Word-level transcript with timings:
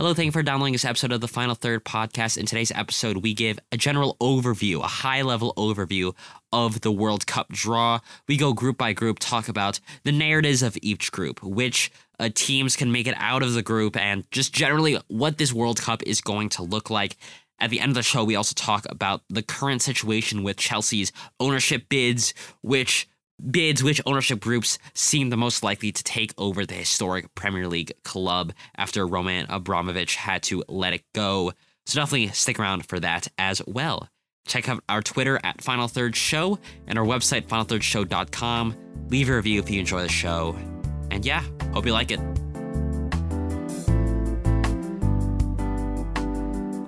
Hello, 0.00 0.14
thank 0.14 0.24
you 0.24 0.32
for 0.32 0.42
downloading 0.42 0.72
this 0.72 0.86
episode 0.86 1.12
of 1.12 1.20
the 1.20 1.28
Final 1.28 1.54
Third 1.54 1.84
podcast. 1.84 2.38
In 2.38 2.46
today's 2.46 2.72
episode, 2.74 3.18
we 3.18 3.34
give 3.34 3.58
a 3.70 3.76
general 3.76 4.16
overview, 4.18 4.82
a 4.82 4.86
high 4.86 5.20
level 5.20 5.52
overview 5.58 6.14
of 6.54 6.80
the 6.80 6.90
World 6.90 7.26
Cup 7.26 7.50
draw. 7.50 8.00
We 8.26 8.38
go 8.38 8.54
group 8.54 8.78
by 8.78 8.94
group, 8.94 9.18
talk 9.18 9.46
about 9.46 9.78
the 10.04 10.10
narratives 10.10 10.62
of 10.62 10.78
each 10.80 11.12
group, 11.12 11.42
which 11.42 11.92
uh, 12.18 12.30
teams 12.34 12.76
can 12.76 12.90
make 12.90 13.08
it 13.08 13.14
out 13.18 13.42
of 13.42 13.52
the 13.52 13.60
group, 13.60 13.94
and 13.94 14.24
just 14.30 14.54
generally 14.54 14.98
what 15.08 15.36
this 15.36 15.52
World 15.52 15.82
Cup 15.82 16.02
is 16.04 16.22
going 16.22 16.48
to 16.48 16.62
look 16.62 16.88
like. 16.88 17.18
At 17.58 17.68
the 17.68 17.80
end 17.80 17.90
of 17.90 17.96
the 17.96 18.02
show, 18.02 18.24
we 18.24 18.36
also 18.36 18.54
talk 18.54 18.86
about 18.88 19.20
the 19.28 19.42
current 19.42 19.82
situation 19.82 20.42
with 20.42 20.56
Chelsea's 20.56 21.12
ownership 21.38 21.90
bids, 21.90 22.32
which 22.62 23.06
bids 23.48 23.82
which 23.82 24.00
ownership 24.06 24.40
groups 24.40 24.78
seem 24.94 25.30
the 25.30 25.36
most 25.36 25.62
likely 25.62 25.92
to 25.92 26.02
take 26.02 26.32
over 26.38 26.66
the 26.66 26.74
historic 26.74 27.34
Premier 27.34 27.68
League 27.68 27.92
club 28.04 28.52
after 28.76 29.06
Roman 29.06 29.46
Abramovich 29.48 30.16
had 30.16 30.42
to 30.44 30.64
let 30.68 30.92
it 30.92 31.02
go. 31.14 31.52
So 31.86 32.00
definitely 32.00 32.28
stick 32.28 32.58
around 32.58 32.86
for 32.86 33.00
that 33.00 33.28
as 33.38 33.62
well. 33.66 34.08
Check 34.46 34.68
out 34.68 34.82
our 34.88 35.02
Twitter 35.02 35.38
at 35.44 35.62
Final 35.62 35.88
Third 35.88 36.16
Show 36.16 36.58
and 36.86 36.98
our 36.98 37.04
website, 37.04 37.46
finalthirdshow.com. 37.46 38.76
Leave 39.08 39.28
a 39.28 39.36
review 39.36 39.60
if 39.60 39.70
you 39.70 39.80
enjoy 39.80 40.02
the 40.02 40.08
show. 40.08 40.56
And 41.10 41.24
yeah, 41.24 41.44
hope 41.72 41.86
you 41.86 41.92
like 41.92 42.10
it. 42.10 42.20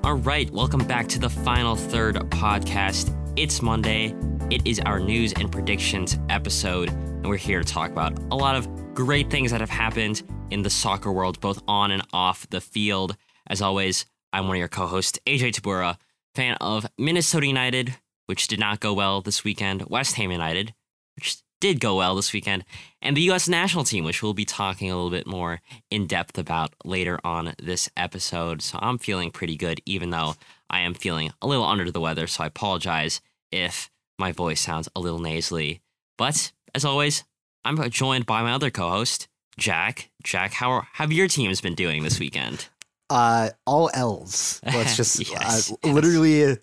All 0.05 0.19
right, 0.19 0.51
welcome 0.51 0.85
back 0.85 1.09
to 1.09 1.19
the 1.19 1.31
Final 1.31 1.77
Third 1.77 2.17
podcast. 2.31 3.17
It's 3.37 3.63
Monday. 3.63 4.15
It 4.53 4.67
is 4.67 4.81
our 4.81 5.01
news 5.01 5.33
and 5.33 5.51
predictions 5.51 6.19
episode, 6.29 6.91
and 6.91 7.27
we're 7.27 7.39
here 7.39 7.63
to 7.63 7.67
talk 7.67 7.91
about 7.91 8.19
a 8.31 8.37
lot 8.37 8.55
of 8.55 8.69
great 8.93 9.31
things 9.31 9.51
that 9.51 9.63
have 9.63 9.71
happened 9.71 10.23
in 10.51 10.61
the 10.61 10.69
soccer 10.69 11.11
world, 11.11 11.41
both 11.41 11.63
on 11.67 11.91
and 11.91 12.03
off 12.13 12.47
the 12.51 12.61
field. 12.61 13.17
As 13.47 13.63
always, 13.63 14.05
I'm 14.31 14.49
one 14.49 14.57
of 14.57 14.59
your 14.59 14.69
co 14.69 14.87
hosts, 14.87 15.19
AJ 15.25 15.55
Tabura, 15.55 15.97
fan 16.35 16.59
of 16.61 16.87
Minnesota 16.99 17.47
United, 17.47 17.95
which 18.27 18.47
did 18.47 18.61
not 18.61 18.81
go 18.81 18.93
well 18.93 19.23
this 19.23 19.43
weekend, 19.43 19.87
West 19.89 20.17
Ham 20.17 20.31
United, 20.31 20.75
which 21.17 21.39
did 21.63 21.81
go 21.81 21.97
well 21.97 22.15
this 22.15 22.35
weekend, 22.35 22.63
and 23.01 23.17
the 23.17 23.23
U.S. 23.23 23.49
national 23.49 23.85
team, 23.85 24.05
which 24.05 24.23
we'll 24.23 24.35
be 24.35 24.45
talking 24.45 24.91
a 24.91 24.95
little 24.95 25.11
bit 25.11 25.27
more 25.27 25.63
in 25.91 26.07
depth 26.07 26.37
about 26.37 26.75
later 26.85 27.19
on 27.25 27.55
this 27.59 27.89
episode. 27.97 28.61
So 28.61 28.79
I'm 28.83 28.99
feeling 28.99 29.31
pretty 29.31 29.57
good, 29.57 29.81
even 29.87 30.11
though 30.11 30.35
I 30.69 30.81
am 30.81 30.93
feeling 30.93 31.33
a 31.41 31.47
little 31.47 31.65
under 31.65 31.91
the 31.91 32.03
weather. 32.03 32.27
So 32.27 32.45
I 32.45 32.49
apologize 32.49 33.23
if 33.51 33.89
my 34.19 34.33
voice 34.33 34.61
sounds 34.61 34.89
a 34.95 35.01
little 35.01 35.19
nasally. 35.19 35.81
But 36.19 36.53
as 36.75 36.85
always, 36.85 37.25
I'm 37.65 37.91
joined 37.91 38.27
by 38.27 38.43
my 38.43 38.53
other 38.53 38.71
co-host, 38.71 39.29
Jack. 39.59 40.11
Jack, 40.23 40.53
how 40.55 40.71
are, 40.71 40.89
have 40.95 41.13
your 41.13 41.29
teams 41.29 41.61
been 41.61 41.75
doing 41.75 42.03
this 42.03 42.19
weekend? 42.21 42.69
Uh, 43.11 43.51
all 43.67 43.91
L's. 43.93 44.61
Let's 44.65 44.97
just 45.01 45.21
Yes, 45.31 45.71
uh, 45.71 45.77
yes. 45.85 45.93
literally 45.95 46.45
uh, 46.45 46.57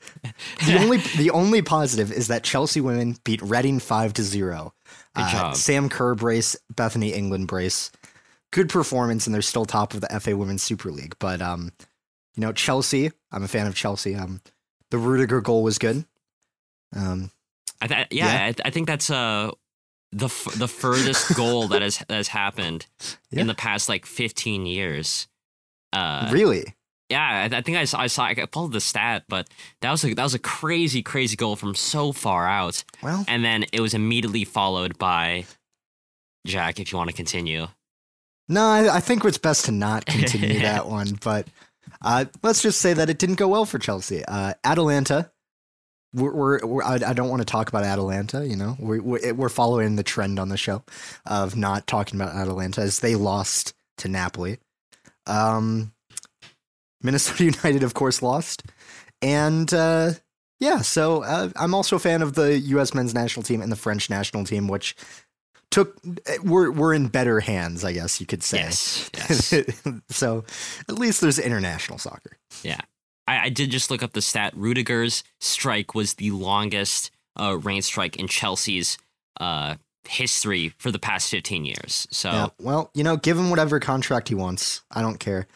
the 0.66 0.78
only 0.80 0.98
the 1.18 1.30
only 1.32 1.62
positive 1.62 2.12
is 2.12 2.28
that 2.30 2.44
Chelsea 2.44 2.82
women 2.82 3.18
beat 3.24 3.42
Reading 3.44 3.80
five 3.80 4.14
to 4.14 4.24
zero. 4.24 4.74
Good 5.16 5.26
Uh, 5.26 5.32
job. 5.32 5.56
Sam 5.56 5.90
Kerr 5.90 6.16
brace, 6.16 6.56
Bethany 6.76 7.14
England 7.14 7.48
brace. 7.48 7.92
Good 8.52 8.68
performance, 8.70 9.28
and 9.28 9.34
they're 9.36 9.44
still 9.44 9.66
top 9.66 9.94
of 9.94 10.02
the 10.02 10.20
FA 10.20 10.36
Women's 10.36 10.64
Super 10.64 10.90
League. 10.92 11.16
But 11.20 11.40
um, 11.40 11.72
you 12.36 12.42
know 12.42 12.52
Chelsea. 12.52 13.12
I'm 13.32 13.44
a 13.44 13.48
fan 13.48 13.68
of 13.68 13.76
Chelsea. 13.76 14.16
Um, 14.16 14.42
the 14.90 14.98
Rudiger 14.98 15.42
goal 15.42 15.62
was 15.62 15.78
good. 15.78 16.04
Um, 16.96 17.30
I 17.82 17.88
th- 17.88 18.08
yeah, 18.12 18.26
Yeah. 18.26 18.46
I, 18.48 18.52
th- 18.52 18.62
I 18.66 18.70
think 18.70 18.88
that's 18.88 19.10
uh 19.10 19.52
the 20.12 20.26
f- 20.26 20.54
the 20.56 20.68
furthest 20.68 21.36
goal 21.36 21.68
that 21.70 21.82
has 21.82 22.00
that 22.00 22.12
has 22.16 22.28
happened 22.30 22.88
Yeah. 23.32 23.42
in 23.42 23.48
the 23.48 23.54
past 23.56 23.90
like 23.90 24.06
15 24.06 24.66
years. 24.66 25.28
Uh, 25.94 26.30
really, 26.32 26.76
yeah, 27.10 27.48
I, 27.52 27.58
I 27.58 27.62
think 27.62 27.78
I 27.78 27.86
saw, 27.86 28.00
I 28.02 28.08
saw 28.08 28.24
I 28.26 28.36
pulled 28.46 28.74
the 28.74 28.82
stat, 28.82 29.24
but 29.28 29.48
that 29.82 29.90
was 29.92 30.04
a 30.04 30.14
that 30.14 30.24
was 30.24 30.36
a 30.36 30.40
crazy 30.40 31.02
crazy 31.02 31.36
goal 31.36 31.56
from 31.56 31.74
so 31.74 32.12
far 32.12 32.48
out, 32.48 32.84
well, 33.02 33.26
and 33.28 33.44
then 33.44 33.66
it 33.74 33.82
was 33.82 33.94
immediately 33.96 34.46
followed 34.46 34.98
by 35.00 35.46
Jack. 36.46 36.80
If 36.80 36.92
you 36.92 36.98
want 36.98 37.10
to 37.10 37.16
continue, 37.16 37.68
No, 38.48 38.64
I, 38.66 38.98
I 38.98 39.00
think 39.00 39.24
it's 39.26 39.38
best 39.40 39.66
to 39.66 39.72
not 39.72 40.06
continue 40.06 40.60
that 40.60 40.88
one. 40.88 41.18
But 41.24 41.48
uh, 42.02 42.26
let's 42.44 42.62
just 42.62 42.80
say 42.82 42.94
that 42.94 43.10
it 43.10 43.18
didn't 43.18 43.36
go 43.36 43.48
well 43.48 43.66
for 43.66 43.80
Chelsea. 43.80 44.24
Uh, 44.26 44.54
Atalanta, 44.64 45.32
we're, 46.14 46.34
we're, 46.34 46.66
we're 46.66 46.84
I, 46.84 46.96
I 46.96 47.14
don't 47.14 47.30
want 47.30 47.42
to 47.42 47.46
talk 47.46 47.70
about 47.70 47.84
Atalanta. 47.84 48.46
You 48.46 48.56
know, 48.56 48.76
we're, 48.80 49.02
we're 49.02 49.34
we're 49.34 49.50
following 49.50 49.96
the 49.96 50.04
trend 50.04 50.40
on 50.40 50.50
the 50.50 50.58
show 50.58 50.84
of 51.26 51.56
not 51.56 51.88
talking 51.88 52.20
about 52.20 52.36
Atalanta 52.36 52.82
as 52.82 53.00
they 53.00 53.16
lost 53.16 53.74
to 54.00 54.08
Napoli. 54.08 54.58
Um, 55.28 55.94
Minnesota 57.02 57.44
United, 57.46 57.84
of 57.84 57.94
course, 57.94 58.22
lost, 58.22 58.64
and 59.22 59.72
uh, 59.74 60.12
yeah. 60.60 60.82
So 60.82 61.24
uh, 61.24 61.50
I'm 61.56 61.74
also 61.74 61.96
a 61.96 62.00
fan 62.00 62.22
of 62.22 62.34
the 62.34 62.58
U.S. 62.60 62.94
men's 62.94 63.14
national 63.14 63.44
team 63.44 63.62
and 63.62 63.72
the 63.72 63.78
French 63.78 64.10
national 64.10 64.46
team, 64.46 64.68
which 64.68 64.96
took 65.72 66.00
we're 66.44 66.72
we're 66.72 66.94
in 66.94 67.08
better 67.08 67.40
hands, 67.40 67.84
I 67.84 67.94
guess 67.94 68.20
you 68.20 68.26
could 68.26 68.44
say. 68.44 68.60
yes, 68.60 69.10
yes. 69.16 69.54
so 70.10 70.44
at 70.88 70.96
least 70.96 71.22
there's 71.22 71.40
international 71.40 72.00
soccer. 72.00 72.38
I, 73.30 73.46
I 73.46 73.50
did 73.50 73.70
just 73.70 73.92
look 73.92 74.02
up 74.02 74.14
the 74.14 74.22
stat. 74.22 74.54
Rudiger's 74.56 75.24
strike 75.40 75.94
was 75.94 76.16
the 76.16 76.32
longest 76.32 77.12
uh, 77.40 77.58
rain 77.62 77.82
strike 77.82 78.18
in 78.18 78.28
Chelsea's 78.28 78.98
uh, 79.40 79.76
history 80.08 80.74
for 80.80 80.92
the 80.92 81.00
past 81.00 81.30
15 81.30 81.66
years. 81.66 82.08
So 82.12 82.32
Yeah. 82.32 82.48
Well, 82.60 82.92
you 82.94 83.04
know, 83.04 83.18
give 83.18 83.38
him 83.38 83.50
whatever 83.50 83.80
contract 83.80 84.30
he 84.30 84.36
wants. 84.36 84.82
I 84.92 85.02
don't 85.02 85.20
care. 85.20 85.48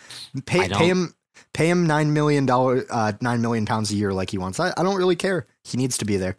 Pay 0.45 0.67
don't- 0.67 0.77
pay 0.77 0.87
him 0.87 1.15
pay 1.53 1.69
him 1.69 1.85
nine 1.85 2.13
million 2.13 2.47
dollar 2.47 2.83
uh 2.89 3.13
nine 3.21 3.39
million 3.39 3.65
pounds 3.65 3.91
a 3.91 3.95
year 3.95 4.13
like 4.13 4.29
he 4.29 4.37
wants. 4.37 4.59
I, 4.59 4.73
I 4.77 4.83
don't 4.83 4.95
really 4.95 5.15
care. 5.15 5.45
He 5.63 5.77
needs 5.77 5.97
to 5.99 6.05
be 6.05 6.17
there. 6.17 6.35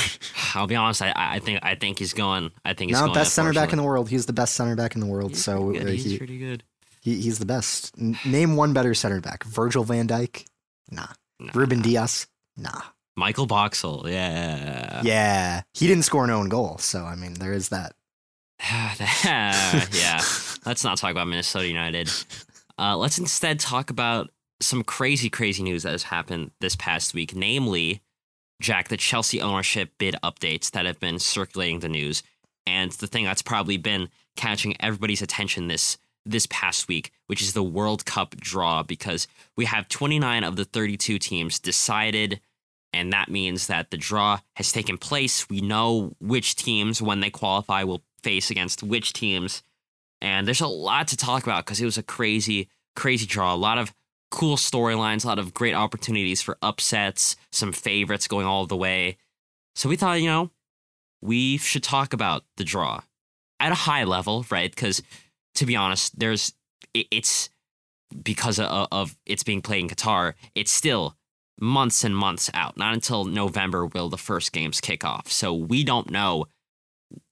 I'll 0.54 0.66
be 0.66 0.76
honest. 0.76 1.02
I, 1.02 1.12
I 1.14 1.38
think 1.38 1.60
I 1.62 1.74
think 1.74 1.98
he's 1.98 2.12
going. 2.14 2.50
I 2.64 2.74
think 2.74 2.90
he's 2.90 3.00
going. 3.00 3.12
best 3.12 3.34
center 3.34 3.52
back 3.52 3.72
in 3.72 3.78
the 3.78 3.84
world. 3.84 4.08
He's 4.08 4.26
the 4.26 4.32
best 4.32 4.54
center 4.54 4.76
back 4.76 4.94
in 4.94 5.00
the 5.00 5.06
world. 5.06 5.30
He's 5.30 5.44
so 5.44 5.70
pretty 5.70 5.84
uh, 5.84 5.88
he's 5.88 6.04
he, 6.04 6.18
pretty 6.18 6.38
good. 6.38 6.64
he 7.00 7.20
he's 7.20 7.38
the 7.38 7.46
best. 7.46 7.94
N- 7.98 8.18
name 8.24 8.56
one 8.56 8.72
better 8.72 8.94
center 8.94 9.20
back. 9.20 9.44
Virgil 9.44 9.84
van 9.84 10.08
Dijk? 10.08 10.44
Nah. 10.90 11.08
Nah. 11.40 11.52
Ruben 11.54 11.82
Dias? 11.82 12.26
Nah. 12.56 12.82
Michael 13.16 13.46
Boxall. 13.46 14.08
Yeah. 14.08 15.02
Yeah. 15.02 15.62
He 15.74 15.86
didn't 15.86 16.04
score 16.04 16.24
an 16.24 16.30
own 16.30 16.48
goal, 16.48 16.78
so 16.78 17.04
I 17.04 17.14
mean 17.14 17.34
there 17.34 17.52
is 17.52 17.68
that. 17.70 17.94
yeah. 19.24 20.22
Let's 20.66 20.84
not 20.84 20.98
talk 20.98 21.10
about 21.10 21.28
Minnesota 21.28 21.66
United. 21.66 22.10
Uh, 22.78 22.96
let's 22.96 23.18
instead 23.18 23.58
talk 23.58 23.90
about 23.90 24.30
some 24.60 24.84
crazy, 24.84 25.28
crazy 25.30 25.62
news 25.62 25.82
that 25.82 25.92
has 25.92 26.04
happened 26.04 26.50
this 26.60 26.76
past 26.76 27.14
week. 27.14 27.34
Namely, 27.34 28.02
Jack, 28.60 28.88
the 28.88 28.96
Chelsea 28.96 29.40
ownership 29.40 29.90
bid 29.98 30.14
updates 30.22 30.70
that 30.72 30.86
have 30.86 31.00
been 31.00 31.18
circulating 31.18 31.80
the 31.80 31.88
news, 31.88 32.22
and 32.66 32.92
the 32.92 33.06
thing 33.06 33.24
that's 33.24 33.42
probably 33.42 33.76
been 33.78 34.08
catching 34.36 34.76
everybody's 34.80 35.22
attention 35.22 35.68
this 35.68 35.98
this 36.30 36.46
past 36.50 36.88
week, 36.88 37.12
which 37.26 37.42
is 37.42 37.52
the 37.52 37.62
World 37.62 38.04
Cup 38.04 38.36
draw, 38.36 38.82
because 38.82 39.26
we 39.56 39.64
have 39.64 39.88
29 39.88 40.44
of 40.44 40.56
the 40.56 40.64
32 40.64 41.18
teams 41.18 41.58
decided, 41.58 42.40
and 42.92 43.12
that 43.12 43.30
means 43.30 43.66
that 43.66 43.90
the 43.90 43.96
draw 43.96 44.40
has 44.56 44.72
taken 44.72 44.98
place. 44.98 45.48
We 45.48 45.60
know 45.60 46.14
which 46.20 46.56
teams, 46.56 47.02
when 47.02 47.20
they 47.20 47.30
qualify, 47.30 47.84
will 47.84 48.02
face 48.22 48.50
against 48.50 48.82
which 48.82 49.12
teams, 49.12 49.62
and 50.20 50.46
there's 50.46 50.60
a 50.60 50.66
lot 50.66 51.08
to 51.08 51.16
talk 51.16 51.44
about 51.44 51.64
because 51.64 51.80
it 51.80 51.84
was 51.84 51.98
a 51.98 52.02
crazy, 52.02 52.68
crazy 52.96 53.26
draw. 53.26 53.54
A 53.54 53.56
lot 53.56 53.78
of 53.78 53.94
cool 54.30 54.56
storylines, 54.56 55.24
a 55.24 55.28
lot 55.28 55.38
of 55.38 55.54
great 55.54 55.74
opportunities 55.74 56.42
for 56.42 56.58
upsets, 56.60 57.36
some 57.50 57.72
favorites 57.72 58.28
going 58.28 58.46
all 58.46 58.66
the 58.66 58.76
way. 58.76 59.16
So 59.74 59.88
we 59.88 59.96
thought, 59.96 60.20
you 60.20 60.28
know, 60.28 60.50
we 61.20 61.56
should 61.56 61.82
talk 61.82 62.12
about 62.12 62.44
the 62.56 62.64
draw 62.64 63.00
at 63.60 63.72
a 63.72 63.76
high 63.76 64.04
level, 64.04 64.44
right? 64.50 64.70
Because 64.70 65.02
to 65.58 65.66
be 65.66 65.76
honest, 65.76 66.18
there's 66.18 66.52
it, 66.94 67.06
it's 67.10 67.50
because 68.22 68.58
of, 68.58 68.88
of 68.90 69.16
it's 69.26 69.42
being 69.42 69.60
played 69.60 69.80
in 69.80 69.88
Qatar. 69.88 70.34
It's 70.54 70.70
still 70.70 71.16
months 71.60 72.04
and 72.04 72.16
months 72.16 72.48
out. 72.54 72.76
Not 72.76 72.94
until 72.94 73.24
November 73.24 73.86
will 73.86 74.08
the 74.08 74.16
first 74.16 74.52
games 74.52 74.80
kick 74.80 75.04
off. 75.04 75.30
So 75.30 75.52
we 75.52 75.84
don't 75.84 76.10
know 76.10 76.46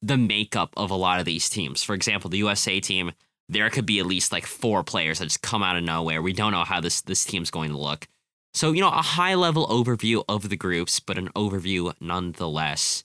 the 0.03 0.17
makeup 0.17 0.75
of 0.77 0.91
a 0.91 0.97
lot 0.97 1.21
of 1.21 1.25
these 1.25 1.49
teams. 1.49 1.83
For 1.83 1.95
example, 1.95 2.29
the 2.29 2.39
USA 2.39 2.81
team, 2.81 3.13
there 3.49 3.71
could 3.71 3.87
be 3.87 4.01
at 4.01 4.07
least 4.07 4.33
like 4.33 4.47
four 4.47 4.83
players 4.83 5.21
that 5.21 5.27
just 5.27 5.43
come 5.43 5.63
out 5.63 5.77
of 5.77 5.85
nowhere. 5.85 6.21
We 6.21 6.33
don't 6.33 6.53
know 6.53 6.65
how 6.65 6.81
this 6.81 7.01
this 7.03 7.25
team's 7.25 7.51
going 7.51 7.71
to 7.71 7.79
look. 7.79 8.09
So, 8.55 8.73
you 8.73 8.81
know, 8.81 8.89
a 8.89 9.03
high 9.03 9.35
level 9.35 9.67
overview 9.69 10.25
of 10.29 10.49
the 10.49 10.57
groups, 10.57 10.99
but 10.99 11.19
an 11.19 11.29
overview 11.37 11.93
nonetheless. 12.01 13.05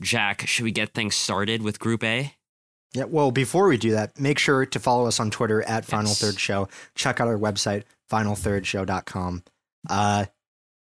Jack, 0.00 0.46
should 0.46 0.64
we 0.64 0.72
get 0.72 0.92
things 0.92 1.14
started 1.14 1.62
with 1.62 1.78
Group 1.78 2.04
A? 2.04 2.35
Yeah, 2.94 3.04
well, 3.04 3.30
before 3.30 3.68
we 3.68 3.76
do 3.76 3.90
that, 3.92 4.18
make 4.18 4.38
sure 4.38 4.64
to 4.64 4.78
follow 4.78 5.06
us 5.06 5.20
on 5.20 5.30
Twitter 5.30 5.62
at 5.62 5.84
Final 5.84 6.10
Yes. 6.10 6.20
Third 6.20 6.40
Show. 6.40 6.68
Check 6.94 7.20
out 7.20 7.28
our 7.28 7.36
website, 7.38 7.82
finalthirdshow.com. 8.10 9.42
Uh 9.88 10.26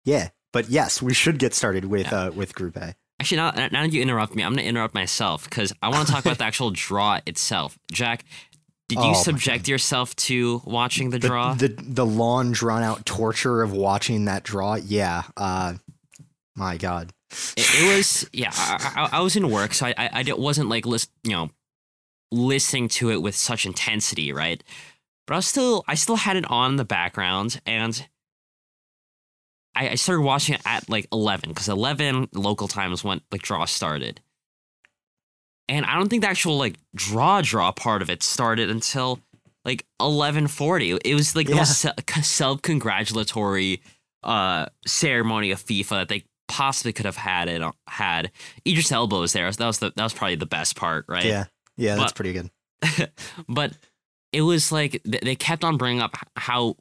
yeah, 0.06 0.30
but 0.54 0.70
yes, 0.70 1.02
we 1.02 1.14
should 1.14 1.38
get 1.40 1.54
started 1.54 1.86
with 1.86 2.12
uh 2.12 2.32
with 2.36 2.54
Group 2.56 2.78
A. 2.78 2.96
Actually, 3.20 3.38
now, 3.38 3.52
now 3.52 3.84
that 3.84 3.94
you 3.94 4.02
interrupt 4.02 4.34
me, 4.36 4.44
I'm 4.44 4.54
going 4.54 4.64
to 4.64 4.68
interrupt 4.68 4.96
myself 4.96 5.44
because 5.48 5.72
I 5.84 5.90
want 5.90 6.08
to 6.08 6.12
talk 6.14 6.26
about 6.26 6.40
the 6.40 6.44
actual 6.44 6.72
draw 6.74 7.20
itself. 7.28 7.78
Jack, 7.92 8.26
Did 8.90 8.98
Oh 8.98 9.04
you 9.04 9.08
my 9.10 9.14
subject 9.14 9.68
yourself 9.68 10.16
to 10.16 10.60
watching 10.66 11.12
the 11.12 11.20
the, 11.20 11.28
draw? 11.28 11.54
the 11.54 11.68
the 11.68 12.06
long 12.06 12.52
drawn 12.52 12.82
out 12.82 13.06
torture 13.06 13.62
of 13.62 13.74
watching 13.74 14.26
that 14.26 14.42
draw. 14.44 14.74
Yeah. 14.76 15.24
Uh, 15.38 15.76
my 16.56 16.78
God. 16.78 17.14
it, 17.56 17.70
it 17.84 17.96
was 17.96 18.28
yeah. 18.34 18.50
I, 18.54 19.08
I, 19.12 19.18
I 19.18 19.22
was 19.22 19.36
in 19.36 19.50
work, 19.52 19.74
so 19.76 19.86
I 19.86 19.94
I, 19.98 20.10
I 20.28 20.34
wasn't 20.34 20.70
like 20.70 20.86
list, 20.88 21.12
you 21.24 21.32
know 21.34 21.50
listening 22.32 22.88
to 22.90 23.12
it 23.12 23.22
with 23.22 23.36
such 23.36 23.66
intensity, 23.66 24.32
right? 24.32 24.64
But 25.28 25.34
I 25.36 25.38
was 25.38 25.48
still 25.48 25.84
I 25.88 25.96
still 25.96 26.16
had 26.18 26.36
it 26.38 26.50
on 26.50 26.72
in 26.72 26.76
the 26.78 26.86
background, 26.86 27.62
and 27.66 28.08
I, 29.76 29.90
I 29.90 29.96
started 29.96 30.22
watching 30.24 30.56
it 30.56 30.62
at 30.66 30.90
like 30.90 31.08
eleven 31.12 31.50
because 31.50 31.70
eleven 31.70 32.28
local 32.34 32.68
time 32.68 32.92
is 32.92 33.04
when 33.04 33.22
like 33.32 33.42
draw 33.42 33.66
started. 33.66 34.22
And 35.70 35.86
I 35.86 35.96
don't 35.96 36.10
think 36.10 36.24
the 36.24 36.30
actual 36.30 36.58
like 36.58 36.76
draw 36.96 37.42
draw 37.42 37.72
part 37.72 38.02
of 38.02 38.10
it 38.10 38.24
started 38.24 38.70
until 38.70 39.20
like 39.64 39.86
eleven 40.00 40.48
forty. 40.48 40.92
It 41.06 41.16
was 41.16 41.36
like 41.36 41.48
the 41.48 41.54
Yeah. 41.54 41.60
most 41.60 41.86
self 42.24 42.62
congratulatory 42.62 43.82
uh 44.24 44.66
ceremony 44.86 45.52
of 45.52 45.64
FIFA 45.64 45.90
that 45.90 46.10
they 46.10 46.24
possibly 46.48 46.92
could 46.92 47.06
have 47.06 47.16
had 47.16 47.48
it 47.48 47.62
had. 47.88 48.32
Idris 48.68 48.92
Elba 48.92 49.18
was 49.18 49.32
there. 49.34 49.50
That 49.50 49.66
was 49.68 49.80
the 49.80 49.94
that 49.96 50.04
was 50.04 50.14
probably 50.14 50.36
the 50.36 50.46
best 50.46 50.76
part, 50.76 51.06
right? 51.08 51.24
Yeah. 51.26 51.46
Yeah, 51.82 51.96
that's 51.96 52.12
But- 52.12 52.16
pretty 52.16 52.34
good. 52.34 52.50
but 53.50 53.74
it 54.32 54.42
was 54.42 54.72
like 54.72 55.02
they 55.04 55.36
kept 55.36 55.64
on 55.64 55.76
bringing 55.78 56.02
up 56.02 56.16
how 56.38 56.76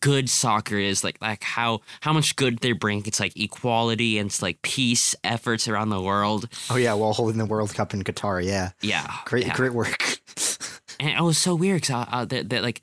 good 0.00 0.30
soccer 0.30 0.76
is 0.76 1.04
like 1.04 1.18
like 1.20 1.42
how 1.44 1.80
how 2.00 2.12
much 2.12 2.34
good 2.36 2.58
they 2.60 2.72
bring 2.72 3.02
it's 3.06 3.20
like 3.20 3.36
equality 3.36 4.18
and 4.18 4.28
it's 4.28 4.40
like 4.40 4.60
peace 4.62 5.14
efforts 5.22 5.68
around 5.68 5.90
the 5.90 6.00
world 6.00 6.48
Oh 6.70 6.76
yeah, 6.76 6.94
while 6.94 7.12
holding 7.12 7.36
the 7.38 7.44
World 7.44 7.74
Cup 7.74 7.92
in 7.94 8.02
Qatar. 8.02 8.42
Yeah. 8.42 8.70
yeah 8.80 9.06
Great, 9.26 9.46
yeah. 9.46 9.54
great 9.54 9.74
work. 9.74 10.18
and 11.00 11.10
it 11.10 11.22
was 11.22 11.36
so 11.38 11.54
weird 11.54 11.82
because 11.82 12.06
uh, 12.10 12.24
that, 12.24 12.48
that 12.50 12.62
like 12.62 12.80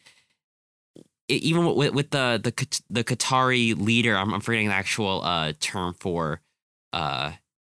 even 1.28 1.66
with, 1.76 1.94
with 1.94 2.12
the 2.12 2.40
the 2.44 2.82
the 2.90 3.04
Qatari 3.04 3.76
leader 3.80 4.16
I'm, 4.16 4.34
I'm 4.34 4.42
forgetting 4.42 4.68
the 4.68 4.74
actual 4.76 5.22
uh 5.24 5.54
term 5.60 5.96
for 6.00 6.40
uh 6.94 7.32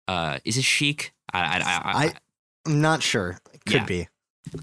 uh 0.06 0.38
is 0.44 0.56
it 0.56 0.64
sheik 0.64 1.12
I 1.32 1.40
I, 1.40 1.58
I, 1.58 2.04
I- 2.06 2.14
I'm 2.66 2.80
not 2.82 3.02
sure. 3.02 3.38
Could 3.68 3.74
Yeah. 3.80 3.84
be. 3.86 4.08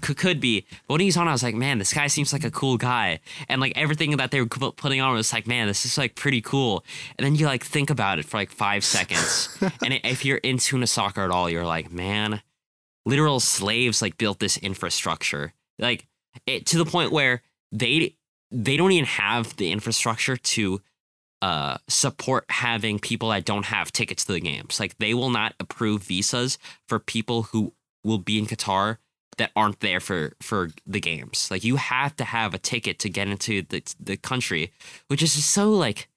could, 0.00 0.16
could 0.16 0.40
be. 0.40 0.66
But 0.88 0.94
when 0.94 1.00
he's 1.00 1.16
on, 1.16 1.28
I 1.28 1.32
was 1.32 1.42
like, 1.44 1.54
man, 1.54 1.78
this 1.78 1.92
guy 1.92 2.08
seems 2.08 2.32
like 2.32 2.44
a 2.44 2.50
cool 2.50 2.76
guy. 2.76 3.20
And 3.48 3.60
like 3.60 3.72
everything 3.76 4.16
that 4.16 4.30
they 4.32 4.40
were 4.40 4.46
putting 4.48 5.00
on 5.00 5.14
was 5.14 5.32
like, 5.32 5.46
man, 5.46 5.68
this 5.68 5.84
is 5.86 5.96
like 5.96 6.16
pretty 6.16 6.40
cool. 6.40 6.84
And 7.16 7.24
then 7.24 7.36
you 7.36 7.46
like 7.46 7.62
think 7.64 7.88
about 7.90 8.18
it 8.18 8.24
for 8.24 8.36
like 8.36 8.50
five 8.50 8.84
seconds. 8.84 9.48
and 9.84 10.00
if 10.04 10.24
you're 10.24 10.38
into 10.38 10.84
soccer 10.86 11.22
at 11.22 11.30
all, 11.30 11.48
you're 11.48 11.64
like, 11.64 11.92
man, 11.92 12.42
literal 13.04 13.38
slaves 13.40 14.02
like 14.02 14.18
built 14.18 14.40
this 14.40 14.56
infrastructure. 14.56 15.52
Like 15.78 16.06
it 16.46 16.66
to 16.66 16.78
the 16.78 16.84
point 16.84 17.12
where 17.12 17.42
they 17.72 18.16
they 18.50 18.76
don't 18.76 18.92
even 18.92 19.06
have 19.06 19.56
the 19.56 19.70
infrastructure 19.70 20.36
to 20.36 20.80
uh 21.42 21.76
support 21.88 22.44
having 22.48 22.98
people 22.98 23.28
that 23.28 23.44
don't 23.44 23.66
have 23.66 23.92
tickets 23.92 24.24
to 24.24 24.32
the 24.32 24.40
games. 24.40 24.80
Like 24.80 24.98
they 24.98 25.14
will 25.14 25.30
not 25.30 25.54
approve 25.60 26.02
visas 26.02 26.58
for 26.88 26.98
people 26.98 27.44
who 27.44 27.72
will 28.06 28.18
be 28.18 28.38
in 28.38 28.46
Qatar 28.46 28.98
that 29.38 29.50
aren't 29.54 29.80
there 29.80 30.00
for 30.00 30.32
for 30.40 30.70
the 30.86 31.00
games. 31.00 31.50
Like 31.50 31.64
you 31.64 31.76
have 31.76 32.16
to 32.16 32.24
have 32.24 32.54
a 32.54 32.58
ticket 32.58 32.98
to 33.00 33.08
get 33.10 33.28
into 33.28 33.62
the 33.62 33.82
the 34.00 34.16
country, 34.16 34.72
which 35.08 35.22
is 35.22 35.34
just 35.34 35.50
so 35.50 35.70
like 35.72 36.08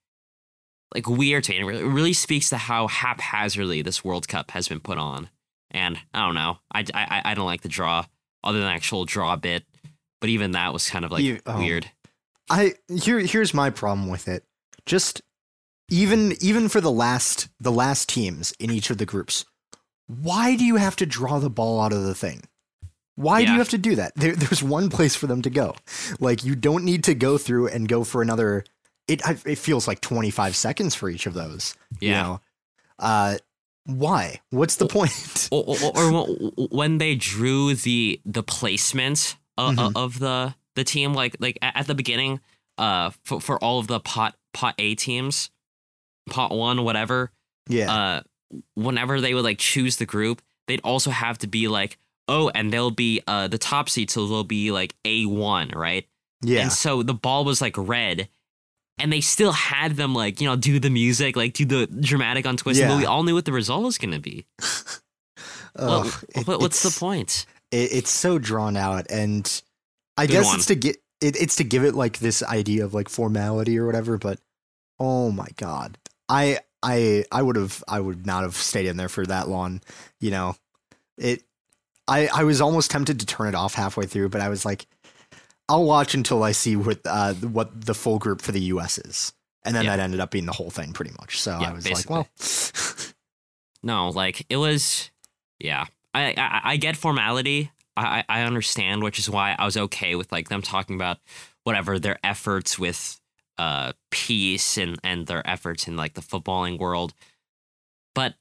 like 0.94 1.07
weird 1.07 1.44
to 1.45 1.51
me. 1.51 1.80
It 1.80 1.83
really 1.86 2.13
speaks 2.13 2.50
to 2.50 2.57
how 2.57 2.88
haphazardly 2.88 3.81
this 3.81 4.03
World 4.03 4.27
Cup 4.27 4.51
has 4.51 4.68
been 4.68 4.80
put 4.80 4.97
on. 4.97 5.30
And 5.71 6.00
I 6.13 6.25
don't 6.25 6.33
know. 6.33 6.57
I, 6.74 6.83
I, 6.95 7.21
I 7.25 7.33
don't 7.36 7.45
like 7.45 7.62
the 7.62 7.69
draw, 7.69 8.06
other 8.44 8.57
than 8.57 8.68
the 8.68 8.74
actual 8.74 9.06
draw 9.06 9.36
bit. 9.36 9.65
But 10.19 10.31
even 10.31 10.51
that 10.51 10.74
was 10.74 10.89
kind 10.89 11.06
of 11.06 11.12
like 11.12 11.24
You- 11.24 11.41
oh. 11.45 11.59
weird. 11.59 11.91
I 12.50 12.74
here 12.88 13.19
here's 13.19 13.53
my 13.53 13.69
problem 13.69 14.09
with 14.09 14.27
it. 14.27 14.44
Just 14.86 15.21
even 15.91 16.33
even 16.41 16.69
for 16.69 16.81
the 16.81 16.91
last 16.91 17.50
the 17.59 17.71
last 17.71 18.09
teams 18.09 18.53
in 18.59 18.71
each 18.71 18.89
of 18.89 18.97
the 18.97 19.06
groups, 19.06 19.45
why 20.09 20.56
do 20.56 20.65
you 20.65 20.77
have 20.77 20.95
to 20.97 21.06
draw 21.06 21.39
the 21.39 21.50
ball 21.50 21.79
out 21.79 21.94
of 21.94 22.03
the 22.03 22.15
thing? 22.15 22.41
Why 23.15 23.45
do 23.45 23.51
you 23.51 23.57
have 23.59 23.69
to 23.69 23.77
do 23.77 23.95
that? 23.95 24.13
There, 24.15 24.33
there's 24.35 24.63
one 24.63 24.89
place 24.89 25.13
for 25.15 25.27
them 25.27 25.41
to 25.44 25.50
go. 25.50 25.75
Like 26.19 26.44
you 26.44 26.56
don't 26.56 26.83
need 26.85 27.03
to 27.03 27.13
go 27.13 27.38
through 27.38 27.67
and 27.67 27.88
go 27.88 28.03
for 28.03 28.21
another. 28.21 28.63
It 29.07 29.21
it 29.45 29.57
feels 29.57 29.88
like 29.88 30.00
25 30.01 30.56
seconds 30.56 30.95
for 30.95 31.09
each 31.09 31.25
of 31.25 31.33
those. 31.33 31.75
You 32.00 32.09
Yeah. 32.11 32.21
know? 32.23 32.41
Uh, 32.97 33.38
why? 33.85 34.39
What's 34.51 34.77
the 34.77 34.88
point? 34.88 35.50
or, 35.51 35.63
or, 35.67 35.97
or 35.97 36.23
when 36.71 36.97
they 36.97 37.15
drew 37.15 37.75
the 37.75 38.21
the 38.25 38.44
placement 38.44 39.35
of, 39.57 39.75
Mhm. 39.75 39.91
of 39.95 40.19
the 40.19 40.55
the 40.75 40.83
team, 40.85 41.13
like 41.13 41.35
like 41.39 41.59
at 41.62 41.88
the 41.88 41.95
beginning, 41.95 42.39
uh, 42.77 43.12
for, 43.25 43.41
for 43.41 43.62
all 43.62 43.79
of 43.79 43.88
the 43.88 44.00
pot 44.00 44.35
pot 44.53 44.75
A 44.79 44.95
teams, 44.95 45.50
pot 46.29 46.51
one, 46.55 46.83
whatever, 46.85 47.31
Yeah. 47.67 47.91
uh, 47.94 48.21
whenever 48.75 49.22
they 49.22 49.34
would 49.34 49.44
like 49.44 49.57
choose 49.60 49.98
the 49.98 50.06
group, 50.06 50.42
they'd 50.68 50.81
also 50.84 51.10
have 51.12 51.38
to 51.40 51.48
be 51.48 51.68
like, 51.68 51.98
oh, 52.28 52.50
and 52.54 52.72
they'll 52.72 52.92
be 52.92 53.22
uh 53.28 53.48
the 53.48 53.57
top 53.57 53.90
seed, 53.90 54.10
so 54.12 54.28
they'll 54.28 54.44
be 54.44 54.72
like 54.72 54.96
A 55.06 55.25
one, 55.25 55.69
right? 55.75 56.06
yeah. 56.42 56.62
And 56.62 56.72
so 56.72 57.04
the 57.04 57.13
ball 57.13 57.44
was 57.46 57.62
like 57.62 57.75
red. 57.78 58.30
And 59.01 59.13
they 59.13 59.22
still 59.22 59.54
had 59.54 59.96
them 59.96 60.13
like, 60.13 60.42
you 60.42 60.48
know, 60.48 60.57
do 60.57 60.78
the 60.78 60.90
music, 60.90 61.38
like 61.38 61.54
do 61.54 61.63
the 61.63 61.88
dramatic 61.88 62.46
untwisting, 62.46 62.86
but 62.86 62.90
Yeah. 62.92 62.96
but 62.96 63.00
we 63.00 63.06
all 63.06 63.24
knew 63.24 63.34
what 63.34 63.46
the 63.46 63.54
result 63.54 63.84
was 63.86 63.98
gonna 63.98 64.19
be. 64.19 64.46
Well, 65.78 66.01
Ugh, 66.06 66.24
it- 66.36 66.48
what, 66.48 66.60
what's 66.60 66.84
the 66.84 66.98
point? 67.00 67.46
it, 67.72 67.94
it's 67.94 68.10
so 68.10 68.40
drawn 68.40 68.75
out 68.75 69.06
and 69.12 69.62
i 70.18 70.25
Good 70.25 70.34
guess 70.34 70.46
one. 70.48 70.56
it's 70.56 70.66
to 70.66 70.75
get 70.75 70.98
it, 71.22 71.40
it's 71.40 71.56
to 71.57 71.63
give 71.63 71.84
it 71.84 71.94
like 71.94 72.18
this 72.19 72.42
idea 72.42 72.84
of 72.84 72.94
like 72.96 73.07
formality 73.10 73.78
or 73.78 73.86
whatever 73.86 74.18
but 74.18 74.40
oh 75.00 75.30
my 75.31 75.48
god 75.57 75.98
i 76.28 76.60
i 76.83 77.23
i 77.31 77.41
would 77.41 77.55
have 77.55 77.83
i 77.87 77.99
would 77.99 78.25
not 78.25 78.43
have 78.43 78.55
stayed 78.55 78.85
in 78.85 78.97
there 78.97 79.09
for 79.09 79.25
that 79.25 79.47
long 79.47 79.81
you 80.19 80.31
know 80.31 80.55
it 81.17 81.43
i 82.07 82.27
i 82.33 82.43
was 82.43 82.61
almost 82.61 82.89
tempted 82.91 83.19
to 83.19 83.25
turn 83.25 83.47
it 83.47 83.55
off 83.55 83.73
halfway 83.73 84.05
through 84.05 84.29
but 84.29 84.41
i 84.41 84.49
was 84.49 84.63
like 84.65 84.85
i'll 85.67 85.83
watch 85.85 86.13
until 86.13 86.41
i 86.43 86.51
see 86.51 86.75
what 86.75 86.99
uh 87.05 87.33
what 87.35 87.85
the 87.85 87.93
full 87.93 88.17
group 88.19 88.41
for 88.41 88.51
the 88.51 88.61
us 88.61 88.97
is 88.99 89.33
and 89.65 89.75
then 89.75 89.85
Yeah. 89.85 89.97
that 89.97 90.03
ended 90.03 90.19
up 90.19 90.31
being 90.31 90.45
the 90.45 90.53
whole 90.53 90.69
thing 90.69 90.93
pretty 90.93 91.11
much 91.19 91.39
so 91.39 91.57
Yeah, 91.59 91.69
i 91.69 91.73
was 91.73 91.83
basically. 91.83 92.15
like 92.17 92.27
well 92.39 93.05
No, 93.81 94.09
like 94.09 94.45
it 94.49 94.57
was, 94.57 95.09
yeah. 95.59 95.85
I 96.13 96.33
I, 96.37 96.61
I 96.73 96.77
get 96.77 96.97
formality. 96.97 97.71
I 97.95 98.25
I 98.29 98.39
I 98.41 98.41
understand, 98.43 99.03
which 99.03 99.19
is 99.19 99.29
why 99.29 99.55
I 99.57 99.63
was 99.63 99.77
okay 99.77 100.15
with 100.15 100.31
like 100.33 100.49
them 100.49 100.61
talking 100.61 100.95
about 100.97 101.17
whatever 101.63 101.97
their 101.97 102.19
efforts 102.21 102.77
with 102.77 103.19
uh 103.59 103.91
peace 104.09 104.77
and 104.77 104.98
and 105.03 105.27
their 105.27 105.48
efforts 105.48 105.88
in 105.88 105.95
like 105.95 106.13
the 106.15 106.22
footballing 106.22 106.79
world. 106.79 107.13
But 108.15 108.34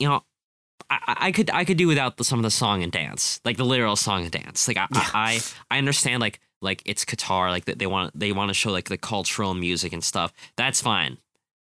you 0.00 0.08
know, 0.08 0.24
I 0.88 0.98
I- 1.28 1.32
could 1.32 1.50
I 1.50 1.64
could 1.64 1.76
do 1.76 1.86
without 1.86 2.16
the, 2.16 2.24
some 2.24 2.38
of 2.38 2.42
the 2.42 2.50
song 2.50 2.82
and 2.82 2.90
dance, 2.90 3.40
like 3.44 3.56
the 3.56 3.64
literal 3.64 3.96
song 3.96 4.22
and 4.22 4.30
dance. 4.32 4.66
Like 4.66 4.78
I 4.78 4.86
Yeah. 4.92 5.10
I, 5.14 5.40
I 5.70 5.78
understand 5.78 6.20
like 6.20 6.40
like 6.62 6.82
it's 6.84 7.04
Qatar, 7.04 7.50
like 7.50 7.66
that 7.66 7.78
they 7.78 7.86
want 7.86 8.18
they 8.18 8.32
want 8.32 8.48
to 8.48 8.54
show 8.54 8.70
like 8.72 8.88
the 8.88 8.98
cultural 8.98 9.54
music 9.54 9.92
and 9.92 10.02
stuff. 10.02 10.32
That's 10.56 10.80
fine. 10.80 11.18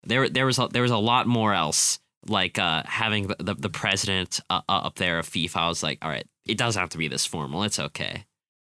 There 0.04 0.28
there 0.28 0.46
was 0.46 0.58
a, 0.58 0.68
there 0.68 0.82
was 0.82 0.90
a 0.90 0.96
lot 1.12 1.26
more 1.26 1.52
else 1.54 1.98
like 2.28 2.56
uh, 2.58 2.84
having 2.86 3.26
the, 3.26 3.36
the, 3.40 3.54
the 3.54 3.68
president 3.68 4.38
uh, 4.48 4.60
up 4.68 4.94
there 4.94 5.18
of 5.18 5.28
FIFA, 5.28 5.56
I 5.56 5.68
was 5.68 5.82
like, 5.82 5.98
all 6.02 6.08
right, 6.08 6.26
it 6.46 6.56
doesn't 6.56 6.78
have 6.80 6.90
to 6.90 6.98
be 6.98 7.08
this 7.08 7.26
formal. 7.26 7.64
It's 7.64 7.80
okay. 7.80 8.26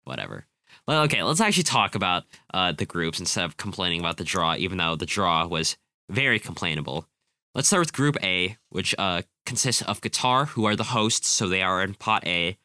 Whatever. 0.04 0.46
Well, 0.88 1.04
okay, 1.04 1.22
let's 1.22 1.42
actually 1.42 1.64
talk 1.64 1.96
about 1.96 2.24
uh, 2.54 2.72
the 2.72 2.86
groups 2.86 3.20
instead 3.20 3.44
of 3.44 3.58
complaining 3.58 4.00
about 4.00 4.16
the 4.16 4.24
draw, 4.24 4.56
even 4.56 4.78
though 4.78 4.96
the 4.96 5.06
draw 5.06 5.46
was 5.46 5.76
very 6.10 6.40
complainable. 6.40 7.06
Let's 7.54 7.68
start 7.68 7.82
with 7.82 7.94
Group 7.94 8.16
A, 8.24 8.56
which 8.70 8.96
uh, 8.98 9.24
consists 9.46 9.82
of 9.82 10.00
Qatar, 10.00 10.48
who 10.50 10.66
are 10.66 10.78
the 10.78 10.86
hosts, 10.86 11.28
so 11.28 11.50
they 11.50 11.62
are 11.62 11.84
in 11.84 11.96
Pot 11.96 12.26
A. 12.26 12.58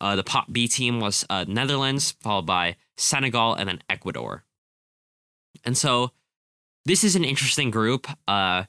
Uh, 0.00 0.14
the 0.14 0.22
Pot 0.22 0.52
B 0.52 0.68
team 0.68 1.00
was 1.00 1.24
uh, 1.28 1.44
Netherlands, 1.48 2.12
followed 2.20 2.46
by 2.46 2.76
Senegal, 2.96 3.54
and 3.54 3.68
then 3.68 3.82
Ecuador. 3.88 4.44
And 5.64 5.76
so 5.76 6.12
this 6.84 7.02
is 7.02 7.16
an 7.16 7.24
interesting 7.24 7.72
group. 7.72 8.06
Uh, 8.28 8.64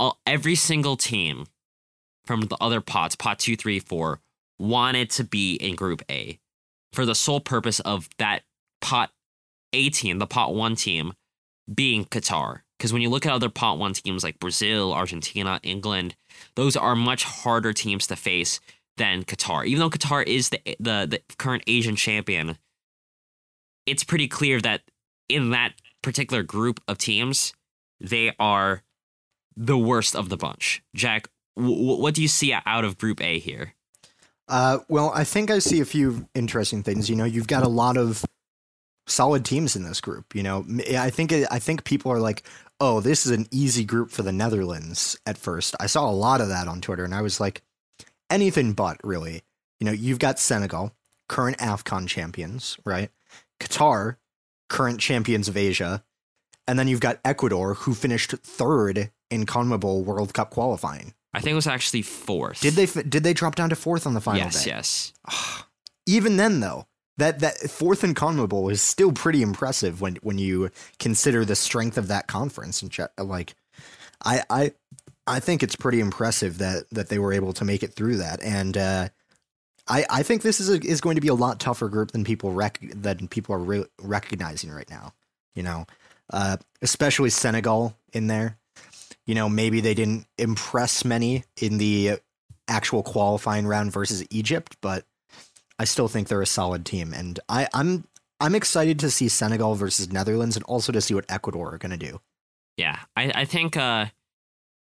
all, 0.00 0.18
every 0.26 0.56
single 0.56 0.96
team 0.96 1.46
from 2.24 2.42
the 2.42 2.56
other 2.60 2.80
pots, 2.80 3.14
pot 3.14 3.38
two, 3.38 3.54
three, 3.54 3.78
four, 3.78 4.20
wanted 4.58 5.10
to 5.10 5.22
be 5.22 5.54
in 5.54 5.76
Group 5.76 6.02
A 6.10 6.40
for 6.92 7.06
the 7.06 7.14
sole 7.14 7.40
purpose 7.40 7.80
of 7.80 8.08
that 8.18 8.42
pot 8.80 9.10
A 9.72 9.90
team, 9.90 10.18
the 10.18 10.26
pot 10.26 10.54
one 10.54 10.74
team, 10.76 11.12
being 11.72 12.04
Qatar. 12.04 12.60
Because 12.78 12.92
when 12.92 13.02
you 13.02 13.10
look 13.10 13.26
at 13.26 13.32
other 13.32 13.50
pot 13.50 13.78
one 13.78 13.92
teams 13.92 14.24
like 14.24 14.40
Brazil, 14.40 14.92
Argentina, 14.94 15.60
England, 15.62 16.16
those 16.56 16.76
are 16.76 16.96
much 16.96 17.24
harder 17.24 17.72
teams 17.72 18.06
to 18.06 18.16
face 18.16 18.58
than 18.96 19.22
Qatar. 19.24 19.66
Even 19.66 19.80
though 19.80 19.90
Qatar 19.90 20.26
is 20.26 20.48
the 20.48 20.60
the, 20.78 21.06
the 21.08 21.20
current 21.38 21.62
Asian 21.66 21.96
champion, 21.96 22.56
it's 23.86 24.04
pretty 24.04 24.28
clear 24.28 24.60
that 24.60 24.82
in 25.28 25.50
that 25.50 25.74
particular 26.02 26.42
group 26.42 26.80
of 26.88 26.98
teams, 26.98 27.52
they 28.00 28.34
are 28.38 28.82
the 29.56 29.78
worst 29.78 30.16
of 30.16 30.28
the 30.28 30.36
bunch. 30.36 30.82
Jack, 30.94 31.28
w- 31.56 31.96
what 32.00 32.14
do 32.14 32.22
you 32.22 32.28
see 32.28 32.52
out 32.52 32.84
of 32.84 32.98
Group 32.98 33.20
A 33.20 33.38
here? 33.38 33.74
Uh, 34.50 34.78
well, 34.88 35.12
I 35.14 35.24
think 35.24 35.50
I 35.50 35.60
see 35.60 35.80
a 35.80 35.84
few 35.84 36.28
interesting 36.34 36.82
things. 36.82 37.08
You 37.08 37.16
know, 37.16 37.24
you've 37.24 37.46
got 37.46 37.62
a 37.62 37.68
lot 37.68 37.96
of 37.96 38.24
solid 39.06 39.44
teams 39.44 39.76
in 39.76 39.84
this 39.84 40.00
group. 40.00 40.34
You 40.34 40.42
know, 40.42 40.66
I 40.98 41.10
think 41.10 41.32
I 41.32 41.58
think 41.58 41.84
people 41.84 42.10
are 42.10 42.18
like, 42.18 42.42
"Oh, 42.80 43.00
this 43.00 43.24
is 43.24 43.32
an 43.32 43.46
easy 43.50 43.84
group 43.84 44.10
for 44.10 44.22
the 44.22 44.32
Netherlands." 44.32 45.16
At 45.24 45.38
first, 45.38 45.76
I 45.78 45.86
saw 45.86 46.10
a 46.10 46.12
lot 46.12 46.40
of 46.40 46.48
that 46.48 46.66
on 46.66 46.80
Twitter, 46.80 47.04
and 47.04 47.14
I 47.14 47.22
was 47.22 47.38
like, 47.38 47.62
anything 48.30 48.72
but 48.72 48.98
really. 49.04 49.42
You 49.78 49.86
know, 49.86 49.92
you've 49.92 50.18
got 50.18 50.38
Senegal, 50.38 50.94
current 51.28 51.58
AFCON 51.58 52.06
champions, 52.06 52.76
right? 52.84 53.10
Qatar, 53.60 54.16
current 54.68 55.00
champions 55.00 55.48
of 55.48 55.56
Asia, 55.56 56.04
and 56.66 56.78
then 56.78 56.88
you've 56.88 57.00
got 57.00 57.20
Ecuador, 57.24 57.74
who 57.74 57.94
finished 57.94 58.32
third 58.32 59.10
in 59.30 59.46
CONMEBOL 59.46 60.04
World 60.04 60.34
Cup 60.34 60.50
qualifying. 60.50 61.14
I 61.32 61.40
think 61.40 61.52
it 61.52 61.56
was 61.56 61.66
actually 61.66 62.02
fourth. 62.02 62.60
Did 62.60 62.74
they 62.74 62.86
did 62.86 63.22
they 63.22 63.32
drop 63.34 63.54
down 63.54 63.70
to 63.70 63.76
fourth 63.76 64.06
on 64.06 64.14
the 64.14 64.20
final 64.20 64.40
Yes, 64.42 64.64
day? 64.64 64.70
yes. 64.70 65.12
Even 66.06 66.36
then, 66.36 66.60
though, 66.60 66.86
that 67.18 67.40
that 67.40 67.56
fourth 67.70 68.02
in 68.02 68.14
CONMEBOL 68.14 68.72
is 68.72 68.82
still 68.82 69.12
pretty 69.12 69.42
impressive 69.42 70.00
when 70.00 70.16
when 70.22 70.38
you 70.38 70.70
consider 70.98 71.44
the 71.44 71.54
strength 71.56 71.96
of 71.96 72.08
that 72.08 72.26
conference. 72.26 72.82
And 72.82 72.92
like, 73.18 73.54
I 74.24 74.42
I 74.50 74.72
I 75.26 75.38
think 75.40 75.62
it's 75.62 75.76
pretty 75.76 76.00
impressive 76.00 76.58
that 76.58 76.84
that 76.90 77.08
they 77.10 77.18
were 77.18 77.32
able 77.32 77.52
to 77.54 77.64
make 77.64 77.82
it 77.82 77.92
through 77.94 78.16
that. 78.16 78.42
And 78.42 78.76
uh, 78.76 79.08
I 79.86 80.04
I 80.10 80.22
think 80.24 80.42
this 80.42 80.58
is 80.58 80.68
a, 80.68 80.80
is 80.84 81.00
going 81.00 81.14
to 81.14 81.20
be 81.20 81.28
a 81.28 81.34
lot 81.34 81.60
tougher 81.60 81.88
group 81.88 82.10
than 82.10 82.24
people 82.24 82.52
rec- 82.52 82.80
than 82.80 83.28
people 83.28 83.54
are 83.54 83.58
re- 83.60 83.86
recognizing 84.00 84.70
right 84.72 84.90
now. 84.90 85.12
You 85.54 85.62
know, 85.62 85.86
uh, 86.32 86.56
especially 86.82 87.30
Senegal 87.30 87.96
in 88.12 88.26
there. 88.26 88.56
You 89.30 89.36
know, 89.36 89.48
maybe 89.48 89.80
they 89.80 89.94
didn't 89.94 90.26
impress 90.38 91.04
many 91.04 91.44
in 91.56 91.78
the 91.78 92.18
actual 92.66 93.04
qualifying 93.04 93.64
round 93.64 93.92
versus 93.92 94.24
Egypt, 94.28 94.76
but 94.80 95.04
I 95.78 95.84
still 95.84 96.08
think 96.08 96.26
they're 96.26 96.42
a 96.42 96.46
solid 96.46 96.84
team, 96.84 97.14
and 97.14 97.38
I, 97.48 97.68
I'm 97.72 98.08
I'm 98.40 98.56
excited 98.56 98.98
to 98.98 99.08
see 99.08 99.28
Senegal 99.28 99.76
versus 99.76 100.10
Netherlands, 100.10 100.56
and 100.56 100.64
also 100.64 100.90
to 100.90 101.00
see 101.00 101.14
what 101.14 101.26
Ecuador 101.28 101.72
are 101.72 101.78
to 101.78 101.96
do. 101.96 102.20
Yeah, 102.76 102.98
I, 103.14 103.30
I 103.32 103.44
think 103.44 103.76
uh, 103.76 104.06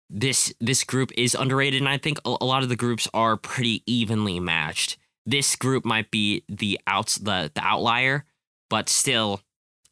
this 0.10 0.52
this 0.60 0.84
group 0.84 1.12
is 1.16 1.36
underrated, 1.36 1.80
and 1.80 1.88
I 1.88 2.00
think 2.00 2.18
a, 2.26 2.36
a 2.42 2.46
lot 2.46 2.64
of 2.64 2.70
the 2.70 2.76
groups 2.76 3.08
are 3.14 3.38
pretty 3.38 3.84
evenly 3.86 4.40
matched. 4.40 4.98
This 5.28 5.56
group 5.56 5.86
might 5.86 6.10
be 6.10 6.44
the 6.50 6.80
outs 6.88 7.20
the, 7.20 7.52
the 7.54 7.62
outlier, 7.62 8.26
but 8.68 8.90
still, 8.90 9.42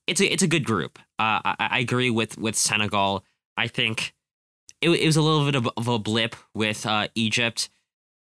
it's 0.07 0.19
a 0.19 0.25
it's 0.25 0.41
a 0.41 0.47
good 0.47 0.65
group. 0.65 0.97
Uh, 1.19 1.45
I, 1.45 1.55
I 1.59 1.77
agree 1.77 2.09
with 2.09 2.39
with 2.39 2.55
Senegal. 2.55 3.23
I 3.55 3.67
think 3.67 4.15
it, 4.81 4.89
it 4.89 5.05
was 5.05 5.17
a 5.17 5.21
little 5.21 5.45
bit 5.45 5.55
of, 5.55 5.69
of 5.77 5.87
a 5.87 5.99
blip 5.99 6.35
with 6.53 6.85
uh, 6.85 7.07
Egypt. 7.15 7.69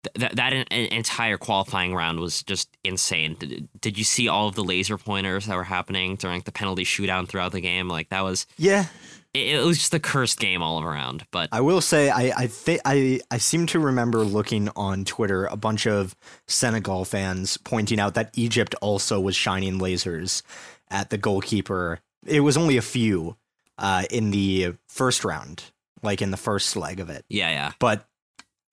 Th- 0.04 0.14
that 0.20 0.36
that 0.36 0.52
en- 0.52 0.66
en- 0.70 0.92
entire 0.92 1.36
qualifying 1.36 1.94
round 1.94 2.20
was 2.20 2.42
just 2.42 2.76
insane. 2.84 3.34
Did, 3.38 3.68
did 3.80 3.98
you 3.98 4.04
see 4.04 4.28
all 4.28 4.48
of 4.48 4.54
the 4.54 4.64
laser 4.64 4.96
pointers 4.96 5.46
that 5.46 5.56
were 5.56 5.64
happening 5.64 6.16
during 6.16 6.42
the 6.42 6.52
penalty 6.52 6.84
shootout 6.84 7.28
throughout 7.28 7.52
the 7.52 7.60
game? 7.60 7.88
Like 7.88 8.08
that 8.10 8.22
was 8.22 8.46
Yeah, 8.56 8.86
it, 9.34 9.56
it 9.56 9.64
was 9.64 9.78
just 9.78 9.92
a 9.94 9.98
cursed 9.98 10.38
game 10.38 10.62
all 10.62 10.82
around. 10.82 11.26
But 11.32 11.48
I 11.50 11.60
will 11.60 11.80
say 11.80 12.10
I 12.10 12.32
I 12.36 12.46
think 12.46 12.80
I 12.84 13.20
I 13.30 13.38
seem 13.38 13.66
to 13.66 13.80
remember 13.80 14.18
looking 14.20 14.68
on 14.76 15.04
Twitter 15.04 15.46
a 15.46 15.56
bunch 15.56 15.86
of 15.86 16.14
Senegal 16.46 17.04
fans 17.04 17.56
pointing 17.56 17.98
out 17.98 18.14
that 18.14 18.30
Egypt 18.34 18.74
also 18.80 19.20
was 19.20 19.34
shining 19.34 19.80
lasers 19.80 20.42
at 20.90 21.10
the 21.10 21.18
goalkeeper. 21.18 21.98
It 22.24 22.40
was 22.40 22.56
only 22.56 22.76
a 22.76 22.82
few 22.82 23.36
uh, 23.78 24.04
in 24.10 24.30
the 24.30 24.74
first 24.86 25.24
round, 25.24 25.64
like 26.02 26.22
in 26.22 26.30
the 26.30 26.36
first 26.36 26.76
leg 26.76 27.00
of 27.00 27.10
it. 27.10 27.24
yeah, 27.28 27.50
yeah, 27.50 27.72
but 27.78 28.06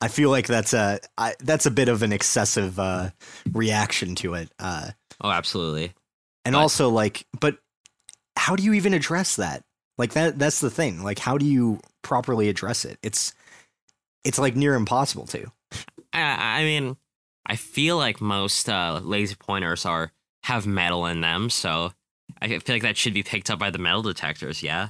I 0.01 0.07
feel 0.07 0.29
like 0.29 0.47
that's 0.47 0.73
a 0.73 0.99
I, 1.17 1.35
that's 1.39 1.65
a 1.65 1.71
bit 1.71 1.89
of 1.89 2.03
an 2.03 2.11
excessive 2.13 2.79
uh, 2.79 3.09
reaction 3.53 4.15
to 4.15 4.33
it, 4.35 4.49
uh, 4.59 4.91
oh, 5.21 5.29
absolutely. 5.31 5.93
and 6.43 6.53
But- 6.53 6.59
also 6.59 6.89
like, 6.89 7.25
but 7.39 7.57
how 8.37 8.55
do 8.55 8.63
you 8.63 8.73
even 8.73 8.93
address 8.93 9.37
that? 9.37 9.63
Like 9.97 10.13
that 10.13 10.37
that's 10.37 10.59
the 10.59 10.69
thing. 10.69 11.03
Like, 11.03 11.19
how 11.19 11.37
do 11.37 11.45
you 11.45 11.79
properly 12.01 12.49
address 12.49 12.83
it? 12.85 12.99
It's 13.01 13.33
it's 14.25 14.37
like 14.37 14.55
near 14.55 14.73
impossible 14.75 15.25
to. 15.27 15.51
I, 16.13 16.59
I 16.61 16.63
mean, 16.63 16.97
I 17.45 17.55
feel 17.55 17.97
like 17.97 18.19
most 18.21 18.67
uh, 18.69 18.99
laser 19.03 19.35
pointers 19.37 19.85
are 19.85 20.11
have 20.43 20.67
metal 20.67 21.05
in 21.05 21.21
them, 21.21 21.49
so 21.49 21.93
I 22.41 22.47
feel 22.59 22.75
like 22.75 22.81
that 22.81 22.97
should 22.97 23.13
be 23.13 23.23
picked 23.23 23.49
up 23.49 23.57
by 23.57 23.69
the 23.69 23.77
metal 23.79 24.01
detectors. 24.01 24.61
Yeah, 24.61 24.89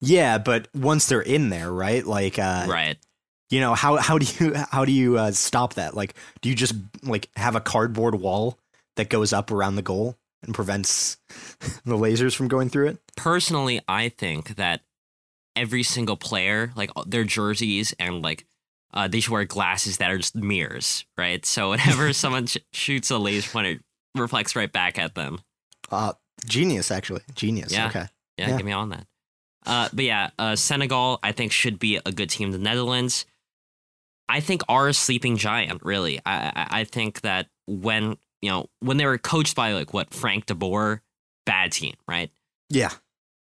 Yeah, 0.00 0.38
but 0.38 0.68
once 0.74 1.06
they're 1.06 1.20
in 1.20 1.48
there, 1.48 1.72
right? 1.72 2.06
Like, 2.06 2.38
uh, 2.38 2.66
right. 2.68 2.96
you 3.50 3.60
know, 3.60 3.74
how 3.74 3.96
how 3.96 4.18
do 4.18 4.26
you 4.38 4.54
how 4.70 4.84
do 4.84 4.92
you 4.92 5.18
uh, 5.18 5.32
stop 5.32 5.74
that? 5.74 5.94
Like, 5.94 6.14
do 6.40 6.48
you 6.48 6.54
just 6.54 6.74
like 7.02 7.28
have 7.36 7.56
a 7.56 7.60
cardboard 7.60 8.14
wall 8.14 8.58
that 8.96 9.08
goes 9.08 9.32
up 9.32 9.50
around 9.50 9.76
the 9.76 9.82
goal 9.82 10.16
and 10.42 10.54
prevents 10.54 11.16
the 11.84 11.96
lasers 11.96 12.34
from 12.34 12.48
going 12.48 12.68
through 12.68 12.88
it? 12.88 12.98
Personally, 13.16 13.80
I 13.88 14.08
think 14.08 14.56
that 14.56 14.82
every 15.56 15.82
single 15.82 16.16
player, 16.16 16.72
like 16.76 16.90
their 17.06 17.24
jerseys 17.24 17.94
and 17.98 18.22
like. 18.22 18.44
Uh, 18.94 19.06
they 19.06 19.20
should 19.20 19.32
wear 19.32 19.44
glasses 19.44 19.98
that 19.98 20.10
are 20.10 20.16
just 20.16 20.34
mirrors, 20.34 21.04
right? 21.18 21.44
So 21.44 21.70
whenever 21.76 22.10
someone 22.14 22.46
sh- 22.46 22.56
shoots 22.72 23.10
a 23.10 23.18
laser 23.18 23.50
pointer, 23.50 23.70
it 23.72 23.80
reflects 24.14 24.56
right 24.56 24.72
back 24.72 24.98
at 24.98 25.14
them. 25.14 25.40
Uh, 25.90 26.14
genius, 26.46 26.90
actually, 26.90 27.20
genius. 27.34 27.70
Yeah. 27.70 27.88
Okay. 27.88 28.06
Yeah, 28.38 28.48
Yeah. 28.48 28.56
get 28.56 28.64
me 28.64 28.72
on 28.72 28.88
that. 28.88 29.06
Uh, 29.66 29.88
but 29.92 30.04
yeah, 30.04 30.30
uh, 30.38 30.56
Senegal, 30.56 31.18
I 31.22 31.32
think, 31.32 31.52
should 31.52 31.78
be 31.78 32.00
a 32.04 32.12
good 32.12 32.30
team. 32.30 32.52
The 32.52 32.58
Netherlands, 32.58 33.26
I 34.28 34.40
think, 34.40 34.62
are 34.68 34.88
a 34.88 34.94
sleeping 34.94 35.36
giant. 35.36 35.82
Really, 35.84 36.20
I, 36.24 36.52
I, 36.54 36.80
I 36.80 36.84
think 36.84 37.22
that 37.22 37.48
when 37.66 38.16
you 38.40 38.50
know 38.50 38.66
when 38.80 38.96
they 38.96 39.06
were 39.06 39.18
coached 39.18 39.56
by 39.56 39.72
like 39.72 39.92
what 39.92 40.12
Frank 40.14 40.46
De 40.46 40.54
Boer, 40.54 41.02
bad 41.46 41.72
team, 41.72 41.94
right? 42.06 42.30
Yeah. 42.70 42.92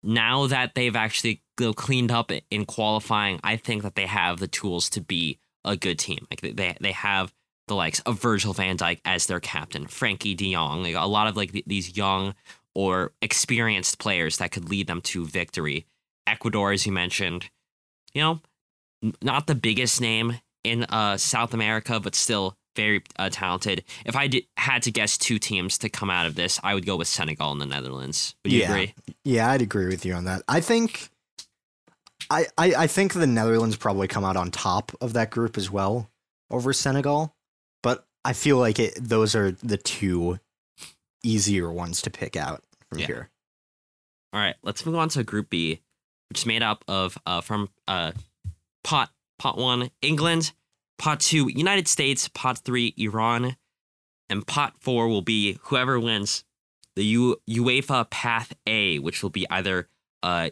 Now 0.03 0.47
that 0.47 0.75
they've 0.75 0.95
actually 0.95 1.41
you 1.59 1.67
know, 1.67 1.73
cleaned 1.73 2.11
up 2.11 2.31
in 2.51 2.65
qualifying, 2.65 3.39
I 3.43 3.55
think 3.57 3.83
that 3.83 3.95
they 3.95 4.05
have 4.05 4.39
the 4.39 4.47
tools 4.47 4.89
to 4.91 5.01
be 5.01 5.39
a 5.63 5.77
good 5.77 5.97
team. 5.99 6.27
Like 6.29 6.41
they- 6.41 6.51
they 6.51 6.77
they 6.81 6.91
have 6.91 7.33
the 7.69 7.75
likes 7.75 8.01
of 8.01 8.19
Virgil 8.21 8.51
van 8.53 8.77
Dijk 8.77 8.99
as 9.05 9.25
their 9.27 9.39
captain, 9.39 9.85
Frenkie 9.87 10.35
De 10.35 10.53
Jong, 10.53 10.83
like 10.83 10.95
a 10.95 11.05
lot 11.07 11.27
of 11.27 11.37
like 11.37 11.53
th- 11.53 11.63
these 11.65 11.95
young 11.95 12.35
or 12.75 13.13
experienced 13.21 13.99
players 13.99 14.37
that 14.37 14.51
could 14.51 14.67
lead 14.69 14.87
them 14.87 14.99
to 14.99 15.25
victory. 15.25 15.85
Ecuador, 16.27 16.71
as 16.71 16.85
you 16.85 16.91
mentioned, 16.91 17.49
you 18.13 18.21
know, 18.21 18.41
not 19.21 19.47
the 19.47 19.55
biggest 19.55 19.99
name 20.01 20.39
in 20.63 20.83
uh, 20.85 21.17
South 21.17 21.53
America, 21.53 21.99
but 21.99 22.15
still 22.15 22.55
very 22.75 23.03
uh, 23.19 23.29
talented. 23.31 23.83
If 24.05 24.15
I 24.15 24.27
did, 24.27 24.45
had 24.57 24.83
to 24.83 24.91
guess 24.91 25.17
two 25.17 25.37
teams 25.37 25.77
to 25.79 25.89
come 25.89 26.09
out 26.09 26.25
of 26.25 26.35
this, 26.35 26.59
I 26.63 26.73
would 26.73 26.85
go 26.85 26.95
with 26.95 27.07
Senegal 27.07 27.51
and 27.51 27.61
the 27.61 27.65
Netherlands. 27.65 28.35
Would 28.43 28.53
you 28.53 28.61
Yeah. 28.61 28.71
agree? 28.71 28.95
Yeah, 29.23 29.49
I'd 29.51 29.61
agree 29.61 29.87
with 29.87 30.05
you 30.05 30.13
on 30.13 30.25
that. 30.25 30.41
I 30.47 30.59
think 30.61 31.09
I, 32.29 32.47
I 32.57 32.73
I 32.75 32.87
think 32.87 33.13
the 33.13 33.27
Netherlands 33.27 33.75
probably 33.75 34.07
come 34.07 34.23
out 34.23 34.37
on 34.37 34.49
top 34.49 34.91
of 35.01 35.13
that 35.13 35.29
group 35.29 35.57
as 35.57 35.69
well 35.69 36.09
over 36.49 36.71
Senegal. 36.73 37.35
But 37.83 38.07
I 38.25 38.31
feel 38.33 38.57
like 38.57 38.79
it 38.79 38.93
those 38.99 39.35
are 39.35 39.51
the 39.51 39.77
two 39.77 40.39
easier 41.23 41.71
ones 41.71 42.01
to 42.03 42.09
pick 42.09 42.35
out 42.35 42.63
from 42.89 42.99
Yeah. 42.99 43.07
here. 43.07 43.29
All 44.31 44.39
right, 44.39 44.55
let's 44.63 44.85
move 44.85 44.95
on 44.95 45.09
to 45.09 45.23
Group 45.23 45.49
B, 45.49 45.81
which 46.29 46.39
is 46.39 46.45
made 46.45 46.63
up 46.63 46.83
of 46.87 47.17
uh, 47.25 47.41
from 47.41 47.69
uh, 47.87 48.11
pot 48.83 49.11
pot 49.39 49.57
one 49.57 49.89
England, 50.01 50.51
pot 50.97 51.19
two 51.19 51.49
United 51.49 51.87
States, 51.87 52.27
pot 52.29 52.59
three 52.59 52.93
Iran, 52.97 53.55
and 54.29 54.45
pot 54.45 54.73
four 54.79 55.07
will 55.07 55.21
be 55.21 55.57
whoever 55.63 55.99
wins 55.99 56.43
the 56.95 57.05
U- 57.05 57.37
UEFA 57.49 58.09
Path 58.09 58.53
A, 58.67 58.99
which 58.99 59.23
will 59.23 59.29
be 59.29 59.47
either 59.49 59.87
uh, 60.21 60.49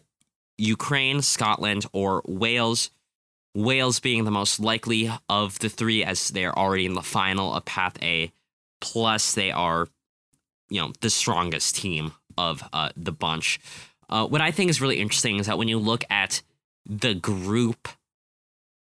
Ukraine, 0.58 1.22
Scotland, 1.22 1.86
or 1.94 2.22
Wales. 2.28 2.90
Wales 3.54 4.00
being 4.00 4.24
the 4.24 4.32
most 4.32 4.60
likely 4.60 5.12
of 5.28 5.60
the 5.60 5.70
three, 5.70 6.04
as 6.04 6.30
they 6.30 6.46
are 6.46 6.56
already 6.56 6.86
in 6.86 6.94
the 6.94 7.02
final 7.02 7.54
of 7.54 7.66
Path 7.66 8.02
A. 8.02 8.32
Plus, 8.80 9.34
they 9.34 9.52
are, 9.52 9.88
you 10.70 10.82
know, 10.82 10.94
the 11.02 11.10
strongest 11.10 11.76
team 11.76 12.14
of 12.38 12.64
uh, 12.72 12.90
the 12.96 13.12
bunch. 13.12 13.60
Uh, 14.12 14.28
what 14.28 14.42
I 14.42 14.52
think 14.52 14.70
is 14.70 14.82
really 14.82 15.00
interesting 15.00 15.38
is 15.38 15.48
that 15.48 15.58
when 15.58 15.68
you 15.68 15.80
look 15.80 16.04
at 16.10 16.42
the 16.86 17.14
group, 17.14 17.88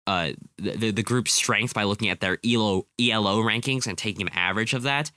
uh, 0.05 0.33
the, 0.57 0.91
the, 0.91 1.03
group 1.03 1.29
strength 1.29 1.73
by 1.73 1.83
looking 1.83 2.09
at 2.09 2.19
their 2.19 2.37
ELO, 2.45 2.85
ELO 2.99 3.41
rankings 3.41 3.87
and 3.87 3.97
taking 3.97 4.27
an 4.27 4.33
average 4.33 4.73
of 4.73 4.83
that, 4.83 5.11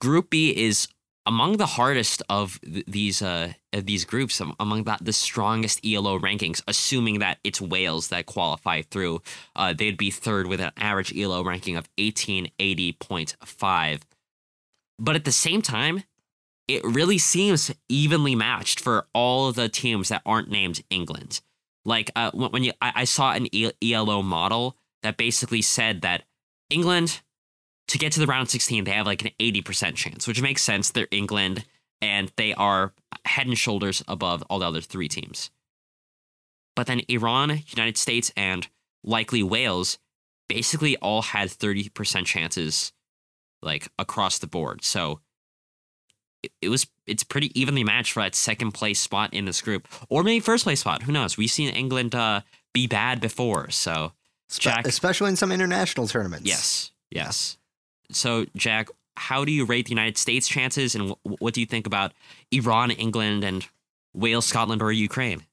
Group 0.00 0.30
B 0.30 0.50
is 0.50 0.88
among 1.26 1.56
the 1.56 1.66
hardest 1.66 2.22
of 2.28 2.60
th- 2.60 2.84
these 2.86 3.22
uh, 3.22 3.52
of 3.72 3.86
these 3.86 4.04
groups, 4.04 4.40
am- 4.40 4.54
among 4.60 4.84
the, 4.84 4.98
the 5.00 5.12
strongest 5.12 5.84
ELO 5.84 6.18
rankings, 6.18 6.62
assuming 6.68 7.20
that 7.20 7.38
it's 7.44 7.60
Wales 7.60 8.08
that 8.08 8.26
qualify 8.26 8.82
through. 8.82 9.22
Uh, 9.56 9.72
they'd 9.72 9.96
be 9.96 10.10
third 10.10 10.46
with 10.46 10.60
an 10.60 10.72
average 10.76 11.16
ELO 11.16 11.42
ranking 11.42 11.76
of 11.76 11.88
1880.5. 11.96 14.00
But 14.98 15.16
at 15.16 15.24
the 15.24 15.32
same 15.32 15.62
time, 15.62 16.04
it 16.68 16.82
really 16.84 17.18
seems 17.18 17.70
evenly 17.88 18.34
matched 18.34 18.80
for 18.80 19.06
all 19.12 19.48
of 19.48 19.54
the 19.54 19.68
teams 19.68 20.08
that 20.08 20.22
aren't 20.24 20.50
named 20.50 20.82
England. 20.90 21.40
Like 21.84 22.10
uh, 22.16 22.30
when, 22.32 22.64
you, 22.64 22.72
I, 22.80 22.92
I 22.96 23.04
saw 23.04 23.32
an 23.32 23.48
ELO 23.82 24.22
model 24.22 24.76
that 25.02 25.16
basically 25.16 25.62
said 25.62 26.02
that 26.02 26.24
England 26.70 27.20
to 27.88 27.98
get 27.98 28.12
to 28.12 28.20
the 28.20 28.26
round 28.26 28.48
16, 28.48 28.84
they 28.84 28.90
have 28.92 29.06
like 29.06 29.24
an 29.24 29.30
80% 29.38 29.94
chance, 29.94 30.26
which 30.26 30.40
makes 30.40 30.62
sense. 30.62 30.90
They're 30.90 31.08
England 31.10 31.64
and 32.00 32.32
they 32.36 32.54
are 32.54 32.92
head 33.24 33.46
and 33.46 33.58
shoulders 33.58 34.02
above 34.08 34.42
all 34.48 34.58
the 34.58 34.66
other 34.66 34.80
three 34.80 35.08
teams. 35.08 35.50
But 36.74 36.86
then 36.86 37.02
Iran, 37.08 37.62
United 37.68 37.96
States, 37.96 38.32
and 38.36 38.66
likely 39.02 39.42
Wales 39.42 39.98
basically 40.48 40.96
all 40.96 41.22
had 41.22 41.48
30% 41.48 42.26
chances 42.26 42.92
like 43.62 43.88
across 43.98 44.38
the 44.38 44.46
board. 44.46 44.84
So 44.84 45.20
it, 46.62 46.68
was 46.68 46.86
it's 47.06 47.22
pretty 47.24 47.58
evenly 47.58 47.84
matched 47.84 48.12
for 48.12 48.22
that 48.22 48.34
second 48.34 48.72
place 48.72 49.00
spot 49.00 49.32
in 49.32 49.44
this 49.44 49.60
group. 49.62 49.86
Or 50.08 50.22
maybe 50.22 50.40
first 50.40 50.64
place 50.64 50.80
spot. 50.80 51.02
Who 51.02 51.12
knows? 51.12 51.36
We've 51.36 51.50
seen 51.50 51.70
England 51.70 52.14
uh, 52.14 52.40
be 52.72 52.86
bad 52.86 53.20
before. 53.20 53.70
So 53.70 54.12
Jack 54.50 54.86
especially 54.86 55.30
in 55.30 55.36
some 55.36 55.50
international 55.52 56.06
tournaments. 56.06 56.46
Yes. 56.46 56.90
Yes. 57.10 57.56
So 58.10 58.46
Jack, 58.56 58.88
how 59.16 59.44
do 59.44 59.52
you 59.52 59.64
rate 59.64 59.86
the 59.86 59.90
United 59.90 60.18
States 60.18 60.46
chances 60.48 60.94
and 60.94 61.10
wh- 61.10 61.40
what 61.42 61.54
do 61.54 61.60
you 61.60 61.66
think 61.66 61.86
about 61.86 62.12
Iran, 62.50 62.90
England 62.90 63.44
and 63.44 63.66
Wales, 64.12 64.46
Scotland 64.46 64.82
or 64.82 64.92
Ukraine? 64.92 65.44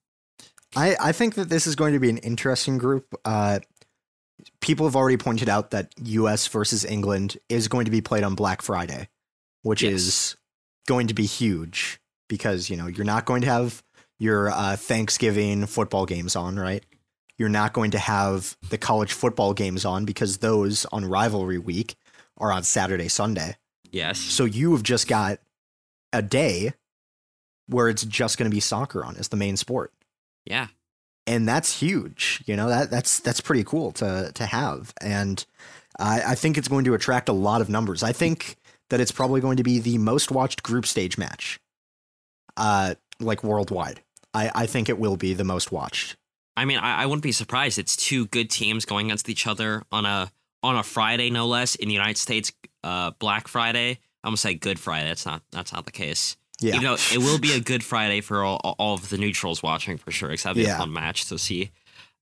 I, 0.75 0.95
I 0.99 1.11
think 1.11 1.35
that 1.35 1.49
this 1.49 1.67
is 1.67 1.75
going 1.75 1.93
to 1.93 1.99
be 1.99 2.09
an 2.09 2.17
interesting 2.19 2.77
group. 2.77 3.13
Uh, 3.25 3.59
people 4.61 4.85
have 4.85 4.95
already 4.95 5.17
pointed 5.17 5.49
out 5.49 5.71
that 5.71 5.91
U.S. 6.03 6.47
versus 6.47 6.85
England 6.85 7.37
is 7.49 7.67
going 7.67 7.85
to 7.85 7.91
be 7.91 8.01
played 8.01 8.23
on 8.23 8.35
Black 8.35 8.61
Friday, 8.61 9.09
which 9.63 9.83
Yes. 9.83 9.93
is 9.93 10.35
going 10.87 11.07
to 11.07 11.13
be 11.13 11.25
huge 11.25 11.99
because 12.29 12.69
you 12.69 12.77
know 12.77 12.87
you're 12.87 13.05
not 13.05 13.25
going 13.25 13.41
to 13.41 13.47
have 13.47 13.83
your 14.19 14.49
uh, 14.49 14.75
Thanksgiving 14.75 15.65
football 15.65 16.05
games 16.05 16.35
on, 16.35 16.57
right? 16.57 16.83
You're 17.37 17.49
not 17.49 17.73
going 17.73 17.91
to 17.91 17.99
have 17.99 18.55
the 18.69 18.77
college 18.77 19.13
football 19.13 19.53
games 19.53 19.83
on 19.83 20.05
because 20.05 20.37
those 20.37 20.85
on 20.91 21.05
rivalry 21.05 21.57
week 21.57 21.95
are 22.37 22.51
on 22.51 22.63
Saturday, 22.63 23.07
Sunday. 23.07 23.57
Yes. 23.91 24.19
So 24.19 24.45
you 24.45 24.73
have 24.73 24.83
just 24.83 25.07
got 25.07 25.39
a 26.13 26.21
day 26.21 26.73
where 27.67 27.89
it's 27.89 28.03
just 28.03 28.37
going 28.37 28.49
to 28.49 28.53
be 28.53 28.59
soccer 28.59 29.03
on 29.03 29.15
as 29.17 29.29
the 29.29 29.37
main 29.37 29.57
sport 29.57 29.91
Yeah. 30.45 30.67
and 31.25 31.47
that's 31.47 31.79
huge. 31.79 32.43
You 32.45 32.55
know 32.55 32.67
that 32.69 32.91
that's 32.91 33.19
that's 33.19 33.41
pretty 33.41 33.63
cool 33.63 33.91
to 33.93 34.31
to 34.35 34.45
have, 34.45 34.93
and 35.01 35.43
I, 35.99 36.21
I 36.31 36.35
think 36.35 36.57
it's 36.57 36.67
going 36.67 36.85
to 36.85 36.93
attract 36.93 37.27
a 37.29 37.33
lot 37.33 37.61
of 37.61 37.69
numbers. 37.69 38.03
I 38.03 38.11
think 38.11 38.55
that 38.91 39.01
it's 39.01 39.11
probably 39.11 39.41
going 39.41 39.57
to 39.57 39.63
be 39.63 39.79
the 39.79 39.97
most 39.97 40.29
watched 40.31 40.61
group 40.63 40.85
stage 40.85 41.17
match, 41.17 41.59
uh, 42.57 42.95
like 43.19 43.43
worldwide. 43.43 44.01
I 44.33 44.51
I 44.53 44.65
think 44.67 44.89
it 44.89 44.99
will 44.99 45.17
be 45.17 45.33
the 45.33 45.43
most 45.43 45.71
watched. 45.71 46.15
I 46.55 46.65
mean, 46.65 46.77
I, 46.79 47.03
I 47.03 47.05
wouldn't 47.05 47.23
be 47.23 47.31
surprised. 47.31 47.79
It's 47.79 47.95
two 47.95 48.27
good 48.27 48.49
teams 48.49 48.85
going 48.85 49.07
against 49.07 49.29
each 49.29 49.47
other 49.47 49.83
on 49.91 50.05
a 50.05 50.31
on 50.63 50.75
a 50.77 50.83
Friday, 50.83 51.29
no 51.29 51.47
less. 51.47 51.75
In 51.75 51.87
the 51.87 51.93
United 51.93 52.17
States, 52.17 52.51
uh, 52.83 53.11
Black 53.19 53.47
Friday. 53.47 53.99
I'm 54.23 54.29
gonna 54.29 54.37
say 54.37 54.53
Good 54.53 54.79
Friday. 54.79 55.07
That's 55.07 55.25
not 55.25 55.41
that's 55.51 55.73
not 55.73 55.85
the 55.85 55.91
case. 55.91 56.37
Yeah, 56.59 56.75
Even 56.75 56.83
though 56.83 56.93
it 57.11 57.17
will 57.17 57.39
be 57.39 57.53
a 57.53 57.59
Good 57.59 57.83
Friday 57.83 58.21
for 58.21 58.43
all, 58.43 58.57
all 58.77 58.93
of 58.93 59.09
the 59.09 59.17
neutrals 59.17 59.63
watching 59.63 59.97
for 59.97 60.11
sure. 60.11 60.29
Because 60.29 60.43
that'd 60.43 60.57
be 60.57 60.61
Yeah. 60.63 60.75
a 60.75 60.77
fun 60.77 60.93
match 60.93 61.25
to 61.29 61.39
see. 61.39 61.71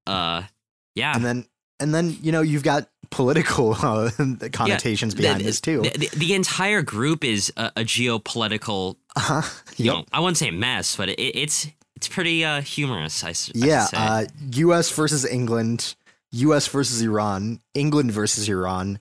Uh, 0.07 0.43
yeah. 0.95 1.13
and 1.13 1.25
then 1.25 1.45
and 1.81 1.93
then 1.93 2.15
you 2.21 2.31
know 2.31 2.41
you've 2.41 2.63
got 2.63 2.87
political 3.09 3.73
uh, 3.73 4.11
connotations 4.51 5.15
The- 5.15 5.21
behind 5.21 5.41
the, 5.41 5.45
this 5.45 5.61
too. 5.61 5.81
The, 5.81 6.09
the, 6.15 6.33
entire 6.33 6.81
group 6.81 7.23
is 7.23 7.51
a, 7.57 7.71
a 7.77 7.81
geopolitical. 7.81 8.95
Uh-huh. 9.15 9.41
You 9.77 9.91
know, 9.91 10.05
I 10.11 10.19
wouldn't 10.19 10.37
say 10.37 10.51
mess, 10.51 10.95
but 10.95 11.09
it, 11.09 11.19
it's 11.19 11.67
it's 11.95 12.07
pretty 12.07 12.45
uh, 12.45 12.61
humorous. 12.61 13.23
I, 13.23 13.29
I 13.29 13.33
Yeah, 13.53 13.87
uh, 13.93 14.25
U.S. 14.51 14.89
versus 14.91 15.25
England, 15.25 15.95
U.S. 16.31 16.67
versus 16.67 17.01
Iran, 17.01 17.59
England 17.73 18.11
versus 18.11 18.47
Iran, 18.47 18.99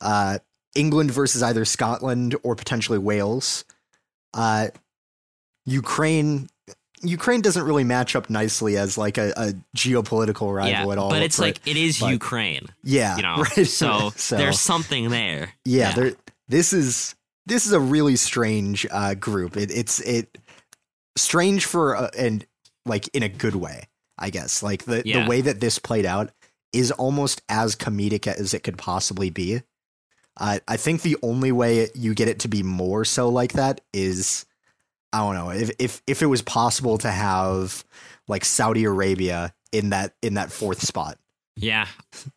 uh, 0.00 0.38
England 0.74 1.10
versus 1.10 1.42
either 1.42 1.64
Scotland 1.64 2.36
or 2.42 2.54
potentially 2.54 2.98
Wales, 2.98 3.64
uh, 4.34 4.68
Ukraine. 5.66 6.48
Ukraine 7.02 7.40
doesn't 7.40 7.62
really 7.64 7.84
match 7.84 8.14
up 8.16 8.28
nicely 8.30 8.76
as 8.76 8.98
like 8.98 9.18
a, 9.18 9.32
a 9.36 9.52
geopolitical 9.76 10.54
rival 10.54 10.70
yeah, 10.86 10.92
at 10.92 10.98
all. 10.98 11.10
but 11.10 11.22
it's 11.22 11.38
like 11.38 11.60
it 11.66 11.76
is 11.76 12.00
but- 12.00 12.10
Ukraine. 12.12 12.66
yeah, 12.82 13.16
you 13.16 13.22
know, 13.22 13.36
right. 13.56 13.66
So, 13.66 14.10
there's 14.36 14.60
something 14.60 15.10
there. 15.10 15.52
yeah, 15.64 15.92
There, 15.92 16.12
this 16.48 16.72
is 16.72 17.14
this 17.46 17.66
is 17.66 17.72
a 17.72 17.80
really 17.80 18.16
strange 18.16 18.86
uh, 18.90 19.14
group. 19.14 19.56
It, 19.56 19.70
it's 19.70 20.00
it 20.00 20.36
strange 21.16 21.64
for 21.64 21.96
uh, 21.96 22.10
and 22.16 22.44
like 22.86 23.08
in 23.14 23.22
a 23.22 23.28
good 23.28 23.54
way, 23.54 23.84
I 24.18 24.30
guess. 24.30 24.62
Like 24.62 24.84
the 24.84 25.02
Yeah. 25.04 25.24
the 25.24 25.30
way 25.30 25.40
that 25.40 25.60
this 25.60 25.78
played 25.78 26.06
out 26.06 26.30
is 26.72 26.90
almost 26.92 27.42
as 27.48 27.74
comedic 27.76 28.26
as 28.26 28.52
it 28.54 28.62
could 28.62 28.76
possibly 28.78 29.30
be. 29.30 29.62
Uh, 30.36 30.58
I 30.68 30.76
think 30.76 31.02
the 31.02 31.16
only 31.22 31.50
way 31.50 31.88
you 31.94 32.14
get 32.14 32.28
it 32.28 32.38
to 32.40 32.48
be 32.48 32.62
more 32.62 33.04
so 33.04 33.28
like 33.28 33.54
that 33.54 33.80
is 33.92 34.46
I 35.12 35.18
don't 35.18 35.34
know 35.34 35.50
if 35.50 35.70
if 35.78 36.02
if 36.06 36.22
it 36.22 36.26
was 36.26 36.42
possible 36.42 36.98
to 36.98 37.10
have 37.10 37.84
like 38.26 38.44
Saudi 38.44 38.84
Arabia 38.84 39.54
in 39.72 39.90
that 39.90 40.14
in 40.22 40.34
that 40.34 40.52
fourth 40.52 40.80
spot 40.82 41.18
yeah, 41.56 41.86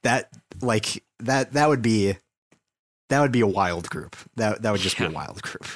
that 0.04 0.30
like 0.62 1.04
that 1.20 1.54
that 1.54 1.70
would 1.70 1.82
be 1.84 2.16
that 3.10 3.20
would 3.20 3.32
be 3.32 3.42
a 3.42 3.48
wild 3.48 3.90
group. 3.90 4.16
That 4.36 4.62
that 4.64 4.72
would 4.72 4.82
just 4.82 4.98
be 4.98 5.06
a 5.06 5.12
wild 5.12 5.42
group. 5.44 5.68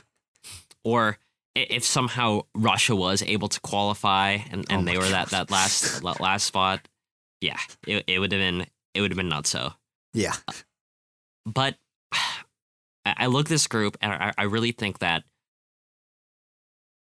or 0.84 1.17
if 1.53 1.86
somehow 1.86 2.41
Russia 2.55 2.95
was 2.95 3.21
able 3.21 3.47
to 3.49 3.60
qualify 3.62 4.39
and, 4.51 4.65
and 4.69 4.81
Oh 4.81 4.91
they 4.91 4.97
were 4.97 5.08
that 5.10 5.29
that 5.29 5.51
last 5.51 6.03
la- 6.03 6.15
last 6.19 6.45
spot, 6.45 6.88
yeah, 7.39 7.58
it, 7.86 8.03
it 8.08 8.19
would 8.19 8.31
have 8.31 8.39
been 8.41 8.65
it 8.93 9.01
would 9.01 9.12
have 9.12 9.17
been 9.17 9.29
nuts. 9.29 9.51
So, 9.51 9.73
Yeah. 10.13 10.34
but 11.45 11.75
I 12.12 13.13
I 13.17 13.25
look 13.27 13.47
this 13.47 13.67
group 13.67 13.95
and 14.01 14.12
I, 14.12 14.34
I 14.38 14.43
really 14.43 14.71
think 14.71 14.99
that 14.99 15.23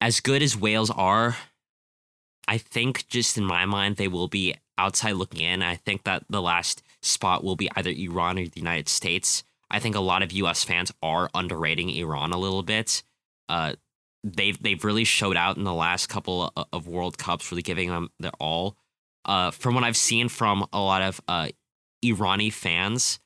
as 0.02 0.20
good 0.20 0.42
as 0.42 0.58
Wales 0.58 0.92
are, 0.92 1.38
I 2.48 2.58
think 2.58 3.08
just 3.08 3.38
in 3.38 3.44
my 3.44 3.66
mind 3.66 3.98
they 3.98 4.08
will 4.08 4.28
be 4.28 4.56
outside 4.78 5.14
looking 5.14 5.42
in. 5.42 5.62
I 5.62 5.76
think 5.76 6.04
that 6.04 6.24
the 6.30 6.42
last 6.42 6.84
spot 7.02 7.44
will 7.44 7.56
be 7.56 7.70
either 7.76 7.90
Iran 7.90 8.38
or 8.40 8.46
the 8.46 8.60
United 8.60 8.90
States. 8.90 9.44
I 9.70 9.80
think 9.80 9.96
a 9.96 10.00
lot 10.00 10.24
of 10.24 10.32
U.S. 10.32 10.64
fans 10.64 10.94
are 11.04 11.30
underrating 11.34 11.90
Iran 11.90 12.32
a 12.32 12.38
little 12.38 12.64
bit. 12.64 13.04
Uh, 13.50 13.74
they've 14.24 14.62
they've 14.62 14.84
really 14.84 15.04
showed 15.04 15.36
out 15.36 15.58
in 15.58 15.64
the 15.64 15.74
last 15.74 16.08
couple 16.08 16.52
of, 16.72 16.88
World 16.88 17.18
Cups, 17.18 17.52
really 17.52 17.62
giving 17.62 17.90
them 17.90 18.10
their 18.20 18.32
all. 18.40 18.78
Uh, 19.26 19.52
from 19.52 19.76
what 19.76 19.84
I've 19.84 19.98
seen 19.98 20.30
from 20.30 20.66
a 20.72 20.80
lot 20.80 21.02
of 21.02 21.20
uh, 21.28 21.50
Irani 22.04 22.52
fans, 22.52 23.20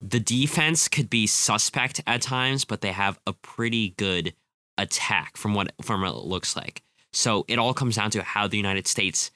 the 0.00 0.20
defense 0.20 0.88
could 0.88 1.10
be 1.10 1.26
suspect 1.26 2.00
at 2.06 2.22
times, 2.22 2.64
but 2.64 2.80
they 2.80 2.92
have 2.92 3.18
a 3.26 3.34
pretty 3.34 3.90
good 3.98 4.34
attack 4.78 5.36
from 5.36 5.54
what 5.54 5.72
from 5.82 6.02
what 6.02 6.10
it 6.10 6.24
looks 6.24 6.56
like. 6.56 6.82
So 7.12 7.44
it 7.48 7.58
all 7.58 7.74
comes 7.74 7.96
down 7.96 8.10
to 8.10 8.22
how 8.22 8.48
the 8.48 8.56
United 8.56 8.86
States 8.86 9.30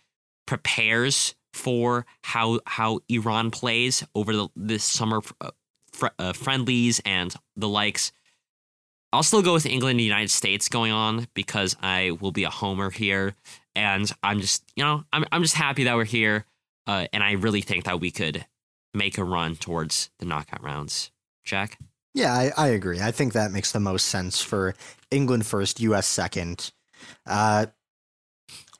prepares 0.46 1.34
for 1.52 2.06
how 2.22 2.60
how 2.66 3.00
Iran 3.08 3.50
plays 3.50 4.04
over 4.14 4.34
the, 4.34 4.48
this 4.56 4.84
summer 4.84 5.20
uh, 5.40 5.50
fr- 5.92 6.06
uh, 6.18 6.32
friendlies 6.32 7.00
and 7.04 7.34
the 7.56 7.68
likes. 7.68 8.12
I'll 9.12 9.22
still 9.22 9.42
go 9.42 9.54
with 9.54 9.64
England 9.64 9.92
and 9.92 10.00
the 10.00 10.04
United 10.04 10.30
States 10.30 10.68
going 10.68 10.92
on 10.92 11.28
because 11.32 11.76
I 11.80 12.10
will 12.20 12.32
be 12.32 12.44
a 12.44 12.50
homer 12.50 12.90
here, 12.90 13.34
and 13.74 14.10
I'm 14.22 14.40
just 14.40 14.64
you 14.76 14.84
know 14.84 15.04
I'm 15.12 15.24
I'm 15.32 15.42
just 15.42 15.54
happy 15.54 15.84
that 15.84 15.96
we're 15.96 16.04
here, 16.04 16.44
uh, 16.86 17.06
and 17.12 17.22
I 17.22 17.32
really 17.32 17.62
think 17.62 17.84
that 17.84 18.00
we 18.00 18.10
could 18.10 18.44
make 18.94 19.18
a 19.18 19.24
run 19.24 19.56
towards 19.56 20.10
the 20.18 20.26
knockout 20.26 20.62
rounds. 20.62 21.10
Jack, 21.44 21.78
Yeah, 22.18 22.32
I, 22.34 22.52
I 22.56 22.66
agree. 22.68 23.00
I 23.00 23.12
think 23.12 23.32
that 23.32 23.52
makes 23.52 23.70
the 23.72 23.80
most 23.80 24.06
sense 24.06 24.40
for 24.42 24.74
England 25.10 25.46
first, 25.46 25.80
US 25.80 26.06
second. 26.06 26.72
Uh 27.26 27.66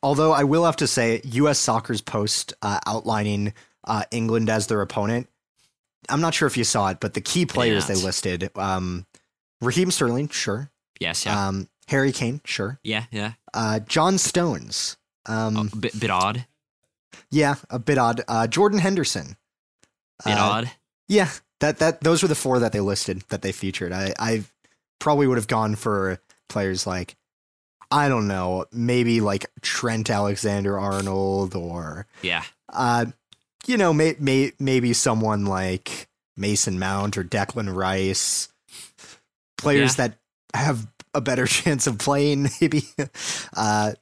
although 0.03 0.33
I 0.33 0.44
will 0.44 0.64
have 0.64 0.77
to 0.77 0.87
say 0.87 1.20
US 1.24 1.59
soccer's 1.59 2.01
post 2.01 2.53
uh, 2.62 2.81
outlining 2.87 3.53
uh, 3.87 4.05
England 4.11 4.48
as 4.48 4.66
their 4.66 4.81
opponent. 4.81 5.29
I'm 6.09 6.20
not 6.20 6.35
sure 6.35 6.46
if 6.48 6.57
you 6.57 6.64
saw 6.64 6.90
it, 6.90 6.98
but 7.01 7.14
the 7.14 7.20
key 7.20 7.46
players 7.46 7.87
they 7.87 7.94
listed 7.94 8.51
um 8.57 9.07
Raheem 9.61 9.90
Sterling, 9.90 10.29
sure. 10.29 10.70
yes, 11.01 11.24
yeah, 11.27 11.48
Um 11.48 11.68
Harry 11.88 12.12
Kane, 12.12 12.40
sure. 12.44 12.79
yeah, 12.83 13.05
yeah, 13.11 13.33
Uh 13.55 13.79
John 13.81 14.18
Stones. 14.18 14.96
Um 15.27 15.70
a 15.72 15.77
bit, 15.77 15.98
bit 16.01 16.11
odd, 16.11 16.46
Yeah, 17.31 17.55
a 17.70 17.79
bit 17.79 17.98
odd. 17.98 18.22
Uh, 18.29 18.46
Jordan 18.46 18.79
Henderson. 18.81 19.37
bit 20.24 20.38
Uh, 20.38 20.51
odd. 20.51 20.70
Yeah, 21.09 21.31
that 21.61 21.79
that 21.79 22.01
those 22.01 22.23
were 22.23 22.29
the 22.29 22.35
four 22.35 22.59
that 22.59 22.73
they 22.73 22.81
listed 22.81 23.23
that 23.29 23.42
they 23.42 23.53
featured. 23.53 23.92
I 23.92 24.14
I 24.18 24.44
probably 24.99 25.27
would 25.27 25.38
have 25.38 25.49
gone 25.49 25.75
for 25.77 26.21
players 26.49 26.87
like 26.87 27.16
I 27.90 28.09
don't 28.09 28.29
know, 28.29 28.66
maybe 28.71 29.21
like 29.21 29.47
Trent 29.62 30.11
Alexander 30.11 30.79
Arnold 30.79 31.55
or 31.55 32.07
Yeah, 32.23 32.44
uh 32.73 33.07
you 33.66 33.77
know, 33.77 33.92
may, 33.92 34.16
may, 34.18 34.53
maybe 34.59 34.92
someone 34.94 35.44
like 35.44 36.09
Mason 36.37 36.79
Mount 36.79 37.18
or 37.18 37.25
Declan 37.25 37.75
Rice. 37.75 38.49
Players 39.59 39.97
that 39.97 40.18
have 40.55 40.87
a 41.12 41.21
better 41.21 41.47
chance 41.59 41.87
of 41.87 41.99
playing 41.99 42.49
maybe. 42.61 42.85
Uh 43.57 43.92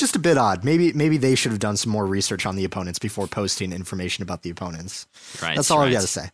just 0.00 0.16
a 0.16 0.18
bit 0.18 0.36
odd. 0.36 0.64
Maybe 0.64 0.92
maybe 0.92 1.16
they 1.16 1.34
should 1.34 1.52
have 1.52 1.60
done 1.60 1.76
some 1.76 1.92
more 1.92 2.06
research 2.06 2.46
on 2.46 2.56
the 2.56 2.64
opponents 2.64 2.98
before 2.98 3.26
posting 3.26 3.72
information 3.72 4.22
about 4.22 4.42
the 4.42 4.50
opponents. 4.50 5.06
Right. 5.40 5.54
That's 5.54 5.70
all 5.70 5.78
right. 5.78 5.88
I 5.90 5.92
got 5.92 6.00
to 6.00 6.06
say. 6.06 6.30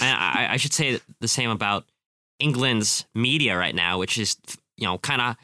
I, 0.00 0.48
I, 0.50 0.56
should 0.56 0.72
say 0.72 1.00
the 1.20 1.28
same 1.28 1.50
about 1.50 1.84
England's 2.38 3.06
media 3.14 3.56
right 3.56 3.74
now, 3.74 3.98
which 3.98 4.18
is 4.18 4.36
you 4.76 4.86
know 4.86 4.98
kind 4.98 5.22
of 5.22 5.36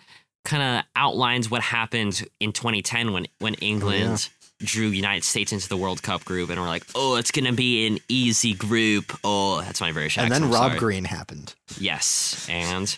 kind 0.44 0.62
of 0.62 0.84
outlines 0.96 1.50
what 1.50 1.62
happened 1.62 2.26
in 2.40 2.52
2010 2.52 3.12
when 3.12 3.26
when 3.38 3.54
oh, 3.54 3.64
England 3.64 4.28
drew 4.58 4.88
United 4.88 5.24
States 5.24 5.52
into 5.52 5.68
the 5.68 5.76
World 5.76 6.02
Cup 6.02 6.24
group, 6.24 6.50
and 6.50 6.60
we're 6.60 6.66
like, 6.66 6.84
oh, 6.94 7.16
it's 7.16 7.30
gonna 7.30 7.52
be 7.52 7.86
an 7.86 7.98
easy 8.08 8.54
group. 8.54 9.16
Oh, 9.24 9.60
that's 9.60 9.80
my 9.80 9.92
British 9.92 10.18
and 10.18 10.30
then 10.30 10.44
I'm 10.44 10.52
Rob 10.52 10.70
sorry. 10.70 10.78
Green 10.78 11.04
happened. 11.04 11.54
Yes, 11.78 12.46
and 12.50 12.96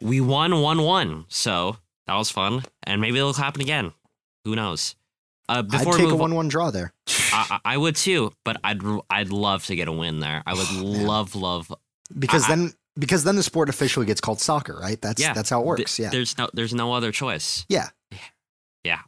we 0.00 0.20
won 0.20 0.60
one 0.60 0.82
one, 0.82 1.26
so 1.28 1.76
that 2.06 2.14
was 2.16 2.30
fun, 2.30 2.64
and 2.84 3.00
maybe 3.00 3.18
it'll 3.18 3.32
happen 3.32 3.60
again. 3.60 3.92
Who 4.44 4.56
knows? 4.56 4.96
Uh, 5.48 5.58
I'd 5.58 5.68
before 5.68 5.92
we 5.94 6.04
take 6.04 6.10
a 6.12 6.16
one-one 6.16 6.48
draw 6.48 6.70
there. 6.70 6.92
I, 7.32 7.58
I 7.64 7.76
would 7.76 7.96
too, 7.96 8.32
but 8.44 8.58
I'd 8.64 8.80
I'd 9.10 9.30
love 9.30 9.66
to 9.66 9.76
get 9.76 9.88
a 9.88 9.92
win 9.92 10.20
there. 10.20 10.42
I 10.46 10.54
would 10.54 10.70
man. 10.72 11.06
love 11.06 11.34
love 11.34 11.72
because 12.18 12.44
I- 12.44 12.48
then 12.56 12.72
because 12.98 13.24
then 13.24 13.36
the 13.36 13.42
sport 13.42 13.68
officially 13.68 14.06
gets 14.06 14.20
called 14.20 14.40
soccer, 14.40 14.78
right? 14.78 15.00
That's 15.00 15.20
Yeah. 15.20 15.32
that's 15.32 15.48
how 15.50 15.60
it 15.60 15.62
Th- 15.64 15.68
works. 15.80 15.98
yeah. 15.98 16.10
There's 16.10 16.36
no 16.38 16.48
there's 16.52 16.74
no 16.74 16.92
other 16.92 17.10
choice. 17.12 17.64
Yeah. 17.68 17.88
Yeah. 18.84 19.00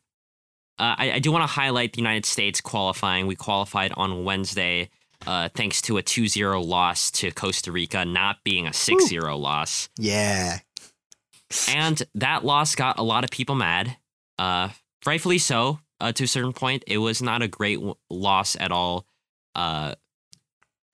Uh, 0.79 0.95
I, 0.99 1.13
I 1.13 1.19
do 1.21 1.31
want 1.31 1.43
to 1.43 1.47
highlight 1.47 1.93
the 1.93 1.99
United 2.01 2.27
States 2.27 2.61
qualifying. 2.61 3.27
We 3.27 3.37
qualified 3.37 3.93
on 3.97 4.25
Wednesday 4.25 4.91
uh, 5.27 5.49
thanks 5.55 5.81
to 5.83 5.99
a 5.99 6.03
2-0 6.03 6.67
loss 6.67 7.11
to 7.13 7.31
Costa 7.31 7.71
Rica, 7.73 8.05
not 8.05 8.39
being 8.45 8.67
a 8.67 8.71
6-0 8.71 9.39
loss. 9.39 9.89
Yeah. 9.99 10.59
And 11.69 12.03
that 12.15 12.45
loss 12.45 12.75
got 12.75 12.99
a 12.99 13.03
lot 13.03 13.25
of 13.25 13.31
people 13.31 13.55
mad. 13.55 13.97
Uh, 14.39 14.71
rightfully 15.07 15.39
so, 15.39 15.81
uh, 16.01 16.13
to 16.13 16.25
a 16.25 16.29
certain 16.29 16.53
point. 16.53 16.85
It 16.87 16.99
was 16.99 17.23
not 17.23 17.43
a 17.43 17.49
great 17.49 17.77
w- 17.77 17.95
loss 18.11 18.57
at 18.59 18.73
all. 18.73 19.07
Uh, 19.55 19.95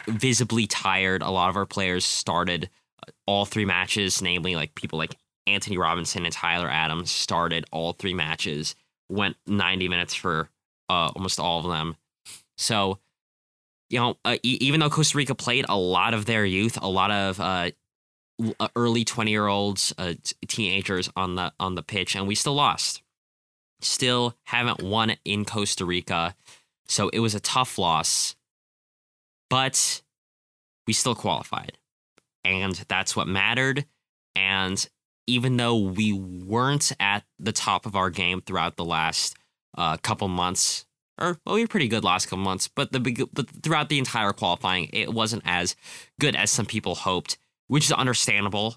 visibly 0.06 0.66
tired. 0.66 1.22
A 1.22 1.30
lot 1.30 1.50
of 1.50 1.56
our 1.56 1.66
players 1.66 2.04
started 2.04 2.68
uh, 3.06 3.10
all 3.26 3.44
three 3.44 3.64
matches, 3.64 4.22
namely 4.22 4.56
like 4.56 4.74
people 4.74 4.98
like 4.98 5.16
Antonee 5.46 5.76
Robinson 5.76 6.24
and 6.24 6.32
Tyler 6.32 6.68
Adams 6.68 7.10
started 7.10 7.64
all 7.72 7.92
three 7.92 8.14
matches, 8.14 8.74
went 9.08 9.36
90 9.46 9.88
minutes 9.88 10.14
for 10.14 10.48
uh, 10.88 11.10
almost 11.14 11.40
all 11.40 11.60
of 11.60 11.70
them. 11.70 11.96
So, 12.56 12.98
you 13.88 13.98
know, 13.98 14.16
uh, 14.24 14.36
e- 14.42 14.58
even 14.60 14.80
though 14.80 14.90
Costa 14.90 15.16
Rica 15.16 15.34
played 15.34 15.66
a 15.68 15.76
lot 15.76 16.14
of 16.14 16.26
their 16.26 16.44
youth, 16.44 16.78
a 16.80 16.88
lot 16.88 17.10
of 17.10 17.40
uh, 17.40 17.42
uh, 17.44 17.70
early 18.76 19.04
20 19.04 19.30
year 19.30 19.46
olds, 19.46 19.92
uh, 19.98 20.14
teenagers 20.46 21.10
on 21.16 21.34
the 21.36 21.52
on 21.60 21.74
the 21.74 21.82
pitch, 21.82 22.14
and 22.14 22.26
we 22.26 22.34
still 22.34 22.54
lost. 22.54 23.02
Still 23.80 24.36
haven't 24.44 24.82
won 24.82 25.16
in 25.24 25.44
Costa 25.44 25.84
Rica, 25.84 26.34
so 26.86 27.08
it 27.10 27.20
was 27.20 27.34
a 27.34 27.40
tough 27.40 27.78
loss, 27.78 28.36
but 29.48 30.02
we 30.86 30.92
still 30.92 31.14
qualified, 31.14 31.78
and 32.44 32.74
that's 32.88 33.16
what 33.16 33.26
mattered. 33.26 33.86
And 34.36 34.86
even 35.26 35.56
though 35.56 35.76
we 35.76 36.12
weren't 36.12 36.92
at 36.98 37.24
the 37.38 37.52
top 37.52 37.86
of 37.86 37.94
our 37.94 38.10
game 38.10 38.42
throughout 38.42 38.76
the 38.76 38.84
last 38.84 39.36
uh, 39.78 39.96
couple 39.98 40.28
months, 40.28 40.84
or 41.20 41.38
well, 41.46 41.54
we 41.54 41.62
were 41.62 41.68
pretty 41.68 41.88
good 41.88 42.04
last 42.04 42.26
couple 42.26 42.44
months, 42.44 42.68
but 42.68 42.92
the 42.92 43.28
but 43.32 43.48
throughout 43.62 43.88
the 43.88 43.98
entire 43.98 44.32
qualifying, 44.32 44.90
it 44.92 45.12
wasn't 45.12 45.42
as 45.46 45.76
good 46.18 46.34
as 46.34 46.50
some 46.50 46.66
people 46.66 46.94
hoped, 46.94 47.38
which 47.70 47.84
is 47.84 47.92
understandable. 47.92 48.76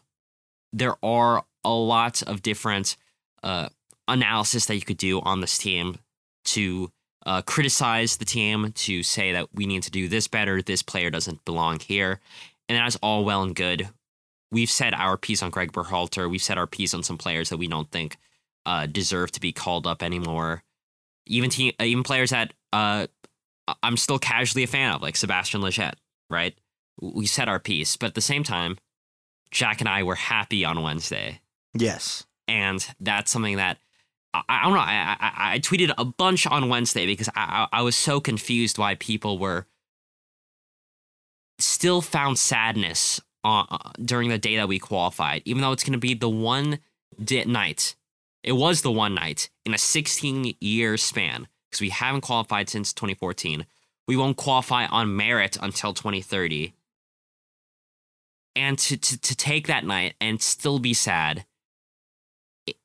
There 0.71 0.95
are 1.03 1.43
a 1.63 1.73
lot 1.73 2.21
of 2.21 2.43
different 2.43 2.95
uh, 3.41 3.69
analysis 4.07 4.67
that 4.67 4.75
you 4.75 4.81
could 4.81 4.97
do 4.97 5.19
on 5.21 5.41
this 5.41 5.57
team 5.57 5.97
to 6.45 6.91
uh, 7.25 7.41
criticize 7.41 8.17
the 8.17 8.25
team, 8.25 8.71
to 8.73 9.01
say 9.01 9.31
that 9.31 9.47
we 9.51 9.65
need 9.65 9.81
to 9.81 9.89
do 9.89 10.07
this 10.07 10.27
better, 10.27 10.61
this 10.61 10.83
player 10.83 11.09
doesn't 11.09 11.43
belong 11.43 11.79
here, 11.79 12.19
and 12.69 12.77
that's 12.77 12.95
all 12.97 13.25
well 13.25 13.41
and 13.41 13.55
good. 13.55 13.89
We've 14.51 14.69
said 14.69 14.93
our 14.93 15.17
piece 15.17 15.41
on 15.41 15.49
Greg 15.49 15.71
Berhalter. 15.71 16.29
We've 16.29 16.43
said 16.43 16.59
our 16.59 16.67
piece 16.67 16.93
on 16.93 17.01
some 17.01 17.17
players 17.17 17.49
that 17.49 17.57
we 17.57 17.67
don't 17.67 17.89
think 17.89 18.17
uh, 18.67 18.85
deserve 18.85 19.31
to 19.31 19.39
be 19.39 19.51
called 19.51 19.87
up 19.87 20.03
anymore. 20.03 20.61
Even 21.25 21.49
team, 21.49 21.73
even 21.79 22.03
players 22.03 22.29
that 22.29 22.53
uh, 22.71 23.07
I'm 23.81 23.97
still 23.97 24.19
casually 24.19 24.63
a 24.63 24.67
fan 24.67 24.93
of, 24.93 25.01
like 25.01 25.15
Sebastian 25.15 25.61
Lletget, 25.61 25.93
right? 26.29 26.55
We 27.01 27.25
said 27.25 27.49
our 27.49 27.59
piece, 27.59 27.97
but 27.97 28.07
at 28.07 28.15
the 28.15 28.21
same 28.21 28.43
time, 28.43 28.77
Jack 29.51 29.79
and 29.81 29.89
I 29.89 30.03
were 30.03 30.15
happy 30.15 30.63
on 30.65 30.81
Wednesday, 30.81 31.41
Yes. 31.73 32.25
and 32.47 32.85
that's 32.99 33.31
something 33.31 33.57
that 33.57 33.77
I, 34.33 34.41
I 34.49 34.63
don't 34.63 34.73
know. 34.73 34.79
I, 34.79 35.15
I 35.19 35.53
I 35.55 35.59
tweeted 35.59 35.93
a 35.97 36.05
bunch 36.05 36.45
on 36.47 36.69
Wednesday 36.69 37.05
because 37.05 37.29
I 37.35 37.67
I 37.71 37.81
was 37.81 37.95
so 37.95 38.19
confused 38.19 38.77
why 38.77 38.95
people 38.95 39.37
were 39.37 39.67
still 41.59 42.01
found 42.01 42.37
sadness 42.39 43.21
on, 43.43 43.67
uh, 43.69 43.91
during 44.03 44.29
the 44.29 44.37
day 44.37 44.55
that 44.55 44.67
we 44.67 44.79
qualified, 44.79 45.41
even 45.45 45.61
though 45.61 45.71
it's 45.71 45.83
going 45.83 45.93
to 45.93 45.99
be 45.99 46.13
the 46.13 46.29
one 46.29 46.79
di- 47.23 47.45
night. 47.45 47.95
It 48.43 48.53
was 48.53 48.81
the 48.81 48.91
one 48.91 49.13
night 49.15 49.49
in 49.65 49.73
a 49.73 49.77
16 49.77 50.55
year 50.59 50.97
span 50.97 51.47
because 51.69 51.81
we 51.81 51.89
haven't 51.89 52.21
qualified 52.21 52.69
since 52.69 52.91
2014. 52.93 53.65
We 54.07 54.17
won't 54.17 54.35
qualify 54.35 54.85
on 54.87 55.15
merit 55.15 55.57
until 55.61 55.93
2030. 55.93 56.73
And 58.55 58.77
to, 58.79 58.97
to, 58.97 59.19
to 59.19 59.35
take 59.35 59.67
that 59.67 59.85
night 59.85 60.13
and 60.21 60.41
still 60.41 60.79
be 60.79 60.93
sad, 60.93 61.45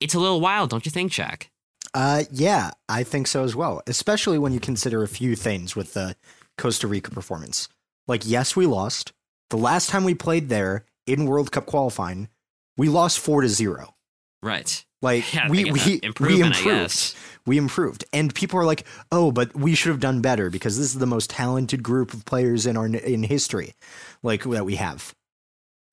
it's 0.01 0.15
a 0.15 0.21
little 0.21 0.41
wild, 0.41 0.71
don't 0.71 0.87
you 0.87 0.91
think, 0.91 1.13
Jack? 1.13 1.51
Uh, 1.95 2.25
yeah, 2.31 2.71
I 2.89 3.03
think 3.03 3.27
so 3.27 3.45
as 3.45 3.55
well. 3.55 3.83
Especially 3.87 4.39
when 4.39 4.53
you 4.53 4.61
consider 4.61 5.03
a 5.03 5.09
few 5.09 5.37
things 5.37 5.77
with 5.77 5.95
the 5.95 6.17
Costa 6.57 6.87
Rica 6.87 7.11
performance. 7.11 7.69
Like, 8.07 8.23
yes, 8.25 8.57
we 8.57 8.67
lost. 8.67 9.13
The 9.51 9.57
last 9.57 9.89
time 9.89 10.05
we 10.05 10.15
played 10.15 10.49
there 10.49 10.85
in 11.07 11.27
World 11.27 11.53
Cup 11.53 11.67
qualifying, 11.67 12.29
we 12.77 12.89
lost 12.89 13.19
four 13.19 13.43
to 13.43 13.49
zero. 13.49 13.95
Right. 14.43 14.85
Like 15.03 15.33
Yeah, 15.35 15.49
we 15.49 15.65
we 15.65 16.01
we 16.21 16.43
improved. 16.43 17.15
We 17.47 17.57
improved, 17.57 18.05
and 18.13 18.35
people 18.35 18.59
are 18.59 18.67
like, 18.67 18.87
"Oh, 19.11 19.33
but 19.33 19.55
we 19.55 19.75
should 19.75 19.89
have 19.89 20.01
done 20.01 20.21
better 20.21 20.51
because 20.51 20.77
this 20.77 20.89
is 20.89 20.99
the 20.99 21.07
most 21.07 21.31
talented 21.31 21.83
group 21.83 22.13
of 22.13 22.27
players 22.27 22.67
in 22.67 22.77
our 22.77 22.87
in 22.87 23.23
history, 23.23 23.75
like 24.23 24.45
that 24.45 24.67
we 24.67 24.77
have." 24.77 25.15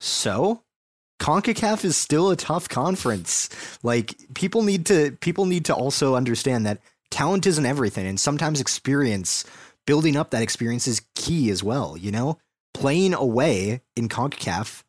So, 0.06 0.62
CONCACAF 1.20 1.84
is 1.84 1.98
still 1.98 2.30
a 2.30 2.36
tough 2.36 2.70
conference. 2.70 3.50
Like 3.82 4.14
people 4.36 4.62
need 4.62 4.86
to 4.86 5.18
people 5.20 5.46
need 5.46 5.66
to 5.66 5.74
also 5.74 6.14
understand 6.14 6.68
that 6.68 6.80
talent 7.10 7.48
isn't 7.48 7.66
everything, 7.66 8.06
and 8.06 8.20
sometimes 8.20 8.62
experience, 8.62 9.46
building 9.88 10.16
up 10.16 10.30
that 10.30 10.44
experience 10.44 10.88
is 10.88 11.02
key 11.16 11.50
as 11.50 11.64
well. 11.64 11.98
You 11.98 12.12
know, 12.12 12.38
playing 12.76 13.16
away 13.16 13.82
in 13.96 14.08
CONCACAF 14.08 14.84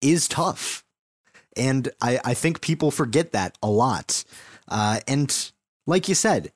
is 0.00 0.28
tough. 0.28 0.84
And 1.56 1.90
I, 2.00 2.20
I 2.24 2.34
think 2.34 2.60
people 2.60 2.92
forget 2.92 3.32
that 3.32 3.58
a 3.64 3.68
lot. 3.68 4.22
Uh, 4.68 5.00
and 5.08 5.52
like 5.88 6.08
you 6.08 6.14
said, 6.14 6.52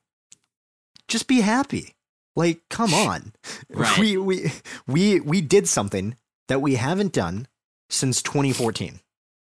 just 1.09 1.27
be 1.27 1.41
happy. 1.41 1.97
Like, 2.37 2.61
come 2.71 2.95
on. 2.95 3.33
Right. 3.69 3.99
We, 3.99 4.17
we, 4.17 4.53
we, 4.87 5.21
we 5.21 5.41
did 5.41 5.69
something 5.69 6.17
that 6.49 6.63
we 6.63 6.77
haven't 6.77 7.13
done 7.13 7.47
since 7.89 8.23
2014, 8.23 9.01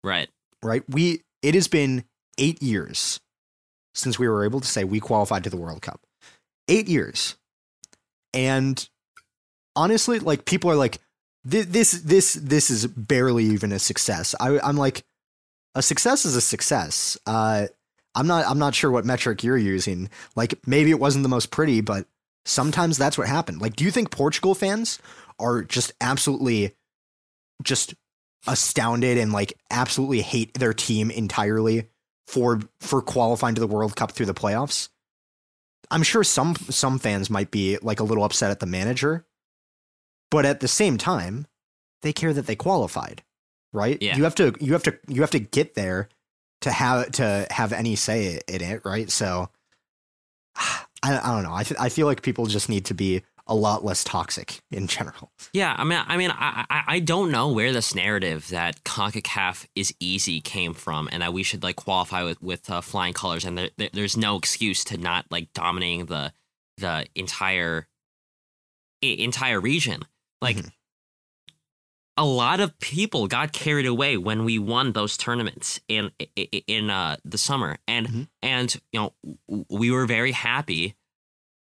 Right. 0.04 0.30
right? 0.64 0.84
We, 0.90 1.22
it 1.42 1.56
has 1.56 1.68
been 1.68 2.04
eight 2.38 2.62
years 2.62 3.20
since 3.96 4.20
we 4.20 4.28
were 4.28 4.46
able 4.46 4.60
to 4.62 4.68
say 4.68 4.84
we 4.84 5.00
qualified 5.00 5.44
to 5.46 5.50
the 5.50 5.58
World 5.58 5.82
Cup. 5.82 6.02
Eight 6.68 6.88
years. 6.88 7.36
And 8.34 8.88
honestly, 9.76 10.20
like 10.20 10.46
people 10.46 10.70
are 10.70 10.76
like, 10.76 11.00
"Thi- 11.48 11.62
this, 11.64 11.92
this, 11.92 12.34
this 12.34 12.70
is 12.70 12.86
barely 12.88 13.46
even 13.46 13.72
a 13.72 13.80
success. 13.80 14.36
I, 14.40 14.60
I'm 14.60 14.78
like, 14.78 15.04
a 15.76 15.82
success 15.82 16.26
is 16.26 16.36
a 16.36 16.42
success. 16.42 17.18
Uh, 17.26 17.68
I'm 18.16 18.28
not, 18.28 18.46
I'm 18.48 18.60
not 18.60 18.76
sure 18.76 18.92
what 18.92 19.06
metric 19.06 19.44
you're 19.44 19.58
using. 19.58 20.10
Like 20.36 20.60
maybe 20.68 20.92
it 20.92 21.00
wasn't 21.00 21.24
the 21.24 21.30
most 21.30 21.52
pretty, 21.52 21.82
but 21.82 22.06
sometimes 22.46 22.98
that's 22.98 23.18
what 23.18 23.28
happened. 23.28 23.62
Like, 23.62 23.76
do 23.76 23.84
you 23.84 23.92
think 23.92 24.12
Portugal 24.12 24.56
fans 24.56 25.00
are 25.40 25.62
just 25.64 25.94
absolutely 26.02 26.74
just 27.64 27.94
astounded 28.48 29.18
and 29.18 29.34
like 29.34 29.54
absolutely 29.72 30.22
hate 30.22 30.54
their 30.54 30.74
team 30.74 31.12
entirely 31.12 31.90
for 32.26 32.62
for 32.80 33.02
qualifying 33.02 33.56
to 33.56 33.62
the 33.62 33.68
World 33.68 33.96
Cup 33.96 34.12
through 34.12 34.26
the 34.26 34.34
playoffs? 34.34 34.90
I'm 35.90 36.04
sure 36.04 36.24
some 36.24 36.56
some 36.56 37.00
fans 37.00 37.30
might 37.30 37.52
be 37.52 37.78
like 37.82 38.00
a 38.00 38.04
little 38.04 38.24
upset 38.24 38.52
at 38.52 38.60
the 38.60 38.66
manager, 38.66 39.26
but 40.30 40.46
at 40.46 40.60
the 40.60 40.68
same 40.68 40.98
time, 40.98 41.48
they 42.02 42.14
care 42.14 42.34
that 42.34 42.46
they 42.46 42.56
qualified, 42.56 43.24
right? 43.74 44.02
Yeah. 44.02 44.18
You 44.18 44.24
have 44.24 44.36
to 44.36 44.54
you 44.60 44.74
have 44.74 44.84
to 44.84 44.98
you 45.08 45.22
have 45.22 45.32
to 45.32 45.40
get 45.40 45.76
there 45.76 46.10
to 46.62 46.72
have 46.72 47.12
to 47.14 47.48
have 47.50 47.72
any 47.74 47.96
say 47.96 48.40
in 48.48 48.62
it, 48.62 48.82
right? 48.84 49.10
So 49.10 49.50
I, 50.56 51.20
I 51.24 51.32
don't 51.32 51.44
know. 51.44 51.54
I 51.54 51.64
th- 51.64 51.80
I 51.80 51.90
feel 51.90 52.08
like 52.08 52.22
people 52.22 52.48
just 52.48 52.70
need 52.70 52.86
to 52.86 52.94
be 52.94 53.22
a 53.48 53.56
lot 53.56 53.84
less 53.86 54.04
toxic 54.04 54.60
in 54.72 54.88
general. 54.88 55.32
Yeah, 55.54 55.76
I 55.78 55.84
mean, 55.84 56.02
I 56.06 56.18
mean, 56.18 56.32
I, 56.32 56.66
I, 56.70 56.84
I 56.96 57.00
don't 57.00 57.32
know 57.32 57.50
where 57.52 57.72
this 57.74 57.96
narrative 57.96 58.50
that 58.50 58.84
Concacaf 58.84 59.66
is 59.76 59.94
easy 60.00 60.42
came 60.42 60.74
from, 60.74 61.08
and 61.12 61.22
that 61.22 61.34
we 61.34 61.44
should 61.44 61.64
like 61.64 61.76
qualify 61.78 62.24
with 62.24 62.42
with 62.42 62.70
uh, 62.70 62.82
flying 62.82 63.14
colors, 63.14 63.46
and 63.46 63.58
there, 63.58 63.70
there, 63.78 63.90
there's 63.94 64.18
no 64.18 64.38
excuse 64.38 64.84
to 64.86 64.98
not 64.98 65.26
like 65.32 65.54
dominating 65.54 66.06
the 66.08 66.34
the 66.78 67.06
entire 67.16 67.88
I- 69.04 69.08
entire 69.20 69.60
region. 69.60 70.04
Like 70.42 70.58
Mhm. 70.58 70.72
a 72.18 72.26
lot 72.26 72.60
of 72.60 72.78
people 72.80 73.28
got 73.28 73.54
carried 73.54 73.86
away 73.86 74.18
when 74.18 74.44
we 74.44 74.58
won 74.60 74.94
those 74.94 75.18
tournaments 75.18 75.80
in 75.88 76.12
i- 76.20 76.28
i- 76.38 76.64
in 76.68 76.90
uh, 76.90 77.18
the 77.24 77.38
summer, 77.38 77.78
and 77.88 78.08
Mhm. 78.08 78.28
and 78.42 78.82
you 78.92 79.00
know 79.00 79.14
we 79.70 79.92
were 79.92 80.06
very 80.06 80.32
happy. 80.32 80.96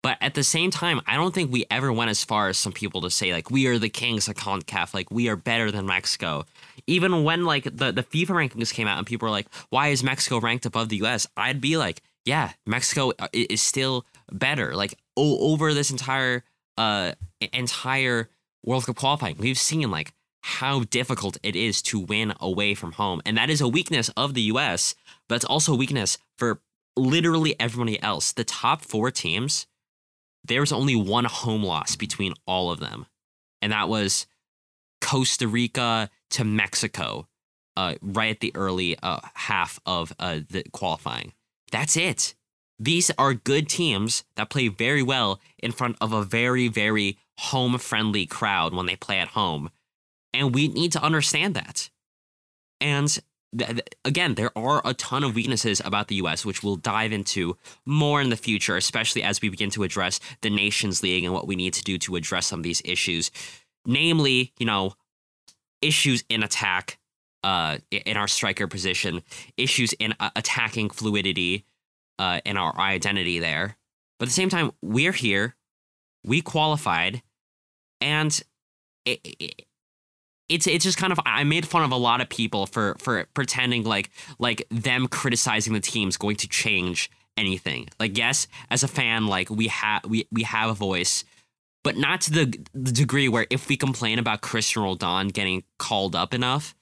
But 0.02 0.18
at 0.22 0.34
the 0.34 0.44
same 0.44 0.72
time, 0.72 1.02
I 1.08 1.16
don't 1.16 1.34
think 1.34 1.52
we 1.52 1.66
ever 1.70 1.92
went 1.92 2.10
as 2.10 2.24
far 2.24 2.48
as 2.48 2.58
some 2.58 2.72
people 2.72 3.02
to 3.02 3.10
say 3.10 3.34
like 3.34 3.52
we 3.52 3.68
are 3.68 3.78
the 3.78 3.90
kings 3.90 4.28
of 4.30 4.36
CONCACAF, 4.36 4.94
like 4.94 5.12
we 5.12 5.28
are 5.28 5.36
better 5.36 5.72
than 5.72 5.86
Mexico. 5.86 6.46
Even 6.88 7.24
when 7.24 7.44
like 7.44 7.66
the, 7.66 7.92
the 7.92 8.04
FIFA 8.04 8.50
rankings 8.50 8.74
came 8.74 8.88
out 8.88 8.98
and 8.98 9.06
people 9.06 9.26
were 9.26 9.32
like, 9.32 9.48
why 9.70 9.90
is 9.90 10.04
Mexico 10.04 10.40
ranked 10.40 10.66
above 10.66 10.90
the 10.90 11.04
US? 11.04 11.28
I'd 11.36 11.60
be 11.60 11.76
like, 11.76 12.02
yeah, 12.24 12.52
Mexico 12.66 13.12
uh, 13.20 13.28
is 13.34 13.62
still 13.62 14.06
better. 14.32 14.74
Like 14.74 14.96
o- 15.18 15.52
over 15.52 15.74
this 15.74 15.92
entire 15.92 16.44
uh 16.78 17.14
entire 17.54 18.30
World 18.64 18.86
Cup 18.86 18.96
qualifying, 18.96 19.36
we've 19.38 19.58
seen 19.58 19.92
like 19.92 20.14
how 20.42 20.84
difficult 20.84 21.38
it 21.44 21.56
is 21.56 21.82
to 21.82 22.00
win 22.00 22.34
away 22.40 22.74
from 22.74 22.94
home. 22.94 23.22
And 23.26 23.38
that 23.38 23.50
is 23.50 23.60
a 23.60 23.68
weakness 23.68 24.10
of 24.16 24.34
the 24.34 24.44
US, 24.44 24.96
but 25.28 25.36
it's 25.36 25.46
also 25.46 25.74
a 25.74 25.78
weakness 25.78 26.18
for 26.38 26.62
literally 26.96 27.56
everybody 27.60 28.02
else. 28.02 28.32
The 28.32 28.44
top 28.44 28.82
four 28.82 29.12
teams, 29.12 29.68
there 30.44 30.62
was 30.62 30.72
only 30.72 30.96
one 30.96 31.26
home 31.26 31.64
loss 31.64 31.96
between 31.96 32.34
all 32.46 32.72
of 32.72 32.80
them. 32.80 33.06
And 33.62 33.72
that 33.72 33.90
was 33.90 34.26
Costa 35.02 35.48
Rica 35.48 36.10
to 36.32 36.44
Mexico, 36.44 37.28
uh, 37.76 37.96
right 38.02 38.32
at 38.32 38.40
the 38.40 38.52
early 38.56 38.98
uh, 39.02 39.20
half 39.34 39.80
of 39.86 40.14
uh, 40.20 40.40
the 40.50 40.64
qualifying. 40.72 41.34
That's 41.72 41.98
it. 41.98 42.36
These 42.80 43.12
are 43.18 43.34
good 43.34 43.68
teams 43.68 44.24
that 44.36 44.50
play 44.50 44.70
very 44.70 45.04
well 45.04 45.42
in 45.58 45.72
front 45.72 45.98
of 46.00 46.14
a 46.14 46.24
very, 46.24 46.70
very 46.70 47.18
home 47.38 47.78
friendly 47.78 48.26
crowd 48.26 48.74
when 48.74 48.86
they 48.86 48.96
play 48.96 49.20
at 49.20 49.30
home. 49.30 49.70
And 50.34 50.56
we 50.56 50.68
need 50.68 50.94
to 50.94 51.04
understand 51.04 51.56
that. 51.56 51.90
And 52.80 53.20
th- 53.58 53.82
again, 54.06 54.36
there 54.36 54.56
are 54.58 54.82
a 54.86 54.94
ton 54.94 55.24
of 55.24 55.36
weaknesses 55.36 55.82
about 55.84 56.08
the 56.08 56.16
US, 56.16 56.46
which 56.46 56.64
we'll 56.64 56.76
dive 56.76 57.12
into 57.12 57.58
more 57.86 58.22
in 58.22 58.30
the 58.30 58.38
future, 58.38 58.78
especially 58.78 59.24
as 59.24 59.42
we 59.42 59.50
begin 59.50 59.70
to 59.72 59.84
address 59.84 60.20
the 60.42 60.50
Nations 60.50 61.04
League 61.04 61.24
and 61.24 61.34
what 61.34 61.48
we 61.48 61.56
need 61.56 61.74
to 61.74 61.84
do 61.84 61.98
to 62.00 62.16
address 62.16 62.48
some 62.48 62.60
of 62.60 62.64
these 62.64 62.82
issues. 62.86 63.32
Namely, 63.86 64.54
you 64.60 64.66
know, 64.66 64.94
issues 65.82 66.24
in 66.30 66.44
attack, 66.44 67.00
uh, 67.44 67.78
in 67.92 68.18
our 68.18 68.28
striker 68.28 68.68
position, 68.68 69.22
issues 69.58 69.94
in 69.94 70.14
uh, 70.20 70.30
attacking 70.36 70.90
fluidity, 70.90 71.66
uh, 72.20 72.42
in 72.46 72.58
our 72.58 72.78
identity 72.78 73.40
there. 73.40 73.78
But 74.20 74.26
at 74.26 74.30
the 74.30 74.34
same 74.34 74.50
time, 74.50 74.72
we're 74.82 75.14
here, 75.14 75.56
we 76.24 76.42
qualified, 76.42 77.24
and 78.02 78.42
it's 80.50 80.68
it's 80.68 80.84
just 80.84 80.98
kind 80.98 81.14
of 81.14 81.20
I 81.26 81.44
made 81.44 81.68
fun 81.68 81.84
of 81.84 81.92
a 81.92 81.98
lot 81.98 82.22
of 82.22 82.30
people 82.30 82.66
for 82.66 82.96
for 83.00 83.26
pretending 83.34 83.84
like 83.84 84.10
like 84.40 84.66
them 84.70 85.08
criticizing 85.08 85.74
the 85.74 85.80
team's 85.80 86.18
going 86.18 86.36
to 86.38 86.48
change 86.48 87.10
anything. 87.38 87.88
Like 88.00 88.18
yes, 88.18 88.48
as 88.70 88.84
a 88.84 88.88
fan, 88.88 89.28
like 89.28 89.50
we 89.50 89.68
have 89.68 90.04
we 90.06 90.28
we 90.32 90.44
have 90.44 90.70
a 90.70 90.74
voice, 90.74 91.24
but 91.84 91.98
not 91.98 92.22
to 92.22 92.32
the, 92.32 92.66
the 92.74 92.92
degree 92.92 93.30
where 93.30 93.48
if 93.50 93.70
we 93.70 93.78
complain 93.78 94.20
about 94.20 94.42
Christian 94.42 94.84
Roldan 94.84 95.30
getting 95.30 95.64
called 95.78 96.16
up 96.16 96.34
enough, 96.34 96.76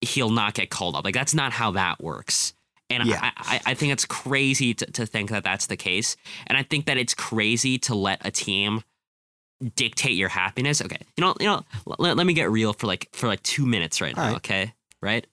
he'll 0.00 0.30
not 0.30 0.54
get 0.54 0.70
called 0.70 0.96
up. 0.96 1.04
Like 1.04 1.14
that's 1.14 1.34
not 1.34 1.52
how 1.52 1.70
that 1.72 2.02
works. 2.02 2.54
And 2.90 3.06
Yeah. 3.06 3.20
I, 3.22 3.32
I, 3.36 3.60
I 3.70 3.74
think 3.74 3.92
it's 3.92 4.04
crazy 4.04 4.74
to, 4.74 4.86
to 4.86 5.06
think 5.06 5.30
that 5.30 5.44
that's 5.44 5.66
the 5.66 5.76
case. 5.76 6.16
And 6.46 6.58
I 6.58 6.62
think 6.62 6.86
that 6.86 6.98
it's 6.98 7.14
crazy 7.14 7.78
to 7.78 7.94
let 7.94 8.24
a 8.26 8.30
team 8.30 8.82
dictate 9.76 10.16
your 10.16 10.28
happiness. 10.28 10.82
Okay, 10.82 10.98
you 11.16 11.22
know, 11.22 11.34
you 11.40 11.46
know, 11.46 11.62
let, 11.98 12.16
let 12.16 12.26
me 12.26 12.34
get 12.34 12.50
real 12.50 12.72
for 12.72 12.86
like 12.86 13.08
for 13.12 13.26
like 13.26 13.42
two 13.42 13.66
minutes 13.66 14.00
right 14.00 14.16
now. 14.16 14.22
All 14.22 14.28
right. 14.28 14.36
Okay, 14.36 14.74
right? 15.00 15.26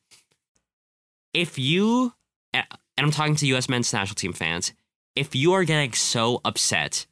If 1.33 1.59
you 1.59 2.13
and 2.53 2.65
I'm 2.97 3.11
talking 3.11 3.35
to 3.35 3.47
U.S. 3.47 3.69
men's 3.69 3.93
national 3.93 4.15
team 4.15 4.33
fans, 4.33 4.73
if 5.15 5.35
you 5.35 5.53
are 5.53 5.63
getting 5.63 5.93
so 5.93 6.41
upset 6.43 7.05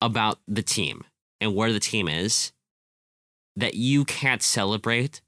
about 0.00 0.38
the 0.48 0.62
team 0.62 1.04
and 1.40 1.54
where 1.54 1.72
the 1.72 1.80
team 1.80 2.08
is 2.08 2.52
that 3.56 3.74
you 3.74 4.04
can't 4.04 4.42
celebrate 4.42 5.20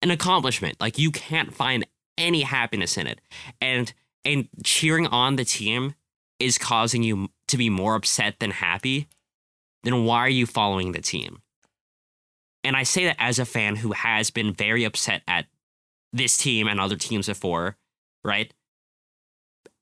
an 0.00 0.10
accomplishment, 0.10 0.80
like 0.80 0.98
you 0.98 1.10
can't 1.10 1.52
find 1.52 1.86
any 2.16 2.42
happiness 2.42 2.96
in 2.96 3.06
it, 3.06 3.20
and 3.60 3.92
and 4.24 4.48
cheering 4.64 5.06
on 5.08 5.36
the 5.36 5.44
team 5.44 5.94
is 6.40 6.56
causing 6.56 7.02
you 7.02 7.28
to 7.48 7.56
be 7.58 7.68
more 7.68 7.94
upset 7.96 8.38
than 8.40 8.50
happy, 8.50 9.06
then 9.84 10.04
why 10.04 10.18
are 10.18 10.28
you 10.28 10.46
following 10.46 10.92
the 10.92 11.00
team? 11.00 11.42
And 12.62 12.76
I 12.76 12.82
say 12.82 13.04
that 13.04 13.16
as 13.18 13.38
a 13.38 13.44
fan 13.44 13.76
who 13.76 13.92
has 13.92 14.30
been 14.30 14.52
very 14.52 14.84
upset 14.84 15.22
at 15.28 15.46
this 16.12 16.36
team 16.36 16.66
and 16.66 16.80
other 16.80 16.96
teams 16.96 17.26
before, 17.26 17.76
right? 18.24 18.52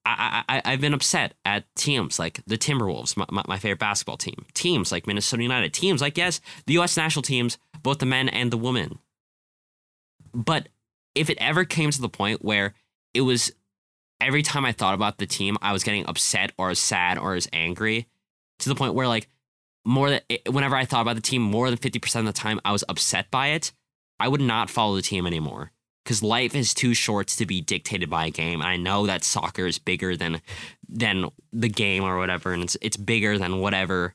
I, 0.05 0.43
I, 0.49 0.63
I've 0.65 0.81
been 0.81 0.95
upset 0.95 1.35
at 1.45 1.65
teams 1.77 2.19
like 2.19 2.41
the 2.45 2.59
Timberwolves, 2.59 3.17
my, 3.17 3.25
my, 3.31 3.43
my 3.47 3.59
favorite 3.59 3.79
basketball 3.79 4.17
team, 4.17 4.47
teams 4.53 4.91
like 4.91 5.07
Minnesota 5.07 5.43
United, 5.43 5.73
teams 5.73 6.01
like, 6.01 6.19
yes, 6.19 6.41
the 6.67 6.73
U.S. 6.75 6.97
national 6.97 7.23
teams, 7.23 7.57
both 7.83 7.99
the 7.99 8.07
men 8.07 8.29
and 8.29 8.51
the 8.51 8.57
women. 8.57 8.99
But 10.35 10.69
if 11.15 11.31
it 11.31 11.39
ever 11.41 11.65
came 11.65 11.91
to 11.91 12.01
the 12.01 12.09
point 12.09 12.45
where 12.45 12.75
it 13.15 13.21
was 13.21 13.53
every 14.21 14.43
time 14.43 14.65
I 14.65 14.73
thought 14.73 14.95
about 14.95 15.19
the 15.19 15.27
team, 15.27 15.57
I 15.63 15.73
was 15.73 15.85
getting 15.85 16.07
upset 16.07 16.53
or 16.59 16.71
as 16.71 16.79
sad 16.79 17.19
or 17.19 17.35
as 17.35 17.49
angry 17.53 18.09
to 18.61 18.69
the 18.69 18.75
point 18.75 18.95
where, 18.95 19.09
like, 19.09 19.29
more 19.85 20.11
than 20.11 20.21
eh, 20.31 20.39
whenever 20.49 20.77
I 20.77 20.85
thought 20.85 21.03
about 21.03 21.17
the 21.17 21.23
team, 21.23 21.43
more 21.43 21.69
than 21.69 21.79
50% 21.79 22.21
of 22.21 22.27
the 22.27 22.33
time 22.33 22.61
I 22.65 22.73
was 22.73 22.85
upset 22.89 23.31
by 23.31 23.49
it, 23.49 23.73
I 24.21 24.29
would 24.29 24.41
not 24.41 24.71
follow 24.71 24.97
the 24.97 25.03
team 25.03 25.27
anymore. 25.27 25.73
Because 26.05 26.23
life 26.23 26.57
is 26.57 26.75
too 26.75 26.95
short 26.95 27.29
to 27.29 27.47
be 27.47 27.61
dictated 27.61 28.11
by 28.11 28.27
a 28.27 28.31
game. 28.31 28.61
I 28.61 28.77
know 28.77 29.07
that 29.07 29.23
soccer 29.23 29.67
is 29.67 29.79
bigger 29.79 30.17
than 30.17 30.41
than 30.89 31.29
the 31.53 31.69
game 31.69 32.03
or 32.03 32.19
whatever, 32.19 32.53
and 32.53 32.65
it's 32.65 32.77
it's 32.81 32.97
bigger 32.97 33.39
than 33.39 33.61
whatever. 33.61 34.15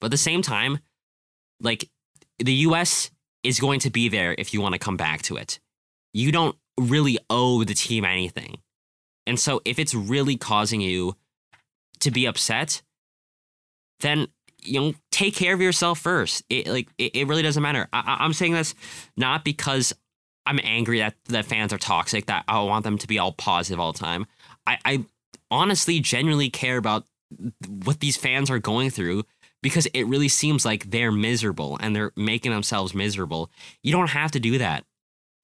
But 0.00 0.06
at 0.06 0.10
the 0.12 0.16
same 0.16 0.42
time, 0.42 0.78
like 1.60 1.90
the 2.38 2.52
US 2.52 3.10
is 3.42 3.58
going 3.58 3.80
to 3.80 3.90
be 3.90 4.08
there 4.08 4.34
if 4.38 4.54
you 4.54 4.60
want 4.60 4.74
to 4.74 4.78
come 4.78 4.96
back 4.96 5.22
to 5.22 5.36
it. 5.36 5.58
You 6.12 6.30
don't 6.30 6.56
really 6.78 7.18
owe 7.28 7.64
the 7.64 7.74
team 7.74 8.04
anything. 8.04 8.58
And 9.26 9.38
so 9.38 9.60
if 9.64 9.78
it's 9.78 9.94
really 9.94 10.36
causing 10.36 10.80
you 10.80 11.16
to 12.00 12.10
be 12.10 12.26
upset, 12.26 12.82
then 14.00 14.28
you 14.62 14.80
know 14.80 14.94
take 15.10 15.34
care 15.34 15.54
of 15.54 15.60
yourself 15.60 15.98
first. 15.98 16.42
It 16.48 16.66
like 16.66 16.88
it, 16.98 17.16
it 17.16 17.26
really 17.26 17.42
doesn't 17.42 17.62
matter. 17.62 17.88
I, 17.92 18.18
I'm 18.20 18.32
saying 18.32 18.52
this 18.52 18.74
not 19.16 19.44
because 19.44 19.94
I'm 20.46 20.60
angry 20.62 20.98
that 20.98 21.14
that 21.26 21.44
fans 21.44 21.72
are 21.72 21.78
toxic. 21.78 22.26
That 22.26 22.44
I 22.48 22.60
want 22.62 22.84
them 22.84 22.98
to 22.98 23.06
be 23.06 23.18
all 23.18 23.32
positive 23.32 23.80
all 23.80 23.92
the 23.92 23.98
time. 23.98 24.26
I, 24.66 24.78
I 24.84 25.04
honestly, 25.50 26.00
genuinely 26.00 26.50
care 26.50 26.76
about 26.76 27.06
what 27.84 28.00
these 28.00 28.16
fans 28.16 28.50
are 28.50 28.58
going 28.58 28.90
through 28.90 29.24
because 29.62 29.86
it 29.86 30.04
really 30.04 30.28
seems 30.28 30.64
like 30.64 30.90
they're 30.90 31.12
miserable 31.12 31.78
and 31.80 31.94
they're 31.94 32.12
making 32.16 32.52
themselves 32.52 32.94
miserable. 32.94 33.50
You 33.82 33.92
don't 33.92 34.10
have 34.10 34.30
to 34.32 34.40
do 34.40 34.58
that 34.58 34.84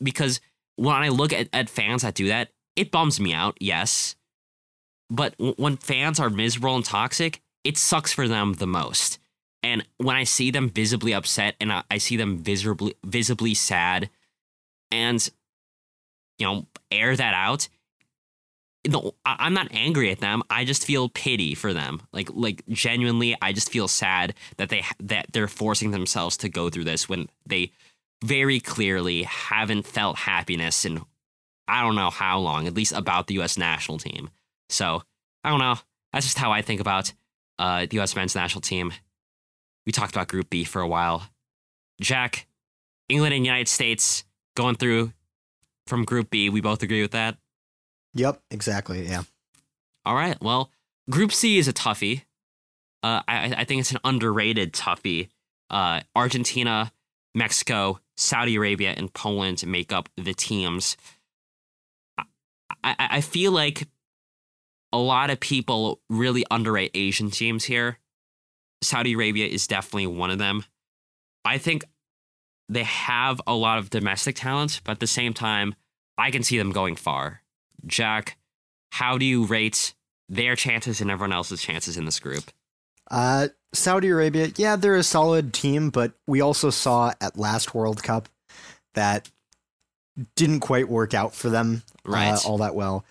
because 0.02 0.40
when 0.76 0.94
I 0.94 1.08
look 1.08 1.32
at, 1.32 1.48
at 1.52 1.70
fans 1.70 2.02
that 2.02 2.14
do 2.14 2.28
that, 2.28 2.50
it 2.74 2.90
bums 2.90 3.20
me 3.20 3.32
out, 3.32 3.56
yes. 3.60 4.16
But 5.08 5.34
when 5.38 5.76
fans 5.76 6.18
are 6.18 6.30
miserable 6.30 6.76
and 6.76 6.84
toxic, 6.84 7.40
it 7.66 7.76
sucks 7.76 8.12
for 8.12 8.28
them 8.28 8.54
the 8.54 8.66
most. 8.66 9.18
And 9.62 9.84
when 9.98 10.14
I 10.14 10.24
see 10.24 10.50
them 10.50 10.70
visibly 10.70 11.12
upset 11.12 11.56
and 11.60 11.72
I, 11.72 11.82
I 11.90 11.98
see 11.98 12.16
them 12.16 12.38
visibly 12.38 12.94
visibly 13.04 13.54
sad 13.54 14.08
and 14.92 15.28
you 16.38 16.46
know 16.46 16.66
air 16.90 17.16
that 17.16 17.34
out 17.34 17.68
no, 18.88 19.14
I'm 19.24 19.54
not 19.54 19.68
angry 19.72 20.10
at 20.10 20.20
them. 20.20 20.42
I 20.48 20.64
just 20.64 20.84
feel 20.84 21.08
pity 21.08 21.54
for 21.54 21.72
them. 21.72 22.02
Like, 22.12 22.28
like 22.32 22.62
genuinely, 22.68 23.36
I 23.42 23.52
just 23.52 23.70
feel 23.70 23.88
sad 23.88 24.34
that 24.58 24.68
they 24.68 24.84
that 25.00 25.26
they're 25.32 25.48
forcing 25.48 25.90
themselves 25.90 26.36
to 26.38 26.48
go 26.48 26.70
through 26.70 26.84
this 26.84 27.08
when 27.08 27.28
they 27.44 27.72
very 28.24 28.60
clearly 28.60 29.24
haven't 29.24 29.86
felt 29.86 30.16
happiness 30.18 30.84
in 30.84 31.02
I 31.68 31.82
don't 31.82 31.96
know 31.96 32.10
how 32.10 32.38
long, 32.38 32.68
at 32.68 32.74
least 32.74 32.92
about 32.92 33.26
the 33.26 33.34
U.S. 33.34 33.58
national 33.58 33.98
team. 33.98 34.30
So 34.68 35.02
I 35.42 35.50
don't 35.50 35.58
know. 35.58 35.76
That's 36.12 36.26
just 36.26 36.38
how 36.38 36.52
I 36.52 36.62
think 36.62 36.80
about 36.80 37.12
uh, 37.58 37.86
the 37.88 37.96
U.S. 37.96 38.14
men's 38.16 38.34
national 38.34 38.60
team. 38.60 38.92
We 39.84 39.92
talked 39.92 40.14
about 40.14 40.28
Group 40.28 40.50
B 40.50 40.64
for 40.64 40.82
a 40.82 40.88
while. 40.88 41.28
Jack, 42.00 42.46
England 43.08 43.34
and 43.34 43.46
United 43.46 43.68
States 43.68 44.24
going 44.56 44.76
through 44.76 45.12
from 45.86 46.04
Group 46.04 46.30
B. 46.30 46.50
We 46.50 46.60
both 46.60 46.82
agree 46.82 47.02
with 47.02 47.12
that. 47.12 47.36
Yep, 48.14 48.40
exactly. 48.50 49.06
Yeah. 49.06 49.22
All 50.04 50.14
right. 50.14 50.40
Well, 50.40 50.70
Group 51.10 51.32
C 51.32 51.58
is 51.58 51.68
a 51.68 51.72
toughie. 51.72 52.22
Uh, 53.02 53.22
I, 53.28 53.54
I 53.58 53.64
think 53.64 53.80
it's 53.80 53.92
an 53.92 53.98
underrated 54.04 54.72
toughie. 54.72 55.28
Uh, 55.70 56.00
Argentina, 56.14 56.92
Mexico, 57.34 58.00
Saudi 58.16 58.56
Arabia, 58.56 58.94
and 58.96 59.12
Poland 59.12 59.64
make 59.66 59.92
up 59.92 60.08
the 60.16 60.34
teams. 60.34 60.96
I, 62.18 62.24
I, 62.82 62.94
I 62.98 63.20
feel 63.20 63.52
like 63.52 63.86
a 64.92 64.98
lot 64.98 65.30
of 65.30 65.40
people 65.40 66.00
really 66.08 66.44
underrate 66.50 66.90
Asian 66.94 67.30
teams 67.30 67.64
here. 67.64 67.98
Saudi 68.82 69.14
Arabia 69.14 69.46
is 69.46 69.66
definitely 69.66 70.06
one 70.06 70.30
of 70.30 70.38
them. 70.38 70.64
I 71.44 71.58
think 71.58 71.84
they 72.68 72.82
have 72.82 73.40
a 73.46 73.54
lot 73.54 73.78
of 73.78 73.90
domestic 73.90 74.36
talent, 74.36 74.80
but 74.84 74.92
at 74.92 75.00
the 75.00 75.06
same 75.06 75.32
time, 75.32 75.74
I 76.18 76.30
can 76.30 76.42
see 76.42 76.58
them 76.58 76.72
going 76.72 76.96
far. 76.96 77.42
Jack, 77.86 78.36
how 78.92 79.18
do 79.18 79.24
you 79.24 79.44
rate 79.44 79.94
their 80.28 80.56
chances 80.56 81.00
and 81.00 81.10
everyone 81.10 81.32
else's 81.32 81.62
chances 81.62 81.96
in 81.96 82.04
this 82.04 82.18
group? 82.18 82.44
Uh, 83.10 83.48
Saudi 83.72 84.08
Arabia, 84.08 84.50
yeah, 84.56 84.76
they're 84.76 84.96
a 84.96 85.02
solid 85.02 85.52
team, 85.52 85.90
but 85.90 86.12
we 86.26 86.40
also 86.40 86.70
saw 86.70 87.12
at 87.20 87.38
last 87.38 87.74
World 87.74 88.02
Cup 88.02 88.28
that 88.94 89.30
didn't 90.34 90.60
quite 90.60 90.88
work 90.88 91.14
out 91.14 91.34
for 91.34 91.50
them 91.50 91.82
right. 92.04 92.32
uh, 92.32 92.48
all 92.48 92.58
that 92.58 92.74
well. 92.74 93.04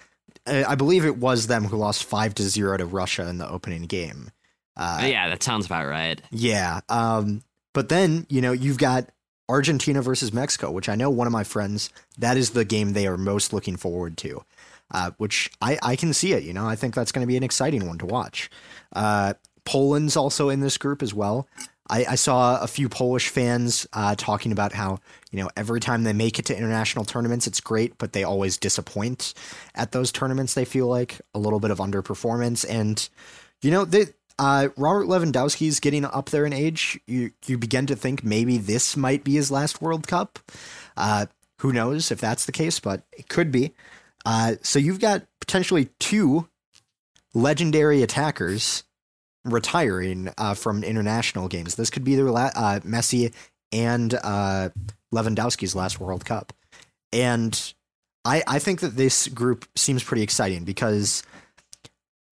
I 0.48 0.76
believe 0.76 1.06
it 1.06 1.18
was 1.18 1.48
them 1.48 1.66
who 1.66 1.78
lost 1.78 2.04
five 2.04 2.36
to 2.36 2.44
zero 2.44 2.78
to 2.78 2.86
Russia 2.86 3.28
in 3.28 3.38
the 3.38 3.50
opening 3.50 3.84
game. 3.84 4.32
Uh, 4.78 5.04
yeah, 5.06 5.30
that 5.30 5.42
sounds 5.42 5.66
about 5.66 5.88
right. 5.88 6.22
Yeah. 6.32 6.82
Um, 6.90 7.44
but 7.74 7.90
then 7.90 8.26
you 8.30 8.42
know 8.42 8.52
you've 8.52 8.78
got 8.78 9.10
Argentina 9.50 10.02
versus 10.02 10.34
Mexico, 10.34 10.72
which 10.72 10.90
I 10.90 10.96
know 10.96 11.10
one 11.10 11.28
of 11.28 11.34
my 11.34 11.44
friends 11.44 11.90
that 12.18 12.38
is 12.38 12.52
the 12.52 12.66
game 12.66 12.94
they 12.94 13.08
are 13.08 13.18
most 13.18 13.54
looking 13.54 13.78
forward 13.78 14.18
to. 14.18 14.44
Uh, 14.92 15.10
which 15.18 15.50
I, 15.62 15.80
I 15.82 15.96
can 15.96 16.14
see 16.14 16.34
it. 16.34 16.44
You 16.44 16.54
know, 16.54 16.68
I 16.68 16.76
think 16.76 16.94
that's 16.94 17.12
going 17.12 17.24
to 17.24 17.28
be 17.28 17.38
an 17.38 17.44
exciting 17.44 17.88
one 17.88 17.98
to 17.98 18.06
watch. 18.06 18.52
Uh, 18.96 19.34
Poland's 19.66 20.16
also 20.16 20.50
in 20.50 20.60
this 20.60 20.78
group 20.78 21.02
as 21.02 21.12
well. 21.12 21.48
I, 21.90 22.06
I 22.10 22.16
saw 22.16 22.60
a 22.62 22.68
few 22.68 22.90
Polish 22.90 23.30
fans 23.30 23.86
uh, 23.94 24.16
talking 24.16 24.52
about 24.52 24.74
how 24.74 25.00
you 25.32 25.42
know 25.42 25.50
every 25.56 25.80
time 25.80 26.04
they 26.04 26.14
make 26.14 26.40
it 26.40 26.46
to 26.46 26.58
international 26.58 27.06
tournaments, 27.06 27.48
it's 27.48 27.62
great, 27.62 27.98
but 27.98 28.14
they 28.14 28.24
always 28.24 28.58
disappoint 28.58 29.34
at 29.76 29.92
those 29.92 30.12
tournaments. 30.12 30.54
They 30.54 30.66
feel 30.66 30.88
like 30.88 31.22
a 31.34 31.40
little 31.40 31.60
bit 31.60 31.72
of 31.72 31.80
underperformance, 31.80 32.66
and 32.68 33.08
you 33.62 33.72
know 33.72 33.86
they. 33.86 34.08
Uh, 34.38 34.68
Robert 34.76 35.08
Lewandowski's 35.08 35.80
getting 35.80 36.04
up 36.04 36.30
there 36.30 36.46
in 36.46 36.52
age. 36.52 37.00
You 37.08 37.32
you 37.46 37.58
begin 37.58 37.86
to 37.86 37.96
think 37.96 38.22
maybe 38.22 38.58
this 38.58 38.98
might 38.98 39.24
be 39.24 39.36
his 39.36 39.50
last 39.50 39.82
World 39.82 40.08
Cup. 40.08 40.40
Uh, 40.98 41.28
who 41.60 41.72
knows 41.72 42.12
if 42.12 42.20
that's 42.20 42.46
the 42.46 42.52
case, 42.52 42.82
but 42.82 43.04
it 43.14 43.30
could 43.30 43.52
be. 43.52 43.74
Uh, 44.26 44.56
so 44.62 44.78
you've 44.78 45.00
got 45.00 45.24
potentially 45.40 45.90
two 46.00 46.50
legendary 47.34 48.02
attackers 48.02 48.84
retiring 49.46 50.30
uh, 50.38 50.54
from 50.54 50.84
international 50.84 51.48
games. 51.48 51.76
This 51.76 51.90
could 51.90 52.04
be 52.04 52.16
their 52.16 52.32
la- 52.32 52.52
uh, 52.56 52.80
Messi 52.82 53.34
and 53.72 54.14
uh, 54.14 54.70
Lewandowski's 55.14 55.76
last 55.76 56.00
World 56.00 56.26
Cup, 56.26 56.52
and 57.14 57.74
I 58.26 58.44
I 58.48 58.60
think 58.60 58.82
that 58.82 58.98
this 58.98 59.28
group 59.28 59.66
seems 59.76 60.04
pretty 60.04 60.24
exciting 60.24 60.64
because. 60.64 61.24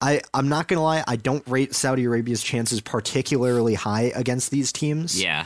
I, 0.01 0.19
I'm 0.33 0.49
not 0.49 0.67
gonna 0.67 0.83
lie, 0.83 1.01
I 1.07 1.15
don't 1.15 1.47
rate 1.47 1.73
Saudi 1.73 2.03
Arabia's 2.03 2.43
chances 2.43 2.81
particularly 2.81 3.73
high 3.73 4.11
against 4.13 4.51
these 4.51 4.73
teams. 4.73 5.23
Yeah. 5.23 5.45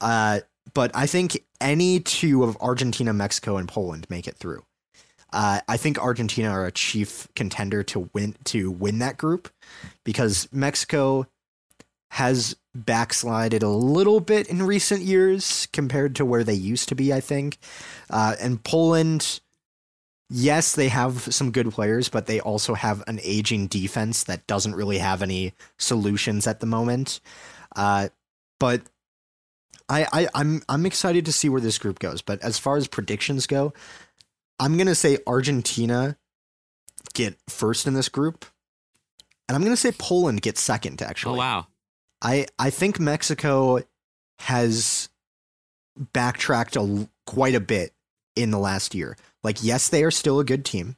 Uh, 0.00 0.40
but 0.74 0.92
I 0.94 1.08
think 1.08 1.42
any 1.60 1.98
two 1.98 2.44
of 2.44 2.56
Argentina, 2.60 3.12
Mexico, 3.12 3.56
and 3.56 3.66
Poland 3.66 4.06
make 4.08 4.28
it 4.28 4.36
through. 4.36 4.62
Uh, 5.32 5.60
I 5.68 5.76
think 5.76 5.98
Argentina 5.98 6.50
are 6.50 6.66
a 6.66 6.72
chief 6.72 7.28
contender 7.34 7.82
to 7.84 8.08
win 8.12 8.36
to 8.44 8.70
win 8.70 9.00
that 9.00 9.18
group 9.18 9.48
because 10.04 10.48
Mexico 10.52 11.26
has 12.10 12.56
backslided 12.74 13.62
a 13.62 13.68
little 13.68 14.20
bit 14.20 14.48
in 14.48 14.62
recent 14.62 15.02
years 15.02 15.66
compared 15.72 16.14
to 16.16 16.24
where 16.24 16.44
they 16.44 16.54
used 16.54 16.88
to 16.88 16.94
be. 16.94 17.12
I 17.12 17.20
think, 17.20 17.58
uh, 18.08 18.36
and 18.40 18.62
Poland, 18.62 19.40
yes, 20.30 20.74
they 20.74 20.88
have 20.88 21.34
some 21.34 21.50
good 21.50 21.70
players, 21.72 22.08
but 22.08 22.26
they 22.26 22.40
also 22.40 22.74
have 22.74 23.02
an 23.06 23.18
aging 23.22 23.66
defense 23.66 24.24
that 24.24 24.46
doesn't 24.46 24.74
really 24.74 24.98
have 24.98 25.22
any 25.22 25.52
solutions 25.78 26.46
at 26.46 26.60
the 26.60 26.66
moment. 26.66 27.20
Uh, 27.74 28.08
but 28.58 28.82
I, 29.88 30.06
I 30.12 30.28
I'm 30.34 30.62
I'm 30.68 30.86
excited 30.86 31.26
to 31.26 31.32
see 31.32 31.48
where 31.48 31.60
this 31.60 31.78
group 31.78 31.98
goes. 31.98 32.22
But 32.22 32.42
as 32.42 32.58
far 32.58 32.76
as 32.76 32.88
predictions 32.88 33.46
go, 33.46 33.72
I'm 34.58 34.76
gonna 34.76 34.94
say 34.94 35.18
Argentina 35.26 36.16
get 37.14 37.36
first 37.48 37.86
in 37.86 37.94
this 37.94 38.08
group, 38.08 38.44
and 39.48 39.56
I'm 39.56 39.62
gonna 39.62 39.76
say 39.76 39.92
Poland 39.92 40.42
gets 40.42 40.60
second. 40.60 41.02
Oh, 41.02 41.06
actually, 41.06 41.34
oh 41.34 41.38
wow, 41.38 41.66
I 42.22 42.46
I 42.58 42.70
think 42.70 42.98
Mexico 42.98 43.80
has 44.40 45.08
backtracked 46.12 46.76
a, 46.76 47.08
quite 47.26 47.54
a 47.54 47.60
bit 47.60 47.92
in 48.34 48.50
the 48.50 48.58
last 48.58 48.94
year. 48.94 49.16
Like, 49.42 49.62
yes, 49.62 49.88
they 49.88 50.04
are 50.04 50.10
still 50.10 50.40
a 50.40 50.44
good 50.44 50.64
team, 50.64 50.96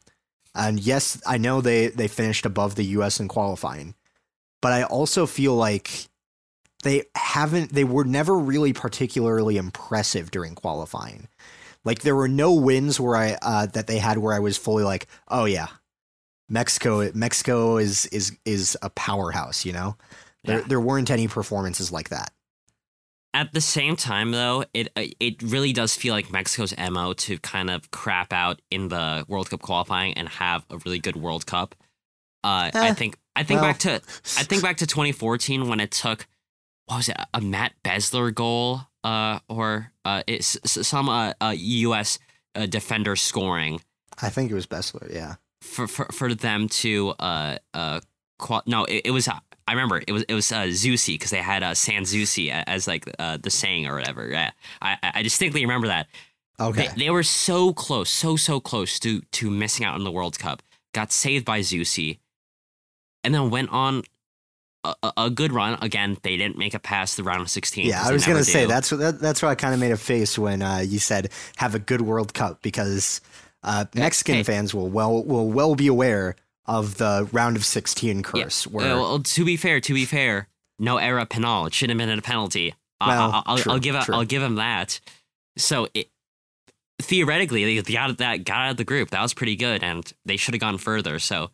and 0.55 0.81
yes, 0.81 1.21
I 1.27 1.39
know 1.39 1.61
they 1.61 1.89
they 1.89 2.09
finished 2.09 2.47
above 2.47 2.75
the 2.75 2.85
U.S. 2.85 3.21
in 3.21 3.29
qualifying, 3.29 3.95
but 4.63 4.73
I 4.73 4.85
also 4.85 5.27
feel 5.27 5.55
like 5.55 6.09
they 6.85 7.05
haven't 7.17 7.73
they 7.73 7.85
were 7.85 8.05
never 8.05 8.39
really 8.39 8.73
particularly 8.73 9.57
impressive 9.57 10.31
during 10.31 10.55
qualifying. 10.55 11.29
Like 11.85 12.01
there 12.01 12.17
were 12.17 12.29
no 12.29 12.53
wins 12.53 12.99
where 13.01 13.17
I 13.17 13.37
uh, 13.41 13.67
that 13.67 13.87
they 13.87 13.99
had 13.99 14.19
where 14.19 14.35
I 14.35 14.39
was 14.41 14.57
fully 14.57 14.85
like, 14.85 15.07
oh 15.29 15.45
yeah, 15.47 15.69
Mexico 16.49 17.11
Mexico 17.15 17.77
is 17.79 18.07
is 18.07 18.37
is 18.45 18.77
a 18.83 18.91
powerhouse. 18.91 19.65
You 19.65 19.73
know, 19.73 19.97
there 20.45 20.59
Yeah. 20.61 20.65
there 20.67 20.81
weren't 20.81 21.11
any 21.11 21.29
performances 21.29 21.93
like 21.93 22.09
that. 22.11 22.33
At 23.35 23.53
the 23.53 23.61
same 23.61 23.95
time, 23.95 24.31
though, 24.33 24.65
it 24.73 24.89
uh, 24.97 25.05
it 25.21 25.43
really 25.43 25.73
does 25.73 25.95
feel 25.95 26.15
like 26.15 26.33
Mexico's 26.33 26.75
mo 26.91 27.13
to 27.13 27.39
kind 27.39 27.71
of 27.71 27.91
crap 27.91 28.33
out 28.33 28.61
in 28.71 28.89
the 28.89 29.25
World 29.29 29.51
Cup 29.51 29.61
qualifying 29.61 30.15
and 30.15 30.29
have 30.29 30.65
a 30.71 30.79
really 30.79 30.99
good 30.99 31.15
World 31.17 31.47
Cup. 31.47 31.75
Uh, 32.43 32.71
I 32.75 32.89
Eh, 32.89 32.95
think 32.95 33.19
I 33.37 33.45
think 33.45 33.61
well. 33.61 33.71
back 33.71 33.79
to 33.81 33.91
I 34.39 34.45
think 34.45 34.63
back 34.63 34.79
to 34.79 34.87
2014 34.87 35.69
when 35.69 35.79
it 35.79 35.91
took 35.91 36.27
what 36.87 36.97
was 36.97 37.09
it 37.11 37.17
a 37.35 37.41
Matt 37.41 37.75
Besler 37.85 38.35
goal 38.35 38.88
uh, 39.05 39.39
or 39.49 39.93
uh, 40.05 40.23
it's 40.27 40.59
some 40.65 41.09
uh, 41.09 41.33
uh, 41.41 41.55
U.S. 41.57 42.19
Uh, 42.55 42.67
defender 42.67 43.15
scoring 43.17 43.81
I 44.21 44.31
think 44.31 44.51
it 44.51 44.55
was 44.55 44.67
Besler. 44.67 45.13
Yeah, 45.13 45.37
for 45.63 45.87
for, 45.87 46.07
for 46.07 46.35
them 46.35 46.69
to 46.69 47.11
uh 47.19 47.59
uh 47.75 48.01
qual- 48.39 48.63
no 48.67 48.85
it, 48.85 49.03
it 49.07 49.11
was 49.11 49.29
uh, 49.29 49.39
I 49.67 49.73
remember 49.73 50.03
it 50.07 50.13
was 50.13 50.25
it 50.29 50.35
was 50.35 50.51
uh, 50.51 50.65
Zusi 50.65 51.15
because 51.15 51.31
they 51.31 51.43
had 51.43 51.63
uh, 51.63 51.75
San 51.75 52.03
Zusi 52.03 52.51
as 52.51 52.87
like 52.87 53.09
uh, 53.19 53.37
the 53.37 53.51
saying 53.51 53.87
or 53.87 53.95
whatever. 53.95 54.29
Yeah, 54.29 54.51
I 54.83 54.97
I 55.03 55.13
I 55.17 55.23
distinctly 55.23 55.61
remember 55.63 55.89
that. 55.89 56.07
okay. 56.59 56.89
They, 56.89 57.05
they 57.05 57.11
were 57.11 57.23
so 57.23 57.73
close, 57.73 58.11
so 58.11 58.37
so 58.37 58.61
close 58.61 58.99
to 59.01 59.21
to 59.21 59.51
missing 59.51 59.85
out 59.87 59.95
on 59.95 60.05
the 60.05 60.13
World 60.13 60.39
Cup. 60.39 60.63
Got 60.95 61.13
saved 61.13 61.45
by 61.45 61.61
Zusi, 61.61 62.19
and 63.23 63.35
then 63.35 63.51
went 63.51 63.69
on 63.71 64.03
a, 64.85 65.13
a- 65.17 65.31
good 65.31 65.53
run. 65.53 65.79
Again, 65.83 66.17
they 66.23 66.37
didn't 66.37 66.57
make 66.57 66.75
it 66.75 66.83
past 66.83 67.17
the 67.17 67.23
round 67.23 67.41
of 67.41 67.51
sixteen. 67.51 67.87
Yeah, 67.87 68.03
I 68.05 68.13
was 68.13 68.25
gonna 68.25 68.37
never 68.37 68.45
say 68.45 68.63
do. 68.63 68.69
that's 68.69 68.91
what 68.91 69.01
that, 69.01 69.21
that's 69.21 69.43
why 69.43 69.51
I 69.51 69.55
kind 69.55 69.75
of 69.75 69.81
made 69.81 69.93
a 69.93 69.97
face 69.97 70.39
when 70.39 70.63
uh, 70.63 70.79
you 70.79 70.99
said 70.99 71.31
have 71.57 71.75
a 71.75 71.79
good 71.79 72.01
World 72.01 72.35
Cup 72.35 72.63
because 72.63 73.21
uh, 73.63 73.85
Mexican 73.95 74.37
hey. 74.37 74.43
fans 74.43 74.75
will 74.75 74.89
well 74.89 75.23
will 75.25 75.51
well 75.51 75.75
be 75.75 75.87
aware 75.87 76.37
of 76.67 76.99
the 76.99 77.29
round 77.33 77.57
of 77.57 77.65
sixteen 77.65 78.23
curse. 78.23 78.67
Yeah. 78.67 78.73
Where 78.73 78.93
Uh, 78.93 78.97
well, 78.97 79.19
to 79.21 79.45
be 79.45 79.57
fair, 79.57 79.81
to 79.81 79.95
be 79.95 80.05
fair, 80.05 80.49
no 80.79 80.99
era 80.99 81.27
penal. 81.27 81.67
It 81.67 81.75
shouldn't 81.75 81.99
have 81.99 82.09
been 82.09 82.19
a 82.19 82.23
penalty. 82.23 82.75
Well, 83.01 83.31
I, 83.33 83.43
I'll, 83.47 83.59
true, 83.59 83.73
I'll 83.73 83.79
give 83.79 83.95
a. 83.95 84.05
I'll 84.13 84.25
give 84.25 84.43
him 84.43 84.57
that. 84.57 85.01
So 85.57 85.89
it, 85.95 86.09
theoretically, 87.01 87.81
they 87.81 87.93
got 87.93 88.19
that 88.19 88.45
got 88.45 88.57
out 88.59 88.71
of 88.73 88.77
the 88.77 88.85
group. 88.85 89.11
That 89.11 89.23
was 89.23 89.35
pretty 89.35 89.57
good, 89.57 89.83
and 89.83 90.11
they 90.25 90.37
should 90.37 90.55
have 90.55 90.61
gone 90.61 90.79
further. 90.79 91.19
So 91.19 91.51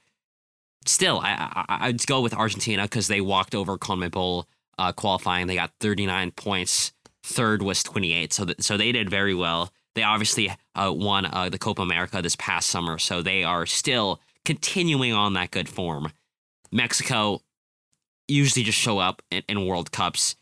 still, 0.88 1.20
I, 1.20 1.64
I 1.68 1.88
I'd 1.88 2.06
go 2.06 2.20
with 2.20 2.34
Argentina 2.34 2.82
because 2.82 3.08
they 3.08 3.20
walked 3.20 3.54
over 3.54 3.76
CONMEBOL 3.78 4.44
uh, 4.78 4.92
qualifying. 4.92 5.46
They 5.46 5.54
got 5.56 5.72
39 5.80 6.32
points. 6.32 6.92
Third 7.22 7.62
was 7.62 7.82
28. 7.82 8.32
So 8.32 8.44
th- 8.44 8.60
so 8.60 8.76
they 8.76 8.92
did 8.92 9.08
very 9.08 9.34
well. 9.34 9.72
They 9.94 10.02
obviously 10.02 10.50
uh, 10.74 10.92
won 10.94 11.26
uh, 11.26 11.48
the 11.48 11.58
Copa 11.58 11.82
America 11.82 12.20
this 12.20 12.36
past 12.36 12.68
summer, 12.68 12.98
so 12.98 13.22
they 13.22 13.44
are 13.44 13.64
still 13.64 14.20
continuing 14.44 15.12
on 15.12 15.34
that 15.34 15.50
good 15.52 15.68
form. 15.68 16.12
Mexico 16.72 17.40
usually 18.26 18.64
just 18.64 18.78
show 18.78 18.98
up 18.98 19.22
in, 19.30 19.42
in 19.48 19.66
World 19.66 19.92
Cups 19.92 20.34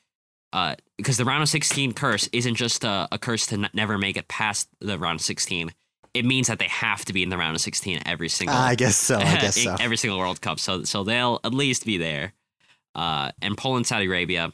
uh, 0.52 0.76
because 0.96 1.16
the 1.18 1.24
round 1.24 1.42
of 1.42 1.48
16 1.48 1.92
curse 1.92 2.28
isn't 2.32 2.54
just 2.54 2.84
a, 2.84 3.08
a 3.12 3.18
curse 3.18 3.46
to 3.48 3.54
n- 3.56 3.70
never 3.74 3.98
make 3.98 4.16
it 4.16 4.28
past 4.28 4.68
the 4.80 4.98
round 4.98 5.20
of 5.20 5.24
16. 5.24 5.72
It 6.14 6.24
means 6.24 6.48
that 6.48 6.58
they 6.58 6.68
have 6.68 7.04
to 7.06 7.12
be 7.12 7.22
in 7.22 7.30
the 7.30 7.38
round 7.38 7.54
of 7.54 7.62
16 7.62 8.02
every 8.04 8.28
single 8.28 8.56
I 8.56 8.74
guess 8.74 8.96
so. 8.96 9.18
I 9.18 9.36
guess 9.38 9.56
so. 9.62 9.76
every 9.80 9.96
single 9.96 10.18
World 10.18 10.40
Cup. 10.40 10.60
So 10.60 10.84
so 10.84 11.04
they'll 11.04 11.40
at 11.44 11.54
least 11.54 11.86
be 11.86 11.98
there. 11.98 12.32
Uh, 12.94 13.32
and 13.40 13.56
Poland, 13.56 13.86
Saudi 13.86 14.06
Arabia, 14.06 14.52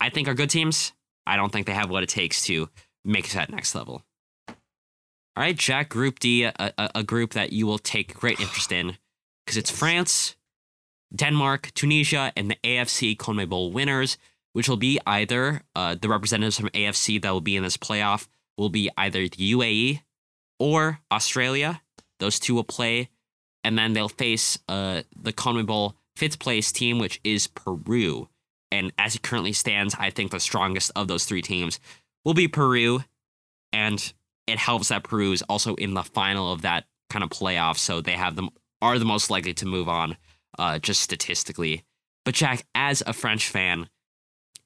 I 0.00 0.08
think 0.08 0.28
are 0.28 0.34
good 0.34 0.50
teams. 0.50 0.92
I 1.26 1.36
don't 1.36 1.52
think 1.52 1.66
they 1.66 1.74
have 1.74 1.90
what 1.90 2.02
it 2.02 2.08
takes 2.08 2.42
to 2.46 2.68
make 3.04 3.26
it 3.26 3.30
to 3.30 3.36
that 3.36 3.50
next 3.50 3.74
level. 3.74 4.02
All 4.48 5.42
right, 5.42 5.56
Jack, 5.56 5.88
Group 5.88 6.20
D, 6.20 6.44
a, 6.44 6.54
a, 6.58 6.90
a 6.96 7.02
group 7.02 7.32
that 7.32 7.52
you 7.52 7.66
will 7.66 7.78
take 7.78 8.14
great 8.14 8.40
interest 8.40 8.72
in 8.72 8.96
because 9.44 9.56
it's 9.56 9.70
France, 9.70 10.36
Denmark, 11.14 11.72
Tunisia, 11.74 12.32
and 12.36 12.50
the 12.50 12.56
AFC 12.64 13.16
CONMEBOL 13.16 13.72
winners, 13.72 14.16
which 14.52 14.68
will 14.68 14.76
be 14.76 14.98
either 15.06 15.62
uh, 15.74 15.96
the 16.00 16.08
representatives 16.08 16.58
from 16.58 16.68
AFC 16.70 17.20
that 17.20 17.30
will 17.30 17.40
be 17.40 17.56
in 17.56 17.62
this 17.62 17.76
playoff 17.76 18.28
will 18.56 18.70
be 18.70 18.90
either 18.96 19.28
the 19.28 19.52
UAE 19.52 20.00
or 20.58 21.00
Australia. 21.10 21.80
Those 22.20 22.38
two 22.38 22.54
will 22.54 22.64
play, 22.64 23.10
and 23.62 23.78
then 23.78 23.92
they'll 23.92 24.08
face 24.08 24.58
uh, 24.68 25.02
the 25.16 25.32
CONMEBOL 25.32 25.94
fifth 26.16 26.38
place 26.38 26.70
team, 26.72 26.98
which 26.98 27.20
is 27.24 27.46
Peru. 27.46 28.28
And 28.70 28.92
as 28.98 29.14
it 29.14 29.22
currently 29.22 29.52
stands, 29.52 29.94
I 29.98 30.10
think 30.10 30.30
the 30.30 30.40
strongest 30.40 30.90
of 30.96 31.08
those 31.08 31.24
three 31.24 31.42
teams 31.42 31.80
will 32.24 32.34
be 32.34 32.48
Peru, 32.48 33.00
and 33.72 34.12
it 34.46 34.58
helps 34.58 34.88
that 34.88 35.04
Peru 35.04 35.32
is 35.32 35.42
also 35.42 35.74
in 35.74 35.94
the 35.94 36.02
final 36.02 36.52
of 36.52 36.62
that 36.62 36.84
kind 37.10 37.22
of 37.22 37.30
playoff, 37.30 37.78
so 37.78 38.00
they 38.00 38.12
have 38.12 38.36
them 38.36 38.50
are 38.82 38.98
the 38.98 39.04
most 39.04 39.30
likely 39.30 39.54
to 39.54 39.66
move 39.66 39.88
on, 39.88 40.16
uh, 40.58 40.78
just 40.78 41.00
statistically. 41.00 41.84
But 42.24 42.34
Jack, 42.34 42.66
as 42.74 43.02
a 43.06 43.12
French 43.12 43.48
fan, 43.48 43.88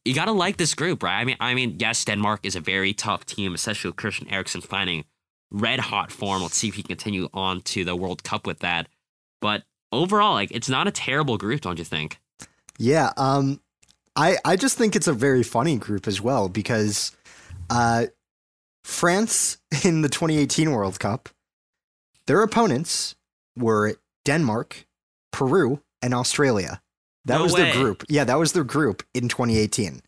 you 0.04 0.14
gotta 0.14 0.32
like 0.32 0.56
this 0.56 0.74
group, 0.74 1.02
right? 1.02 1.20
I 1.20 1.24
mean, 1.24 1.36
I 1.40 1.54
mean, 1.54 1.76
yes, 1.78 2.04
Denmark 2.04 2.40
is 2.42 2.56
a 2.56 2.60
very 2.60 2.92
tough 2.94 3.26
team, 3.26 3.54
especially 3.54 3.90
with 3.90 3.96
Christian 3.96 4.28
Eriksen 4.28 4.60
finding 4.60 5.04
red 5.50 5.80
hot 5.80 6.10
form. 6.12 6.42
Let's 6.42 6.56
see 6.56 6.68
if 6.68 6.74
he 6.74 6.82
can 6.82 6.88
continue 6.96 7.28
on 7.32 7.60
to 7.62 7.84
the 7.84 7.96
World 7.96 8.22
Cup 8.24 8.46
with 8.46 8.58
that. 8.60 8.88
But 9.40 9.62
overall, 9.92 10.34
like, 10.34 10.50
it's 10.50 10.68
not 10.68 10.86
a 10.86 10.90
terrible 10.90 11.38
group, 11.38 11.60
don't 11.62 11.78
you 11.78 11.84
think? 11.84 12.18
Yeah. 12.78 13.12
Um, 13.16 13.60
I 14.16 14.36
I 14.44 14.56
just 14.56 14.76
think 14.78 14.94
it's 14.96 15.06
a 15.08 15.12
very 15.12 15.42
funny 15.42 15.76
group 15.76 16.06
as 16.06 16.20
well 16.20 16.48
because, 16.48 17.12
uh, 17.70 18.06
France 18.84 19.58
in 19.84 20.02
the 20.02 20.08
2018 20.08 20.70
World 20.72 20.98
Cup, 20.98 21.28
their 22.26 22.42
opponents 22.42 23.14
were 23.56 23.96
Denmark, 24.24 24.86
Peru, 25.32 25.80
and 26.02 26.14
Australia. 26.14 26.80
That 27.24 27.38
No 27.38 27.42
was 27.44 27.52
way. 27.54 27.62
their 27.64 27.72
group. 27.74 28.04
Yeah, 28.08 28.24
that 28.24 28.38
was 28.38 28.52
their 28.52 28.64
group 28.64 29.02
in 29.14 29.28
2018. 29.28 30.02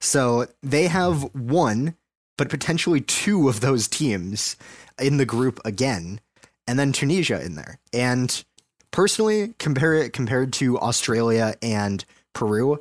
So 0.00 0.46
they 0.62 0.86
have 0.88 1.22
one, 1.34 1.96
but 2.38 2.48
potentially 2.48 3.02
two 3.02 3.50
of 3.50 3.60
those 3.60 3.86
teams 3.86 4.56
in 4.98 5.18
the 5.18 5.26
group 5.26 5.60
again, 5.66 6.20
and 6.66 6.78
then 6.78 6.92
Tunisia 6.92 7.44
in 7.44 7.56
there. 7.56 7.78
And 7.92 8.42
personally, 8.90 9.54
compare 9.58 9.92
it 9.94 10.14
compared 10.14 10.54
to 10.54 10.78
Australia 10.78 11.54
and 11.60 12.04
Peru, 12.32 12.80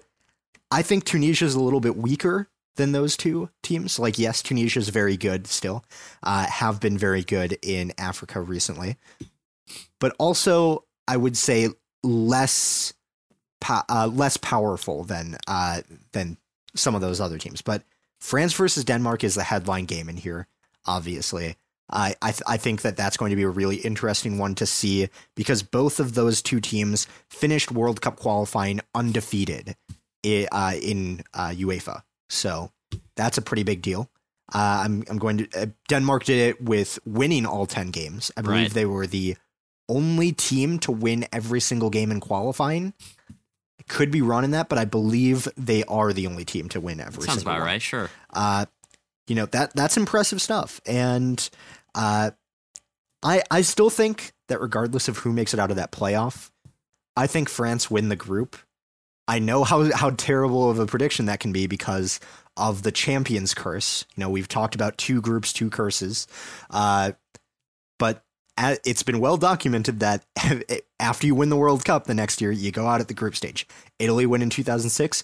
I 0.72 0.82
think 0.82 1.04
Tunisia 1.04 1.46
is 1.46 1.56
a 1.56 1.60
little 1.60 1.82
bit 1.82 1.98
weaker 1.98 2.48
than 2.76 2.92
those 2.92 3.18
two 3.18 3.50
teams. 3.64 3.98
Like, 4.00 4.20
yes, 4.20 4.42
Tunisia 4.42 4.80
is 4.80 4.90
very 4.90 5.18
good 5.18 5.48
still, 5.48 5.84
uh, 6.24 6.46
have 6.46 6.80
been 6.80 6.98
very 6.98 7.24
good 7.24 7.58
in 7.62 7.92
Africa 7.98 8.40
recently, 8.40 8.96
but 10.00 10.16
also 10.20 10.86
I 11.08 11.18
would 11.18 11.36
say 11.36 11.70
less 12.04 12.94
uh, 13.68 14.08
less 14.14 14.38
powerful 14.38 15.04
than 15.04 15.36
uh, 15.48 15.82
than 16.12 16.38
some 16.76 16.94
of 16.94 17.02
those 17.02 17.20
other 17.20 17.40
teams. 17.40 17.62
But 17.62 17.82
France 18.20 18.54
versus 18.54 18.84
Denmark 18.84 19.24
is 19.24 19.36
the 19.36 19.44
headline 19.44 19.86
game 19.86 20.10
in 20.10 20.18
here, 20.18 20.48
obviously. 20.86 21.56
I 21.90 22.16
I, 22.22 22.32
th- 22.32 22.44
I 22.48 22.58
think 22.58 22.82
that 22.82 22.98
that's 22.98 23.18
going 23.18 23.30
to 23.30 23.36
be 23.36 23.44
a 23.44 23.50
really 23.50 23.78
interesting 23.78 24.38
one 24.38 24.56
to 24.56 24.66
see 24.66 25.08
because 25.36 25.64
both 25.64 26.00
of 26.00 26.14
those 26.16 26.42
two 26.42 26.60
teams 26.60 27.08
finished 27.30 27.72
World 27.72 28.02
Cup 28.02 28.18
qualifying 28.20 28.82
undefeated 28.94 29.76
i- 30.26 30.48
uh, 30.52 30.74
in 30.82 31.22
uh, 31.34 31.50
UEFA. 31.56 32.02
So 32.30 32.72
that's 33.16 33.38
a 33.38 33.42
pretty 33.42 33.64
big 33.64 33.82
deal. 33.82 34.10
Uh, 34.54 34.82
I'm 34.86 35.04
I'm 35.10 35.18
going 35.18 35.38
to 35.38 35.62
uh, 35.62 35.66
Denmark 35.88 36.24
did 36.26 36.40
it 36.50 36.62
with 36.62 37.00
winning 37.06 37.46
all 37.46 37.66
ten 37.66 37.92
games. 37.92 38.32
I 38.36 38.42
believe 38.42 38.58
Right. 38.64 38.74
they 38.74 38.86
were 38.86 39.08
the 39.08 39.38
only 39.90 40.34
team 40.34 40.80
to 40.80 40.92
win 40.92 41.26
every 41.32 41.62
single 41.62 41.90
game 41.90 42.12
in 42.12 42.20
qualifying. 42.20 42.94
Could 43.88 44.12
be 44.12 44.22
wrong 44.22 44.44
in 44.44 44.52
that, 44.52 44.70
but 44.70 44.78
I 44.78 44.86
believe 44.86 45.48
they 45.56 45.84
are 45.86 46.12
the 46.12 46.28
only 46.28 46.46
team 46.46 46.70
to 46.70 46.82
win 46.82 47.00
every 47.00 47.24
Sounds 47.24 47.42
about 47.42 47.60
one. 47.60 47.68
right, 47.68 47.82
sure. 47.82 48.10
Uh, 48.34 48.66
you 49.28 49.36
know 49.36 49.46
that 49.48 49.74
that's 49.74 49.98
impressive 49.98 50.42
stuff, 50.42 50.82
and 50.86 51.50
uh, 51.96 52.32
I 53.24 53.44
I 53.52 53.62
still 53.62 53.90
think 53.90 54.34
that 54.48 54.62
regardless 54.62 55.08
of 55.08 55.20
who 55.20 55.34
makes 55.34 55.54
it 55.54 55.60
out 55.60 55.70
of 55.70 55.78
that 55.78 55.92
playoff, 55.92 56.52
I 57.16 57.28
think 57.28 57.50
France 57.50 57.92
win 57.92 58.10
the 58.10 58.16
group. 58.16 58.58
I 59.28 59.40
know 59.40 59.64
how 59.64 59.92
how 59.94 60.12
terrible 60.12 60.70
of 60.70 60.80
a 60.80 60.86
prediction 60.86 61.26
that 61.26 61.40
can 61.40 61.52
be 61.52 61.68
because 61.68 62.20
of 62.56 62.84
the 62.84 62.92
champions 62.92 63.54
curse. 63.54 64.06
You 64.16 64.22
know, 64.22 64.30
we've 64.30 64.48
talked 64.48 64.76
about 64.76 64.98
two 64.98 65.22
groups, 65.22 65.52
two 65.52 65.70
curses, 65.70 66.28
uh, 66.70 67.12
but 68.00 68.24
it's 68.58 69.04
been 69.04 69.20
well 69.20 69.38
documented 69.38 70.00
that 70.00 70.26
after 71.00 71.28
you 71.28 71.36
win 71.36 71.50
the 71.50 71.56
World 71.58 71.86
Cup 71.86 72.06
the 72.06 72.14
next 72.14 72.42
year, 72.42 72.52
you 72.52 72.72
go 72.72 72.88
out 72.88 73.02
at 73.02 73.08
the 73.08 73.14
group 73.14 73.36
stage. 73.36 73.68
Italy 74.00 74.26
win 74.26 74.42
in 74.42 74.50
2006, 74.50 75.24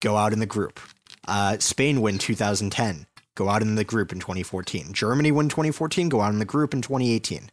go 0.00 0.16
out 0.16 0.32
in 0.32 0.38
the 0.38 0.46
group. 0.46 0.80
Uh, 1.28 1.58
Spain 1.58 2.00
win 2.00 2.18
2010, 2.18 3.06
go 3.36 3.48
out 3.48 3.62
in 3.62 3.74
the 3.76 3.84
group 3.84 4.12
in 4.12 4.18
2014. 4.20 4.92
Germany 4.92 5.30
win 5.30 5.48
2014, 5.48 6.08
go 6.08 6.20
out 6.20 6.32
in 6.32 6.38
the 6.38 6.44
group 6.44 6.72
in 6.74 6.82
2018. 6.82 7.50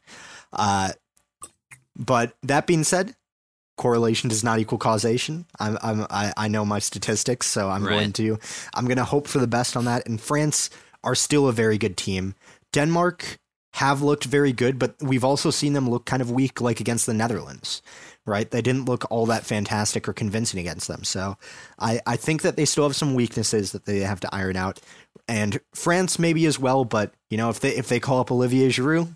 Uh, 0.53 0.91
but 1.95 2.33
that 2.43 2.65
being 2.65 2.83
said, 2.83 3.15
correlation 3.77 4.29
does 4.29 4.43
not 4.43 4.59
equal 4.59 4.77
causation. 4.77 5.45
I'm, 5.59 5.77
I'm 5.81 6.05
I, 6.09 6.33
I 6.37 6.47
know 6.47 6.65
my 6.65 6.79
statistics, 6.79 7.47
so 7.47 7.69
I'm 7.69 7.83
Right. 7.85 7.91
going 7.93 8.13
to 8.13 8.39
I'm 8.73 8.85
going 8.85 8.97
to 8.97 9.03
hope 9.05 9.27
for 9.27 9.39
the 9.39 9.47
best 9.47 9.75
on 9.77 9.85
that. 9.85 10.07
And 10.07 10.19
France 10.19 10.69
are 11.03 11.15
still 11.15 11.47
a 11.47 11.53
very 11.53 11.77
good 11.77 11.97
team. 11.97 12.35
Denmark 12.71 13.37
have 13.73 14.01
looked 14.01 14.25
very 14.25 14.51
good, 14.51 14.79
but 14.79 14.95
we've 15.01 15.23
also 15.23 15.51
seen 15.51 15.73
them 15.73 15.89
look 15.89 16.05
kind 16.05 16.21
of 16.21 16.31
weak, 16.31 16.59
like 16.59 16.79
against 16.79 17.05
the 17.05 17.13
Netherlands. 17.13 17.81
Right? 18.25 18.49
They 18.49 18.61
didn't 18.61 18.85
look 18.85 19.05
all 19.09 19.25
that 19.27 19.45
fantastic 19.45 20.07
or 20.07 20.13
convincing 20.13 20.59
against 20.59 20.87
them. 20.87 21.03
So 21.03 21.37
I, 21.79 21.99
I 22.05 22.15
think 22.15 22.43
that 22.43 22.57
they 22.57 22.65
still 22.65 22.83
have 22.83 22.95
some 22.95 23.15
weaknesses 23.15 23.71
that 23.71 23.85
they 23.85 23.99
have 24.01 24.19
to 24.19 24.35
iron 24.35 24.55
out. 24.55 24.79
And 25.27 25.59
France 25.73 26.19
maybe 26.19 26.45
as 26.45 26.59
well, 26.59 26.85
but 26.85 27.13
you 27.29 27.37
know, 27.37 27.49
if 27.49 27.59
they 27.59 27.75
if 27.75 27.87
they 27.87 27.99
call 27.99 28.19
up 28.19 28.31
Olivier 28.31 28.69
Giroud, 28.69 29.15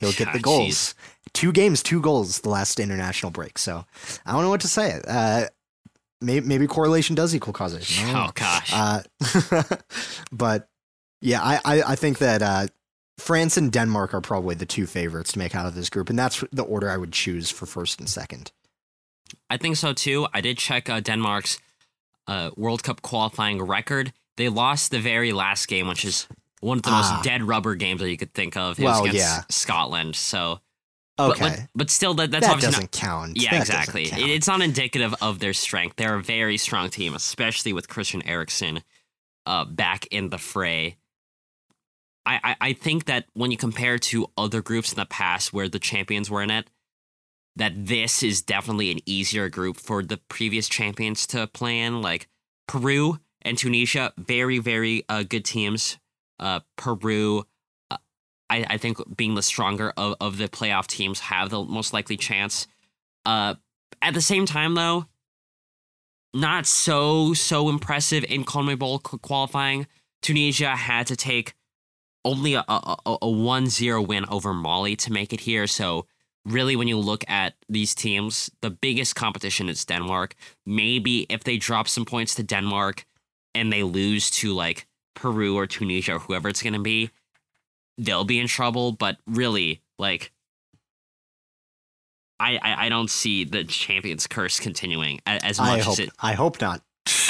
he'll 0.00 0.12
get 0.12 0.28
Ah, 0.28 0.32
the 0.32 0.40
goals. 0.40 0.94
Two 1.34 1.52
games, 1.52 1.82
two 1.82 2.00
goals 2.00 2.40
the 2.40 2.48
last 2.48 2.80
international 2.80 3.30
break. 3.30 3.58
So 3.58 3.84
I 4.24 4.32
don't 4.32 4.42
know 4.42 4.50
what 4.50 4.62
to 4.62 4.68
say. 4.68 5.00
Uh, 5.06 5.46
maybe, 6.20 6.46
maybe 6.46 6.66
correlation 6.66 7.14
does 7.14 7.34
equal 7.34 7.52
causation. 7.52 8.04
I 8.08 8.12
don't 8.12 8.14
know. 8.14 8.26
Oh 8.28 8.32
gosh. 8.34 8.72
Uh, 8.72 9.62
but 10.32 10.68
yeah, 11.20 11.42
I, 11.42 11.60
I, 11.64 11.82
I 11.82 11.96
think 11.96 12.18
that 12.18 12.42
uh, 12.42 12.66
France 13.18 13.56
and 13.56 13.70
Denmark 13.72 14.14
are 14.14 14.20
probably 14.20 14.54
the 14.54 14.66
two 14.66 14.86
favorites 14.86 15.32
to 15.32 15.38
make 15.38 15.54
out 15.54 15.66
of 15.66 15.74
this 15.74 15.90
group, 15.90 16.08
and 16.08 16.18
that's 16.18 16.44
the 16.52 16.62
order 16.62 16.88
I 16.88 16.96
would 16.96 17.12
choose 17.12 17.50
for 17.50 17.66
first 17.66 17.98
and 18.00 18.08
second. 18.08 18.52
I 19.50 19.56
think 19.56 19.76
so 19.76 19.92
too. 19.92 20.26
I 20.32 20.40
did 20.40 20.56
check 20.58 20.88
uh, 20.88 21.00
Denmark's 21.00 21.58
uh, 22.26 22.50
World 22.56 22.82
Cup 22.82 23.02
qualifying 23.02 23.60
record. 23.62 24.12
They 24.36 24.48
lost 24.48 24.90
the 24.90 25.00
very 25.00 25.32
last 25.32 25.66
game, 25.68 25.88
which 25.88 26.04
is 26.04 26.28
one 26.60 26.78
of 26.78 26.82
the 26.84 26.90
Ah. 26.90 27.12
most 27.14 27.24
dead 27.24 27.42
rubber 27.42 27.74
games 27.74 28.00
that 28.00 28.10
you 28.10 28.16
could 28.16 28.32
think 28.34 28.56
of. 28.56 28.78
It 28.78 28.84
Well, 28.84 29.02
was 29.02 29.10
against 29.10 29.26
yeah. 29.26 29.42
Scotland. 29.50 30.14
So, 30.16 30.60
but- 31.16 31.30
Okay, 31.32 31.40
but, 31.48 31.60
but, 31.74 31.90
still, 31.90 32.14
that, 32.14 32.30
that's 32.30 32.46
that 32.46 32.52
obviously 32.54 32.72
doesn't 32.86 32.94
not. 32.94 33.08
count. 33.08 33.36
Yeah, 33.42 33.50
That 33.50 33.60
exactly. 33.62 34.04
It- 34.04 34.10
count. 34.10 34.22
it's 34.30 34.46
not 34.46 34.62
indicative 34.62 35.14
of 35.20 35.40
their 35.40 35.52
strength. 35.54 35.96
They're 35.96 36.14
a 36.14 36.22
very 36.22 36.56
strong 36.56 36.88
team, 36.90 37.14
especially 37.14 37.72
with 37.72 37.88
Christian 37.88 38.22
Eriksen 38.26 38.82
uh, 39.46 39.64
back 39.64 40.06
in 40.12 40.28
the 40.30 40.38
fray. 40.38 40.96
I, 42.28 42.56
I, 42.60 42.72
think 42.74 43.06
that 43.06 43.24
when 43.32 43.50
you 43.50 43.56
compare 43.56 43.98
to 43.98 44.30
other 44.36 44.60
groups 44.60 44.92
in 44.92 44.98
the 44.98 45.06
past 45.06 45.52
where 45.52 45.68
the 45.68 45.78
champions 45.78 46.30
were 46.30 46.42
in 46.42 46.50
it, 46.50 46.68
that 47.56 47.72
this 47.74 48.22
is 48.22 48.42
definitely 48.42 48.90
an 48.90 49.00
easier 49.06 49.48
group 49.48 49.78
for 49.78 50.02
the 50.02 50.18
previous 50.28 50.68
champions 50.68 51.26
to 51.28 51.46
play 51.46 51.80
in. 51.80 52.02
Like 52.02 52.28
Peru 52.66 53.18
and 53.42 53.56
Tunisia, 53.56 54.12
very, 54.18 54.58
very 54.58 55.04
uh, 55.08 55.22
good 55.22 55.44
teams. 55.44 55.98
Uh, 56.38 56.60
Peru, 56.76 57.44
uh, 57.90 57.96
I, 58.50 58.66
I 58.70 58.76
think 58.76 58.98
being 59.16 59.34
the 59.34 59.42
stronger 59.42 59.92
of, 59.96 60.14
of 60.20 60.38
the 60.38 60.48
playoff 60.48 60.86
teams, 60.86 61.20
have 61.20 61.50
the 61.50 61.64
most 61.64 61.92
likely 61.92 62.16
chance. 62.16 62.66
Uh, 63.24 63.54
at 64.02 64.14
the 64.14 64.20
same 64.20 64.46
time, 64.46 64.74
though, 64.74 65.06
not 66.34 66.66
so 66.66 67.32
so 67.32 67.68
impressive 67.68 68.24
in 68.24 68.44
CONMEBOL 68.44 69.02
qu- 69.02 69.18
qualifying. 69.18 69.86
Tunisia 70.20 70.76
had 70.76 71.06
to 71.06 71.16
take 71.16 71.54
only 72.24 72.54
a, 72.54 72.64
a, 72.68 72.96
a, 73.06 73.12
a 73.22 73.26
1-0 73.26 74.06
win 74.06 74.24
over 74.28 74.52
Mali 74.52 74.96
to 74.96 75.12
make 75.12 75.32
it 75.32 75.40
here. 75.40 75.66
So 75.66 76.06
really, 76.44 76.76
when 76.76 76.88
you 76.88 76.98
look 76.98 77.24
at 77.28 77.54
these 77.68 77.94
teams, 77.94 78.50
the 78.60 78.70
biggest 78.70 79.14
competition 79.14 79.68
is 79.68 79.84
Denmark. 79.84 80.34
Maybe 80.66 81.26
if 81.28 81.44
they 81.44 81.56
drop 81.56 81.88
some 81.88 82.04
points 82.04 82.34
to 82.36 82.42
Denmark 82.42 83.06
and 83.54 83.72
they 83.72 83.82
lose 83.82 84.30
to 84.30 84.54
like 84.54 84.86
Peru 85.14 85.56
or 85.56 85.66
Tunisia 85.66 86.14
or 86.16 86.18
whoever 86.18 86.48
it's 86.48 86.62
going 86.62 86.74
to 86.74 86.78
be, 86.80 87.10
they'll 87.96 88.24
be 88.24 88.38
in 88.38 88.46
trouble. 88.46 88.92
But 88.92 89.18
really, 89.26 89.82
like, 89.98 90.32
I, 92.40 92.58
I, 92.62 92.86
I 92.86 92.88
don't 92.88 93.10
see 93.10 93.44
the 93.44 93.64
champions 93.64 94.26
curse 94.26 94.60
continuing 94.60 95.20
as 95.26 95.58
I 95.58 95.76
much 95.76 95.84
hope. 95.84 95.92
as 95.94 95.98
it 95.98 96.10
I 96.20 96.34
hope 96.34 96.60
not. 96.60 96.82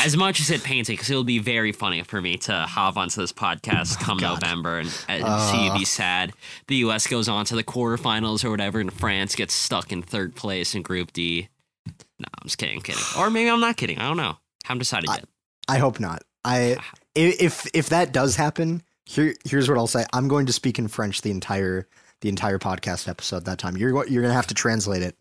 As 0.04 0.16
much 0.16 0.40
as 0.40 0.50
it 0.50 0.62
pains 0.62 0.88
me 0.88 0.94
because 0.94 1.10
it'll 1.10 1.24
be 1.24 1.38
very 1.38 1.72
funny 1.72 2.02
for 2.02 2.20
me 2.20 2.36
to 2.38 2.52
hop 2.52 2.96
onto 2.96 3.20
this 3.20 3.32
podcast 3.32 3.98
come 4.00 4.18
Oh, 4.18 4.20
God. 4.20 4.42
November 4.42 4.78
and, 4.78 5.04
and 5.08 5.24
see 5.50 5.64
you 5.64 5.70
Uh. 5.72 5.78
be 5.78 5.84
sad. 5.84 6.32
The 6.68 6.76
U.S. 6.76 7.06
goes 7.06 7.28
on 7.28 7.44
to 7.46 7.56
the 7.56 7.64
quarterfinals 7.64 8.44
or 8.44 8.50
whatever, 8.50 8.80
and 8.80 8.92
France 8.92 9.34
gets 9.34 9.54
stuck 9.54 9.92
in 9.92 10.02
third 10.02 10.34
place 10.36 10.74
in 10.74 10.82
Group 10.82 11.12
D. 11.12 11.48
No, 11.86 12.26
I'm 12.40 12.44
just 12.44 12.58
kidding, 12.58 12.80
kidding. 12.80 13.02
Or 13.18 13.30
maybe 13.30 13.48
I'm 13.50 13.60
not 13.60 13.76
kidding. 13.76 13.98
I 13.98 14.08
don't 14.08 14.16
know. 14.16 14.36
Haven't 14.64 14.80
decided 14.80 15.08
I- 15.10 15.14
yet. 15.16 15.24
I 15.68 15.78
hope 15.78 16.00
not. 16.00 16.22
I 16.44 16.72
i- 17.16 17.36
if 17.40 17.66
if 17.74 17.88
that 17.90 18.12
does 18.12 18.36
happen, 18.36 18.82
here 19.04 19.34
here's 19.44 19.68
what 19.68 19.78
I'll 19.78 19.86
say. 19.86 20.04
I'm 20.12 20.28
going 20.28 20.46
to 20.46 20.52
speak 20.52 20.78
in 20.78 20.88
French 20.88 21.22
the 21.22 21.30
entire 21.30 21.86
the 22.20 22.28
entire 22.28 22.58
podcast 22.58 23.08
episode 23.08 23.44
that 23.44 23.58
time. 23.58 23.76
You're 23.76 24.06
you're 24.06 24.22
gonna 24.22 24.34
have 24.34 24.46
to 24.48 24.54
translate 24.54 25.02
it. 25.02 25.16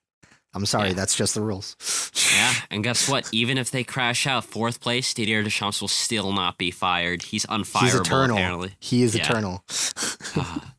I'm 0.58 0.66
sorry, 0.66 0.90
Yeah. 0.90 0.96
that's 0.96 1.16
just 1.16 1.36
the 1.36 1.42
rules. 1.42 1.76
Yeah, 2.36 2.54
and 2.70 2.84
guess 2.84 3.08
what? 3.10 3.28
Even 3.32 3.58
if 3.58 3.72
they 3.72 3.84
crash 3.84 4.28
out 4.28 4.44
fourth 4.44 4.82
place, 4.82 5.14
Didier 5.14 5.42
Deschamps 5.44 5.82
will 5.82 5.88
still 5.88 6.34
not 6.34 6.58
be 6.58 6.72
fired. 6.72 7.24
He's 7.24 7.46
unfireable, 7.46 7.82
He's 7.82 7.96
eternal. 7.96 8.38
apparently. 8.38 8.76
He 8.80 9.02
is 9.02 9.16
Yeah. 9.16 9.24
eternal. 9.24 9.64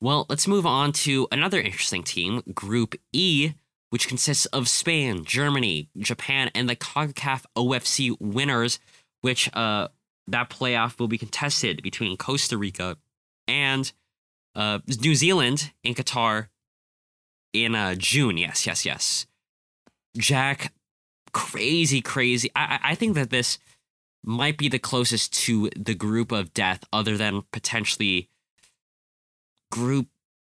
well, 0.00 0.26
let's 0.28 0.48
move 0.48 0.66
on 0.66 0.92
to 0.92 1.28
another 1.30 1.60
interesting 1.60 2.02
team, 2.02 2.42
Group 2.52 2.94
E, 3.12 3.52
which 3.90 4.08
consists 4.08 4.46
of 4.46 4.68
Spain, 4.68 5.24
Germany, 5.24 5.90
Japan, 5.98 6.50
and 6.54 6.68
the 6.68 6.76
CONCACAF 6.76 7.44
OFC 7.56 8.16
winners, 8.20 8.78
which 9.20 9.48
uh 9.54 9.88
that 10.28 10.50
playoff 10.50 10.98
will 10.98 11.08
be 11.08 11.18
contested 11.18 11.82
between 11.82 12.16
Costa 12.16 12.56
Rica 12.56 12.96
and 13.48 13.92
uh, 14.54 14.78
New 15.00 15.16
Zealand 15.16 15.72
in 15.82 15.94
Qatar 15.94 16.46
in 17.52 17.74
uh, 17.74 17.94
June. 17.96 18.38
Yes, 18.38 18.66
yes, 18.66 18.84
yes. 18.84 19.26
Jack, 20.16 20.72
crazy, 21.32 22.00
crazy. 22.00 22.50
I, 22.54 22.78
I 22.82 22.94
think 22.94 23.14
that 23.14 23.30
this 23.30 23.58
might 24.24 24.56
be 24.56 24.68
the 24.68 24.78
closest 24.78 25.32
to 25.32 25.70
the 25.76 25.94
group 25.94 26.32
of 26.32 26.54
death, 26.54 26.84
other 26.92 27.16
than 27.16 27.42
potentially 27.52 28.28
Group 29.70 30.08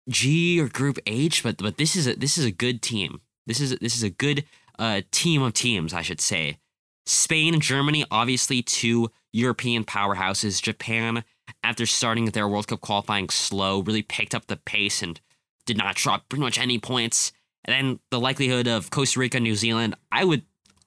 G 0.09 0.61
or 0.61 0.68
Group 0.68 0.99
H. 1.07 1.42
But 1.42 1.59
but 1.59 1.76
this 1.76 1.97
is 1.97 2.07
a 2.07 2.14
this 2.14 2.38
is 2.38 2.44
a 2.44 2.51
good 2.51 2.82
team. 2.82 3.20
This 3.47 3.61
is 3.61 3.76
this 3.78 3.97
is 3.97 4.03
a 4.03 4.11
good 4.11 4.44
uh, 4.78 5.03
team 5.11 5.42
of 5.42 5.55
teams, 5.55 5.92
I 5.92 6.03
should 6.03 6.20
say. 6.20 6.59
Spain 7.07 7.55
and 7.55 7.62
Germany, 7.62 8.05
obviously 8.11 8.62
two 8.62 9.11
European 9.32 9.84
powerhouses. 9.84 10.61
Japan, 10.61 11.24
after 11.62 11.86
starting 11.86 12.26
their 12.26 12.49
World 12.49 12.66
Cup 12.68 12.80
qualifying 12.80 13.28
slow, 13.28 13.80
really 13.80 14.03
picked 14.03 14.34
up 14.34 14.47
the 14.47 14.57
pace 14.57 15.03
and 15.03 15.20
did 15.66 15.76
not 15.76 15.96
drop 15.96 16.28
pretty 16.28 16.42
much 16.42 16.58
any 16.58 16.78
points. 16.78 17.32
And 17.64 17.74
then 17.74 18.00
the 18.10 18.20
likelihood 18.20 18.68
of 18.68 18.90
Costa 18.90 19.18
Rica, 19.18 19.40
New 19.40 19.56
Zealand, 19.56 19.96
I 20.10 20.24
would 20.24 20.42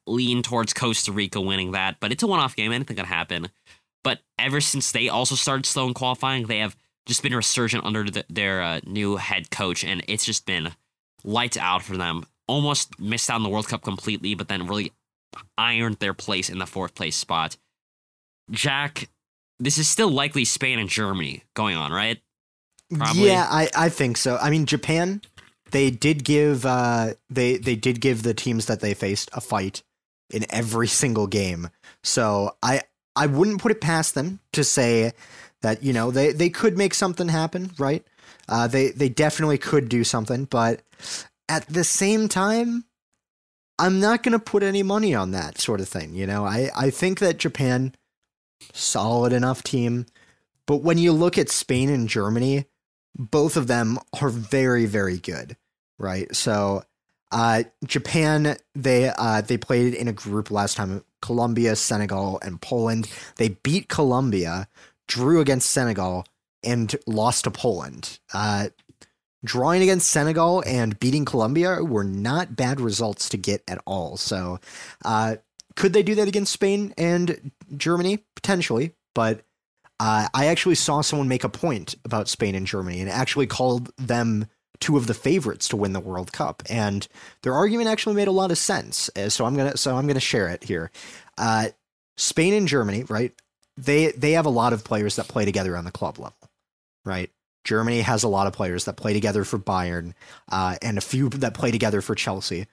lean 0.07 0.41
towards 0.41 0.73
Costa 0.73 1.11
Rica 1.11 1.39
winning 1.39 1.71
that, 1.73 1.97
but 1.99 2.11
it's 2.11 2.23
a 2.23 2.27
one 2.27 2.39
off 2.39 2.55
game. 2.55 2.71
Anything 2.71 2.95
can 2.95 3.05
happen. 3.05 3.49
But 4.03 4.19
ever 4.38 4.61
since 4.61 4.91
they 4.91 5.09
also 5.09 5.36
started 5.36 5.65
slow 5.65 5.88
in 5.88 5.93
qualifying, 5.93 6.47
they 6.47 6.59
have 6.59 6.75
just 7.05 7.21
been 7.21 7.36
resurgent 7.36 7.84
under 7.84 8.03
the, 8.05 8.25
their 8.30 8.61
uh, 8.61 8.80
new 8.86 9.17
head 9.17 9.51
coach, 9.51 9.84
and 9.84 10.03
it's 10.07 10.25
just 10.25 10.45
been 10.45 10.71
lights 11.23 11.57
out 11.57 11.84
for 11.84 11.97
them. 11.97 12.25
Almost 12.47 12.99
missed 12.99 13.30
out 13.30 13.36
on 13.36 13.43
the 13.43 13.49
World 13.49 13.67
Cup 13.67 13.82
completely, 13.82 14.36
but 14.36 14.47
then 14.47 14.67
really 14.67 14.93
ironed 15.57 15.97
their 15.97 16.13
place 16.13 16.49
in 16.49 16.59
the 16.59 16.65
fourth 16.65 16.95
place 16.95 17.15
spot. 17.15 17.57
Jack, 18.49 19.09
this 19.59 19.77
is 19.77 19.88
still 19.88 20.09
likely 20.09 20.45
Spain 20.45 20.80
and 20.80 20.89
Germany 20.89 21.43
going 21.55 21.75
on, 21.75 21.91
right? 21.91 22.19
Probably. 22.93 23.27
Yeah, 23.27 23.45
I, 23.49 23.69
I 23.75 23.89
think 23.89 24.17
so. 24.17 24.37
I 24.37 24.49
mean, 24.49 24.65
Japan, 24.65 25.21
they 25.71 25.91
did 25.91 26.23
give 26.23 26.65
uh, 26.65 27.13
they 27.29 27.57
they 27.57 27.75
did 27.75 28.01
give 28.01 28.23
the 28.23 28.33
teams 28.33 28.65
that 28.65 28.79
they 28.79 28.93
faced 28.93 29.29
a 29.33 29.41
fight 29.41 29.83
in 30.29 30.45
every 30.49 30.87
single 31.01 31.27
game. 31.27 31.69
So 32.03 32.55
I 32.63 32.81
I 33.15 33.27
wouldn't 33.27 33.61
put 33.61 33.71
it 33.71 33.81
past 33.81 34.15
them 34.15 34.39
to 34.53 34.63
say 34.63 35.13
that 35.61 35.83
you 35.83 35.93
know 35.93 36.11
they 36.11 36.31
they 36.31 36.49
could 36.49 36.77
make 36.77 36.93
something 36.93 37.27
happen, 37.27 37.71
right? 37.77 38.05
Uh, 38.47 38.67
they 38.67 38.89
they 38.89 39.09
definitely 39.09 39.57
could 39.57 39.89
do 39.89 40.03
something, 40.03 40.45
but 40.45 40.81
at 41.47 41.67
the 41.67 41.83
same 41.83 42.27
time, 42.27 42.85
I'm 43.77 43.99
not 43.99 44.23
gonna 44.23 44.39
put 44.39 44.63
any 44.63 44.81
money 44.81 45.13
on 45.13 45.31
that 45.31 45.59
sort 45.59 45.79
of 45.81 45.87
thing. 45.87 46.15
You 46.15 46.25
know, 46.25 46.45
I 46.45 46.71
I 46.75 46.89
think 46.89 47.19
that 47.19 47.37
Japan, 47.37 47.93
solid 48.73 49.31
enough 49.31 49.61
team, 49.61 50.07
but 50.65 50.77
when 50.77 50.97
you 50.97 51.11
look 51.11 51.37
at 51.37 51.49
Spain 51.49 51.89
and 51.89 52.09
Germany, 52.09 52.65
both 53.16 53.57
of 53.57 53.68
them 53.68 53.99
are 54.22 54.30
very 54.30 54.86
very 54.86 55.18
good 55.18 55.55
right? 55.99 56.34
So 56.36 56.84
uh 57.32 57.62
japan 57.86 58.57
they 58.74 59.12
uh 59.16 59.41
they 59.41 59.55
played 59.55 59.93
in 59.93 60.07
a 60.07 60.14
group 60.14 60.49
last 60.49 60.76
time 60.76 61.03
colombia 61.22 61.76
senegal 61.76 62.39
and 62.43 62.60
poland. 62.60 63.07
They 63.36 63.49
beat 63.49 63.88
colombia 63.88 64.68
drew 65.07 65.39
against 65.39 65.70
senegal 65.70 66.26
and 66.64 66.95
lost 67.05 67.43
to 67.43 67.51
poland. 67.51 68.18
Uh 68.34 68.70
drawing 69.45 69.84
against 69.84 70.10
senegal 70.10 70.64
and 70.66 70.99
beating 70.99 71.24
colombia 71.24 71.84
were 71.84 72.03
not 72.03 72.55
bad 72.55 72.82
results 72.82 73.30
to 73.30 73.38
get 73.38 73.62
at 73.68 73.80
all. 73.86 74.18
So 74.18 74.60
uh 75.05 75.36
could 75.76 75.93
they 75.93 76.01
do 76.03 76.16
that 76.16 76.28
against 76.28 76.51
spain 76.51 76.95
and 76.97 77.51
germany? 77.78 78.26
Potentially 78.36 78.93
but 79.14 79.41
uh, 80.00 80.28
I 80.34 80.47
actually 80.47 80.76
saw 80.76 81.02
someone 81.02 81.28
make 81.28 81.43
a 81.43 81.50
point 81.50 81.95
about 82.06 82.30
Spain 82.30 82.56
and 82.56 82.66
Germany 82.66 83.02
and 83.02 83.10
actually 83.10 83.47
called 83.47 83.91
them 83.97 84.47
two 84.80 84.95
of 84.95 85.08
the 85.08 85.14
favorites 85.14 85.68
to 85.70 85.78
win 85.78 85.93
the 85.93 86.00
World 86.00 86.32
Cup, 86.32 86.64
and 86.70 87.08
their 87.43 87.54
argument 87.54 87.89
actually 87.89 88.16
made 88.16 88.30
a 88.30 88.32
lot 88.34 88.52
of 88.52 88.58
sense. 88.58 89.10
Uh, 89.16 89.30
So 89.30 89.45
I'm 89.45 89.56
gonna 89.56 89.78
so 89.78 89.97
I'm 89.97 90.08
gonna 90.08 90.20
share 90.20 90.47
it 90.50 90.64
here. 90.64 90.89
Uh, 91.38 91.70
Spain 92.18 92.54
and 92.54 92.68
Germany, 92.68 93.04
right? 93.04 93.34
They 93.78 94.12
they 94.12 94.32
have 94.32 94.45
a 94.45 94.50
lot 94.50 94.74
of 94.74 94.84
players 94.84 95.18
that 95.18 95.28
play 95.28 95.45
together 95.45 95.76
on 95.76 95.86
the 95.86 95.91
club 95.91 96.18
level, 96.18 96.50
right? 97.06 97.30
Germany 97.66 98.02
has 98.02 98.24
a 98.24 98.30
lot 98.30 98.47
of 98.47 98.54
players 98.54 98.86
that 98.86 98.95
play 98.95 99.14
together 99.14 99.43
for 99.43 99.60
Bayern, 99.60 100.14
uh, 100.50 100.78
and 100.82 100.97
a 100.97 101.02
few 101.02 101.30
that 101.30 101.54
play 101.54 101.72
together 101.72 102.02
for 102.02 102.16
Chelsea. 102.16 102.68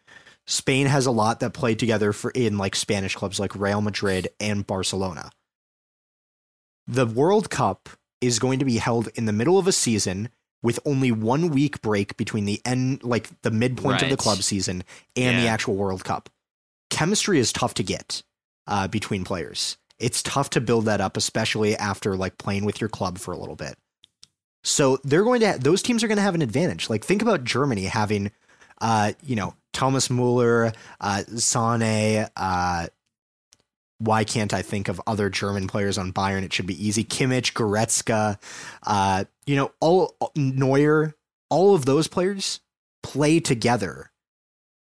Spain 0.46 0.86
has 0.86 1.06
a 1.06 1.10
lot 1.10 1.40
that 1.40 1.54
play 1.54 1.74
together 1.74 2.12
for 2.12 2.30
in 2.30 2.56
like 2.56 2.76
Spanish 2.76 3.16
clubs 3.16 3.40
like 3.40 3.56
Real 3.56 3.80
Madrid 3.80 4.28
and 4.38 4.64
Barcelona 4.64 5.30
the 6.86 7.06
World 7.06 7.50
Cup 7.50 7.88
is 8.20 8.38
going 8.38 8.58
to 8.58 8.64
be 8.64 8.78
held 8.78 9.08
in 9.14 9.26
the 9.26 9.32
middle 9.32 9.58
of 9.58 9.66
a 9.66 9.72
season 9.72 10.28
with 10.62 10.80
only 10.84 11.12
one 11.12 11.50
week 11.50 11.80
break 11.82 12.16
between 12.16 12.44
the 12.44 12.60
end, 12.64 13.04
like 13.04 13.28
the 13.42 13.50
midpoint 13.50 14.02
of 14.02 14.10
the 14.10 14.16
club 14.16 14.38
season 14.38 14.84
and 15.14 15.38
the 15.38 15.48
actual 15.48 15.76
World 15.76 16.04
Cup. 16.04 16.28
Chemistry 16.90 17.38
is 17.38 17.52
tough 17.52 17.74
to 17.74 17.82
get 17.82 18.22
uh, 18.66 18.88
between 18.88 19.24
players. 19.24 19.76
It's 19.98 20.22
tough 20.22 20.50
to 20.50 20.60
build 20.60 20.86
that 20.86 21.00
up, 21.00 21.16
especially 21.16 21.76
after 21.76 22.16
like 22.16 22.38
playing 22.38 22.64
with 22.64 22.80
your 22.80 22.90
club 22.90 23.18
for 23.18 23.32
a 23.32 23.38
little 23.38 23.56
bit. 23.56 23.76
So 24.64 24.98
they're 25.04 25.22
going 25.22 25.40
to 25.40 25.56
those 25.60 25.82
teams 25.82 26.02
are 26.02 26.08
going 26.08 26.16
to 26.16 26.22
have 26.22 26.34
an 26.34 26.42
advantage. 26.42 26.90
Like 26.90 27.04
think 27.04 27.22
about 27.22 27.44
Germany 27.44 27.84
having, 27.84 28.32
uh, 28.80 29.12
you 29.22 29.36
know, 29.36 29.54
Thomas 29.72 30.10
Muller, 30.10 30.72
uh, 31.00 31.22
Sane, 31.36 32.26
uh, 32.36 32.86
why 33.98 34.24
can't 34.24 34.52
I 34.52 34.62
think 34.62 34.88
of 34.88 35.00
other 35.06 35.30
German 35.30 35.66
players 35.68 35.96
on 35.96 36.12
Bayern? 36.12 36.42
It 36.42 36.52
should 36.52 36.66
be 36.66 36.86
easy. 36.86 37.02
Kimmich, 37.04 37.52
Goretzka, 37.54 38.38
uh, 38.86 39.24
you 39.46 39.56
know, 39.56 39.72
all 39.80 40.16
Neuer, 40.36 41.14
all 41.48 41.74
of 41.74 41.86
those 41.86 42.06
players 42.08 42.60
play 43.02 43.40
together 43.40 44.10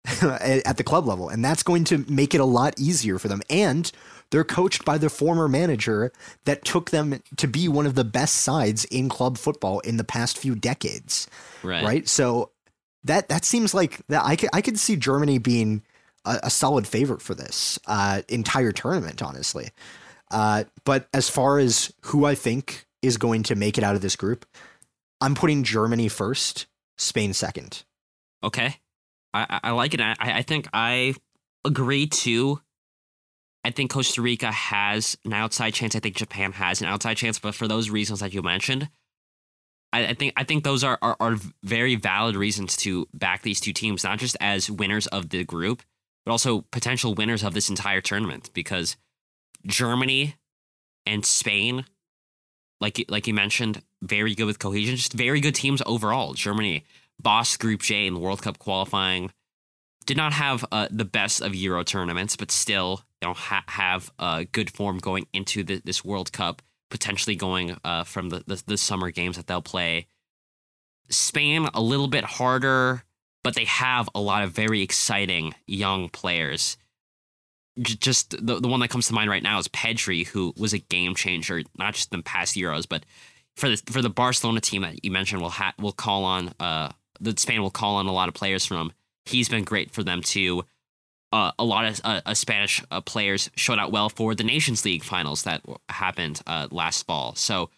at 0.23 0.77
the 0.77 0.85
club 0.85 1.07
level, 1.07 1.29
and 1.29 1.45
that's 1.45 1.63
going 1.63 1.85
to 1.85 2.05
make 2.09 2.35
it 2.35 2.41
a 2.41 2.45
lot 2.45 2.79
easier 2.79 3.19
for 3.19 3.29
them. 3.29 3.41
And 3.49 3.91
they're 4.31 4.45
coached 4.45 4.85
by 4.85 4.99
the 4.99 5.09
former 5.09 5.49
manager 5.49 6.13
that 6.45 6.65
took 6.65 6.91
them 6.91 7.21
to 7.37 7.47
be 7.47 7.69
one 7.69 7.87
of 7.87 7.95
the 7.95 8.05
best 8.05 8.37
sides 8.37 8.85
in 8.87 9.09
club 9.09 9.39
football 9.39 9.79
in 9.81 9.97
the 9.97 10.05
past 10.05 10.39
few 10.39 10.55
decades 10.55 11.29
Right. 11.63 11.85
right? 11.85 12.09
So 12.09 12.51
that 13.05 13.29
that 13.29 13.45
seems 13.45 13.75
like 13.75 14.01
that 14.09 14.25
I 14.25 14.35
could 14.35 14.51
I 14.53 14.61
could 14.61 14.79
see 14.79 14.97
Germany 14.97 15.39
being 15.39 15.83
a, 16.25 16.41
a 16.45 16.51
solid 16.51 16.87
favorite 16.87 17.23
for 17.23 17.35
this 17.35 17.79
uh, 17.87 18.23
entire 18.29 18.73
tournament, 18.73 19.23
honestly. 19.23 19.71
Uh, 20.31 20.65
but 20.85 21.09
as 21.13 21.29
far 21.29 21.59
as 21.59 21.93
who 22.07 22.25
I 22.25 22.35
think 22.35 22.87
is 23.03 23.17
going 23.17 23.43
to 23.45 23.55
make 23.55 23.79
it 23.79 23.85
out 23.85 23.95
of 23.95 24.01
this 24.03 24.17
group, 24.17 24.47
I'm 25.21 25.35
putting 25.35 25.63
Germany 25.63 26.09
first, 26.09 26.67
Spain 26.99 27.33
second. 27.33 27.85
Okay. 28.43 28.77
I, 29.33 29.61
I- 29.65 29.71
like 29.73 29.95
it. 29.95 30.01
I, 30.01 30.15
I 30.21 30.43
think 30.43 30.69
I 30.73 31.15
agree 31.65 32.07
too. 32.07 32.61
I 33.65 33.71
think 33.71 33.91
Costa 33.91 34.21
Rica 34.21 34.53
has 34.53 35.17
an 35.25 35.33
outside 35.33 35.73
chance. 35.73 35.97
I 35.97 36.01
think 36.01 36.17
Japan 36.17 36.53
has 36.53 36.83
an 36.83 36.89
outside 36.89 37.17
chance, 37.17 37.39
but 37.39 37.55
for 37.55 37.67
those 37.67 37.89
reasons 37.89 38.21
that 38.21 38.35
you 38.35 38.43
mentioned, 38.43 38.91
I, 39.93 40.09
I 40.09 40.15
think 40.15 40.35
I 40.37 40.45
think 40.45 40.65
those 40.65 40.85
are, 40.85 40.99
are 41.01 41.17
are 41.19 41.37
very 41.63 41.95
valid 41.97 42.37
reasons 42.37 42.77
to 42.79 43.09
back 43.15 43.43
these 43.43 43.61
two 43.61 43.73
teams, 43.73 44.05
not 44.05 44.19
just 44.19 44.37
as 44.41 44.71
winners 44.71 45.07
of 45.07 45.31
the 45.31 45.45
group, 45.45 45.83
but 46.25 46.33
also 46.33 46.63
potential 46.71 47.15
winners 47.15 47.43
of 47.43 47.55
this 47.55 47.69
entire 47.69 48.01
tournament. 48.01 48.51
Because 48.55 48.97
Germany 49.67 50.37
and 51.07 51.25
Spain, 51.25 51.85
like 52.81 53.05
like 53.09 53.27
you 53.27 53.35
mentioned, 53.35 53.83
very 54.03 54.35
good 54.35 54.47
with 54.47 54.59
cohesion, 54.59 54.97
just 54.97 55.13
very 55.13 55.41
good 55.41 55.55
teams 55.55 55.83
overall. 55.87 56.35
Germany 56.35 56.85
boss 57.21 57.57
Group 57.57 57.83
J 57.83 58.07
in 58.07 58.21
World 58.21 58.43
Cup 58.43 58.59
qualifying. 58.59 59.31
Did 60.07 60.17
not 60.19 60.35
have 60.35 60.67
uh, 60.71 60.89
the 60.91 61.07
best 61.07 61.41
of 61.41 61.55
Euro 61.55 61.83
tournaments, 61.83 62.37
but 62.37 62.51
still, 62.51 63.05
you 63.23 63.29
know, 63.29 63.35
ha- 63.35 63.65
have 63.69 64.13
uh, 64.19 64.45
good 64.53 64.71
form 64.71 64.99
going 64.99 65.27
into 65.33 65.63
the, 65.63 65.81
this 65.83 66.05
World 66.05 66.33
Cup. 66.33 66.61
Potentially 66.91 67.35
going 67.35 67.77
uh, 67.83 68.05
from 68.05 68.29
the, 68.29 68.45
the 68.47 68.63
the 68.67 68.77
summer 68.77 69.11
games 69.11 69.37
that 69.37 69.47
they'll 69.47 69.63
play. 69.63 70.07
Spain 71.09 71.69
a 71.73 71.81
little 71.81 72.07
bit 72.09 72.25
harder. 72.25 73.04
But 73.45 73.55
they 73.55 73.67
have 73.67 74.09
a 74.15 74.21
lot 74.21 74.43
of 74.43 74.51
very 74.51 74.83
exciting 74.83 75.55
young 75.69 76.09
players. 76.09 76.77
J- 77.81 77.95
Just 77.95 78.31
the, 78.45 78.59
the 78.59 78.67
one 78.69 78.81
that 78.81 78.89
comes 78.91 79.07
to 79.07 79.15
mind 79.15 79.31
right 79.31 79.43
now 79.43 79.59
is 79.61 79.69
Pedri, 79.69 80.27
who 80.27 80.53
was 80.57 80.73
a 80.73 80.79
game 80.79 81.15
changer, 81.15 81.63
not 81.79 81.95
just 81.95 82.13
in 82.13 82.23
past 82.25 82.57
Euros, 82.57 82.89
but 82.89 83.05
for 83.57 83.69
the 83.69 83.77
for 83.87 84.03
the 84.03 84.11
Barcelona 84.11 84.61
team 84.61 84.83
that 84.83 85.05
you 85.05 85.13
mentioned, 85.13 85.41
will 85.41 85.51
ha- 85.51 85.75
will 85.79 85.93
call 85.93 86.25
on 86.25 86.53
uh 86.59 86.91
the 87.21 87.35
Spain 87.39 87.63
will 87.63 87.71
call 87.71 87.97
on 87.97 88.07
a 88.07 88.13
lot 88.13 88.29
of 88.29 88.35
players 88.35 88.67
from. 88.67 88.93
He's 89.27 89.49
been 89.49 89.65
great 89.65 89.93
for 89.93 90.03
them 90.03 90.21
too. 90.21 90.65
Uh, 91.33 91.51
a 91.59 91.65
lot 91.65 91.85
of 91.85 92.01
uh, 92.05 92.21
uh, 92.27 92.35
Spanish 92.35 92.83
uh, 92.91 93.01
players 93.01 93.51
showed 93.57 93.79
out 93.79 93.91
well 93.91 94.09
for 94.09 94.35
the 94.35 94.45
Nations 94.45 94.85
League 94.85 95.03
finals 95.03 95.43
that 95.45 95.63
happened 95.89 96.41
uh, 96.47 96.69
last 96.71 97.07
fall. 97.07 97.35
So, 97.35 97.71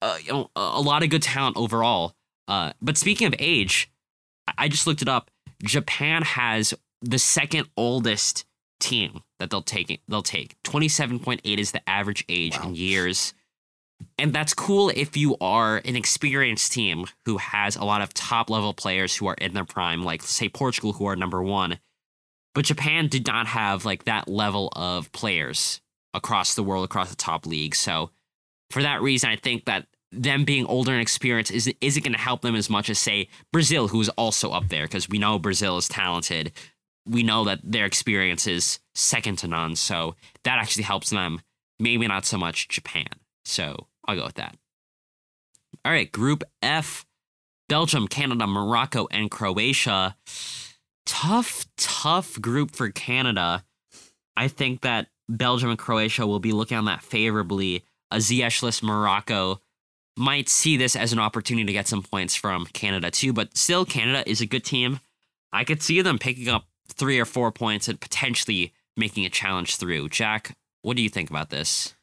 uh, 0.00 0.16
you 0.22 0.32
know, 0.32 0.50
a 0.56 0.80
lot 0.80 1.02
of 1.02 1.10
good 1.10 1.22
talent 1.22 1.56
overall. 1.58 2.14
But 2.46 2.96
speaking 2.96 3.26
of 3.26 3.34
age, 3.38 3.90
I- 4.58 4.68
just 4.68 4.86
looked 4.86 5.02
it 5.02 5.08
up. 5.08 5.30
Japan 5.62 6.22
has 6.22 6.74
the 7.02 7.18
second 7.18 7.68
oldest 7.76 8.44
team 8.80 9.22
that 9.38 9.50
they'll 9.50 9.62
take. 9.62 10.00
They'll 10.08 10.22
take 10.22 10.56
twenty 10.62 10.88
seven 10.88 11.18
point 11.18 11.40
eight 11.44 11.58
is 11.58 11.72
the 11.72 11.86
average 11.88 12.24
age 12.28 12.56
Wow. 12.58 12.68
in 12.68 12.74
years, 12.74 13.34
and 14.18 14.32
that's 14.32 14.52
cool 14.54 14.90
if 14.90 15.16
you 15.16 15.36
are 15.40 15.78
an 15.84 15.96
experienced 15.96 16.72
team 16.72 17.06
who 17.24 17.38
has 17.38 17.76
a 17.76 17.84
lot 17.84 18.00
of 18.02 18.12
top 18.12 18.50
level 18.50 18.74
players 18.74 19.16
who 19.16 19.26
are 19.26 19.34
in 19.34 19.54
their 19.54 19.64
prime, 19.64 20.02
like 20.02 20.22
say 20.22 20.48
Portugal, 20.48 20.94
who 20.94 21.06
are 21.06 21.16
number 21.16 21.42
one. 21.42 21.78
But 22.54 22.66
Japan 22.66 23.08
did 23.08 23.26
not 23.26 23.46
have 23.48 23.84
like 23.84 24.04
that 24.04 24.28
level 24.28 24.68
of 24.76 25.10
players 25.12 25.80
across 26.12 26.54
the 26.54 26.62
world, 26.62 26.84
across 26.84 27.10
the 27.10 27.16
top 27.16 27.46
league. 27.46 27.74
So 27.74 28.10
for 28.70 28.82
that 28.82 29.02
reason, 29.02 29.30
I 29.30 29.36
think 29.36 29.64
that 29.64 29.86
them 30.22 30.44
being 30.44 30.66
older 30.66 30.92
and 30.92 31.00
experienced 31.00 31.52
isn't, 31.52 31.76
isn't 31.80 32.04
going 32.04 32.12
to 32.12 32.18
help 32.18 32.42
them 32.42 32.54
as 32.54 32.70
much 32.70 32.88
as 32.90 32.98
say 32.98 33.28
Brazil, 33.52 33.88
who 33.88 34.00
is 34.00 34.08
also 34.10 34.50
up 34.50 34.68
there 34.68 34.84
because 34.84 35.08
we 35.08 35.18
know 35.18 35.38
Brazil 35.38 35.76
is 35.76 35.88
talented. 35.88 36.52
We 37.06 37.22
know 37.22 37.44
that 37.44 37.60
their 37.62 37.84
experience 37.84 38.46
is 38.46 38.80
second 38.94 39.38
to 39.38 39.48
none. 39.48 39.76
So 39.76 40.16
that 40.44 40.58
actually 40.58 40.84
helps 40.84 41.10
them. 41.10 41.40
Maybe 41.78 42.06
not 42.06 42.24
so 42.24 42.38
much 42.38 42.68
Japan. 42.68 43.08
So 43.44 43.88
I'll 44.06 44.16
go 44.16 44.24
with 44.24 44.34
that. 44.34 44.56
All 45.84 45.92
right, 45.92 46.10
Group 46.10 46.44
F 46.62 47.04
Belgium, 47.68 48.08
Canada, 48.08 48.46
Morocco, 48.46 49.06
and 49.10 49.30
Croatia. 49.30 50.16
Tough, 51.06 51.66
tough 51.76 52.40
group 52.40 52.74
for 52.74 52.90
Canada. 52.90 53.64
I 54.36 54.48
think 54.48 54.82
that 54.82 55.08
Belgium 55.28 55.70
and 55.70 55.78
Croatia 55.78 56.26
will 56.26 56.40
be 56.40 56.52
looking 56.52 56.76
on 56.76 56.84
that 56.86 57.02
favorably. 57.02 57.84
A 58.10 58.18
Ziyech-less 58.18 58.82
Morocco 58.82 59.60
might 60.16 60.48
see 60.48 60.76
this 60.76 60.96
as 60.96 61.12
an 61.12 61.18
opportunity 61.18 61.66
to 61.66 61.72
get 61.72 61.88
some 61.88 62.02
points 62.02 62.34
from 62.34 62.66
Canada 62.66 63.10
too, 63.10 63.32
but 63.32 63.56
still, 63.56 63.84
Canada 63.84 64.28
is 64.28 64.40
a 64.40 64.46
good 64.46 64.64
team. 64.64 65.00
I 65.52 65.64
could 65.64 65.82
see 65.82 66.02
them 66.02 66.18
picking 66.18 66.48
up 66.48 66.66
three 66.88 67.18
or 67.18 67.24
four 67.24 67.50
points 67.52 67.88
and 67.88 68.00
potentially 68.00 68.72
making 68.96 69.24
a 69.24 69.30
challenge 69.30 69.76
through. 69.76 70.08
Jack, 70.08 70.56
what 70.82 70.96
do 70.96 71.02
you 71.02 71.08
think 71.08 71.30
about 71.30 71.50
this? 71.50 71.94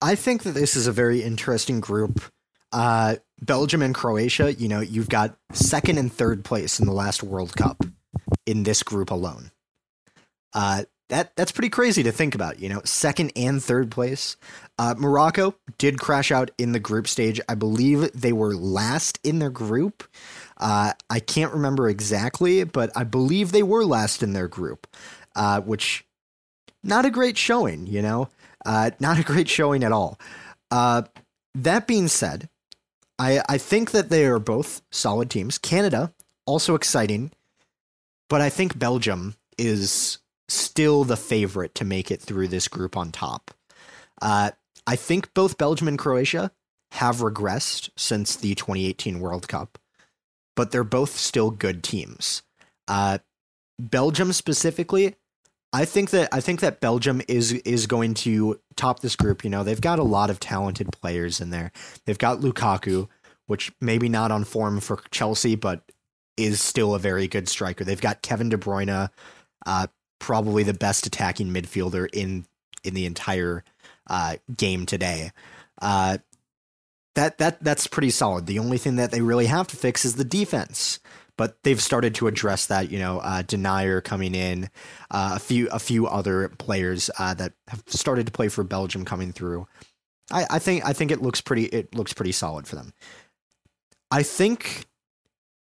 I 0.00 0.14
think 0.14 0.42
that 0.42 0.52
this 0.52 0.76
is 0.76 0.86
a 0.86 0.92
very 0.92 1.22
interesting 1.22 1.80
group. 1.80 2.22
Uh, 2.72 3.16
Belgium 3.40 3.82
and 3.82 3.94
Croatia, 3.94 4.52
you 4.54 4.68
know, 4.68 4.80
you've 4.80 5.08
got 5.08 5.36
second 5.52 5.98
and 5.98 6.12
third 6.12 6.44
place 6.44 6.80
in 6.80 6.86
the 6.86 6.92
last 6.92 7.22
World 7.22 7.56
Cup 7.56 7.84
in 8.46 8.64
this 8.64 8.82
group 8.82 9.10
alone. 9.10 9.50
Uh, 10.52 10.84
that 11.08 11.34
that's 11.36 11.52
pretty 11.52 11.68
crazy 11.68 12.02
to 12.02 12.12
think 12.12 12.34
about. 12.34 12.58
You 12.60 12.68
know, 12.68 12.80
second 12.84 13.32
and 13.36 13.62
third 13.62 13.90
place. 13.90 14.36
Uh, 14.78 14.94
Morocco 14.98 15.54
did 15.78 16.00
crash 16.00 16.32
out 16.32 16.50
in 16.58 16.72
the 16.72 16.80
group 16.80 17.06
stage. 17.06 17.40
I 17.48 17.54
believe 17.54 18.10
they 18.12 18.32
were 18.32 18.54
last 18.54 19.20
in 19.22 19.38
their 19.38 19.50
group. 19.50 20.04
Uh, 20.56 20.92
I 21.08 21.20
can't 21.20 21.52
remember 21.52 21.88
exactly, 21.88 22.64
but 22.64 22.90
I 22.96 23.04
believe 23.04 23.52
they 23.52 23.62
were 23.62 23.84
last 23.84 24.22
in 24.22 24.32
their 24.32 24.48
group, 24.48 24.86
uh, 25.36 25.60
which 25.60 26.04
not 26.82 27.04
a 27.04 27.10
great 27.10 27.38
showing. 27.38 27.86
You 27.86 28.02
know, 28.02 28.28
uh, 28.66 28.90
not 28.98 29.18
a 29.18 29.22
great 29.22 29.48
showing 29.48 29.84
at 29.84 29.92
all. 29.92 30.18
Uh, 30.70 31.02
that 31.54 31.86
being 31.86 32.08
said, 32.08 32.48
I 33.18 33.42
I 33.48 33.58
think 33.58 33.92
that 33.92 34.10
they 34.10 34.24
are 34.24 34.40
both 34.40 34.82
solid 34.90 35.30
teams. 35.30 35.58
Canada 35.58 36.12
also 36.46 36.74
exciting, 36.74 37.30
but 38.28 38.40
I 38.40 38.50
think 38.50 38.78
Belgium 38.78 39.36
is 39.56 40.18
still 40.48 41.04
the 41.04 41.16
favorite 41.16 41.74
to 41.76 41.84
make 41.84 42.10
it 42.10 42.20
through 42.20 42.48
this 42.48 42.68
group 42.68 42.96
on 42.96 43.12
top. 43.12 43.52
Uh, 44.20 44.50
I 44.86 44.96
think 44.96 45.32
both 45.34 45.58
Belgium 45.58 45.88
and 45.88 45.98
Croatia 45.98 46.50
have 46.92 47.16
regressed 47.16 47.90
since 47.96 48.36
the 48.36 48.54
2018 48.54 49.20
World 49.20 49.48
Cup, 49.48 49.78
but 50.54 50.70
they're 50.70 50.84
both 50.84 51.16
still 51.16 51.50
good 51.50 51.82
teams. 51.82 52.42
Uh, 52.86 53.18
Belgium 53.78 54.32
specifically, 54.32 55.16
I 55.72 55.84
think 55.84 56.10
that 56.10 56.28
I 56.32 56.40
think 56.40 56.60
that 56.60 56.80
Belgium 56.80 57.20
is 57.26 57.52
is 57.52 57.88
going 57.88 58.14
to 58.14 58.60
top 58.76 59.00
this 59.00 59.16
group. 59.16 59.42
You 59.42 59.50
know, 59.50 59.64
they've 59.64 59.80
got 59.80 59.98
a 59.98 60.04
lot 60.04 60.30
of 60.30 60.38
talented 60.38 60.92
players 60.92 61.40
in 61.40 61.50
there. 61.50 61.72
They've 62.04 62.18
got 62.18 62.40
Lukaku, 62.40 63.08
which 63.46 63.72
maybe 63.80 64.08
not 64.08 64.30
on 64.30 64.44
form 64.44 64.78
for 64.78 65.00
Chelsea, 65.10 65.56
but 65.56 65.82
is 66.36 66.60
still 66.60 66.94
a 66.94 67.00
very 67.00 67.26
good 67.26 67.48
striker. 67.48 67.82
They've 67.84 68.00
got 68.00 68.22
Kevin 68.22 68.48
De 68.48 68.56
Bruyne, 68.56 69.10
uh, 69.66 69.86
probably 70.20 70.62
the 70.62 70.74
best 70.74 71.06
attacking 71.06 71.48
midfielder 71.52 72.08
in 72.12 72.46
in 72.84 72.94
the 72.94 73.06
entire 73.06 73.64
uh, 74.08 74.36
game 74.56 74.86
today. 74.86 75.30
Uh, 75.80 76.18
that 77.14 77.38
that 77.38 77.62
that's 77.62 77.86
pretty 77.86 78.10
solid. 78.10 78.46
The 78.46 78.58
only 78.58 78.78
thing 78.78 78.96
that 78.96 79.10
they 79.10 79.20
really 79.20 79.46
have 79.46 79.68
to 79.68 79.76
fix 79.76 80.04
is 80.04 80.16
the 80.16 80.24
defense. 80.24 81.00
But 81.36 81.60
they've 81.64 81.82
started 81.82 82.14
to 82.16 82.28
address 82.28 82.66
that. 82.66 82.92
You 82.92 83.00
know, 83.00 83.18
uh, 83.18 83.42
Denayer 83.42 84.02
coming 84.02 84.36
in, 84.36 84.70
uh, 85.10 85.32
a 85.34 85.40
few 85.40 85.68
a 85.68 85.80
few 85.80 86.06
other 86.06 86.48
players 86.48 87.10
uh, 87.18 87.34
that 87.34 87.54
have 87.68 87.82
started 87.88 88.26
to 88.26 88.32
play 88.32 88.48
for 88.48 88.62
Belgium 88.62 89.04
coming 89.04 89.32
through. 89.32 89.66
I, 90.30 90.46
I 90.48 90.58
think 90.58 90.84
I 90.84 90.92
think 90.92 91.10
it 91.10 91.22
looks 91.22 91.40
pretty 91.40 91.64
it 91.64 91.94
looks 91.94 92.12
pretty 92.12 92.32
solid 92.32 92.68
for 92.68 92.76
them. 92.76 92.92
I 94.10 94.22
think 94.22 94.86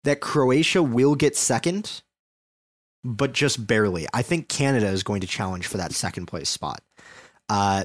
that 0.05 0.20
Croatia 0.20 0.82
will 0.82 1.14
get 1.14 1.36
second, 1.36 2.03
but 3.03 3.32
just 3.32 3.66
barely. 3.66 4.07
I 4.12 4.22
think 4.22 4.49
Canada 4.49 4.88
is 4.88 5.03
going 5.03 5.22
to 5.22 5.26
challenge 5.26 5.66
for 5.66 5.78
that 5.78 5.93
second 5.93 6.26
place 6.26 6.49
spot. 6.49 6.82
Uh, 7.49 7.84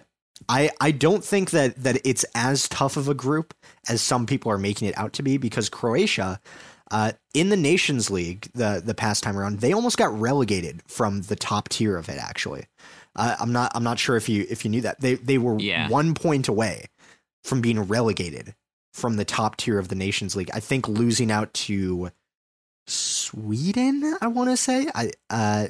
I 0.50 0.70
I 0.80 0.92
don't 0.92 1.24
think 1.24 1.52
that 1.52 1.76
that 1.84 2.00
it's 2.06 2.26
as 2.36 2.68
tough 2.70 2.98
of 2.98 3.08
a 3.08 3.14
group 3.14 3.54
as 3.90 4.02
some 4.02 4.26
people 4.26 4.52
are 4.52 4.58
making 4.58 4.88
it 4.88 4.98
out 4.98 5.14
to 5.14 5.24
be 5.24 5.38
because 5.38 5.70
Croatia, 5.70 6.40
uh, 6.92 7.14
in 7.34 7.50
the 7.50 7.58
Nations 7.58 8.10
League 8.10 8.50
the 8.54 8.82
the 8.84 8.94
past 8.94 9.24
time 9.24 9.38
around, 9.38 9.60
they 9.60 9.74
almost 9.74 9.98
got 9.98 10.18
relegated 10.18 10.82
from 10.88 11.22
the 11.24 11.36
top 11.36 11.70
tier 11.70 11.98
of 11.98 12.08
it. 12.10 12.18
Actually, 12.20 12.66
uh, 13.16 13.36
I'm 13.40 13.52
not 13.52 13.72
I'm 13.76 13.84
not 13.84 14.00
sure 14.00 14.16
if 14.16 14.30
you 14.30 14.46
if 14.50 14.64
you 14.64 14.72
knew 14.72 14.82
that 14.82 15.02
they 15.02 15.16
they 15.16 15.38
were 15.38 15.60
Yeah. 15.60 15.90
one 15.90 16.14
point 16.14 16.48
away 16.48 16.86
from 17.44 17.62
being 17.62 17.80
relegated 17.82 18.54
from 18.94 19.16
the 19.16 19.26
top 19.26 19.58
tier 19.58 19.80
of 19.80 19.88
the 19.90 19.96
Nations 19.96 20.36
League. 20.36 20.50
I 20.54 20.60
think 20.60 20.88
losing 20.88 21.32
out 21.32 21.54
to 21.54 22.10
Sweden, 22.88 24.16
I 24.22 24.28
want 24.28 24.50
to 24.50 24.58
say. 24.58 24.88
I 24.94 25.12
uh 25.30 25.68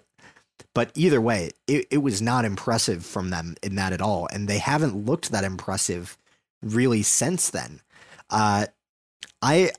but 0.77 0.91
either 0.93 1.19
way, 1.19 1.49
it, 1.65 1.87
it 1.89 1.97
was 2.03 2.21
not 2.21 2.45
impressive 2.45 3.03
from 3.03 3.31
them 3.31 3.55
in 3.63 3.73
that 3.77 3.93
at 3.93 3.99
all. 3.99 4.27
And 4.31 4.47
they 4.47 4.59
haven't 4.59 5.05
looked 5.07 5.31
that 5.31 5.43
impressive 5.43 6.19
really 6.61 7.01
since 7.01 7.49
then. 7.49 7.81
Uh 8.29 8.67
I 9.41 9.71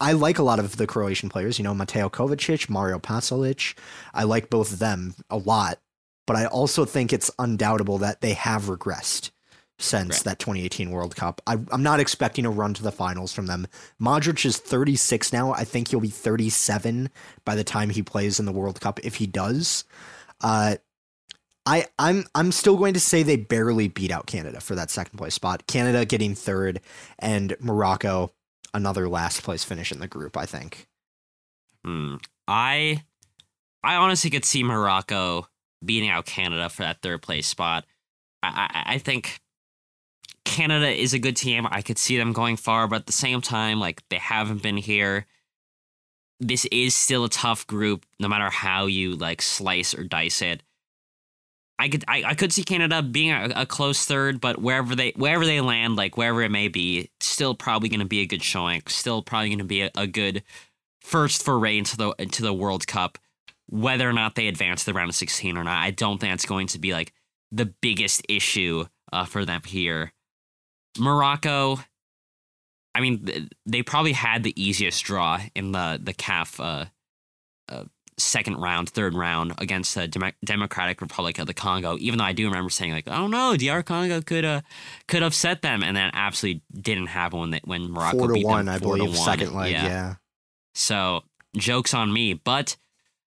I 0.00 0.12
like 0.12 0.38
a 0.38 0.42
lot 0.42 0.58
of 0.58 0.78
the 0.78 0.86
Croatian 0.86 1.28
players, 1.28 1.58
you 1.58 1.64
know, 1.64 1.74
Mateo 1.74 2.08
Kovacic, 2.08 2.70
Mario 2.70 2.98
Pasalic. 2.98 3.76
I 4.14 4.24
like 4.24 4.48
both 4.48 4.72
of 4.72 4.78
them 4.78 5.14
a 5.28 5.36
lot, 5.36 5.80
but 6.26 6.34
I 6.36 6.46
also 6.46 6.86
think 6.86 7.12
it's 7.12 7.30
undoubtable 7.38 7.98
that 7.98 8.22
they 8.22 8.32
have 8.32 8.62
regressed 8.74 9.30
since 9.78 10.16
Right. 10.16 10.24
that 10.24 10.38
2018 10.38 10.90
World 10.90 11.14
Cup. 11.14 11.42
I, 11.46 11.58
I'm 11.70 11.82
not 11.82 12.00
expecting 12.00 12.46
a 12.46 12.50
run 12.50 12.72
to 12.74 12.82
the 12.82 12.90
finals 12.90 13.34
from 13.34 13.46
them. 13.46 13.66
Modric 14.00 14.46
is 14.46 14.56
36 14.56 15.30
now. 15.30 15.52
I 15.52 15.64
think 15.64 15.88
he'll 15.88 16.00
be 16.00 16.08
37 16.08 17.10
by 17.44 17.54
the 17.54 17.64
time 17.64 17.90
he 17.90 18.02
plays 18.02 18.40
in 18.40 18.46
the 18.46 18.52
World 18.52 18.80
Cup 18.80 18.98
if 19.04 19.16
he 19.16 19.26
does. 19.26 19.84
Uh, 20.40 20.76
I 21.66 21.86
I'm 21.98 22.24
I'm 22.34 22.50
still 22.50 22.76
going 22.76 22.94
to 22.94 23.00
say 23.00 23.22
they 23.22 23.36
barely 23.36 23.88
beat 23.88 24.10
out 24.10 24.26
Canada 24.26 24.60
for 24.60 24.74
that 24.74 24.90
second 24.90 25.18
place 25.18 25.34
spot. 25.34 25.66
Canada 25.66 26.04
getting 26.06 26.34
third, 26.34 26.80
and 27.18 27.54
Morocco 27.60 28.32
another 28.72 29.08
last 29.08 29.42
place 29.42 29.64
finish 29.64 29.92
in 29.92 30.00
the 30.00 30.08
group. 30.08 30.36
I 30.36 30.46
think. 30.46 30.86
Hmm. 31.84 32.16
I 32.46 33.04
I 33.84 33.96
honestly 33.96 34.30
could 34.30 34.46
see 34.46 34.62
Morocco 34.62 35.48
beating 35.84 36.08
out 36.08 36.26
Canada 36.26 36.68
for 36.70 36.82
that 36.82 37.02
third 37.02 37.22
place 37.22 37.46
spot. 37.46 37.84
I, 38.42 38.68
I 38.86 38.94
I 38.94 38.98
think 38.98 39.40
Canada 40.44 40.88
is 40.88 41.12
a 41.12 41.18
good 41.18 41.36
team. 41.36 41.68
I 41.70 41.82
could 41.82 41.98
see 41.98 42.16
them 42.16 42.32
going 42.32 42.56
far, 42.56 42.88
but 42.88 43.00
at 43.00 43.06
the 43.06 43.12
same 43.12 43.42
time, 43.42 43.78
like 43.78 44.02
they 44.08 44.16
haven't 44.16 44.62
been 44.62 44.78
here. 44.78 45.26
This 46.40 46.66
is 46.66 46.94
still 46.94 47.24
a 47.24 47.28
tough 47.28 47.66
group, 47.66 48.06
no 48.20 48.28
matter 48.28 48.50
how 48.50 48.86
you 48.86 49.16
like 49.16 49.42
slice 49.42 49.94
or 49.94 50.04
dice 50.04 50.40
it. 50.40 50.62
I 51.78 51.88
could 51.88 52.04
I, 52.08 52.24
I 52.26 52.34
could 52.34 52.52
see 52.52 52.64
Canada 52.64 53.02
being 53.02 53.30
a, 53.30 53.52
a 53.54 53.66
close 53.66 54.04
third, 54.04 54.40
but 54.40 54.60
wherever 54.60 54.94
they 54.94 55.12
wherever 55.16 55.46
they 55.46 55.60
land, 55.60 55.96
like 55.96 56.16
wherever 56.16 56.42
it 56.42 56.50
may 56.50 56.68
be, 56.68 57.10
still 57.20 57.54
probably 57.54 57.88
going 57.88 58.00
to 58.00 58.06
be 58.06 58.20
a 58.20 58.26
good 58.26 58.42
showing. 58.42 58.82
Still 58.86 59.22
probably 59.22 59.48
going 59.50 59.58
to 59.58 59.64
be 59.64 59.82
a, 59.82 59.90
a 59.96 60.06
good 60.06 60.42
first 61.00 61.42
foray 61.42 61.78
into 61.78 61.96
the 61.96 62.14
into 62.18 62.42
the 62.42 62.52
World 62.52 62.86
Cup. 62.86 63.18
Whether 63.70 64.08
or 64.08 64.12
not 64.12 64.34
they 64.34 64.48
advance 64.48 64.84
the 64.84 64.94
round 64.94 65.10
of 65.10 65.14
16 65.14 65.56
or 65.56 65.64
not, 65.64 65.82
I 65.82 65.90
don't 65.90 66.18
think 66.18 66.32
that's 66.32 66.46
going 66.46 66.68
to 66.68 66.78
be 66.78 66.92
like 66.92 67.12
the 67.52 67.66
biggest 67.66 68.22
issue 68.28 68.86
uh, 69.12 69.26
for 69.26 69.44
them 69.44 69.60
here. 69.64 70.12
Morocco, 70.98 71.80
I 72.98 73.00
mean, 73.00 73.48
they 73.64 73.82
probably 73.82 74.10
had 74.12 74.42
the 74.42 74.60
easiest 74.60 75.04
draw 75.04 75.40
in 75.54 75.70
the 75.70 76.00
the 76.02 76.12
CAF 76.12 76.58
uh, 76.58 76.86
uh, 77.68 77.84
second 78.16 78.56
round, 78.56 78.90
third 78.90 79.14
round 79.14 79.54
against 79.58 79.94
the 79.94 80.08
Dem- 80.08 80.32
Democratic 80.44 81.00
Republic 81.00 81.38
of 81.38 81.46
the 81.46 81.54
Congo. 81.54 81.96
Even 82.00 82.18
though 82.18 82.24
I 82.24 82.32
do 82.32 82.46
remember 82.46 82.70
saying 82.70 82.90
like, 82.90 83.06
"Oh 83.06 83.28
no, 83.28 83.56
DR 83.56 83.84
Congo 83.84 84.20
could 84.20 84.44
uh 84.44 84.62
could 85.06 85.22
upset 85.22 85.62
them," 85.62 85.84
and 85.84 85.96
then 85.96 86.10
absolutely 86.12 86.62
didn't 86.74 87.06
happen 87.06 87.38
when 87.38 87.50
they, 87.50 87.60
when 87.62 87.88
Morocco 87.92 88.18
Four 88.18 88.28
to 88.28 88.34
beat 88.34 88.46
one, 88.46 88.64
them 88.64 88.74
I 88.74 88.78
believe. 88.80 89.12
to 89.12 89.16
one. 89.16 89.24
Second 89.24 89.54
leg, 89.54 89.70
yeah. 89.72 90.16
So 90.74 91.22
jokes 91.56 91.94
on 91.94 92.12
me, 92.12 92.32
but 92.34 92.76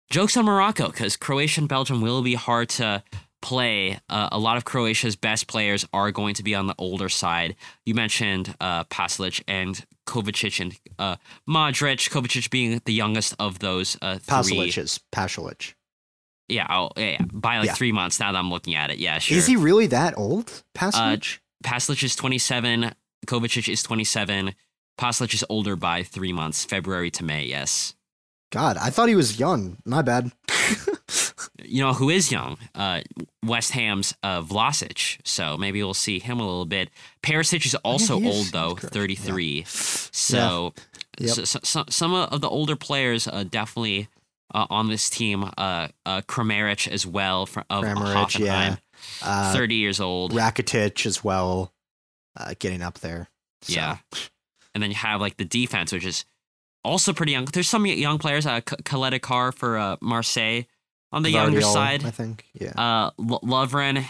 jokes 0.08 0.38
on 0.38 0.46
Morocco 0.46 0.86
because 0.86 1.18
Croatia 1.18 1.61
and 1.61 1.68
Belgium 1.68 2.00
will 2.00 2.22
be 2.22 2.34
hard 2.34 2.70
to 2.70 3.04
play. 3.41 3.99
Uh, 4.09 4.28
a 4.32 4.38
lot 4.38 4.57
of 4.57 4.64
Croatia's 4.64 5.16
best 5.16 5.47
players 5.47 5.86
are 5.93 6.11
going 6.11 6.34
to 6.34 6.43
be 6.43 6.55
on 6.55 6.66
the 6.66 6.74
older 6.78 7.09
side. 7.09 7.57
You 7.84 7.95
mentioned 7.95 8.55
uh, 8.61 8.84
Pasalic 8.84 9.43
and 9.49 9.84
Kovacic 10.07 10.61
and 10.61 10.78
uh, 10.99 11.16
Modric. 11.49 12.11
Kovacic 12.11 12.51
being 12.51 12.80
the 12.84 12.93
youngest 12.93 13.34
of 13.38 13.59
those 13.61 13.97
uh, 14.03 14.18
three. 14.18 14.57
Pasalic 14.59 14.78
is 14.78 15.01
Pasalic. 15.12 15.74
Yeah, 16.49 16.66
oh, 16.68 16.91
yeah, 16.97 17.11
yeah, 17.11 17.18
by 17.32 17.59
like 17.59 17.66
Yeah. 17.68 17.74
three 17.74 17.93
months 17.93 18.18
now 18.18 18.32
that 18.32 18.38
I'm 18.38 18.51
looking 18.51 18.74
at 18.74 18.91
it. 18.91 18.99
Yeah, 18.99 19.18
sure. 19.20 19.38
Is 19.38 19.47
he 19.47 19.55
really 19.57 19.86
that 19.86 20.18
old? 20.18 20.62
Pasalic? 20.74 21.38
Pasalic 21.64 22.03
is 22.03 22.16
27. 22.16 22.93
Kovacic 23.26 23.72
is 23.72 23.82
27. 23.84 24.55
Pasalic 24.99 25.32
is 25.32 25.45
older 25.49 25.76
by 25.76 26.03
three 26.03 26.32
months, 26.32 26.64
February 26.64 27.11
to 27.12 27.24
May. 27.24 27.45
Yes. 27.45 27.95
God, 28.51 28.76
I 28.76 28.90
thought 28.90 29.09
he 29.09 29.14
was 29.16 29.38
young. 29.38 29.78
My 29.84 30.03
bad. 30.03 30.32
You 31.62 31.82
know 31.82 31.92
who 31.92 32.11
is 32.11 32.32
young? 32.32 32.57
Uh, 32.74 33.03
West 33.44 33.70
Ham's 33.72 34.14
uh, 34.24 34.42
Vlasic. 34.42 35.18
So 35.24 35.57
maybe 35.57 35.82
we'll 35.82 35.94
see 35.94 36.18
him 36.18 36.40
a 36.40 36.42
little 36.44 36.64
bit. 36.64 36.90
Perisic 37.22 37.64
is 37.64 37.74
also 37.76 38.18
he 38.18 38.28
is- 38.28 38.36
old 38.36 38.46
though, 38.53 38.70
he's 38.74 38.80
correct. 38.80 38.94
33. 38.94 39.64
So, 39.66 40.74
Yep. 41.18 41.30
so, 41.30 41.44
so, 41.44 41.61
so- 41.62 41.84
some 41.88 42.12
of 42.14 42.40
the 42.40 42.48
older 42.48 42.74
players 42.76 43.28
uh, 43.28 43.44
definitely 43.44 44.09
uh, 44.55 44.66
on 44.68 44.88
this 44.88 45.09
team. 45.11 45.44
Uh, 45.57 45.88
uh, 46.05 46.22
Kramaric 46.22 46.88
as 46.88 47.07
well 47.07 47.46
from 47.46 47.64
of 47.70 47.84
Kramaric, 47.84 48.38
yeah. 48.40 48.70
Hoffenheim, 48.70 48.78
Uh, 49.22 49.53
30 49.53 49.74
years 49.76 50.01
old. 50.01 50.32
Rakitic 50.32 51.07
as 51.07 51.22
well, 51.22 51.72
uh, 52.36 52.55
getting 52.59 52.82
up 52.82 52.98
there. 53.01 53.28
So, 53.62 53.74
Yeah. 53.74 53.98
and 54.74 54.82
then 54.82 54.90
you 54.90 54.96
have 54.96 55.20
like 55.20 55.36
the 55.36 55.44
defense, 55.44 55.92
which 55.92 56.05
is 56.07 56.24
also 56.85 57.12
pretty 57.12 57.33
young. 57.33 57.45
There's 57.47 57.68
some 57.68 57.87
young 57.87 58.18
players. 58.18 58.47
Uh, 58.47 58.61
K- 58.61 58.76
Caleta-Car 58.83 59.53
for 59.53 59.78
uh, 59.78 59.97
Marseille 60.01 60.62
on 61.12 61.22
the 61.22 61.31
younger 61.31 61.61
side. 61.61 62.05
I 62.05 62.11
think. 62.11 62.47
Yeah. 62.55 62.72
Uh, 62.76 63.11
L- 63.18 63.41
Lovren, 63.43 64.05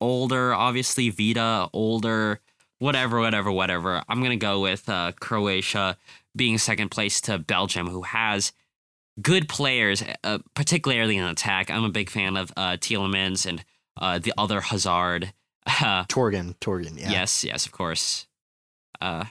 older, 0.00 0.54
obviously. 0.54 1.10
Vida, 1.10 1.68
older. 1.72 2.40
Whatever, 2.80 3.18
whatever, 3.18 3.50
whatever. 3.50 4.02
I'm 4.08 4.22
gonna 4.22 4.36
go 4.36 4.60
with 4.60 4.88
uh, 4.88 5.12
Croatia 5.20 5.96
being 6.36 6.58
second 6.58 6.90
place 6.90 7.20
to 7.22 7.36
Belgium, 7.38 7.88
who 7.88 8.02
has 8.02 8.52
good 9.20 9.48
players, 9.48 10.04
uh, 10.22 10.38
particularly 10.54 11.16
in 11.16 11.24
attack. 11.24 11.70
I'm 11.72 11.82
a 11.82 11.88
big 11.88 12.08
fan 12.08 12.36
of 12.36 12.52
uh, 12.56 12.76
Tielemans 12.76 13.46
and 13.46 13.64
uh, 14.00 14.20
the 14.20 14.32
other 14.38 14.60
Hazard. 14.60 15.32
Uh, 15.82 16.04
Torgan. 16.04 16.54
Torgan. 16.60 16.98
Yeah. 16.98 17.10
Yes, 17.10 17.44
yes, 17.44 17.66
of 17.66 17.72
course. 17.72 18.26
Uh, 19.02 19.24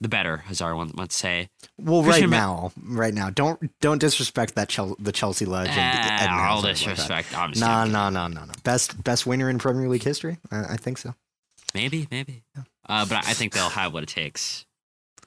the 0.00 0.08
better 0.08 0.38
Hazard 0.38 0.74
one 0.76 0.90
let's 0.94 1.14
say. 1.16 1.48
Well, 1.78 2.02
right 2.02 2.08
Christian 2.10 2.30
Ba- 2.30 2.36
now, 2.36 2.72
right 2.84 3.14
now, 3.14 3.30
don't 3.30 3.70
don't 3.80 3.98
disrespect 3.98 4.54
that 4.56 4.68
Chel- 4.68 4.96
the 4.98 5.12
Chelsea 5.12 5.44
legend. 5.46 5.76
Ah, 5.78 6.50
all 6.50 6.62
Hazard 6.62 6.86
like 6.86 6.96
that. 6.96 7.28
disrespect. 7.28 7.58
No, 7.60 7.84
no, 7.84 8.10
no, 8.10 8.26
no, 8.28 8.44
no. 8.44 8.52
Best 8.64 9.02
best 9.02 9.26
winner 9.26 9.48
in 9.50 9.58
Premier 9.58 9.88
League 9.88 10.02
history. 10.02 10.38
I, 10.50 10.74
I 10.74 10.76
think 10.76 10.98
so. 10.98 11.14
Maybe, 11.74 12.08
maybe. 12.10 12.42
Uh, 12.88 13.04
but 13.06 13.26
I 13.26 13.32
think 13.34 13.52
they'll 13.52 13.68
have 13.70 13.92
what 13.92 14.02
it 14.02 14.08
takes. 14.08 14.64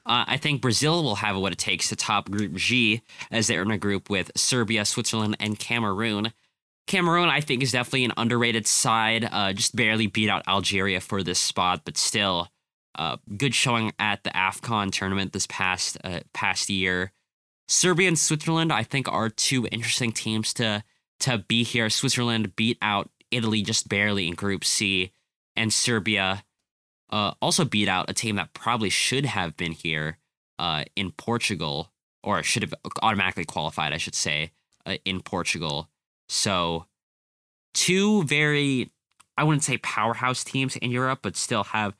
Uh, 0.06 0.24
I 0.26 0.36
think 0.38 0.62
Brazil 0.62 1.02
will 1.04 1.16
have 1.16 1.36
what 1.36 1.52
it 1.52 1.58
takes 1.58 1.90
to 1.90 1.96
top 1.96 2.30
Group 2.30 2.54
G 2.54 3.02
as 3.30 3.46
they're 3.46 3.62
in 3.62 3.70
a 3.70 3.78
group 3.78 4.08
with 4.08 4.32
Serbia, 4.34 4.84
Switzerland, 4.84 5.36
and 5.38 5.58
Cameroon. 5.58 6.32
Cameroon, 6.86 7.28
I 7.28 7.40
think, 7.40 7.62
is 7.62 7.70
definitely 7.72 8.06
an 8.06 8.12
underrated 8.16 8.66
side. 8.66 9.28
Uh, 9.30 9.52
just 9.52 9.76
barely 9.76 10.06
beat 10.08 10.28
out 10.30 10.42
Algeria 10.48 11.00
for 11.00 11.22
this 11.22 11.38
spot, 11.38 11.82
but 11.84 11.96
still, 11.98 12.48
uh, 12.96 13.16
good 13.36 13.54
showing 13.54 13.92
at 13.98 14.24
the 14.24 14.30
Afcon 14.30 14.92
tournament 14.92 15.32
this 15.32 15.46
past 15.46 15.96
uh, 16.04 16.20
past 16.32 16.68
year. 16.68 17.12
Serbia 17.68 18.08
and 18.08 18.18
Switzerland, 18.18 18.72
I 18.72 18.82
think, 18.82 19.10
are 19.10 19.28
two 19.28 19.66
interesting 19.70 20.12
teams 20.12 20.52
to 20.54 20.82
to 21.20 21.38
be 21.38 21.62
here. 21.62 21.88
Switzerland 21.90 22.56
beat 22.56 22.78
out 22.82 23.10
Italy 23.30 23.62
just 23.62 23.88
barely 23.88 24.26
in 24.26 24.34
Group 24.34 24.64
C, 24.64 25.12
and 25.56 25.72
Serbia 25.72 26.44
uh, 27.10 27.32
also 27.40 27.64
beat 27.64 27.88
out 27.88 28.10
a 28.10 28.14
team 28.14 28.36
that 28.36 28.54
probably 28.54 28.90
should 28.90 29.26
have 29.26 29.56
been 29.56 29.72
here 29.72 30.18
uh, 30.58 30.84
in 30.96 31.10
Portugal, 31.12 31.92
or 32.22 32.42
should 32.42 32.62
have 32.62 32.74
automatically 33.02 33.44
qualified, 33.44 33.92
I 33.92 33.98
should 33.98 34.14
say, 34.14 34.52
uh, 34.86 34.96
in 35.04 35.20
Portugal. 35.20 35.88
So, 36.28 36.86
two 37.74 38.24
very, 38.24 38.90
I 39.36 39.44
wouldn't 39.44 39.64
say 39.64 39.78
powerhouse 39.78 40.44
teams 40.44 40.76
in 40.76 40.90
Europe, 40.90 41.20
but 41.22 41.36
still 41.36 41.64
have 41.64 41.96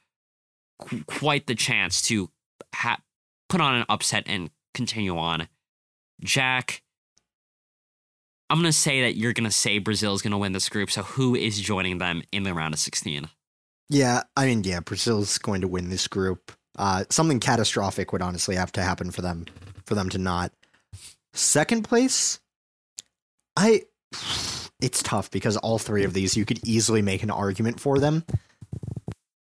qu- 0.81 1.05
quite 1.05 1.47
the 1.47 1.55
chance 1.55 2.03
to 2.03 2.31
ha- 2.75 3.01
put 3.49 3.61
on 3.61 3.75
an 3.75 3.87
upset 3.89 4.25
and 4.27 4.51
continue 4.75 5.17
on. 5.17 5.49
Jack, 6.23 6.83
I'm 8.49 8.59
going 8.59 8.71
to 8.71 8.77
say 8.77 9.03
that 9.03 9.17
you're 9.17 9.33
going 9.33 9.49
to 9.49 9.51
say 9.51 9.79
Brazil 9.79 10.15
is 10.15 10.23
going 10.23 10.33
to 10.33 10.39
win 10.39 10.53
this 10.53 10.69
group. 10.69 10.91
So, 10.91 11.03
who 11.03 11.35
is 11.35 11.61
joining 11.61 11.99
them 11.99 12.23
in 12.33 12.43
the 12.43 12.53
round 12.53 12.75
of 12.75 12.81
16? 12.81 13.29
Yeah, 13.89 14.23
I 14.37 14.47
mean, 14.47 14.63
yeah, 14.65 14.81
Brazil's 14.81 15.39
going 15.39 15.63
to 15.63 15.69
win 15.69 15.89
this 15.89 16.07
group. 16.07 16.53
Uh, 16.79 17.05
something 17.11 17.41
catastrophic 17.41 18.13
would 18.13 18.23
honestly 18.23 18.55
have 18.57 18.73
to 18.73 18.83
happen 18.83 19.11
for 19.11 19.23
them 19.23 19.47
for 19.85 19.95
them 19.95 20.09
to 20.11 20.19
not. 20.19 20.53
Second 21.33 21.83
place, 21.83 22.41
I. 23.57 23.83
It's 24.81 25.03
tough 25.03 25.31
because 25.31 25.59
all 25.59 25.79
three 25.79 26.05
of 26.05 26.15
these 26.15 26.37
you 26.37 26.47
could 26.47 26.67
easily 26.67 27.03
make 27.03 27.23
an 27.23 27.31
argument 27.31 27.81
for 27.81 27.99
them. 27.99 28.25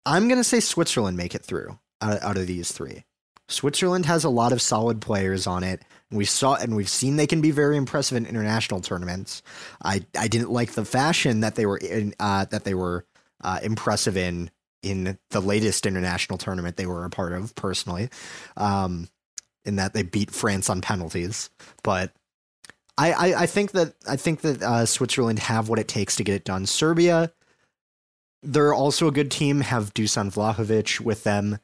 I'm 0.05 0.27
gonna 0.27 0.43
say 0.43 0.59
Switzerland 0.59 1.17
make 1.17 1.35
it 1.35 1.43
through 1.43 1.79
out, 2.01 2.21
out 2.21 2.37
of 2.37 2.47
these 2.47 2.71
three. 2.71 3.05
Switzerland 3.47 4.05
has 4.05 4.23
a 4.23 4.29
lot 4.29 4.51
of 4.53 4.61
solid 4.61 5.01
players 5.01 5.47
on 5.47 5.63
it. 5.63 5.81
We 6.11 6.25
saw 6.25 6.55
and 6.55 6.75
we've 6.75 6.89
seen 6.89 7.15
they 7.15 7.27
can 7.27 7.41
be 7.41 7.51
very 7.51 7.77
impressive 7.77 8.15
in 8.15 8.25
international 8.25 8.81
tournaments. 8.81 9.41
I 9.83 10.05
I 10.17 10.27
didn't 10.27 10.51
like 10.51 10.71
the 10.73 10.85
fashion 10.85 11.41
that 11.41 11.55
they 11.55 11.65
were 11.65 11.77
in 11.77 12.13
uh, 12.19 12.45
that 12.45 12.63
they 12.63 12.75
were 12.75 13.05
uh, 13.43 13.59
impressive 13.63 14.17
in 14.17 14.51
in 14.81 15.17
the 15.31 15.41
latest 15.41 15.85
international 15.85 16.37
tournament 16.37 16.77
they 16.77 16.85
were 16.85 17.05
a 17.05 17.09
part 17.09 17.33
of 17.33 17.53
personally, 17.55 18.09
um, 18.57 19.09
in 19.65 19.75
that 19.75 19.93
they 19.93 20.03
beat 20.03 20.31
France 20.31 20.69
on 20.69 20.81
penalties. 20.81 21.49
But 21.83 22.13
I, 22.97 23.11
I, 23.11 23.41
I 23.41 23.45
think 23.45 23.71
that 23.71 23.93
I 24.07 24.15
think 24.15 24.41
that 24.41 24.61
uh, 24.61 24.85
Switzerland 24.85 25.39
have 25.39 25.69
what 25.69 25.79
it 25.79 25.87
takes 25.87 26.15
to 26.17 26.23
get 26.23 26.35
it 26.35 26.45
done. 26.45 26.65
Serbia, 26.65 27.31
they're 28.43 28.73
also 28.73 29.07
a 29.07 29.11
good 29.11 29.31
team. 29.31 29.61
Have 29.61 29.93
Dusan 29.93 30.33
Vlahovic 30.33 30.99
with 30.99 31.23
them. 31.23 31.59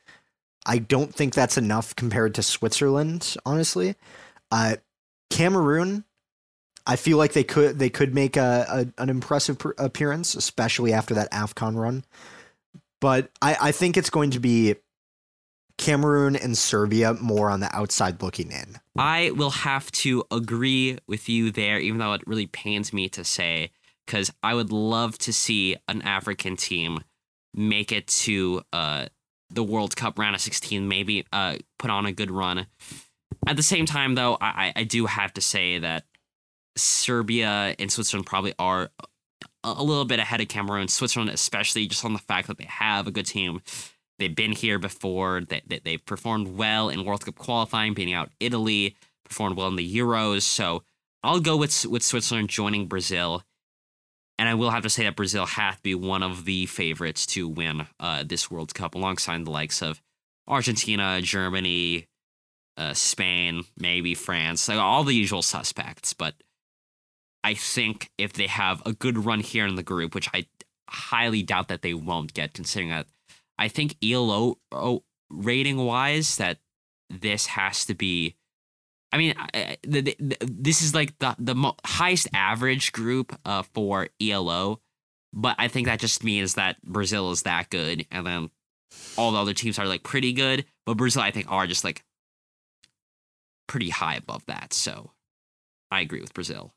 I 0.66 0.80
don't 0.80 1.14
think 1.14 1.34
that's 1.34 1.58
enough 1.58 1.96
compared 1.96 2.36
to 2.36 2.44
Switzerland, 2.44 3.36
honestly. 3.46 3.96
Uh, 4.52 4.78
Cameroon, 5.30 6.06
I 6.88 6.96
feel 6.96 7.18
like 7.18 7.34
they 7.34 7.44
could 7.44 7.80
they 7.80 7.90
could 7.90 8.14
make 8.14 8.38
a, 8.38 8.66
a 8.98 9.02
an 9.02 9.10
impressive 9.10 9.60
per- 9.60 9.76
appearance, 9.78 10.36
especially 10.36 10.94
after 10.94 11.14
that 11.16 11.32
Afcon 11.32 11.76
run. 11.76 12.04
But 13.02 13.30
I, 13.42 13.58
I 13.62 13.72
think 13.72 13.98
it's 13.98 14.10
going 14.10 14.32
to 14.32 14.40
be 14.40 14.76
Cameroon 15.78 16.36
and 16.36 16.58
Serbia 16.58 17.14
more 17.16 17.50
on 17.50 17.60
the 17.60 17.76
outside 17.76 18.22
looking 18.22 18.52
in. 18.52 18.80
I 18.98 19.32
will 19.32 19.50
have 19.52 19.92
to 19.92 20.24
agree 20.32 20.98
with 21.08 21.28
you 21.28 21.52
there, 21.52 21.80
even 21.80 22.00
though 22.00 22.14
it 22.14 22.26
really 22.26 22.48
pains 22.48 22.94
me 22.94 23.10
to 23.10 23.24
say, 23.24 23.72
because 24.06 24.32
I 24.44 24.54
would 24.54 24.72
love 24.72 25.18
to 25.20 25.34
see 25.34 25.78
an 25.88 26.02
African 26.02 26.56
team 26.56 27.00
make 27.54 27.92
it 27.92 28.08
to 28.08 28.62
uh, 28.74 29.06
the 29.50 29.64
World 29.64 29.96
Cup 29.96 30.20
round 30.20 30.36
of 30.36 30.42
16, 30.42 30.88
maybe 30.88 31.26
uh, 31.32 31.58
put 31.80 31.90
on 31.90 32.06
a 32.06 32.12
good 32.12 32.32
run. 32.32 32.68
At 33.48 33.56
the 33.56 33.64
same 33.64 33.86
time, 33.86 34.16
though, 34.16 34.38
I, 34.42 34.74
I 34.76 34.84
do 34.84 35.06
have 35.06 35.34
to 35.34 35.42
say 35.42 35.80
that 35.80 36.04
Serbia 36.78 37.76
and 37.80 37.92
Switzerland 37.92 38.26
probably 38.26 38.54
are 38.60 38.90
a, 39.00 39.08
a 39.64 39.84
little 39.84 40.06
bit 40.06 40.20
ahead 40.20 40.42
of 40.42 40.48
Cameroon. 40.48 40.88
Switzerland, 40.88 41.30
especially 41.32 41.88
just 41.88 42.04
on 42.04 42.14
the 42.14 42.20
fact 42.20 42.48
that 42.48 42.58
they 42.58 42.66
have 42.66 43.08
a 43.08 43.12
good 43.12 43.26
team. 43.26 43.62
They've 44.18 44.36
been 44.36 44.54
here 44.54 44.80
before. 44.80 45.42
They, 45.42 45.62
they, 45.68 45.80
they've 45.80 46.06
performed 46.06 46.58
well 46.58 46.90
in 46.90 47.06
World 47.06 47.26
Cup 47.26 47.36
qualifying, 47.36 47.94
beating 47.94 48.14
out 48.14 48.32
Italy, 48.40 48.96
performed 49.24 49.58
well 49.58 49.68
in 49.68 49.76
the 49.76 49.98
Euros. 49.98 50.44
So 50.44 50.84
I'll 51.24 51.40
go 51.40 51.58
with, 51.58 51.86
with 51.86 52.04
Switzerland 52.04 52.50
joining 52.50 52.88
Brazil. 52.88 53.44
And 54.38 54.50
I 54.50 54.54
will 54.54 54.72
have 54.72 54.84
to 54.84 54.90
say 54.90 55.04
that 55.04 55.16
Brazil 55.16 55.46
has 55.46 55.78
to 55.78 55.82
be 55.82 55.96
one 55.96 56.22
of 56.22 56.46
the 56.46 56.66
favorites 56.66 57.26
to 57.28 57.48
win 57.48 57.88
uh, 58.00 58.24
this 58.26 58.52
World 58.52 58.74
Cup 58.74 58.96
alongside 58.96 59.46
the 59.46 59.52
likes 59.52 59.82
of 59.82 60.02
Argentina, 60.48 61.22
Germany, 61.22 62.08
uh, 62.78 62.94
Spain, 62.94 63.64
maybe 63.78 64.14
France, 64.14 64.68
like 64.68 64.78
all 64.78 65.04
the 65.04 65.14
usual 65.14 65.42
suspects. 65.42 66.14
But 66.14 66.36
I 67.44 67.54
think 67.54 68.12
if 68.18 68.34
they 68.34 68.48
have 68.48 68.82
a 68.86 68.94
good 68.94 69.26
run 69.26 69.40
here 69.40 69.66
in 69.66 69.76
the 69.76 69.84
group, 69.84 70.14
which 70.14 70.30
I 70.34 70.48
highly 70.90 71.42
doubt 71.42 71.70
that 71.70 71.82
they 71.82 71.94
won't 71.94 72.34
get, 72.34 72.54
considering 72.54 72.90
that 72.90 73.08
I 73.58 73.68
think 73.68 73.96
ELO 74.04 74.58
oh, 74.72 75.04
rating 75.30 75.78
wise 75.78 76.38
that 76.38 76.60
this 77.10 77.48
has 77.48 77.86
to 77.86 77.94
be. 77.94 78.36
I 79.16 79.18
mean, 79.18 79.34
the, 79.84 80.02
the, 80.02 80.38
this 80.42 80.82
is 80.82 80.94
like 80.94 81.18
the 81.20 81.38
the 81.40 81.56
mo- 81.56 81.78
highest 81.86 82.28
average 82.34 82.92
group 82.92 83.34
uh, 83.46 83.64
for 83.64 84.10
ELO, 84.22 84.82
but 85.32 85.56
I 85.58 85.70
think 85.70 85.88
that 85.88 86.02
just 86.02 86.22
means 86.22 86.56
that 86.56 86.84
Brazil 86.84 87.32
is 87.32 87.44
that 87.44 87.70
good, 87.70 88.06
and 88.12 88.28
then 88.28 88.50
all 89.16 89.32
the 89.32 89.38
other 89.38 89.54
teams 89.54 89.80
are 89.80 89.88
like 89.88 90.04
pretty 90.04 90.34
good, 90.34 90.66
but 90.86 90.98
Brazil 90.98 91.22
I 91.22 91.32
think 91.32 91.50
are 91.50 91.66
just 91.66 91.86
like 91.86 92.04
pretty 93.70 93.90
high 93.90 94.16
above 94.16 94.46
that. 94.48 94.74
So 94.74 95.12
I 95.90 96.02
agree 96.02 96.20
with 96.20 96.34
Brazil. 96.34 96.74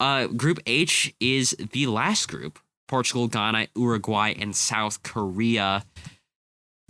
Uh, 0.00 0.26
group 0.26 0.58
H 0.66 1.14
is 1.20 1.56
the 1.70 1.86
last 1.86 2.26
group 2.26 2.58
Portugal, 2.88 3.28
Ghana, 3.28 3.68
Uruguay, 3.76 4.34
and 4.36 4.56
South 4.56 5.04
Korea. 5.04 5.84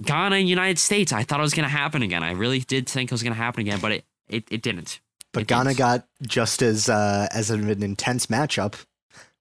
Ghana 0.03 0.37
and 0.37 0.49
United 0.49 0.79
States. 0.79 1.13
I 1.13 1.25
thought 1.25 1.41
it 1.41 1.43
was 1.43 1.53
going 1.53 1.69
to 1.69 1.77
happen 1.77 2.03
again. 2.03 2.23
I 2.23 2.33
really 2.33 2.61
did 2.61 2.89
think 2.89 3.11
it 3.11 3.13
was 3.13 3.23
going 3.23 3.35
to 3.35 3.39
happen 3.39 3.61
again, 3.61 3.81
but 3.81 3.93
it, 3.93 4.05
it, 4.29 4.45
it 4.51 4.63
didn't. 4.63 5.01
But 5.33 5.43
It 5.43 5.49
Ghana 5.49 5.71
didn't. 5.71 5.79
got 5.79 6.07
just 6.23 6.63
as 6.63 6.89
uh, 6.89 7.29
as 7.33 7.51
an 7.51 7.69
intense 7.83 8.27
matchup 8.27 8.75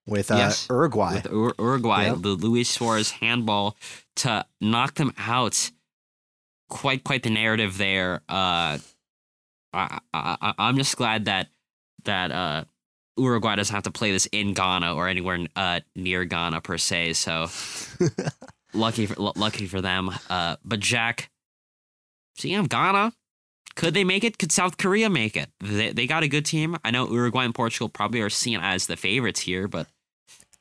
with 0.08 0.30
uh, 0.32 0.36
Yes, 0.36 0.68
Uruguay. 0.70 1.16
with 1.16 1.28
Ur- 1.32 1.54
Uruguay, 1.58 2.06
Yep. 2.08 2.18
the 2.22 2.30
Luis 2.30 2.70
Suarez 2.70 3.12
handball 3.12 3.78
to 4.18 4.46
knock 4.62 4.96
them 4.96 5.14
out. 5.18 5.72
Quite 6.70 7.04
quite 7.04 7.24
the 7.24 7.30
narrative 7.30 7.78
there. 7.78 8.22
Uh, 8.28 8.80
I, 9.74 10.00
I, 10.14 10.38
I 10.42 10.54
I'm 10.58 10.78
just 10.78 10.98
glad 10.98 11.26
that 11.26 11.48
that 12.06 12.32
uh, 12.32 12.64
Uruguay 13.18 13.56
doesn't 13.56 13.74
have 13.74 13.84
to 13.84 13.92
play 13.92 14.12
this 14.12 14.26
in 14.28 14.54
Ghana 14.54 14.94
or 14.96 15.08
anywhere 15.08 15.46
uh, 15.56 15.80
near 15.96 16.26
Ghana 16.26 16.62
per 16.62 16.78
se. 16.78 17.14
So 17.14 17.48
lucky 18.74 19.06
for, 19.06 19.16
lu- 19.22 19.34
lucky 19.36 19.68
for 19.68 19.80
them. 19.80 20.10
Uh, 20.30 20.56
but 20.66 20.80
Jack, 20.80 21.30
seeing 22.36 22.58
of 22.58 22.68
Ghana, 22.70 23.14
could 23.76 23.94
they 23.94 24.04
make 24.04 24.24
it? 24.24 24.38
Could 24.38 24.52
South 24.52 24.78
Korea 24.78 25.10
make 25.10 25.36
it? 25.36 25.50
They, 25.60 25.92
they 25.92 26.08
got 26.08 26.24
a 26.24 26.28
good 26.28 26.46
team. 26.46 26.78
I 26.84 26.92
know 26.92 27.10
Uruguay 27.12 27.46
and 27.46 27.54
Portugal 27.56 27.90
probably 27.90 28.22
are 28.22 28.30
seen 28.30 28.60
as 28.62 28.88
the 28.88 28.96
favorites 28.96 29.42
here, 29.42 29.68
but 29.68 29.88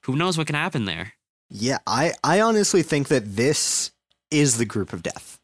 who 0.03 0.17
knows 0.17 0.37
what 0.37 0.47
can 0.47 0.57
happen 0.57 0.85
there? 0.85 1.13
Yeah, 1.51 1.79
I, 1.87 2.13
I 2.25 2.41
honestly 2.41 2.83
think 2.83 3.09
that 3.09 3.37
this 3.37 3.93
is 4.31 4.59
the 4.59 4.65
group 4.65 4.93
of 4.93 5.03
death. 5.03 5.39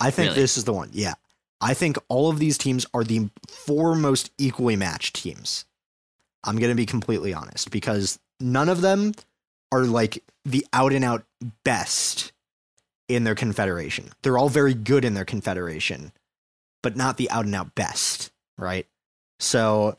I 0.00 0.10
think 0.10 0.30
Really? 0.30 0.40
this 0.42 0.56
is 0.56 0.64
the 0.64 0.72
one. 0.72 0.90
Yeah. 0.92 1.14
I 1.60 1.74
think 1.74 1.96
all 2.08 2.30
of 2.30 2.38
these 2.38 2.58
teams 2.58 2.86
are 2.94 3.04
the 3.04 3.30
four 3.48 3.94
most 3.94 4.30
equally 4.38 4.76
matched 4.76 5.16
teams. 5.16 5.64
I'm 6.42 6.56
going 6.58 6.70
to 6.70 6.76
be 6.76 6.86
completely 6.86 7.32
honest 7.32 7.70
because 7.70 8.18
none 8.40 8.68
of 8.68 8.80
them 8.80 9.12
are 9.72 9.84
like 9.84 10.22
the 10.44 10.66
out 10.72 10.92
and 10.92 11.04
out 11.04 11.24
best 11.64 12.32
in 13.08 13.24
their 13.24 13.34
confederation. 13.34 14.10
They're 14.22 14.38
all 14.38 14.48
very 14.48 14.74
good 14.74 15.04
in 15.04 15.14
their 15.14 15.24
confederation, 15.24 16.12
but 16.84 16.96
not 16.96 17.16
the 17.16 17.30
out 17.30 17.46
and 17.46 17.54
out 17.54 17.74
best, 17.74 18.30
right? 18.58 18.86
So, 19.40 19.96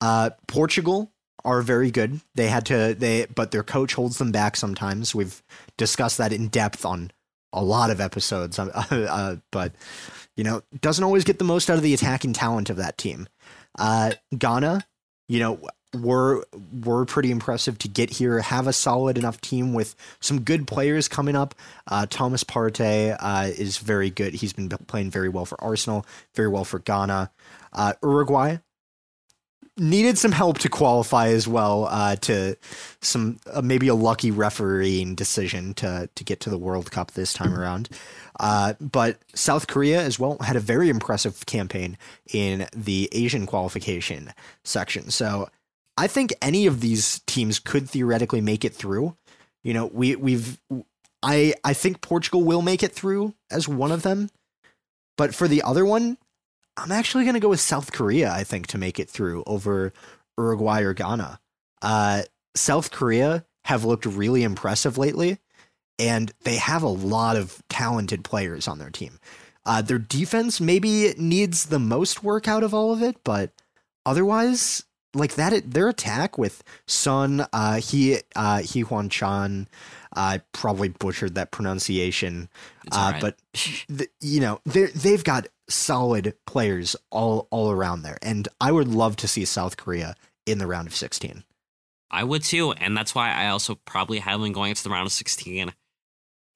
uh, 0.00 0.30
Portugal 0.46 1.12
are 1.44 1.60
very 1.60 1.90
good. 1.90 2.20
They 2.36 2.46
had 2.46 2.64
to 2.66 2.94
they 2.94 3.26
but 3.34 3.50
their 3.50 3.64
coach 3.64 3.94
holds 3.94 4.18
them 4.18 4.30
back 4.30 4.56
sometimes. 4.56 5.14
We've 5.14 5.42
discussed 5.76 6.18
that 6.18 6.32
in 6.32 6.48
depth 6.48 6.86
on 6.86 7.10
a 7.52 7.62
lot 7.62 7.90
of 7.90 8.00
episodes. 8.00 8.58
Uh, 8.58 8.70
uh, 8.90 9.36
but 9.50 9.74
you 10.36 10.44
know, 10.44 10.62
doesn't 10.80 11.04
always 11.04 11.24
get 11.24 11.38
the 11.38 11.44
most 11.44 11.68
out 11.68 11.76
of 11.76 11.82
the 11.82 11.94
attacking 11.94 12.32
talent 12.32 12.70
of 12.70 12.76
that 12.76 12.96
team. 12.96 13.28
Uh, 13.76 14.12
Ghana, 14.36 14.86
you 15.28 15.40
know, 15.40 15.60
were 15.94 16.44
were 16.84 17.04
pretty 17.04 17.30
impressive 17.30 17.78
to 17.78 17.88
get 17.88 18.10
here. 18.10 18.40
Have 18.40 18.66
a 18.66 18.72
solid 18.72 19.18
enough 19.18 19.40
team 19.40 19.72
with 19.72 19.94
some 20.20 20.40
good 20.42 20.66
players 20.66 21.08
coming 21.08 21.36
up. 21.36 21.54
Uh, 21.88 22.06
Thomas 22.08 22.44
Partey 22.44 23.16
uh, 23.18 23.50
is 23.56 23.78
very 23.78 24.10
good. 24.10 24.34
He's 24.34 24.52
been 24.52 24.68
playing 24.68 25.10
very 25.10 25.28
well 25.28 25.44
for 25.44 25.62
Arsenal, 25.62 26.06
very 26.34 26.48
well 26.48 26.64
for 26.64 26.78
Ghana. 26.78 27.30
Uh, 27.72 27.92
Uruguay 28.02 28.58
needed 29.76 30.18
some 30.18 30.32
help 30.32 30.58
to 30.58 30.68
qualify 30.68 31.28
as 31.28 31.48
well. 31.48 31.86
Uh, 31.90 32.16
to 32.16 32.56
some 33.00 33.38
uh, 33.52 33.62
maybe 33.62 33.88
a 33.88 33.94
lucky 33.94 34.30
refereeing 34.30 35.14
decision 35.14 35.74
to 35.74 36.08
to 36.14 36.24
get 36.24 36.40
to 36.40 36.50
the 36.50 36.58
World 36.58 36.90
Cup 36.90 37.12
this 37.12 37.32
time 37.32 37.54
around. 37.54 37.88
Uh, 38.38 38.74
but 38.80 39.18
South 39.34 39.66
Korea 39.66 40.00
as 40.00 40.18
well 40.18 40.38
had 40.40 40.56
a 40.56 40.60
very 40.60 40.88
impressive 40.88 41.44
campaign 41.46 41.98
in 42.32 42.66
the 42.74 43.08
Asian 43.12 43.44
qualification 43.44 44.32
section. 44.64 45.10
So 45.10 45.48
I 45.96 46.06
think 46.06 46.32
any 46.40 46.66
of 46.66 46.80
these 46.80 47.20
teams 47.26 47.58
could 47.58 47.88
theoretically 47.88 48.40
make 48.40 48.64
it 48.64 48.74
through. 48.74 49.16
You 49.62 49.74
know, 49.74 49.86
we 49.86 50.16
we've 50.16 50.60
I 51.22 51.54
I 51.64 51.74
think 51.74 52.00
Portugal 52.00 52.42
will 52.42 52.62
make 52.62 52.82
it 52.82 52.92
through 52.92 53.34
as 53.50 53.68
one 53.68 53.92
of 53.92 54.02
them. 54.02 54.30
But 55.16 55.34
for 55.34 55.46
the 55.48 55.62
other 55.62 55.84
one, 55.84 56.16
I'm 56.76 56.92
actually 56.92 57.24
going 57.24 57.34
to 57.34 57.40
go 57.40 57.50
with 57.50 57.60
South 57.60 57.92
Korea, 57.92 58.32
I 58.32 58.42
think, 58.42 58.68
to 58.68 58.78
make 58.78 58.98
it 58.98 59.10
through 59.10 59.44
over 59.46 59.92
Uruguay 60.38 60.80
or 60.80 60.94
Ghana. 60.94 61.38
Uh, 61.82 62.22
South 62.56 62.90
Korea 62.90 63.44
have 63.64 63.84
looked 63.84 64.06
really 64.06 64.42
impressive 64.42 64.96
lately, 64.96 65.38
and 65.98 66.32
they 66.44 66.56
have 66.56 66.82
a 66.82 66.88
lot 66.88 67.36
of 67.36 67.62
talented 67.68 68.24
players 68.24 68.66
on 68.66 68.78
their 68.78 68.90
team. 68.90 69.18
Uh, 69.66 69.82
their 69.82 69.98
defense 69.98 70.60
maybe 70.60 71.12
needs 71.18 71.66
the 71.66 71.78
most 71.78 72.24
work 72.24 72.48
out 72.48 72.62
of 72.62 72.72
all 72.72 72.92
of 72.92 73.02
it, 73.02 73.16
but 73.22 73.52
otherwise, 74.06 74.84
like 75.14 75.34
that, 75.34 75.70
their 75.70 75.88
attack 75.88 76.38
with 76.38 76.62
Son, 76.86 77.46
uh, 77.52 77.80
he, 77.80 78.18
uh, 78.36 78.60
He 78.60 78.80
Huan 78.80 79.08
Chan, 79.08 79.68
I 80.14 80.40
probably 80.52 80.88
butchered 80.88 81.34
that 81.36 81.50
pronunciation, 81.50 82.48
uh, 82.92 82.96
alright. 82.96 83.20
but 83.20 83.36
the, 83.88 84.08
you 84.20 84.40
know 84.40 84.60
they 84.66 84.86
they've 84.86 85.22
got 85.22 85.46
solid 85.68 86.34
players 86.46 86.96
all 87.10 87.46
all 87.50 87.70
around 87.70 88.02
there, 88.02 88.18
and 88.22 88.48
I 88.60 88.72
would 88.72 88.88
love 88.88 89.16
to 89.16 89.28
see 89.28 89.44
South 89.44 89.76
Korea 89.76 90.14
in 90.46 90.58
the 90.58 90.66
round 90.66 90.88
of 90.88 90.96
16. 90.96 91.44
I 92.10 92.24
would 92.24 92.42
too, 92.42 92.72
and 92.72 92.96
that's 92.96 93.14
why 93.14 93.32
I 93.32 93.48
also 93.48 93.76
probably 93.84 94.18
have 94.18 94.40
them 94.40 94.52
going 94.52 94.70
into 94.70 94.82
the 94.82 94.90
round 94.90 95.06
of 95.06 95.12
sixteen. 95.12 95.72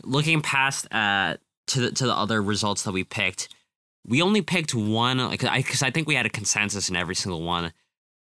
Looking 0.03 0.41
past 0.41 0.93
uh 0.93 1.37
to 1.69 1.81
the 1.81 1.93
to 1.93 2.07
the 2.07 2.15
other 2.15 2.43
results 2.43 2.83
that 2.83 2.93
we 2.93 3.05
picked, 3.05 3.49
we 4.07 4.21
only 4.21 4.43
picked 4.43 4.75
one. 4.75 5.19
Like 5.19 5.45
I 5.45 5.59
because 5.59 5.83
I 5.83 5.91
think 5.91 6.09
we 6.09 6.17
had 6.17 6.27
a 6.27 6.31
consensus 6.31 6.89
in 6.89 6.97
every 6.97 7.15
single 7.15 7.43
one. 7.43 7.73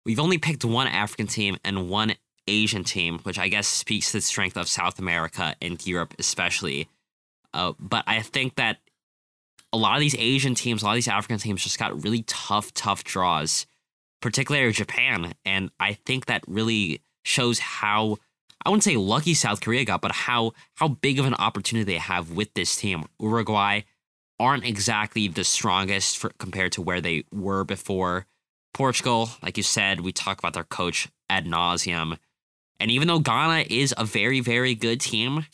We've 0.09 0.19
only 0.19 0.39
picked 0.39 0.65
one 0.65 0.87
African 0.87 1.27
team 1.27 1.57
and 1.63 1.87
one 1.87 2.15
Asian 2.47 2.83
team, 2.83 3.19
which 3.19 3.37
I 3.37 3.47
guess 3.47 3.67
speaks 3.67 4.07
to 4.07 4.17
the 4.17 4.21
strength 4.21 4.57
of 4.57 4.67
South 4.67 4.97
America 4.97 5.55
and 5.61 5.85
Europe 5.85 6.15
especially. 6.17 6.87
Uh, 7.53 7.73
but 7.79 8.05
I 8.07 8.21
think 8.21 8.55
that 8.55 8.77
a 9.71 9.77
lot 9.77 9.93
of 9.93 9.99
these 9.99 10.15
Asian 10.17 10.55
teams, 10.55 10.81
a 10.81 10.85
lot 10.85 10.93
of 10.93 10.95
these 10.95 11.07
African 11.07 11.37
teams, 11.37 11.61
just 11.61 11.77
got 11.77 12.03
really 12.03 12.23
tough, 12.23 12.73
tough 12.73 13.03
draws, 13.03 13.67
particularly 14.19 14.71
Japan, 14.71 15.33
and 15.45 15.69
I 15.79 15.93
think 15.93 16.25
that 16.25 16.43
really 16.47 17.03
shows 17.23 17.59
how 17.59 18.17
I 18.65 18.69
wouldn't 18.69 18.85
say 18.85 18.97
lucky 18.97 19.35
South 19.35 19.61
Korea 19.61 19.85
got, 19.85 20.01
but 20.01 20.13
how 20.13 20.53
how 20.73 20.87
big 20.87 21.19
of 21.19 21.27
an 21.27 21.35
opportunity 21.35 21.83
they 21.83 21.99
have 21.99 22.31
with 22.31 22.51
this 22.55 22.75
team. 22.75 23.05
Uruguay 23.19 23.81
aren't 24.39 24.65
exactly 24.65 25.27
the 25.27 25.43
strongest 25.43 26.17
for, 26.17 26.31
compared 26.39 26.71
to 26.71 26.81
where 26.81 26.99
they 26.99 27.25
were 27.31 27.63
before. 27.63 28.25
Portugal, 28.73 29.31
like 29.41 29.57
you 29.57 29.63
said, 29.63 30.01
we 30.01 30.11
talk 30.11 30.39
about 30.39 30.53
their 30.53 30.63
coach 30.63 31.09
ad 31.29 31.45
nauseum. 31.45 32.17
And 32.79 32.89
even 32.91 33.07
though 33.07 33.19
Ghana 33.19 33.65
is 33.69 33.93
a 33.97 34.05
very, 34.05 34.39
very 34.39 34.75
good 34.75 35.01
team, 35.01 35.45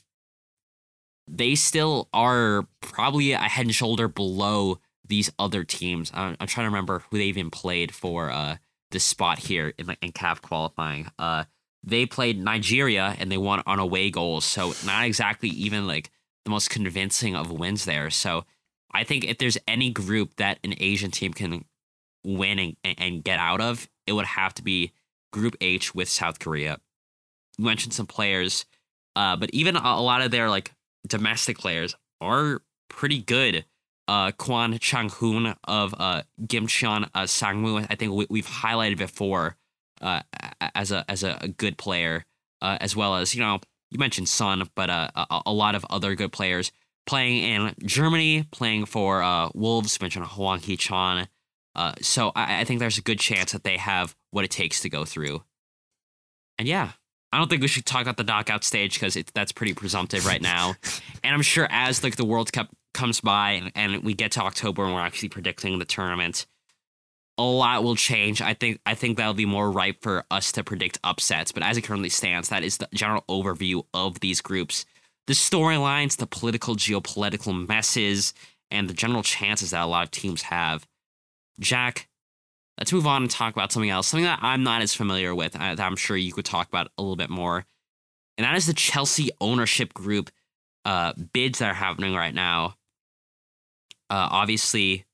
they 1.28 1.56
still 1.56 2.08
are 2.14 2.68
probably 2.82 3.32
a 3.32 3.40
head 3.40 3.66
and 3.66 3.76
shoulder 3.76 4.08
below 4.08 4.80
these 5.08 5.32
other 5.40 5.64
teams. 5.64 6.12
I'm, 6.14 6.38
I'm 6.40 6.48
trying 6.48 6.66
to 6.66 6.70
remember 6.70 7.04
who 7.10 7.18
they 7.18 7.26
even 7.26 7.50
played 7.50 7.94
for 7.94 8.30
uh, 8.30 8.58
this 8.92 9.04
spot 9.04 9.40
here 9.40 9.74
in, 9.78 9.96
in 10.02 10.12
CAF 10.12 10.42
qualifying. 10.42 11.10
Uh, 11.18 11.46
they 11.84 12.06
played 12.06 12.40
Nigeria 12.40 13.16
and 13.20 13.32
they 13.32 13.38
won 13.38 13.62
on 13.66 13.80
away 13.80 14.10
goals, 14.10 14.46
so 14.46 14.74
not 14.86 15.06
exactly 15.06 15.50
even 15.50 15.88
like 15.88 16.12
the 16.44 16.52
most 16.52 16.70
convincing 16.70 17.36
of 17.36 17.52
wins 17.52 17.86
there. 17.86 18.10
So 18.10 18.46
I 18.92 19.04
think 19.04 19.24
if 19.26 19.38
there's 19.38 19.58
any 19.68 19.92
group 19.92 20.36
that 20.38 20.60
an 20.64 20.74
Asian 20.78 21.12
team 21.12 21.34
can 21.34 21.66
win 22.26 22.76
and, 22.84 22.96
and 22.98 23.24
get 23.24 23.40
out 23.40 23.62
of, 23.62 23.88
it 24.08 24.14
would 24.14 24.26
have 24.26 24.54
to 24.56 24.64
be 24.64 24.92
Group 25.32 25.56
H 25.62 25.94
with 25.94 26.10
South 26.10 26.40
Korea. 26.40 26.80
You 27.58 27.66
mentioned 27.66 27.94
some 27.94 28.08
players, 28.08 28.66
uh, 29.16 29.36
but 29.36 29.50
even 29.52 29.76
a, 29.76 30.02
lot 30.02 30.22
of 30.22 30.32
their 30.32 30.50
like 30.50 30.74
domestic 31.08 31.58
players 31.58 31.96
are 32.22 32.62
pretty 32.90 33.22
good. 33.22 33.66
Uh, 34.08 34.32
Kwon 34.32 34.80
Chang 34.80 35.10
Hoon 35.10 35.56
of 35.64 35.96
uh, 35.98 36.24
Gimcheon 36.42 37.10
uh, 37.16 37.24
Sangmu, 37.24 37.88
I 37.90 37.96
think 37.96 38.14
we, 38.14 38.28
we've 38.30 38.48
highlighted 38.48 38.98
before 38.98 39.58
uh, 40.02 40.22
as 40.76 40.92
a 40.92 41.10
as 41.10 41.24
a, 41.24 41.54
good 41.58 41.78
player, 41.78 42.26
uh, 42.62 42.78
as 42.82 42.96
well 42.96 43.16
as 43.16 43.34
you 43.34 43.42
know 43.42 43.60
you 43.92 44.00
mentioned 44.00 44.30
Son, 44.30 44.70
but 44.76 44.90
uh, 44.90 45.10
a, 45.16 45.42
a 45.48 45.54
lot 45.54 45.76
of 45.76 45.86
other 45.90 46.16
good 46.16 46.32
players. 46.32 46.72
playing 47.06 47.44
in 47.44 47.74
Germany, 47.84 48.46
playing 48.52 48.86
for 48.86 49.24
uh, 49.24 49.50
Wolves, 49.54 50.00
mentioned 50.02 50.26
Hwang 50.26 50.60
Hee-chan. 50.60 51.28
Uh, 51.76 51.94
so 52.02 52.32
I, 52.36 52.62
I 52.62 52.64
think 52.64 52.80
there's 52.80 52.98
a 52.98 53.02
good 53.02 53.20
chance 53.20 53.52
that 53.52 53.64
they 53.64 53.78
have 53.78 54.16
what 54.32 54.46
it 54.46 54.52
takes 54.52 54.82
to 54.82 54.90
go 54.90 55.06
through. 55.06 55.44
And 56.58 56.68
yeah, 56.68 56.92
I 57.32 57.38
don't 57.38 57.50
think 57.50 57.62
we 57.62 57.68
should 57.68 57.86
talk 57.86 58.02
about 58.02 58.18
the 58.18 58.24
knockout 58.24 58.64
stage 58.64 58.94
because 58.94 59.18
that's 59.34 59.52
pretty 59.52 59.74
presumptive 59.74 60.26
right 60.26 60.42
now. 60.56 60.76
and 61.24 61.34
I'm 61.34 61.42
sure 61.42 61.68
as 61.70 62.04
like 62.04 62.16
the 62.16 62.26
World 62.26 62.54
Cup 62.54 62.70
comes 62.94 63.20
by 63.20 63.52
and, 63.52 63.72
and 63.76 64.04
we 64.04 64.14
get 64.14 64.32
to 64.32 64.42
October 64.42 64.86
and 64.86 64.94
we're 64.94 65.02
actually 65.02 65.30
predicting 65.30 65.78
the 65.78 65.86
tournament, 65.86 66.46
a 67.38 67.44
lot 67.44 67.84
will 67.84 67.98
change. 67.98 68.42
I 68.42 68.54
think 68.54 68.80
I 68.86 68.96
think 68.96 69.18
that'll 69.18 69.34
be 69.34 69.46
more 69.46 69.70
ripe 69.70 70.02
for 70.02 70.24
us 70.32 70.54
to 70.54 70.64
predict 70.64 71.00
upsets. 71.04 71.52
But 71.52 71.64
as 71.64 71.78
it 71.78 71.82
currently 71.82 72.10
stands, 72.10 72.50
that 72.50 72.64
is 72.64 72.78
the 72.78 72.88
general 72.94 73.26
overview 73.30 73.84
of 73.94 74.22
these 74.22 74.40
groups. 74.40 74.86
The 75.28 75.34
storylines, 75.34 76.18
the 76.18 76.28
political, 76.28 76.76
geopolitical 76.76 77.68
messes, 77.68 78.34
and 78.72 78.90
the 78.90 78.94
general 78.94 79.24
chances 79.24 79.72
that 79.72 79.84
a 79.84 79.88
lot 79.88 80.06
of 80.06 80.12
teams 80.12 80.44
have. 80.44 80.88
Jack, 81.60 82.08
let's 82.78 82.94
move 82.94 83.08
on 83.08 83.24
and 83.24 83.32
talk 83.32 83.54
about 83.54 83.72
something 83.72 83.90
else, 83.90 84.08
something 84.08 84.26
that 84.26 84.40
I'm 84.42 84.64
not 84.64 84.82
as 84.82 84.94
familiar 84.94 85.34
with, 85.34 85.54
that 85.54 85.80
I'm 85.80 85.96
sure 85.96 86.18
you 86.18 86.34
could 86.34 86.46
talk 86.46 86.68
about 86.68 86.92
a 86.98 87.02
little 87.02 87.16
bit 87.16 87.30
more. 87.30 87.66
And 88.38 88.46
that 88.46 88.56
is 88.56 88.68
the 88.68 88.74
Chelsea 88.74 89.30
ownership 89.40 89.94
group 89.94 90.30
uh, 90.84 91.14
bids 91.34 91.60
that 91.60 91.72
are 91.72 91.76
happening 91.76 92.14
right 92.14 92.34
now. 92.34 92.76
Uh, 94.10 94.28
obviously, 94.32 95.06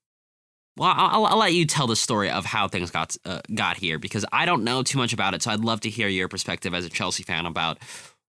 well, 0.78 0.94
I'll, 0.96 1.26
I'll, 1.26 1.38
let 1.38 1.54
you 1.54 1.66
tell 1.66 1.88
the 1.88 1.96
story 1.96 2.30
of 2.30 2.46
how 2.46 2.68
things 2.68 2.92
got 2.92 3.16
uh, 3.26 3.42
got 3.54 3.78
here 3.78 4.00
because 4.00 4.26
I 4.32 4.46
don't 4.46 4.64
know 4.64 4.84
too 4.84 4.98
much 4.98 5.14
about 5.14 5.34
it. 5.34 5.42
So 5.42 5.52
I'd 5.52 5.60
love 5.60 5.82
to 5.82 5.90
hear 5.90 6.08
your 6.08 6.28
perspective 6.28 6.74
as 6.74 6.86
a 6.86 6.90
Chelsea 6.90 7.24
fan 7.24 7.46
about 7.46 7.78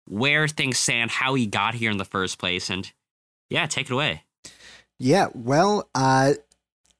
where 0.07 0.47
things 0.49 0.79
stand, 0.79 1.11
how 1.11 1.35
he 1.35 1.47
got 1.47 1.75
here 1.75 1.91
in 1.91 1.97
the 1.97 2.05
first 2.05 2.39
place, 2.39 2.71
and 2.71 2.91
yeah, 3.49 3.67
take 3.67 3.87
it 3.87 3.93
away. 3.93 4.25
Yeah, 4.99 5.29
well, 5.35 5.89
uh, 5.95 6.35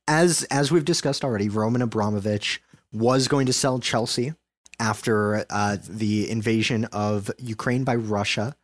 as 0.09 0.45
as 0.45 0.71
we've 0.71 0.85
discussed 0.85 1.25
already, 1.25 1.49
Roman 1.49 1.83
Abramovich 1.83 2.63
was 2.93 3.29
going 3.29 3.47
to 3.47 3.53
sell 3.53 3.79
Chelsea 3.79 4.35
after 4.79 5.45
uh, 5.51 5.77
the 5.89 6.29
invasion 6.29 6.87
of 6.87 7.31
Ukraine 7.39 7.85
by 7.85 7.95
Russia, 7.95 8.57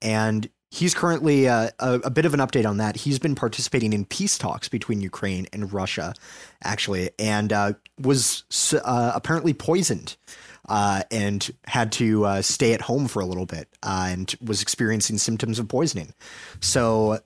and 0.00 0.48
he's 0.70 0.94
currently 0.94 1.48
uh, 1.48 1.70
a, 1.78 1.94
a, 2.04 2.10
bit 2.10 2.24
of 2.24 2.34
an 2.34 2.40
update 2.40 2.66
on 2.66 2.78
that. 2.78 2.96
He's 2.96 3.18
been 3.18 3.34
participating 3.34 3.92
in 3.92 4.04
peace 4.04 4.38
talks 4.38 4.68
between 4.68 5.00
Ukraine 5.00 5.46
and 5.52 5.72
Russia, 5.72 6.14
actually, 6.64 7.10
and 7.18 7.52
uh, 7.52 7.72
was 8.00 8.44
uh, 8.84 9.12
apparently 9.14 9.54
poisoned. 9.54 10.16
Uh, 10.68 11.02
and 11.10 11.50
had 11.66 11.90
to 11.90 12.24
uh, 12.24 12.40
stay 12.40 12.72
at 12.72 12.80
home 12.80 13.08
for 13.08 13.20
a 13.20 13.26
little 13.26 13.46
bit 13.46 13.68
and 13.82 14.36
was 14.40 14.62
experiencing 14.62 15.18
symptoms 15.18 15.58
of 15.58 15.66
poisoning. 15.66 16.14
So 16.60 17.18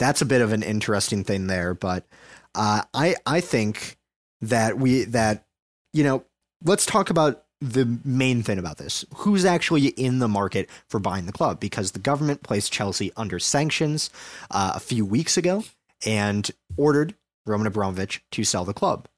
that's 0.00 0.20
a 0.20 0.26
bit 0.26 0.42
of 0.42 0.52
an 0.52 0.64
interesting 0.64 1.22
thing 1.22 1.46
there. 1.46 1.74
But 1.74 2.08
uh, 2.54 2.82
I 2.94 3.16
I 3.26 3.40
think 3.40 3.96
that 4.40 4.78
we 4.78 5.04
that 5.04 5.44
you 5.92 6.04
know 6.04 6.24
let's 6.64 6.86
talk 6.86 7.10
about 7.10 7.44
the 7.60 7.98
main 8.04 8.42
thing 8.42 8.58
about 8.58 8.78
this 8.78 9.04
who's 9.16 9.44
actually 9.44 9.88
in 9.88 10.18
the 10.18 10.28
market 10.28 10.68
for 10.88 10.98
buying 10.98 11.26
the 11.26 11.32
club 11.32 11.60
because 11.60 11.92
the 11.92 11.98
government 11.98 12.42
placed 12.42 12.72
Chelsea 12.72 13.12
under 13.16 13.38
sanctions 13.38 14.08
uh, 14.50 14.72
a 14.74 14.80
few 14.80 15.04
weeks 15.04 15.36
ago 15.36 15.64
and 16.06 16.50
ordered 16.78 17.14
Roman 17.44 17.66
Abramovich 17.66 18.24
to 18.30 18.44
sell 18.44 18.64
the 18.64 18.72
club. 18.72 19.08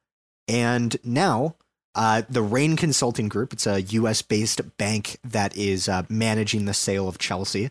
And 0.48 0.96
now 1.04 1.54
uh, 1.94 2.22
the 2.28 2.42
Raine 2.42 2.76
Consulting 2.76 3.28
Group, 3.28 3.52
it's 3.52 3.66
a 3.66 3.82
US 3.82 4.22
based 4.22 4.76
bank 4.76 5.18
that 5.22 5.56
is 5.56 5.88
uh, 5.88 6.02
managing 6.08 6.64
the 6.64 6.74
sale 6.74 7.08
of 7.08 7.18
Chelsea. 7.18 7.70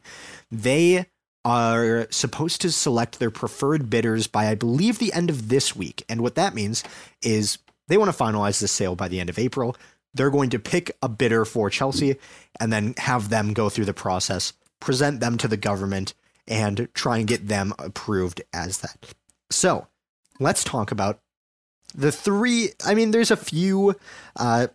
They 0.49 1.05
are 1.43 2.07
supposed 2.11 2.61
to 2.61 2.71
select 2.71 3.19
their 3.19 3.31
preferred 3.31 3.89
bidders 3.89 4.27
by, 4.27 4.47
I 4.47 4.55
believe, 4.55 4.99
the 4.99 5.13
end 5.13 5.29
of 5.29 5.49
this 5.49 5.75
week. 5.75 6.03
And 6.07 6.21
what 6.21 6.35
that 6.35 6.53
means 6.53 6.83
is 7.21 7.57
they 7.87 7.97
want 7.97 8.15
to 8.15 8.23
finalize 8.23 8.59
the 8.59 8.67
sale 8.67 8.95
by 8.95 9.07
the 9.07 9.19
end 9.19 9.29
of 9.29 9.39
April. 9.39 9.75
They're 10.13 10.29
going 10.29 10.51
to 10.51 10.59
pick 10.59 10.91
a 11.01 11.09
bidder 11.09 11.45
for 11.45 11.69
Chelsea 11.69 12.17
and 12.59 12.71
then 12.71 12.93
have 12.97 13.29
them 13.29 13.53
go 13.53 13.69
through 13.69 13.85
the 13.85 13.93
process, 13.93 14.53
present 14.79 15.19
them 15.19 15.37
to 15.39 15.47
the 15.47 15.57
government, 15.57 16.13
and 16.47 16.87
try 16.93 17.17
and 17.17 17.27
get 17.27 17.47
them 17.47 17.73
approved 17.79 18.41
as 18.53 18.79
that. 18.79 19.13
So 19.49 19.87
let's 20.39 20.63
talk 20.63 20.91
about 20.91 21.19
the 21.95 22.11
three. 22.11 22.69
I 22.85 22.93
mean, 22.93 23.11
there's 23.11 23.31
a 23.31 23.37
few 23.37 23.95
uh, 24.35 24.67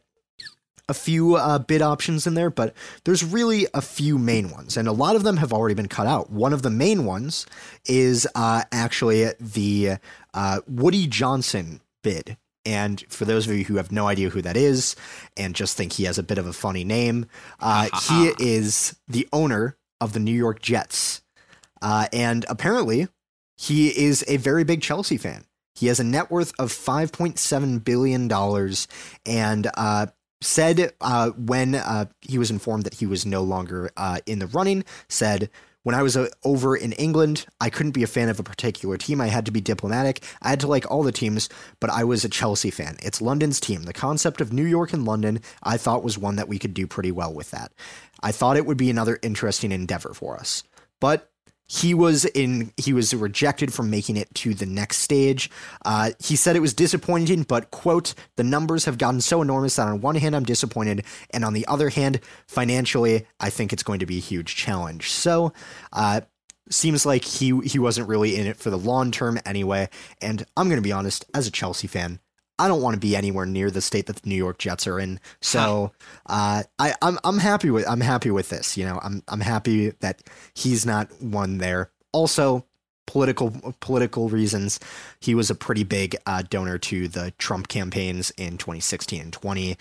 a 0.89 0.95
few 0.95 1.37
uh, 1.37 1.59
bid 1.59 1.83
options 1.83 2.27
in 2.27 2.35
there, 2.35 2.51
but 2.51 2.75
there's 3.05 3.25
really 3.25 3.67
a 3.75 3.83
few 3.83 4.19
main 4.19 4.51
ones, 4.51 4.77
and 4.77 4.87
a 4.87 4.93
lot 4.93 5.17
of 5.17 5.25
them 5.25 5.39
have 5.39 5.53
already 5.53 5.75
been 5.75 5.89
cut 5.89 6.07
out. 6.07 6.31
One 6.31 6.53
of 6.53 6.63
the 6.63 6.71
main 6.71 7.05
ones 7.05 7.47
is 7.87 8.27
uh, 8.35 8.63
actually 8.71 9.31
the 9.41 9.97
uh, 10.35 10.61
Woody 10.69 11.07
Johnson 11.07 11.81
bid. 12.03 12.37
And 12.65 13.05
for 13.09 13.25
those 13.25 13.47
of 13.47 13.57
you 13.57 13.65
who 13.65 13.77
have 13.77 13.93
no 13.93 14.09
idea 14.09 14.29
who 14.29 14.43
that 14.43 14.57
is 14.57 14.97
and 15.37 15.55
just 15.55 15.77
think 15.77 15.93
he 15.93 16.05
has 16.05 16.19
a 16.19 16.23
bit 16.23 16.37
of 16.37 16.49
a 16.49 16.53
funny 16.53 16.83
name, 16.83 17.27
uh, 17.61 17.89
he 18.09 18.33
is 18.41 18.97
the 19.07 19.29
owner 19.33 19.77
of 20.01 20.13
the 20.13 20.19
New 20.19 20.35
York 20.35 20.61
Jets. 20.61 21.23
Uh, 21.81 22.09
and 22.13 22.45
apparently, 22.49 23.07
he 23.57 23.97
is 23.97 24.25
a 24.27 24.37
very 24.39 24.65
big 24.65 24.83
Chelsea 24.83 25.17
fan. 25.17 25.45
He 25.77 25.87
has 25.87 26.01
a 26.01 26.05
net 26.05 26.31
worth 26.31 26.53
of 26.59 26.73
$5.7 26.73 27.85
billion 27.85 28.31
and 29.27 29.71
uh, 29.75 30.07
said 30.47 30.93
uh, 31.01 31.31
when 31.31 31.75
uh, 31.75 32.07
he 32.21 32.39
was 32.39 32.51
informed 32.51 32.85
that 32.85 32.95
he 32.95 33.07
was 33.07 33.27
no 33.27 33.43
longer 33.43 33.91
uh, 33.97 34.21
in 34.27 34.39
the 34.39 34.47
running, 34.47 34.85
said, 35.09 35.51
when 35.83 35.95
I 35.95 36.03
was 36.03 36.17
uh, 36.17 36.29
over 36.45 36.77
in 36.77 36.93
England, 36.93 37.47
I 37.61 37.71
couldn't 37.71 37.93
be 37.93 38.03
a 38.03 38.09
fan 38.09 38.29
of 38.29 38.41
a 38.41 38.43
particular 38.43 38.97
team. 38.97 39.21
I 39.21 39.29
had 39.29 39.47
to 39.47 39.53
be 39.53 39.61
diplomatic. 39.61 40.25
I 40.43 40.51
had 40.51 40.61
to 40.61 40.67
like 40.67 40.91
all 40.91 41.03
the 41.03 41.13
teams, 41.13 41.49
but 41.81 41.91
I 41.91 42.03
was 42.05 42.25
a 42.25 42.29
Chelsea 42.29 42.71
fan. 42.71 42.97
It's 43.03 43.23
London's 43.23 43.61
team. 43.61 43.85
The 43.85 43.93
concept 43.93 44.41
of 44.41 44.53
New 44.53 44.65
York 44.65 44.93
and 44.93 45.05
London, 45.05 45.41
I 45.63 45.77
thought 45.77 46.03
was 46.03 46.19
one 46.19 46.37
that 46.37 46.49
we 46.49 46.59
could 46.59 46.75
do 46.75 46.89
pretty 46.89 47.13
well 47.13 47.33
with 47.33 47.53
that. 47.53 47.73
I 48.21 48.33
thought 48.33 48.57
it 48.57 48.67
would 48.67 48.77
be 48.77 48.91
another 48.91 49.19
interesting 49.23 49.71
endeavor 49.71 50.13
for 50.13 50.37
us. 50.37 50.65
But 51.01 51.31
he 51.67 51.95
was 51.95 52.25
in 52.27 52.73
he 52.77 52.93
was 52.93 53.15
rejected 53.15 53.73
from 53.73 53.91
making 53.91 54.17
it 54.17 54.33
to 54.35 54.55
the 54.55 54.67
next 54.67 54.99
stage. 54.99 55.51
Uh, 55.85 56.11
he 56.19 56.37
said 56.37 56.57
it 56.57 56.61
was 56.61 56.75
disappointing 56.75 57.43
but 57.43 57.71
quote 57.71 58.15
the 58.37 58.45
numbers 58.45 58.85
have 58.85 58.99
gotten 58.99 59.21
so 59.21 59.43
enormous 59.43 59.77
that 59.77 59.89
on 59.89 60.01
one 60.01 60.17
hand 60.17 60.35
i'm 60.35 60.45
disappointed 60.45 61.05
and 61.31 61.45
on 61.45 61.53
the 61.53 61.67
other 61.67 61.89
hand 61.89 62.21
financially 62.47 63.27
i 63.41 63.51
think 63.51 63.73
it's 63.73 63.83
going 63.83 63.99
to 63.99 64.07
be 64.07 64.19
a 64.19 64.21
huge 64.21 64.57
challenge. 64.57 65.11
So 65.11 65.53
uh, 65.93 66.23
seems 66.71 67.07
like 67.07 67.25
he 67.25 67.59
he 67.61 67.79
wasn't 67.79 68.09
really 68.09 68.37
in 68.37 68.47
it 68.47 68.57
for 68.57 68.71
the 68.71 68.79
long 68.79 69.11
term 69.11 69.39
anyway 69.47 69.89
and 70.21 70.45
i'm 70.57 70.69
going 70.69 70.81
to 70.81 70.83
be 70.83 70.93
honest 70.93 71.25
as 71.35 71.47
a 71.47 71.51
chelsea 71.51 71.87
fan 71.87 72.19
I 72.59 72.69
don't 72.69 72.81
want 72.81 72.95
to 72.95 73.01
be 73.01 73.17
anywhere 73.17 73.47
near 73.47 73.71
the 73.71 73.81
state 73.81 74.07
that 74.07 74.17
the 74.17 74.29
New 74.29 74.37
York 74.37 74.59
Jets 74.59 74.87
are 74.87 74.99
in. 74.99 75.21
So 75.41 75.93
uh, 76.27 76.63
I, 76.79 76.95
I'm 77.03 77.19
I'm 77.25 77.39
happy 77.39 77.71
with 77.71 77.87
I'm 77.89 78.01
happy 78.01 78.31
with 78.31 78.49
this. 78.49 78.77
You 78.77 78.87
know, 78.87 78.99
I'm 79.03 79.23
I'm 79.29 79.41
happy 79.41 79.91
that 80.01 80.23
he's 80.55 80.87
not 80.87 81.11
one 81.23 81.59
there. 81.59 81.91
Also, 82.13 82.65
political 83.07 83.75
political 83.81 84.29
reasons, 84.29 84.81
he 85.21 85.35
was 85.35 85.51
a 85.51 85.55
pretty 85.55 85.85
big 85.85 86.17
uh, 86.27 86.43
donor 86.49 86.79
to 86.79 87.09
the 87.09 87.33
Trump 87.39 87.69
campaigns 87.69 88.31
in 88.33 88.59
2016 88.59 89.21
and 89.21 89.33
20. 89.33 89.77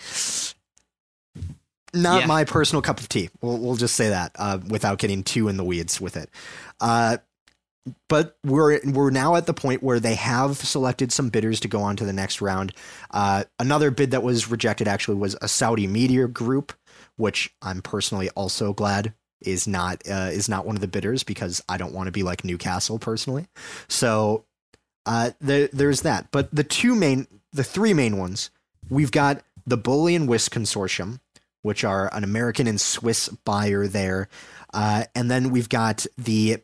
Not 1.94 2.22
yeah. 2.22 2.26
my 2.26 2.44
personal 2.44 2.82
cup 2.82 3.00
of 3.00 3.08
tea. 3.08 3.30
We'll, 3.40 3.58
we'll 3.58 3.76
just 3.76 3.96
say 3.96 4.10
that 4.10 4.32
uh, 4.38 4.58
without 4.68 4.98
getting 4.98 5.22
too 5.22 5.48
in 5.48 5.56
the 5.56 5.64
weeds 5.64 5.98
with 6.00 6.16
it. 6.16 6.28
But 8.08 8.36
we're 8.44 8.80
we're 8.84 9.10
now 9.10 9.36
at 9.36 9.46
the 9.46 9.54
point 9.54 9.82
where 9.82 10.00
they 10.00 10.14
have 10.14 10.56
selected 10.56 11.12
some 11.12 11.28
bidders 11.28 11.60
to 11.60 11.68
go 11.68 11.82
on 11.82 11.96
to 11.96 12.04
the 12.04 12.12
next 12.12 12.40
round. 12.40 12.72
Uh, 13.10 13.44
another 13.58 13.90
bid 13.90 14.10
that 14.10 14.22
was 14.22 14.50
rejected 14.50 14.88
actually 14.88 15.16
was 15.16 15.36
a 15.40 15.48
Saudi 15.48 15.86
media 15.86 16.26
group, 16.26 16.72
which 17.16 17.54
I'm 17.62 17.82
personally 17.82 18.28
also 18.30 18.72
glad 18.72 19.14
is 19.40 19.68
not 19.68 20.02
uh, 20.08 20.30
is 20.32 20.48
not 20.48 20.66
one 20.66 20.76
of 20.76 20.80
the 20.80 20.88
bidders 20.88 21.22
because 21.22 21.62
I 21.68 21.76
don't 21.76 21.94
want 21.94 22.06
to 22.06 22.12
be 22.12 22.22
like 22.22 22.44
Newcastle 22.44 22.98
personally. 22.98 23.46
So 23.88 24.44
uh, 25.06 25.30
the, 25.40 25.70
there's 25.72 26.02
that. 26.02 26.30
But 26.32 26.54
the 26.54 26.64
two 26.64 26.94
main, 26.94 27.26
the 27.52 27.64
three 27.64 27.94
main 27.94 28.18
ones, 28.18 28.50
we've 28.90 29.12
got 29.12 29.42
the 29.66 29.76
Boehly 29.76 30.16
and 30.16 30.28
Wyss 30.28 30.48
Consortium, 30.48 31.20
which 31.62 31.84
are 31.84 32.12
an 32.12 32.24
American 32.24 32.66
and 32.66 32.80
Swiss 32.80 33.28
buyer 33.28 33.86
there. 33.86 34.28
Uh, 34.74 35.04
and 35.14 35.30
then 35.30 35.50
we've 35.50 35.68
got 35.68 36.06
the 36.18 36.58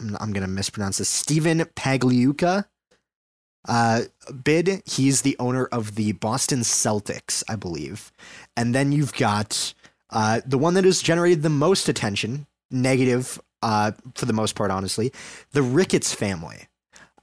I'm, 0.00 0.16
I'm 0.20 0.32
to 0.34 0.46
mispronounce 0.46 0.98
this. 0.98 1.08
Stephen 1.08 1.60
Pagliuca 1.60 2.66
uh, 3.66 4.02
bid. 4.42 4.82
He's 4.84 5.22
the 5.22 5.36
owner 5.38 5.66
of 5.66 5.94
the 5.94 6.12
Boston 6.12 6.60
Celtics, 6.60 7.42
I 7.48 7.56
believe. 7.56 8.12
And 8.56 8.74
then 8.74 8.92
you've 8.92 9.14
got 9.14 9.74
uh, 10.10 10.40
the 10.46 10.58
one 10.58 10.74
that 10.74 10.84
has 10.84 11.02
generated 11.02 11.42
the 11.42 11.50
most 11.50 11.88
attention, 11.88 12.46
negative 12.70 13.40
uh, 13.62 13.92
for 14.14 14.26
the 14.26 14.32
most 14.32 14.54
part, 14.54 14.70
honestly, 14.70 15.12
the 15.52 15.62
Ricketts 15.62 16.12
family. 16.12 16.68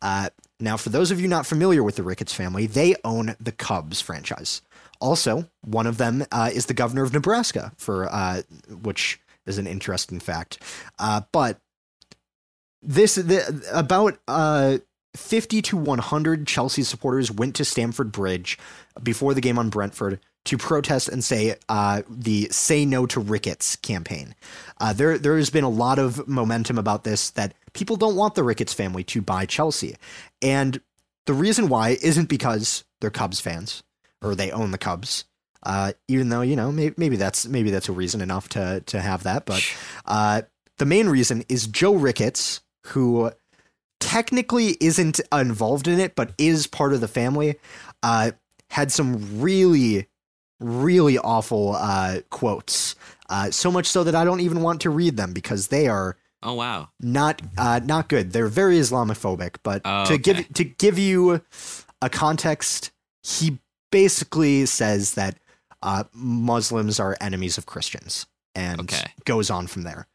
Uh, 0.02 0.30
now, 0.60 0.78
for 0.78 0.90
those 0.90 1.12
of 1.12 1.22
you 1.22 1.28
not 1.28 1.46
familiar 1.46 1.84
with 1.84 1.96
the 1.96 2.04
Ricketts 2.04 2.34
family, 2.34 2.66
they 2.66 2.96
own 3.04 3.36
the 3.40 3.52
Cubs 3.52 4.02
franchise. 4.02 4.62
Also, 5.00 5.50
one 5.64 5.88
of 5.88 5.98
them 5.98 6.26
uh, 6.32 6.50
is 6.54 6.68
the 6.68 6.74
governor 6.74 7.04
of 7.04 7.14
Nebraska, 7.14 7.72
for 7.78 8.12
uh, 8.12 8.42
which 8.82 9.20
is 9.46 9.58
an 9.58 9.68
interesting 9.68 10.20
fact. 10.20 10.60
Uh, 11.00 11.22
but 11.32 11.60
this 12.82 13.16
the, 13.16 13.70
about 13.74 14.18
uh 14.28 14.78
50 15.16 15.62
to 15.64 15.78
100 15.78 16.48
Chelsea 16.48 16.84
supporters 16.84 17.32
went 17.32 17.56
to 17.56 17.66
Stamford 17.66 18.12
Bridge 18.12 18.58
before 19.04 19.34
the 19.34 19.42
game 19.42 19.60
on 19.60 19.70
Brentford 19.70 20.20
to 20.46 20.58
protest 20.58 21.10
and 21.10 21.24
say 21.24 21.56
uh, 21.70 22.02
the 22.10 22.48
"Say 22.50 22.86
No 22.86 23.06
to 23.08 23.20
Ricketts" 23.20 23.76
campaign. 23.76 24.36
Uh, 24.80 24.94
there, 24.94 25.18
there 25.18 25.38
has 25.38 25.50
been 25.50 25.64
a 25.64 25.70
lot 25.70 26.00
of 26.00 26.28
momentum 26.28 26.78
about 26.78 27.04
this 27.04 27.30
that 27.32 27.54
people 27.74 27.96
don't 27.96 28.16
want 28.16 28.36
the 28.36 28.44
Ricketts 28.44 28.74
family 28.74 29.04
to 29.06 29.22
buy 29.22 29.46
Chelsea, 29.46 29.96
and 30.42 30.82
the 31.26 31.34
reason 31.34 31.70
why 31.70 31.98
isn't 32.02 32.30
because 32.30 32.84
they're 33.00 33.10
Cubs 33.10 33.40
fans 33.40 33.84
or 34.22 34.36
they 34.36 34.52
own 34.52 34.72
the 34.72 34.78
Cubs. 34.78 35.26
Uh, 35.64 35.94
even 36.08 36.30
though 36.30 36.42
you 36.42 36.56
know 36.56 36.72
maybe, 36.72 36.96
maybe 36.98 37.16
that's 37.18 37.46
maybe 37.48 37.70
that's 37.70 37.90
a 37.90 37.94
reason 37.94 38.22
enough 38.22 38.50
to 38.50 38.82
to 38.88 39.00
have 39.00 39.24
that, 39.24 39.46
but 39.46 39.64
uh, 40.06 40.42
the 40.80 40.86
main 40.86 41.08
reason 41.08 41.44
is 41.50 41.68
Joe 41.68 41.94
Ricketts, 41.94 42.62
who 42.88 43.32
technically 44.00 44.78
isn't 44.80 45.20
involved 45.32 45.88
in 45.88 46.00
it, 46.00 46.16
but 46.16 46.34
is 46.38 46.68
part 46.68 46.94
of 46.94 47.02
the 47.02 47.08
family. 47.08 47.56
Uh, 48.04 48.32
had 48.70 48.92
some 48.92 49.42
really 49.42 50.08
really 50.60 51.18
awful 51.18 51.76
uh, 51.76 52.20
quotes. 52.30 52.96
Uh, 53.30 53.50
so 53.50 53.72
much 53.72 53.88
so 53.88 54.04
that 54.04 54.14
I 54.14 54.24
don't 54.24 54.42
even 54.42 54.62
want 54.62 54.82
to 54.82 54.92
read 54.92 55.18
them 55.18 55.34
because 55.34 55.70
they 55.70 55.88
are 55.88 56.18
Oh 56.44 56.54
wow. 56.54 56.90
not 57.00 57.42
uh, 57.58 57.80
not 57.84 58.10
good. 58.10 58.32
They're 58.32 58.48
very 58.48 58.78
Islamophobic. 58.78 59.58
But 59.64 59.82
Oh, 59.86 60.06
to 60.06 60.14
okay. 60.14 60.18
give 60.18 60.54
to 60.54 60.64
give 60.64 60.98
you 61.00 61.42
a 62.02 62.10
context, 62.10 62.92
he 63.24 63.60
basically 63.92 64.66
says 64.66 65.16
that 65.16 65.38
uh, 65.84 66.04
Muslims 66.14 67.00
are 67.00 67.18
enemies 67.20 67.58
of 67.58 67.66
Christians, 67.66 68.26
and 68.56 68.82
Okay. 68.82 69.12
goes 69.26 69.50
on 69.50 69.68
from 69.68 69.84
there. 69.84 70.08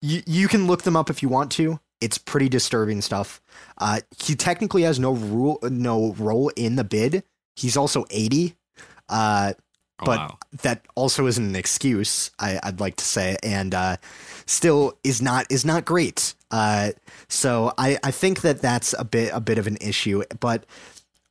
You 0.00 0.22
you 0.26 0.48
can 0.48 0.66
look 0.66 0.82
them 0.82 0.96
up 0.96 1.10
if 1.10 1.22
you 1.22 1.28
want 1.28 1.50
to. 1.52 1.80
It's 2.00 2.18
pretty 2.18 2.48
disturbing 2.48 3.00
stuff. 3.02 3.40
Uh, 3.78 4.00
he 4.22 4.36
technically 4.36 4.82
has 4.82 4.98
no 5.00 5.12
rule, 5.12 5.58
no 5.62 6.14
role 6.18 6.50
in 6.50 6.76
the 6.76 6.84
bid. 6.84 7.24
He's 7.56 7.76
also 7.76 8.04
eighty. 8.10 8.54
Uh, 9.08 9.54
Oh, 10.00 10.04
but 10.04 10.18
wow. 10.18 10.38
that 10.62 10.86
also 10.94 11.26
isn't 11.26 11.44
an 11.44 11.56
excuse. 11.56 12.30
I, 12.38 12.60
I'd 12.62 12.78
like 12.78 12.96
to 12.96 13.04
say, 13.04 13.36
and 13.42 13.74
uh, 13.74 13.96
still 14.46 14.96
is 15.02 15.20
not 15.20 15.46
is 15.50 15.64
not 15.64 15.84
great. 15.84 16.34
Uh, 16.50 16.92
so 17.28 17.72
I, 17.76 17.98
I 18.04 18.12
think 18.12 18.42
that 18.42 18.62
that's 18.62 18.94
a 18.96 19.04
bit 19.04 19.30
a 19.34 19.40
bit 19.40 19.58
of 19.58 19.66
an 19.66 19.76
issue. 19.80 20.22
But 20.38 20.66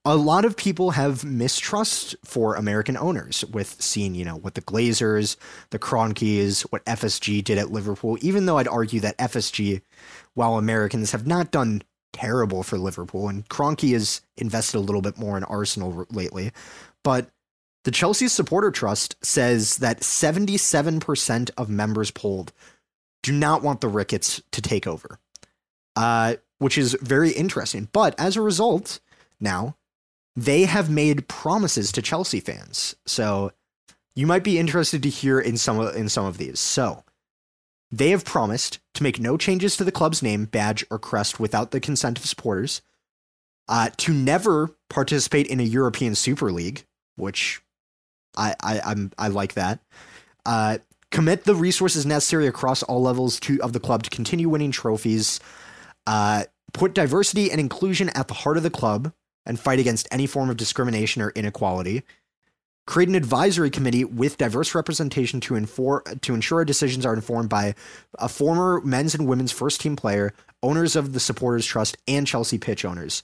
a 0.08 0.16
lot 0.16 0.46
of 0.46 0.56
people 0.56 0.92
have 0.92 1.26
mistrust 1.26 2.16
for 2.24 2.56
American 2.56 2.96
owners 2.96 3.44
with 3.52 3.76
seeing 3.82 4.16
you 4.16 4.24
know 4.24 4.38
what 4.38 4.54
the 4.54 4.62
Glazers, 4.62 5.36
the 5.72 5.80
Kroenkes, 5.80 6.62
what 6.72 6.86
FSG 6.86 7.44
did 7.44 7.58
at 7.58 7.72
Liverpool. 7.72 8.18
Even 8.22 8.46
though 8.46 8.58
I'd 8.58 8.70
argue 8.70 9.02
that 9.02 9.18
FSG, 9.18 9.82
while 10.34 10.58
Americans 10.58 11.12
have 11.12 11.28
not 11.28 11.52
done 11.52 11.82
terrible 12.14 12.64
for 12.64 12.78
Liverpool, 12.78 13.28
and 13.28 13.48
Kroenke 13.50 13.92
has 13.92 14.22
invested 14.38 14.78
a 14.78 14.80
little 14.80 15.02
bit 15.02 15.18
more 15.18 15.36
in 15.36 15.44
Arsenal 15.44 16.06
lately, 16.10 16.52
but 17.04 17.30
the 17.84 17.92
Chelsea 17.92 18.30
Supporter 18.30 18.72
Trust 18.72 19.18
says 19.22 19.78
that 19.78 20.00
77% 20.00 21.50
of 21.58 21.70
members 21.70 22.12
polled 22.12 22.54
do 23.24 23.34
not 23.34 23.62
want 23.62 23.82
the 23.82 23.90
Ricketts 23.90 24.42
to 24.52 24.62
take 24.62 24.88
over, 24.88 25.20
uh, 25.98 26.36
which 26.60 26.78
is 26.78 26.96
very 27.02 27.32
interesting. 27.32 27.90
But 27.92 28.18
as 28.18 28.38
a 28.38 28.42
result, 28.42 29.02
now 29.40 29.77
they 30.38 30.66
have 30.66 30.88
made 30.88 31.28
promises 31.28 31.92
to 31.92 32.02
Chelsea 32.02 32.40
fans. 32.40 32.96
So 33.08 33.52
you 34.16 34.28
might 34.28 34.44
be 34.44 34.60
interested 34.60 35.02
to 35.02 35.10
hear 35.10 35.40
in 35.40 35.58
some 35.58 35.80
of, 35.80 35.96
in 35.96 36.10
some 36.10 36.26
of 36.26 36.38
these. 36.38 36.60
So 36.60 37.04
they 37.92 38.12
have 38.12 38.24
promised 38.24 38.80
to 38.94 39.04
make 39.04 39.20
no 39.20 39.36
changes 39.36 39.76
to 39.78 39.84
the 39.84 39.92
club's 39.92 40.22
name, 40.22 40.46
badge, 40.46 40.86
or 40.92 41.00
crest 41.00 41.40
without 41.40 41.72
the 41.72 41.80
consent 41.80 42.20
of 42.20 42.26
supporters. 42.26 42.84
Uh, 43.68 43.90
to 43.98 44.14
never 44.14 44.70
participate 44.90 45.48
in 45.48 45.60
a 45.60 45.64
European 45.64 46.16
Super 46.16 46.52
League, 46.52 46.86
which 47.18 47.62
I, 48.38 48.56
I 48.64 48.80
I'm 48.80 49.12
I 49.18 49.28
like 49.28 49.56
that. 49.56 49.80
Uh, 50.46 50.78
commit 51.12 51.44
the 51.44 51.56
resources 51.56 52.06
necessary 52.06 52.48
across 52.48 52.82
all 52.84 53.02
levels 53.02 53.42
to 53.42 53.62
of 53.62 53.74
the 53.74 53.82
club 53.82 54.04
to 54.04 54.10
continue 54.10 54.48
winning 54.48 54.72
trophies. 54.72 55.42
Uh, 56.06 56.46
put 56.72 56.94
diversity 56.94 57.52
and 57.52 57.60
inclusion 57.60 58.08
at 58.10 58.30
the 58.30 58.34
heart 58.36 58.56
of 58.56 58.64
the 58.64 58.70
club 58.70 59.12
and 59.48 59.60
fight 59.60 59.80
against 59.80 60.08
any 60.12 60.28
form 60.28 60.52
of 60.52 60.58
discrimination 60.58 61.24
or 61.24 61.32
inequality. 61.32 62.04
Create 62.86 63.10
an 63.10 63.16
advisory 63.16 63.70
committee 63.70 64.06
with 64.06 64.38
diverse 64.38 64.76
representation 64.76 65.40
to 65.42 65.56
infor- 65.56 66.22
to 66.22 66.34
ensure 66.36 66.64
decisions 66.64 67.06
are 67.06 67.14
informed 67.14 67.50
by 67.50 67.74
a 68.20 68.30
former 68.30 68.80
men's 68.82 69.16
and 69.16 69.28
women's 69.28 69.52
first 69.52 69.82
team 69.82 69.96
player, 69.96 70.34
owners 70.64 70.96
of 70.96 71.14
the 71.14 71.20
supporters 71.20 71.66
trust, 71.66 71.98
and 72.08 72.28
Chelsea 72.28 72.58
pitch 72.58 72.86
owners, 72.86 73.24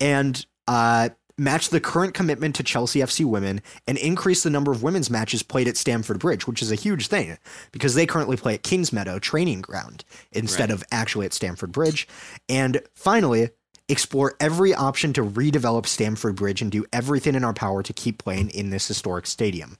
and 0.00 0.46
uh, 0.66 1.10
match 1.36 1.68
the 1.68 1.80
current 1.80 2.14
commitment 2.14 2.54
to 2.54 2.62
Chelsea 2.62 3.00
FC 3.00 3.22
women 3.22 3.60
and 3.86 3.98
increase 3.98 4.42
the 4.42 4.48
number 4.48 4.72
of 4.72 4.82
women's 4.82 5.10
matches 5.10 5.42
played 5.42 5.68
at 5.68 5.76
Stamford 5.76 6.18
Bridge, 6.18 6.46
which 6.46 6.62
is 6.62 6.72
a 6.72 6.74
huge 6.76 7.08
thing 7.08 7.36
because 7.72 7.94
they 7.94 8.06
currently 8.06 8.38
play 8.38 8.54
at 8.54 8.62
Kings 8.62 8.94
Meadow 8.94 9.18
training 9.18 9.60
ground 9.60 10.04
instead 10.32 10.70
Right. 10.70 10.80
of 10.80 10.84
actually 10.90 11.26
at 11.26 11.34
Stamford 11.34 11.70
Bridge. 11.72 12.08
And 12.48 12.80
finally, 12.94 13.50
explore 13.88 14.34
every 14.40 14.74
option 14.74 15.12
to 15.12 15.22
redevelop 15.22 15.86
Stamford 15.86 16.36
Bridge 16.36 16.60
and 16.60 16.72
do 16.72 16.84
everything 16.92 17.34
in 17.34 17.44
our 17.44 17.54
power 17.54 17.82
to 17.82 17.92
keep 17.92 18.18
playing 18.18 18.50
in 18.50 18.70
this 18.70 18.88
historic 18.88 19.26
stadium. 19.26 19.76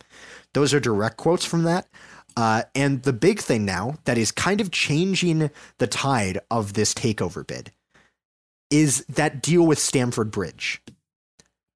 Those 0.52 0.72
are 0.72 0.80
direct 0.80 1.16
quotes 1.16 1.44
from 1.44 1.64
that. 1.64 1.88
Uh, 2.36 2.62
and 2.74 3.02
the 3.02 3.12
big 3.12 3.40
thing 3.40 3.64
now 3.64 3.96
that 4.04 4.18
is 4.18 4.30
kind 4.30 4.60
of 4.60 4.70
changing 4.70 5.50
the 5.78 5.86
tide 5.86 6.38
of 6.50 6.74
this 6.74 6.92
takeover 6.92 7.46
bid 7.46 7.72
is 8.70 9.04
that 9.08 9.42
deal 9.42 9.66
with 9.66 9.78
Stamford 9.78 10.30
Bridge. 10.30 10.82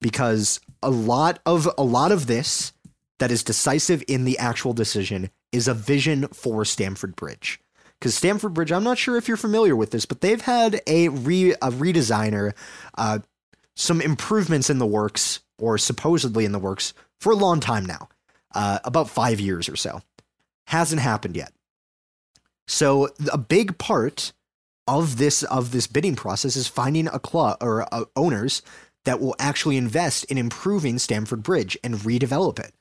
Because 0.00 0.60
a 0.82 0.90
lot 0.90 1.40
of 1.44 1.68
a 1.76 1.82
lot 1.82 2.10
of 2.10 2.26
this 2.26 2.72
that 3.18 3.30
is 3.30 3.44
decisive 3.44 4.02
in 4.08 4.24
the 4.24 4.38
actual 4.38 4.72
decision 4.72 5.30
is 5.52 5.68
a 5.68 5.74
vision 5.74 6.26
for 6.28 6.64
Stamford 6.64 7.16
Bridge. 7.16 7.60
Because 8.00 8.14
Stamford 8.14 8.54
Bridge, 8.54 8.72
I'm 8.72 8.82
not 8.82 8.96
sure 8.96 9.18
if 9.18 9.28
you're 9.28 9.36
familiar 9.36 9.76
with 9.76 9.90
this, 9.90 10.06
but 10.06 10.22
they've 10.22 10.40
had 10.40 10.80
a 10.86 11.08
re 11.08 11.52
a 11.52 11.70
redesigner, 11.70 12.54
uh, 12.96 13.18
some 13.76 14.00
improvements 14.00 14.70
in 14.70 14.78
the 14.78 14.86
works, 14.86 15.40
or 15.58 15.76
supposedly 15.76 16.46
in 16.46 16.52
the 16.52 16.58
works, 16.58 16.94
for 17.20 17.32
a 17.32 17.36
long 17.36 17.60
time 17.60 17.84
now, 17.84 18.08
uh, 18.54 18.78
about 18.84 19.10
five 19.10 19.38
years 19.38 19.68
or 19.68 19.76
so. 19.76 20.00
Hasn't 20.66 21.02
happened 21.02 21.36
yet. 21.36 21.52
So 22.66 23.08
a 23.30 23.36
big 23.36 23.76
part 23.78 24.32
of 24.86 25.18
this 25.18 25.42
of 25.42 25.72
this 25.72 25.86
bidding 25.86 26.16
process 26.16 26.56
is 26.56 26.68
finding 26.68 27.06
a 27.08 27.18
club 27.18 27.58
or 27.60 27.86
uh, 27.92 28.04
owners 28.16 28.62
that 29.04 29.20
will 29.20 29.36
actually 29.38 29.76
invest 29.76 30.24
in 30.26 30.38
improving 30.38 30.98
Stamford 30.98 31.42
Bridge 31.42 31.76
and 31.84 31.96
redevelop 31.96 32.58
it 32.58 32.72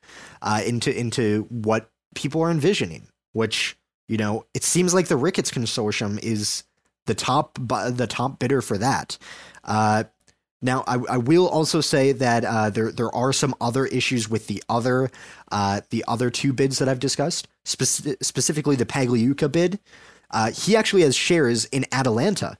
uh, 0.41 0.61
into 0.65 0.97
into 0.97 1.45
what 1.49 1.91
people 2.15 2.41
are 2.41 2.51
envisioning. 2.51 3.07
Which 3.33 3.77
you 4.09 4.17
know, 4.17 4.45
it 4.53 4.63
seems 4.63 4.93
like 4.93 5.07
the 5.07 5.15
Ricketts 5.15 5.51
Consortium 5.51 6.19
is 6.21 6.63
the 7.05 7.15
top 7.15 7.57
the 7.61 8.07
top 8.09 8.39
bidder 8.39 8.61
for 8.61 8.77
that. 8.77 9.17
Uh, 9.63 10.03
now, 10.61 10.83
I, 10.87 10.95
I 11.09 11.17
will 11.17 11.47
also 11.47 11.79
say 11.79 12.11
that 12.11 12.43
uh, 12.43 12.69
there 12.71 12.91
there 12.91 13.15
are 13.15 13.31
some 13.31 13.55
other 13.61 13.85
issues 13.85 14.27
with 14.27 14.47
the 14.47 14.61
other 14.67 15.11
uh, 15.51 15.81
the 15.91 16.03
other 16.07 16.29
two 16.29 16.51
bids 16.51 16.79
that 16.79 16.89
I've 16.89 16.99
discussed, 16.99 17.47
speci- 17.63 18.17
specifically 18.21 18.75
the 18.75 18.85
Pagliuca 18.85 19.49
bid. 19.49 19.79
Uh, 20.31 20.51
he 20.51 20.75
actually 20.75 21.03
has 21.03 21.15
shares 21.15 21.65
in 21.65 21.85
Atalanta, 21.91 22.57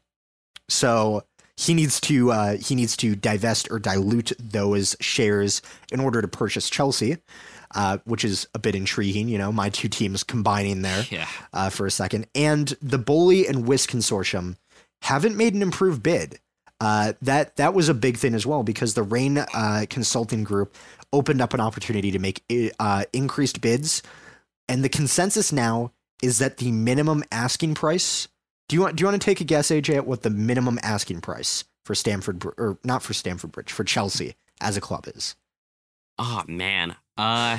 so 0.69 1.23
he 1.57 1.73
needs 1.73 1.99
to 2.01 2.31
uh, 2.31 2.57
he 2.57 2.75
needs 2.75 2.95
to 2.97 3.15
divest 3.15 3.69
or 3.71 3.79
dilute 3.79 4.31
those 4.39 4.95
shares 5.01 5.63
in 5.91 5.99
order 5.99 6.21
to 6.21 6.27
purchase 6.27 6.69
Chelsea, 6.69 7.17
uh, 7.75 7.97
which 8.05 8.23
is 8.23 8.47
a 8.53 8.59
bit 8.59 8.75
intriguing. 8.75 9.27
You 9.29 9.37
know, 9.37 9.51
my 9.51 9.69
two 9.69 9.89
teams 9.89 10.23
combining 10.23 10.81
there 10.81 11.05
Yeah. 11.09 11.27
uh, 11.53 11.69
for 11.69 11.85
a 11.85 11.91
second. 11.91 12.27
And 12.35 12.75
the 12.81 12.97
Boehly 12.97 13.47
and 13.47 13.67
Wyss 13.67 13.85
consortium 13.87 14.57
haven't 15.01 15.35
made 15.37 15.53
an 15.53 15.61
improved 15.61 16.03
bid. 16.03 16.39
Uh, 16.81 17.13
that 17.21 17.57
that 17.57 17.73
was 17.73 17.89
a 17.89 17.93
big 17.93 18.17
thing 18.17 18.33
as 18.33 18.45
well 18.45 18.63
because 18.63 18.93
the 18.93 19.03
Raine 19.03 19.37
uh, 19.37 19.85
Consulting 19.89 20.43
Group 20.45 20.75
opened 21.11 21.41
up 21.41 21.53
an 21.53 21.59
opportunity 21.59 22.11
to 22.11 22.19
make 22.19 22.41
uh, 22.79 23.03
increased 23.11 23.59
bids, 23.59 24.01
and 24.69 24.81
the 24.83 24.87
consensus 24.89 25.51
now 25.51 25.91
is 26.23 26.39
that 26.39 26.57
the 26.57 26.71
minimum 26.71 27.23
asking 27.33 27.75
price. 27.75 28.29
Do 28.69 28.77
you 28.77 28.81
want 28.81 28.95
do 28.95 29.01
you 29.01 29.07
want 29.07 29.21
to 29.21 29.25
take 29.25 29.41
a 29.41 29.43
guess, 29.43 29.71
AJ, 29.71 29.95
at 29.97 30.07
what 30.07 30.21
the 30.21 30.29
minimum 30.29 30.79
asking 30.81 31.19
price 31.19 31.65
for 31.83 31.95
Stamford 31.95 32.39
Br- 32.39 32.49
or 32.57 32.77
not 32.85 33.03
for 33.03 33.13
Stamford 33.13 33.51
Bridge 33.51 33.71
for 33.73 33.83
Chelsea 33.83 34.35
as 34.61 34.77
a 34.77 34.81
club 34.81 35.05
is? 35.13 35.35
Oh 36.17 36.43
man. 36.47 36.95
Uh 37.19 37.57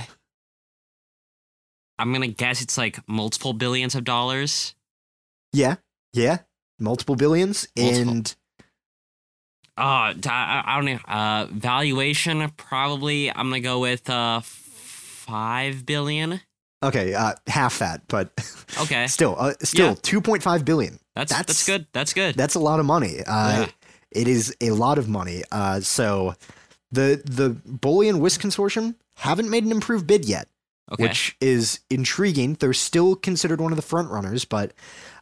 I'm 1.98 2.12
gonna 2.12 2.28
guess 2.28 2.62
it's 2.62 2.78
like 2.78 2.98
multiple 3.06 3.52
billions 3.52 3.94
of 3.94 4.04
dollars. 4.04 4.74
Yeah, 5.52 5.76
yeah, 6.14 6.38
multiple 6.78 7.14
billions, 7.16 7.68
Multiple. 7.76 8.08
and 8.10 8.34
Uh, 9.76 10.14
I 10.28 10.74
don't 10.76 10.84
know. 10.86 10.98
Uh, 11.06 11.46
valuation 11.50 12.50
probably. 12.56 13.30
I'm 13.30 13.48
gonna 13.48 13.60
go 13.60 13.80
with 13.80 14.08
uh 14.08 14.40
five 14.42 15.84
billion. 15.84 16.40
Okay, 16.82 17.12
uh, 17.12 17.34
half 17.46 17.78
that, 17.80 18.02
but 18.08 18.30
Okay, 18.80 19.06
still, 19.16 19.36
uh, 19.38 19.52
still 19.62 19.88
Yeah. 19.88 19.94
2.5 20.20 20.64
billion. 20.64 20.98
that's 21.14 21.30
that's, 21.30 21.64
that's- 21.64 21.66
good. 21.66 21.86
That's 21.92 22.14
good. 22.14 22.34
That's 22.34 22.54
a 22.54 22.58
lot 22.60 22.80
of 22.80 22.86
money. 22.86 23.18
Uh, 23.26 23.66
Yeah. 23.66 23.66
It 24.12 24.26
is 24.26 24.56
a 24.62 24.70
lot 24.70 24.96
of 24.98 25.06
money. 25.08 25.44
Uh, 25.52 25.80
so 25.80 26.34
the 26.90 27.20
the 27.24 27.50
Boehly 27.66 28.08
and 28.08 28.20
Wyss 28.20 28.38
Consortium 28.38 28.94
haven't 29.20 29.50
made 29.50 29.64
an 29.64 29.70
improved 29.70 30.06
bid 30.06 30.24
yet, 30.24 30.48
okay, 30.90 31.04
which 31.04 31.36
is 31.40 31.80
intriguing. 31.90 32.54
They're 32.54 32.72
still 32.72 33.14
considered 33.14 33.60
one 33.60 33.72
of 33.72 33.76
the 33.76 33.82
front 33.82 34.10
runners, 34.10 34.44
but 34.44 34.72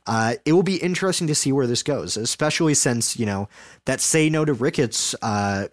uh, 0.07 0.35
it 0.45 0.53
will 0.53 0.63
be 0.63 0.77
interesting 0.77 1.27
to 1.27 1.35
see 1.35 1.53
where 1.53 1.67
this 1.67 1.83
goes, 1.83 2.17
especially 2.17 2.75
since 2.75 3.19
you 3.19 3.27
know 3.27 3.49
that 3.87 4.01
say 4.01 4.31
no 4.31 4.45
to 4.45 4.55
Ricketts 4.55 5.15
uh, 5.21 5.67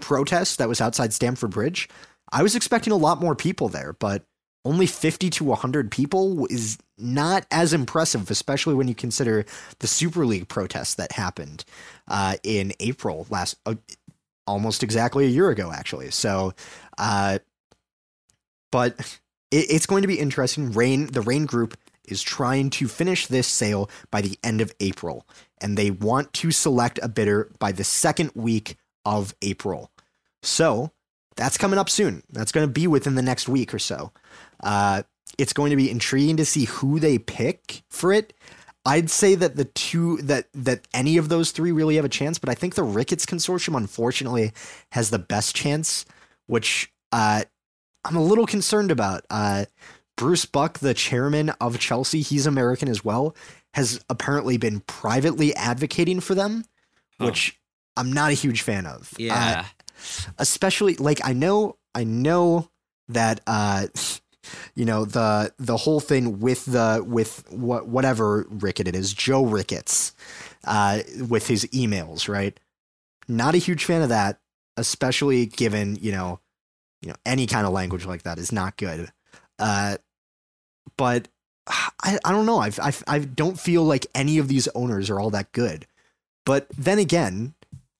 protest 0.00 0.58
that 0.58 0.68
was 0.68 0.80
outside 0.80 1.12
Stamford 1.12 1.50
Bridge. 1.50 1.88
I 2.30 2.42
was 2.42 2.54
expecting 2.54 2.92
a 2.92 2.96
lot 2.96 3.20
more 3.20 3.34
people 3.34 3.68
there, 3.68 3.92
but 3.92 4.24
only 4.64 4.86
50 4.86 5.30
to 5.30 5.44
100 5.44 5.90
people 5.90 6.46
is 6.46 6.78
not 6.98 7.46
as 7.50 7.72
impressive, 7.72 8.30
especially 8.30 8.74
when 8.74 8.86
you 8.88 8.94
consider 8.94 9.46
the 9.78 9.86
Super 9.86 10.26
League 10.26 10.48
protests 10.48 10.94
that 10.96 11.12
happened 11.12 11.64
uh, 12.06 12.36
in 12.42 12.72
April 12.80 13.26
last, 13.30 13.56
uh, 13.66 13.74
almost 14.46 14.82
exactly 14.82 15.24
a 15.24 15.28
year 15.28 15.50
ago, 15.50 15.72
actually. 15.72 16.10
So, 16.10 16.54
uh, 16.98 17.38
but 18.70 18.98
it, 19.50 19.70
it's 19.70 19.86
going 19.86 20.02
to 20.02 20.08
be 20.08 20.18
interesting. 20.18 20.72
Raine, 20.72 21.06
the 21.06 21.22
Raine 21.22 21.46
Group 21.46 21.76
is 22.04 22.22
trying 22.22 22.70
to 22.70 22.88
finish 22.88 23.26
this 23.26 23.46
sale 23.46 23.90
by 24.10 24.20
the 24.20 24.38
end 24.42 24.60
of 24.60 24.72
April, 24.80 25.26
and 25.60 25.76
they 25.76 25.90
want 25.90 26.32
to 26.34 26.50
select 26.50 26.98
a 27.02 27.08
bidder 27.08 27.50
by 27.58 27.72
the 27.72 27.84
second 27.84 28.32
week 28.34 28.76
of 29.04 29.34
April. 29.42 29.90
So 30.42 30.90
that's 31.36 31.58
coming 31.58 31.78
up 31.78 31.90
soon. 31.90 32.22
That's 32.30 32.52
going 32.52 32.66
to 32.66 32.72
be 32.72 32.86
within 32.86 33.14
the 33.14 33.22
next 33.22 33.48
week 33.48 33.72
or 33.72 33.78
so. 33.78 34.12
Uh, 34.62 35.02
it's 35.38 35.52
going 35.52 35.70
to 35.70 35.76
be 35.76 35.90
intriguing 35.90 36.36
to 36.38 36.44
see 36.44 36.64
who 36.64 36.98
they 36.98 37.18
pick 37.18 37.82
for 37.88 38.12
it. 38.12 38.32
I'd 38.84 39.10
say 39.10 39.34
that 39.34 39.56
the 39.56 39.66
two 39.66 40.16
that 40.22 40.48
that 40.54 40.88
any 40.94 41.18
of 41.18 41.28
those 41.28 41.50
three 41.50 41.72
really 41.72 41.96
have 41.96 42.04
a 42.04 42.08
chance, 42.08 42.38
but 42.38 42.48
I 42.48 42.54
think 42.54 42.74
the 42.74 42.82
Ricketts 42.82 43.26
consortium 43.26 43.76
unfortunately 43.76 44.52
has 44.92 45.10
the 45.10 45.18
best 45.18 45.54
chance, 45.54 46.06
which 46.48 46.92
uh, 47.12 47.44
I'm 48.04 48.16
a 48.16 48.22
little 48.22 48.46
concerned 48.46 48.90
about. 48.90 49.24
Uh, 49.30 49.66
Bruce 50.16 50.44
Buck, 50.46 50.80
the 50.80 50.94
chairman 50.94 51.50
of 51.60 51.78
Chelsea, 51.78 52.22
he's 52.22 52.44
American 52.44 52.88
as 52.88 53.04
well, 53.04 53.36
has 53.74 54.04
apparently 54.10 54.56
been 54.56 54.80
privately 54.80 55.54
advocating 55.54 56.18
for 56.18 56.34
them, 56.34 56.64
Huh. 57.20 57.26
which 57.26 57.60
I'm 57.96 58.12
not 58.12 58.30
a 58.32 58.34
huge 58.34 58.62
fan 58.62 58.84
of. 58.86 59.12
Uh, 59.14 59.16
yeah, 59.22 59.66
especially 60.38 60.94
like 60.96 61.20
I 61.24 61.32
know 61.32 61.76
I 61.94 62.04
know 62.04 62.68
that 63.08 63.40
uh 63.46 63.86
you 64.74 64.84
know 64.84 65.04
the 65.04 65.52
the 65.58 65.76
whole 65.76 66.00
thing 66.00 66.38
with 66.40 66.64
the 66.66 67.04
with 67.06 67.44
what 67.50 67.88
whatever 67.88 68.46
Rickett 68.50 68.86
it 68.88 68.94
is 68.94 69.12
Joe 69.12 69.44
Ricketts 69.44 70.14
uh 70.64 71.00
with 71.28 71.46
his 71.48 71.64
emails 71.66 72.28
right 72.28 72.58
not 73.26 73.54
a 73.54 73.58
huge 73.58 73.84
fan 73.84 74.02
of 74.02 74.08
that 74.10 74.40
especially 74.78 75.44
given 75.46 75.96
you 76.00 76.12
know 76.12 76.40
you 77.02 77.08
know 77.10 77.16
any 77.26 77.46
kind 77.46 77.66
of 77.66 77.72
language 77.72 78.06
like 78.06 78.22
that 78.22 78.38
is 78.38 78.52
not 78.52 78.76
good 78.76 79.10
uh 79.58 79.96
but 80.96 81.28
I, 82.02 82.18
I 82.24 82.32
don't 82.32 82.46
know 82.46 82.58
I, 82.60 82.70
I, 82.80 82.92
I 83.06 83.18
don't 83.20 83.60
feel 83.60 83.84
like 83.84 84.06
any 84.14 84.38
of 84.38 84.48
these 84.48 84.68
owners 84.68 85.10
are 85.10 85.20
all 85.20 85.30
that 85.30 85.52
good 85.52 85.86
but 86.46 86.66
then 86.76 86.98
again 86.98 87.54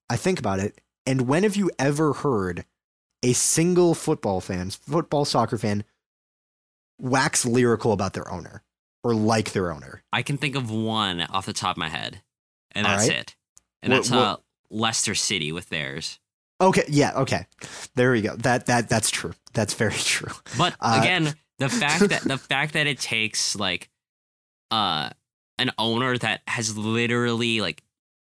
I 0.09 0.15
think 0.15 0.39
about 0.39 0.59
it 0.59 0.79
and 1.05 1.27
when 1.27 1.43
have 1.43 1.55
you 1.55 1.69
ever 1.77 2.13
heard 2.13 2.65
a 3.21 3.33
single 3.33 3.95
football 3.95 4.39
fan, 4.41 4.69
football 4.69 5.25
soccer 5.25 5.57
fan, 5.57 5.83
wax 6.99 7.45
lyrical 7.45 7.91
about 7.93 8.13
their 8.13 8.29
owner 8.31 8.63
or 9.03 9.13
like 9.13 9.51
their 9.51 9.71
owner? 9.71 10.03
I 10.13 10.21
can 10.21 10.37
think 10.37 10.55
of 10.55 10.69
one 10.71 11.21
off 11.21 11.45
the 11.45 11.53
top 11.53 11.71
of 11.75 11.77
my 11.77 11.89
head, 11.89 12.21
and 12.73 12.85
All 12.85 12.95
that's 12.95 13.09
right. 13.09 13.17
it. 13.19 13.35
And 13.81 13.91
What- 13.91 13.97
that's 13.99 14.11
what- 14.11 14.19
uh, 14.19 14.37
Leicester 14.69 15.15
City 15.15 15.51
with 15.51 15.69
theirs. 15.69 16.19
Okay, 16.61 16.83
yeah, 16.89 17.13
okay. 17.15 17.45
There 17.95 18.11
we 18.11 18.21
go. 18.21 18.35
That 18.35 18.65
that 18.65 18.89
that's 18.89 19.09
true. 19.09 19.33
That's 19.53 19.73
very 19.73 19.93
true. 19.97 20.33
But 20.57 20.75
Uh, 20.79 20.99
again, 21.01 21.33
the 21.57 21.69
fact 21.83 22.09
that 22.09 22.23
the 22.23 22.37
fact 22.37 22.73
that 22.73 22.87
it 22.87 22.99
takes 22.99 23.55
like 23.55 23.89
uh 24.71 25.09
an 25.57 25.71
owner 25.77 26.17
that 26.17 26.41
has 26.47 26.77
literally 26.77 27.61
like 27.61 27.83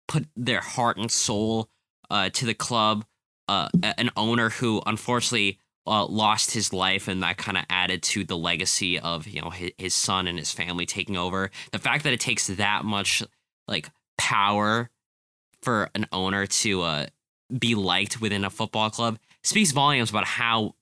put 0.07 0.25
their 0.35 0.61
heart 0.61 0.97
and 0.97 1.11
soul 1.11 1.69
uh 2.09 2.29
to 2.29 2.45
the 2.45 2.53
club, 2.53 3.05
uh 3.47 3.69
an 3.83 4.09
owner 4.17 4.49
who 4.49 4.81
unfortunately 4.85 5.59
uh, 5.87 6.05
lost 6.05 6.51
his 6.51 6.71
life 6.71 7.07
and 7.07 7.23
that 7.23 7.37
kind 7.37 7.57
of 7.57 7.65
added 7.67 8.03
to 8.03 8.23
the 8.23 8.37
legacy 8.37 8.99
of 8.99 9.25
you 9.27 9.41
know 9.41 9.49
his, 9.49 9.71
his 9.77 9.93
son 9.95 10.27
and 10.27 10.37
his 10.37 10.51
family 10.51 10.85
taking 10.85 11.17
over. 11.17 11.49
The 11.71 11.79
fact 11.79 12.03
that 12.03 12.13
it 12.13 12.19
takes 12.19 12.47
that 12.47 12.85
much 12.85 13.23
like 13.67 13.89
power 14.17 14.89
for 15.63 15.89
an 15.95 16.05
owner 16.11 16.45
to 16.45 16.81
uh 16.83 17.05
be 17.57 17.75
liked 17.75 18.21
within 18.21 18.43
a 18.45 18.49
football 18.49 18.89
club 18.89 19.17
speaks 19.43 19.71
volumes 19.71 20.09
about 20.09 20.25
how 20.25 20.75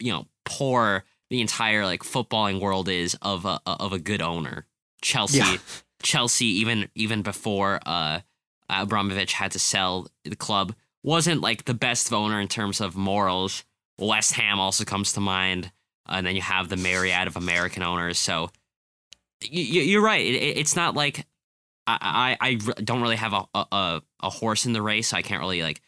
you 0.00 0.10
know 0.12 0.26
poor 0.44 1.04
the 1.30 1.40
entire 1.40 1.84
like 1.84 2.02
footballing 2.02 2.60
world 2.60 2.88
is 2.88 3.16
of 3.22 3.44
a 3.44 3.60
of 3.66 3.92
a 3.92 3.98
good 3.98 4.20
owner. 4.22 4.66
Chelsea, 5.02 5.38
Yeah. 5.38 5.56
Chelsea, 6.02 6.46
even 6.46 6.88
even 6.94 7.22
before 7.22 7.80
uh, 7.86 8.20
Abramovich 8.68 9.32
had 9.34 9.52
to 9.52 9.58
sell 9.58 10.08
the 10.24 10.36
club, 10.36 10.74
wasn't 11.02 11.40
like 11.40 11.64
the 11.64 11.74
best 11.74 12.12
owner 12.12 12.40
in 12.40 12.48
terms 12.48 12.80
of 12.80 12.96
morals. 12.96 13.64
West 13.98 14.32
Ham 14.32 14.58
also 14.58 14.84
comes 14.84 15.12
to 15.12 15.20
mind, 15.20 15.70
and 16.08 16.26
then 16.26 16.34
you 16.34 16.42
have 16.42 16.68
the 16.68 16.76
myriad 16.76 17.26
of 17.28 17.36
American 17.36 17.82
owners. 17.82 18.18
So 18.18 18.50
you, 19.42 19.82
you're 19.82 20.02
right. 20.02 20.24
It- 20.24 20.58
it's 20.58 20.76
not 20.76 20.94
like 20.94 21.26
I, 21.86 22.36
I 22.40 22.48
I 22.48 22.54
don't 22.82 23.02
really 23.02 23.16
have 23.16 23.32
a, 23.32 23.44
a 23.54 24.02
a- 24.22 24.30
horse 24.30 24.66
in 24.66 24.72
the 24.72 24.82
race. 24.82 25.08
So 25.08 25.16
I 25.16 25.22
can't 25.22 25.40
really 25.40 25.62
like 25.62 25.80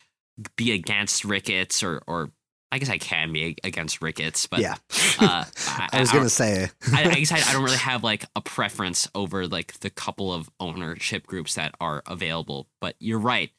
be 0.57 0.73
against 0.73 1.25
Ricketts 1.25 1.83
or 1.83 2.03
or 2.07 2.31
I 2.73 2.79
guess 2.79 2.91
I 2.91 2.99
can 2.99 3.33
be 3.33 3.57
against 3.65 4.03
Ricketts, 4.03 4.47
but 4.47 4.59
yeah. 4.61 4.75
uh, 5.21 5.45
I 5.93 6.01
was 6.01 6.11
I- 6.11 6.13
gonna 6.13 6.29
say. 6.29 6.69
I, 6.93 7.05
I 7.05 7.15
guess 7.15 7.33
I, 7.33 7.39
I 7.49 7.53
don't 7.53 7.65
really 7.65 7.77
have 7.93 8.03
like 8.05 8.25
a 8.35 8.41
preference 8.41 9.09
over 9.15 9.47
like 9.47 9.79
the 9.81 9.91
couple 9.91 10.33
of 10.33 10.51
ownership 10.61 11.27
groups 11.27 11.55
that 11.55 11.75
are 11.81 12.03
available. 12.07 12.67
But 12.81 12.97
you're 12.99 13.19
right 13.21 13.51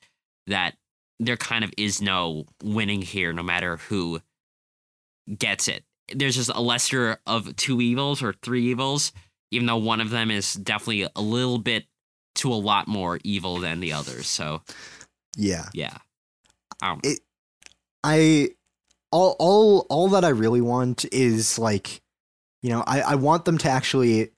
that 0.48 0.76
there 1.20 1.38
kind 1.38 1.64
of 1.64 1.72
is 1.78 2.02
no 2.02 2.46
winning 2.64 3.02
here, 3.02 3.34
no 3.34 3.42
matter 3.44 3.78
who 3.78 4.22
gets 5.38 5.68
it. 5.68 5.84
There's 6.14 6.36
just 6.36 6.52
a 6.54 6.62
lesser 6.62 7.18
of 7.26 7.56
two 7.56 7.82
evils 7.82 8.22
or 8.24 8.34
three 8.34 8.66
evils, 8.68 9.12
even 9.52 9.66
though 9.66 9.78
one 9.78 10.00
of 10.00 10.10
them 10.10 10.32
is 10.32 10.54
definitely 10.54 11.08
a 11.16 11.22
little 11.22 11.58
bit 11.58 11.86
to 12.38 12.52
a 12.54 12.56
lot 12.56 12.88
more 12.88 13.20
evil 13.24 13.58
than 13.58 13.80
the 13.80 13.94
others. 13.94 14.28
So 14.28 14.62
yeah. 15.36 15.66
yeah, 15.74 15.98
um, 16.82 17.00
It- 17.04 17.20
I 18.04 18.50
all 19.12 19.36
all 19.40 19.86
all 19.90 20.10
that 20.10 20.24
I 20.26 20.30
really 20.30 20.62
want 20.62 21.06
is 21.12 21.58
like, 21.60 22.02
you 22.62 22.70
know, 22.70 22.84
I, 22.86 23.02
I 23.02 23.16
want 23.16 23.46
them 23.46 23.58
to 23.60 23.70
actually 23.70 24.32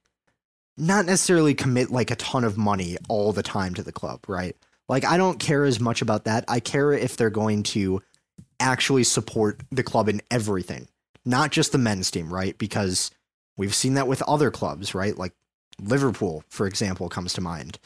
not 0.78 1.06
necessarily 1.06 1.54
commit 1.54 1.92
like 1.92 2.10
a 2.12 2.16
ton 2.16 2.44
of 2.44 2.58
money 2.58 2.98
all 3.10 3.34
the 3.34 3.44
time 3.44 3.74
to 3.76 3.84
the 3.84 3.92
club, 3.92 4.22
right? 4.28 4.56
Like 4.88 5.06
I 5.06 5.18
don't 5.18 5.40
care 5.40 5.66
as 5.66 5.80
much 5.80 6.02
about 6.02 6.24
that. 6.26 6.46
I 6.48 6.60
care 6.60 6.94
if 6.94 7.18
they're 7.18 7.30
going 7.30 7.64
to 7.64 8.02
actually 8.60 9.04
support 9.04 9.62
the 9.72 9.84
club 9.84 10.08
in 10.10 10.22
everything, 10.32 10.88
not 11.26 11.52
just 11.52 11.72
the 11.72 11.78
men's 11.78 12.10
team, 12.12 12.34
right? 12.34 12.58
Because 12.58 13.12
we've 13.58 13.76
seen 13.76 13.96
that 13.96 14.08
with 14.08 14.22
other 14.24 14.52
clubs, 14.52 14.96
right? 14.96 15.18
Like 15.18 15.34
Liverpool, 15.80 16.44
for 16.50 16.68
example, 16.68 17.10
comes 17.10 17.34
to 17.34 17.42
mind. 17.42 17.80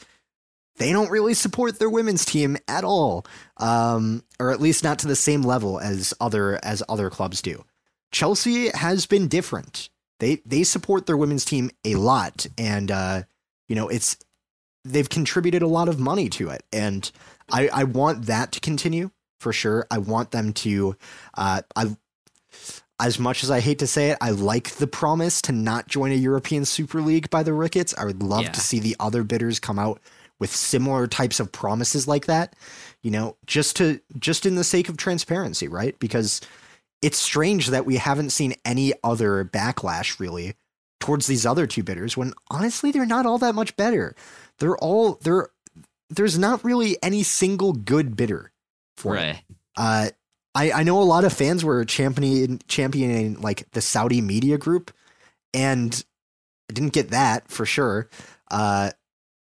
They 0.76 0.92
don't 0.92 1.10
really 1.10 1.34
support 1.34 1.78
their 1.78 1.90
women's 1.90 2.24
team 2.24 2.56
at 2.66 2.82
all, 2.82 3.26
um, 3.58 4.24
or 4.40 4.50
at 4.50 4.60
least 4.60 4.82
not 4.82 4.98
to 5.00 5.06
the 5.06 5.16
same 5.16 5.42
level 5.42 5.78
as 5.78 6.12
other 6.20 6.58
as 6.64 6.82
other 6.88 7.10
clubs 7.10 7.40
do. 7.40 7.64
Chelsea 8.10 8.68
has 8.70 9.06
been 9.06 9.28
different. 9.28 9.88
They 10.18 10.36
they 10.44 10.64
support 10.64 11.06
their 11.06 11.16
women's 11.16 11.44
team 11.44 11.70
a 11.84 11.94
lot, 11.94 12.46
and 12.58 12.90
uh, 12.90 13.22
you 13.68 13.76
know 13.76 13.88
it's 13.88 14.16
they've 14.84 15.08
contributed 15.08 15.62
a 15.62 15.68
lot 15.68 15.88
of 15.88 16.00
money 16.00 16.28
to 16.30 16.50
it, 16.50 16.64
and 16.72 17.10
I 17.50 17.68
I 17.68 17.84
want 17.84 18.26
that 18.26 18.52
to 18.52 18.60
continue 18.60 19.10
for 19.38 19.52
sure. 19.52 19.86
I 19.90 19.98
want 19.98 20.32
them 20.32 20.52
to. 20.54 20.96
Uh, 21.36 21.62
I 21.76 21.96
as 23.00 23.18
much 23.18 23.42
as 23.42 23.50
I 23.50 23.60
hate 23.60 23.78
to 23.80 23.86
say 23.86 24.10
it, 24.10 24.18
I 24.20 24.30
like 24.30 24.70
the 24.76 24.86
promise 24.86 25.42
to 25.42 25.52
not 25.52 25.88
join 25.88 26.12
a 26.12 26.16
European 26.16 26.64
Super 26.64 27.00
League 27.00 27.28
by 27.30 27.42
the 27.42 27.52
Ricketts. 27.52 27.94
I 27.98 28.04
would 28.04 28.22
love 28.22 28.44
Yeah. 28.44 28.52
to 28.52 28.60
see 28.60 28.78
the 28.78 28.96
other 29.00 29.24
bidders 29.24 29.58
come 29.58 29.78
out 29.78 30.00
with 30.38 30.54
similar 30.54 31.06
types 31.06 31.40
of 31.40 31.50
promises 31.52 32.06
like 32.06 32.26
that. 32.26 32.54
You 33.02 33.10
know, 33.10 33.36
just 33.46 33.76
to 33.76 34.00
just 34.18 34.46
in 34.46 34.54
the 34.54 34.64
sake 34.64 34.88
of 34.88 34.96
transparency, 34.96 35.68
right? 35.68 35.98
Because 35.98 36.40
it's 37.02 37.18
strange 37.18 37.66
that 37.68 37.84
we 37.84 37.96
haven't 37.96 38.30
seen 38.30 38.54
any 38.64 38.94
other 39.02 39.44
backlash 39.44 40.18
really 40.18 40.54
towards 41.00 41.26
these 41.26 41.44
other 41.44 41.66
two 41.66 41.82
bidders 41.82 42.16
when 42.16 42.32
honestly 42.50 42.90
they're 42.90 43.04
not 43.04 43.26
all 43.26 43.36
that 43.38 43.54
much 43.54 43.76
better. 43.76 44.14
They're 44.58 44.78
all 44.78 45.18
they're 45.22 45.48
there's 46.10 46.38
not 46.38 46.64
really 46.64 46.96
any 47.02 47.22
single 47.22 47.72
good 47.72 48.16
bidder 48.16 48.52
for 48.96 49.16
it. 49.16 49.36
Uh, 49.76 50.10
I, 50.54 50.70
I 50.72 50.82
know 50.84 51.00
a 51.00 51.04
lot 51.04 51.24
of 51.24 51.32
fans 51.32 51.64
were 51.64 51.84
championing 51.84 52.60
championing 52.68 53.40
like 53.40 53.70
the 53.72 53.80
Saudi 53.80 54.20
media 54.20 54.58
group, 54.58 54.92
and 55.52 56.04
I 56.70 56.72
didn't 56.72 56.92
get 56.92 57.10
that 57.10 57.48
for 57.48 57.66
sure. 57.66 58.08
Uh, 58.50 58.90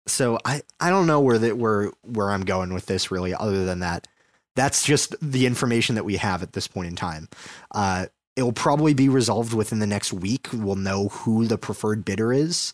so 0.07 0.37
I 0.45 0.61
I 0.79 0.89
don't 0.89 1.07
know 1.07 1.19
where 1.19 1.37
that 1.37 1.57
where 1.57 1.91
where 2.03 2.31
I'm 2.31 2.45
going 2.45 2.73
with 2.73 2.85
this 2.85 3.11
really. 3.11 3.33
Other 3.33 3.65
than 3.65 3.79
that, 3.79 4.07
that's 4.55 4.85
just 4.85 5.15
the 5.21 5.45
information 5.45 5.95
that 5.95 6.05
we 6.05 6.17
have 6.17 6.41
at 6.43 6.53
this 6.53 6.67
point 6.67 6.87
in 6.87 6.95
time. 6.95 7.27
Uh, 7.73 8.07
it'll 8.35 8.53
probably 8.53 8.93
be 8.93 9.09
resolved 9.09 9.53
within 9.53 9.79
the 9.79 9.87
next 9.87 10.13
week. 10.13 10.47
We'll 10.53 10.75
know 10.75 11.09
who 11.09 11.45
the 11.45 11.57
preferred 11.57 12.05
bidder 12.05 12.33
is 12.33 12.73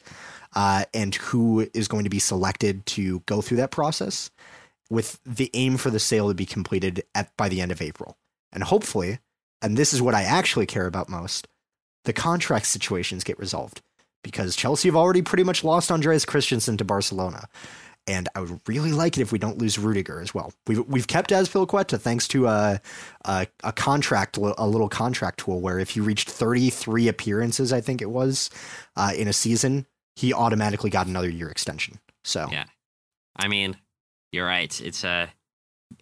uh, 0.56 0.86
and 0.94 1.16
who 1.16 1.68
is 1.74 1.88
going 1.88 2.04
to 2.04 2.10
be 2.10 2.20
selected 2.20 2.86
to 2.88 3.20
go 3.22 3.42
through 3.42 3.58
that 3.58 3.72
process 3.72 4.32
with 4.90 5.20
the 5.26 5.50
aim 5.54 5.78
for 5.78 5.90
the 5.90 6.00
sale 6.00 6.30
to 6.30 6.34
be 6.34 6.46
completed 6.46 7.04
at 7.14 7.36
by 7.38 7.50
the 7.50 7.62
end 7.62 7.72
of 7.72 7.82
April. 7.82 8.18
And 8.52 8.64
hopefully, 8.64 9.20
and 9.62 9.78
this 9.78 9.94
is 9.94 10.02
what 10.02 10.16
I 10.16 10.24
actually 10.24 10.66
care 10.66 10.88
about 10.88 11.10
most, 11.10 11.48
the 12.06 12.14
contract 12.14 12.66
situations 12.66 13.24
get 13.24 13.38
resolved 13.40 13.82
because 14.24 14.56
Chelsea 14.56 14.88
have 14.90 14.96
already 14.96 15.22
pretty 15.22 15.44
much 15.44 15.64
lost 15.64 15.92
Andreas 15.92 16.26
Christensen 16.26 16.78
to 16.78 16.86
Barcelona. 16.86 17.48
And 18.08 18.28
I 18.34 18.40
would 18.40 18.60
really 18.68 18.92
like 18.92 19.18
it 19.18 19.22
if 19.22 19.32
we 19.32 19.38
don't 19.38 19.60
lose 19.60 19.78
Rudiger 19.78 20.20
as 20.20 20.34
well. 20.34 20.52
We've 20.66 20.80
we've 20.88 21.06
kept 21.06 21.30
Azpilicueta 21.30 22.00
thanks 22.00 22.28
to 22.30 22.48
a, 22.48 22.82
a 23.26 23.48
a 23.64 23.72
contract 23.72 24.38
a 24.38 24.66
little 24.66 24.90
contract 24.90 25.42
tool 25.42 25.62
where 25.62 25.78
if 25.78 25.96
you 25.96 26.02
reached 26.02 26.28
33 26.30 27.08
appearances, 27.08 27.72
I 27.72 27.82
think 27.82 28.02
it 28.02 28.10
was, 28.10 28.50
uh, 28.96 29.12
in 29.16 29.28
a 29.28 29.34
season, 29.34 29.86
he 30.16 30.34
automatically 30.34 30.90
got 30.90 31.06
another 31.06 31.30
year 31.30 31.50
extension. 31.50 32.00
So 32.24 32.48
yeah, 32.52 32.66
I 33.36 33.48
mean, 33.48 33.78
you're 34.32 34.46
right. 34.46 34.80
It's 34.82 35.04
a 35.04 35.10
uh, 35.10 35.28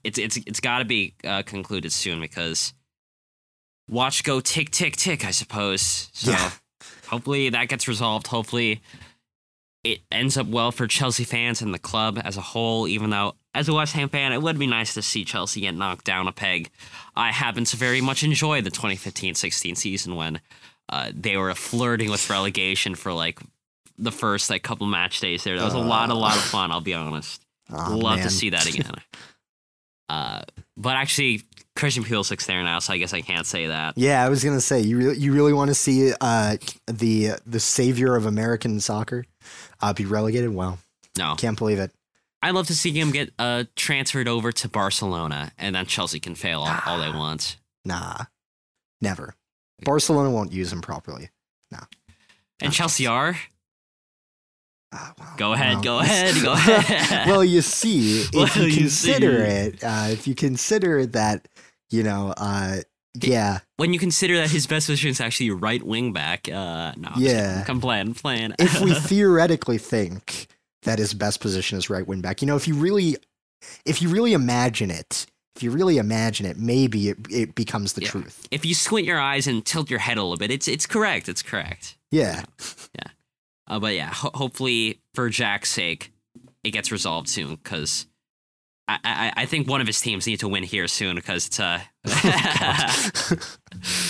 it's 0.03 0.17
it's 0.17 0.37
it's 0.37 0.59
got 0.59 0.79
to 0.79 0.85
be 0.85 1.13
uh, 1.23 1.43
concluded 1.43 1.91
soon 1.91 2.19
because 2.19 2.73
watch 3.89 4.23
go 4.23 4.39
tick 4.39 4.71
tick 4.71 4.95
tick. 4.95 5.25
I 5.25 5.31
suppose. 5.31 6.09
So 6.13 6.31
yeah. 6.31 6.51
hopefully 7.07 7.49
that 7.49 7.69
gets 7.69 7.87
resolved. 7.87 8.27
Hopefully 8.27 8.81
it 9.83 10.01
ends 10.11 10.37
up 10.37 10.47
well 10.47 10.71
for 10.71 10.87
Chelsea 10.87 11.23
fans 11.23 11.61
and 11.61 11.73
the 11.73 11.79
club 11.79 12.19
as 12.23 12.35
a 12.35 12.41
whole. 12.41 12.87
Even 12.87 13.09
though, 13.09 13.35
as 13.53 13.69
a 13.69 13.73
West 13.73 13.93
Ham 13.93 14.09
fan, 14.09 14.33
it 14.33 14.41
would 14.41 14.59
be 14.59 14.67
nice 14.67 14.93
to 14.95 15.01
see 15.01 15.23
Chelsea 15.23 15.61
get 15.61 15.75
knocked 15.75 16.05
down 16.05 16.27
a 16.27 16.33
peg. 16.33 16.69
I 17.15 17.31
happen 17.31 17.63
to 17.65 17.77
very 17.77 18.01
much 18.01 18.23
enjoy 18.23 18.61
the 18.61 18.71
2015-16 18.71 19.77
season 19.77 20.15
when 20.15 20.41
uh, 20.89 21.11
they 21.13 21.37
were 21.37 21.53
flirting 21.55 22.09
with 22.09 22.29
relegation 22.29 22.95
for 22.95 23.13
like 23.13 23.39
the 23.97 24.11
first 24.11 24.49
like 24.49 24.63
couple 24.63 24.87
match 24.87 25.21
days 25.21 25.43
there. 25.43 25.57
That 25.57 25.65
was 25.65 25.73
a 25.73 25.79
lot, 25.79 26.09
a 26.09 26.13
lot 26.13 26.35
of 26.35 26.43
fun. 26.43 26.71
I'll 26.71 26.81
be 26.81 26.93
honest. 26.93 27.46
Oh, 27.71 27.97
Love 27.97 28.17
man. 28.17 28.27
to 28.27 28.29
see 28.29 28.51
that 28.51 28.67
again. 28.67 28.91
uh, 30.09 30.41
but 30.75 30.95
actually, 30.95 31.43
Christian 31.75 32.03
Pulisic's 32.03 32.45
there 32.45 32.63
now, 32.63 32.79
so 32.79 32.93
I 32.93 32.97
guess 32.97 33.13
I 33.13 33.21
can't 33.21 33.45
say 33.45 33.67
that. 33.67 33.97
Yeah, 33.97 34.23
I 34.23 34.29
was 34.29 34.43
gonna 34.43 34.61
say 34.61 34.81
you 34.81 34.97
really, 34.97 35.17
you 35.17 35.33
really 35.33 35.53
want 35.53 35.69
to 35.69 35.75
see 35.75 36.13
uh, 36.19 36.57
the 36.87 37.31
the 37.45 37.59
savior 37.59 38.15
of 38.15 38.25
American 38.25 38.79
soccer 38.79 39.25
uh, 39.81 39.93
be 39.93 40.05
relegated. 40.05 40.53
Well, 40.53 40.79
no, 41.17 41.35
can't 41.35 41.57
believe 41.57 41.79
it. 41.79 41.91
I'd 42.41 42.51
love 42.51 42.67
to 42.67 42.75
see 42.75 42.91
him 42.91 43.11
get 43.11 43.31
uh, 43.39 43.65
transferred 43.75 44.27
over 44.27 44.51
to 44.51 44.69
Barcelona, 44.69 45.51
and 45.57 45.75
then 45.75 45.85
Chelsea 45.85 46.19
can 46.19 46.35
fail 46.35 46.61
all, 46.61 46.79
all 46.85 46.99
they 46.99 47.09
want. 47.09 47.57
Nah, 47.83 48.25
never. 49.01 49.35
Barcelona 49.83 50.31
won't 50.31 50.51
use 50.51 50.71
him 50.71 50.81
properly. 50.81 51.29
No. 51.71 51.79
And 52.59 52.73
Chelsea, 52.73 53.03
Chelsea 53.03 53.07
are. 53.07 53.37
Uh, 54.91 55.11
well, 55.19 55.33
go 55.37 55.53
ahead, 55.53 55.75
well, 55.75 55.83
go 55.83 55.99
ahead, 55.99 56.35
go 56.41 56.53
ahead. 56.53 57.27
well, 57.27 57.43
you 57.43 57.61
see, 57.61 58.21
if 58.21 58.33
well, 58.55 58.67
you 58.67 58.77
consider 58.77 59.31
you 59.31 59.43
it, 59.43 59.83
uh, 59.83 60.07
if 60.09 60.27
you 60.27 60.35
consider 60.35 61.05
that, 61.07 61.47
you 61.89 62.03
know, 62.03 62.33
uh, 62.37 62.77
yeah. 63.15 63.59
When 63.77 63.93
you 63.93 63.99
consider 63.99 64.37
that 64.37 64.51
his 64.51 64.67
best 64.67 64.87
position 64.87 65.09
is 65.09 65.19
actually 65.19 65.51
right 65.51 65.83
wing 65.83 66.13
back, 66.13 66.47
uh, 66.49 66.93
no, 66.97 67.11
yeah, 67.17 67.65
I'm 67.67 67.81
playing, 67.81 68.13
playing. 68.13 68.53
if 68.59 68.79
we 68.81 68.93
theoretically 68.99 69.77
think 69.77 70.47
that 70.83 70.99
his 70.99 71.13
best 71.13 71.41
position 71.41 71.77
is 71.77 71.89
right 71.89 72.07
wing 72.07 72.21
back, 72.21 72.41
you 72.41 72.47
know, 72.47 72.55
if 72.55 72.67
you 72.67 72.75
really, 72.75 73.17
if 73.85 74.01
you 74.01 74.09
really 74.09 74.33
imagine 74.33 74.91
it, 74.91 75.25
if 75.55 75.63
you 75.63 75.71
really 75.71 75.97
imagine 75.97 76.45
it, 76.45 76.57
maybe 76.57 77.09
it, 77.09 77.17
it 77.29 77.55
becomes 77.55 77.93
the 77.93 78.01
yeah. 78.01 78.09
truth. 78.09 78.47
If 78.51 78.63
you 78.63 78.75
squint 78.75 79.07
your 79.07 79.19
eyes 79.19 79.47
and 79.47 79.65
tilt 79.65 79.89
your 79.89 79.99
head 79.99 80.17
a 80.17 80.21
little 80.21 80.37
bit, 80.37 80.51
it's 80.51 80.67
it's 80.67 80.85
correct. 80.85 81.27
It's 81.27 81.41
correct. 81.41 81.97
Yeah. 82.11 82.43
Yeah. 82.93 83.11
Uh, 83.67 83.79
but 83.79 83.95
yeah, 83.95 84.11
ho- 84.13 84.31
hopefully 84.33 85.01
for 85.13 85.29
Jack's 85.29 85.71
sake, 85.71 86.11
it 86.63 86.71
gets 86.71 86.91
resolved 86.91 87.27
soon 87.29 87.55
because 87.55 88.07
I, 88.87 88.99
I, 89.03 89.33
I 89.43 89.45
think 89.45 89.67
one 89.67 89.81
of 89.81 89.87
his 89.87 89.99
teams 89.99 90.25
need 90.27 90.39
to 90.39 90.47
win 90.47 90.63
here 90.63 90.87
soon 90.87 91.15
because 91.15 91.47
it's 91.47 91.59
uh 91.59 91.79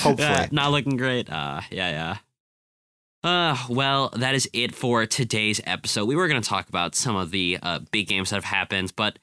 hopefully 0.01 0.27
uh, 0.27 0.47
not 0.51 0.71
looking 0.71 0.97
great. 0.97 1.29
Uh, 1.29 1.61
yeah, 1.71 1.89
yeah. 1.89 2.17
Uh, 3.23 3.57
well, 3.69 4.09
that 4.15 4.35
is 4.35 4.49
it 4.53 4.75
for 4.75 5.05
today's 5.05 5.59
episode. 5.65 6.05
We 6.05 6.15
were 6.15 6.27
going 6.27 6.41
to 6.41 6.47
talk 6.47 6.69
about 6.69 6.95
some 6.95 7.15
of 7.15 7.31
the 7.31 7.57
uh, 7.61 7.79
big 7.91 8.07
games 8.07 8.29
that 8.29 8.38
have 8.38 8.45
happened, 8.45 8.93
but 8.95 9.17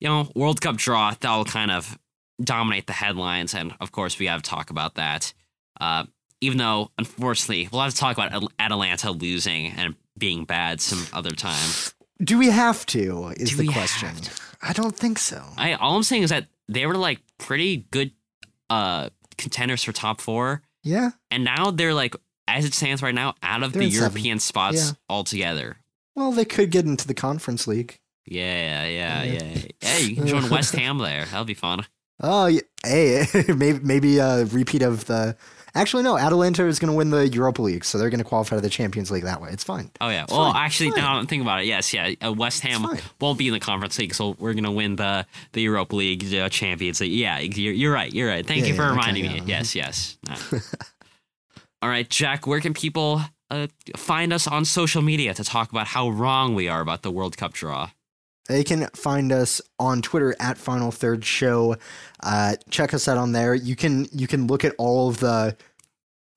you 0.00 0.08
know, 0.08 0.30
World 0.34 0.60
Cup 0.60 0.76
draw 0.76 1.12
that'll 1.18 1.44
kind 1.44 1.70
of 1.70 1.98
dominate 2.42 2.86
the 2.86 2.92
headlines, 2.92 3.54
and 3.54 3.74
of 3.80 3.92
course, 3.92 4.18
we 4.18 4.26
have 4.26 4.42
to 4.42 4.50
talk 4.50 4.70
about 4.70 4.94
that. 4.94 5.34
Uh, 5.80 6.04
even 6.40 6.58
though 6.58 6.90
unfortunately 6.98 7.68
we'll 7.72 7.82
have 7.82 7.92
to 7.92 7.98
talk 7.98 8.16
about 8.16 8.52
Atalanta 8.58 9.10
losing 9.10 9.72
and 9.72 9.94
being 10.18 10.44
bad 10.44 10.80
some 10.80 11.06
other 11.12 11.30
time. 11.30 11.70
Do 12.22 12.38
we 12.38 12.50
have 12.50 12.86
to? 12.86 13.32
Is 13.36 13.50
Do 13.50 13.56
the 13.56 13.68
question. 13.68 14.10
I 14.62 14.72
don't 14.72 14.96
think 14.96 15.18
so. 15.18 15.42
I 15.56 15.74
all 15.74 15.96
I'm 15.96 16.02
saying 16.02 16.22
is 16.22 16.30
that 16.30 16.46
they 16.68 16.86
were 16.86 16.96
like 16.96 17.20
pretty 17.38 17.86
good 17.90 18.12
uh 18.70 19.10
contenders 19.36 19.84
for 19.84 19.92
top 19.92 20.20
four. 20.20 20.62
Yeah. 20.82 21.10
And 21.30 21.44
now 21.44 21.70
they're 21.70 21.94
like, 21.94 22.14
as 22.48 22.64
it 22.64 22.74
stands 22.74 23.02
right 23.02 23.14
now, 23.14 23.34
out 23.42 23.62
of 23.62 23.72
they're 23.72 23.82
the 23.82 23.88
European 23.88 24.38
seven. 24.38 24.40
spots 24.40 24.88
yeah. 24.88 24.96
altogether. 25.10 25.78
Well, 26.14 26.32
they 26.32 26.44
could 26.44 26.70
get 26.70 26.86
into 26.86 27.06
the 27.06 27.14
conference 27.14 27.66
league. 27.66 27.98
Yeah, 28.24 28.86
yeah, 28.86 29.22
yeah. 29.22 29.32
yeah. 29.32 29.62
hey, 29.80 30.02
you 30.04 30.16
can 30.16 30.26
join 30.26 30.50
West 30.50 30.74
Ham 30.74 30.98
there. 30.98 31.26
That'll 31.26 31.44
be 31.44 31.54
fun. 31.54 31.86
Oh, 32.18 32.46
yeah. 32.46 32.62
hey, 32.82 33.26
maybe 33.54 33.78
maybe 33.80 34.16
a 34.16 34.46
repeat 34.46 34.80
of 34.80 35.04
the 35.04 35.36
Actually, 35.76 36.02
no. 36.02 36.16
Atalanta 36.16 36.66
is 36.66 36.78
going 36.78 36.90
to 36.90 36.96
win 36.96 37.10
the 37.10 37.28
Europa 37.28 37.60
League, 37.60 37.84
so 37.84 37.98
they're 37.98 38.10
going 38.10 38.18
to 38.18 38.24
qualify 38.24 38.56
to 38.56 38.62
the 38.62 38.70
Champions 38.70 39.10
League 39.10 39.24
that 39.24 39.40
way. 39.40 39.50
It's 39.50 39.62
fine. 39.62 39.90
Oh 40.00 40.08
yeah. 40.08 40.24
It's 40.24 40.32
well, 40.32 40.52
fine. 40.52 40.64
actually, 40.64 40.90
now 40.90 41.22
think 41.24 41.42
about 41.42 41.60
it. 41.60 41.66
Yes, 41.66 41.92
yeah. 41.92 42.14
Uh, 42.24 42.32
West 42.32 42.62
Ham 42.62 42.86
won't 43.20 43.38
be 43.38 43.48
in 43.48 43.52
the 43.52 43.60
Conference 43.60 43.98
League, 43.98 44.14
so 44.14 44.34
we're 44.38 44.54
going 44.54 44.64
to 44.64 44.70
win 44.70 44.96
the 44.96 45.26
the 45.52 45.62
Europa 45.62 45.94
League, 45.94 46.34
uh, 46.34 46.48
Champions 46.48 47.00
League. 47.00 47.12
Yeah, 47.12 47.38
you're, 47.38 47.74
you're 47.74 47.92
right. 47.92 48.12
You're 48.12 48.28
right. 48.28 48.46
Thank 48.46 48.62
yeah, 48.62 48.66
you 48.68 48.74
for 48.74 48.82
yeah, 48.82 48.90
reminding 48.90 49.26
okay, 49.26 49.40
me. 49.40 49.46
Yeah. 49.46 49.58
Yes, 49.58 49.74
yes. 49.74 50.18
All 51.82 51.90
right, 51.90 52.08
Jack. 52.08 52.46
Where 52.46 52.60
can 52.60 52.72
people 52.72 53.20
uh, 53.50 53.66
find 53.96 54.32
us 54.32 54.46
on 54.46 54.64
social 54.64 55.02
media 55.02 55.34
to 55.34 55.44
talk 55.44 55.70
about 55.70 55.88
how 55.88 56.08
wrong 56.08 56.54
we 56.54 56.68
are 56.68 56.80
about 56.80 57.02
the 57.02 57.10
World 57.10 57.36
Cup 57.36 57.52
draw? 57.52 57.90
They 58.48 58.64
can 58.64 58.86
find 58.94 59.32
us 59.32 59.60
on 59.78 60.02
Twitter 60.02 60.34
at 60.40 60.58
Final 60.58 60.90
Third 60.90 61.24
Show. 61.24 61.76
Uh, 62.22 62.56
check 62.70 62.94
us 62.94 63.08
out 63.08 63.18
on 63.18 63.32
there. 63.32 63.54
You 63.54 63.76
can 63.76 64.06
you 64.12 64.26
can 64.26 64.46
look 64.46 64.64
at 64.64 64.74
all 64.78 65.08
of 65.08 65.18
the 65.18 65.56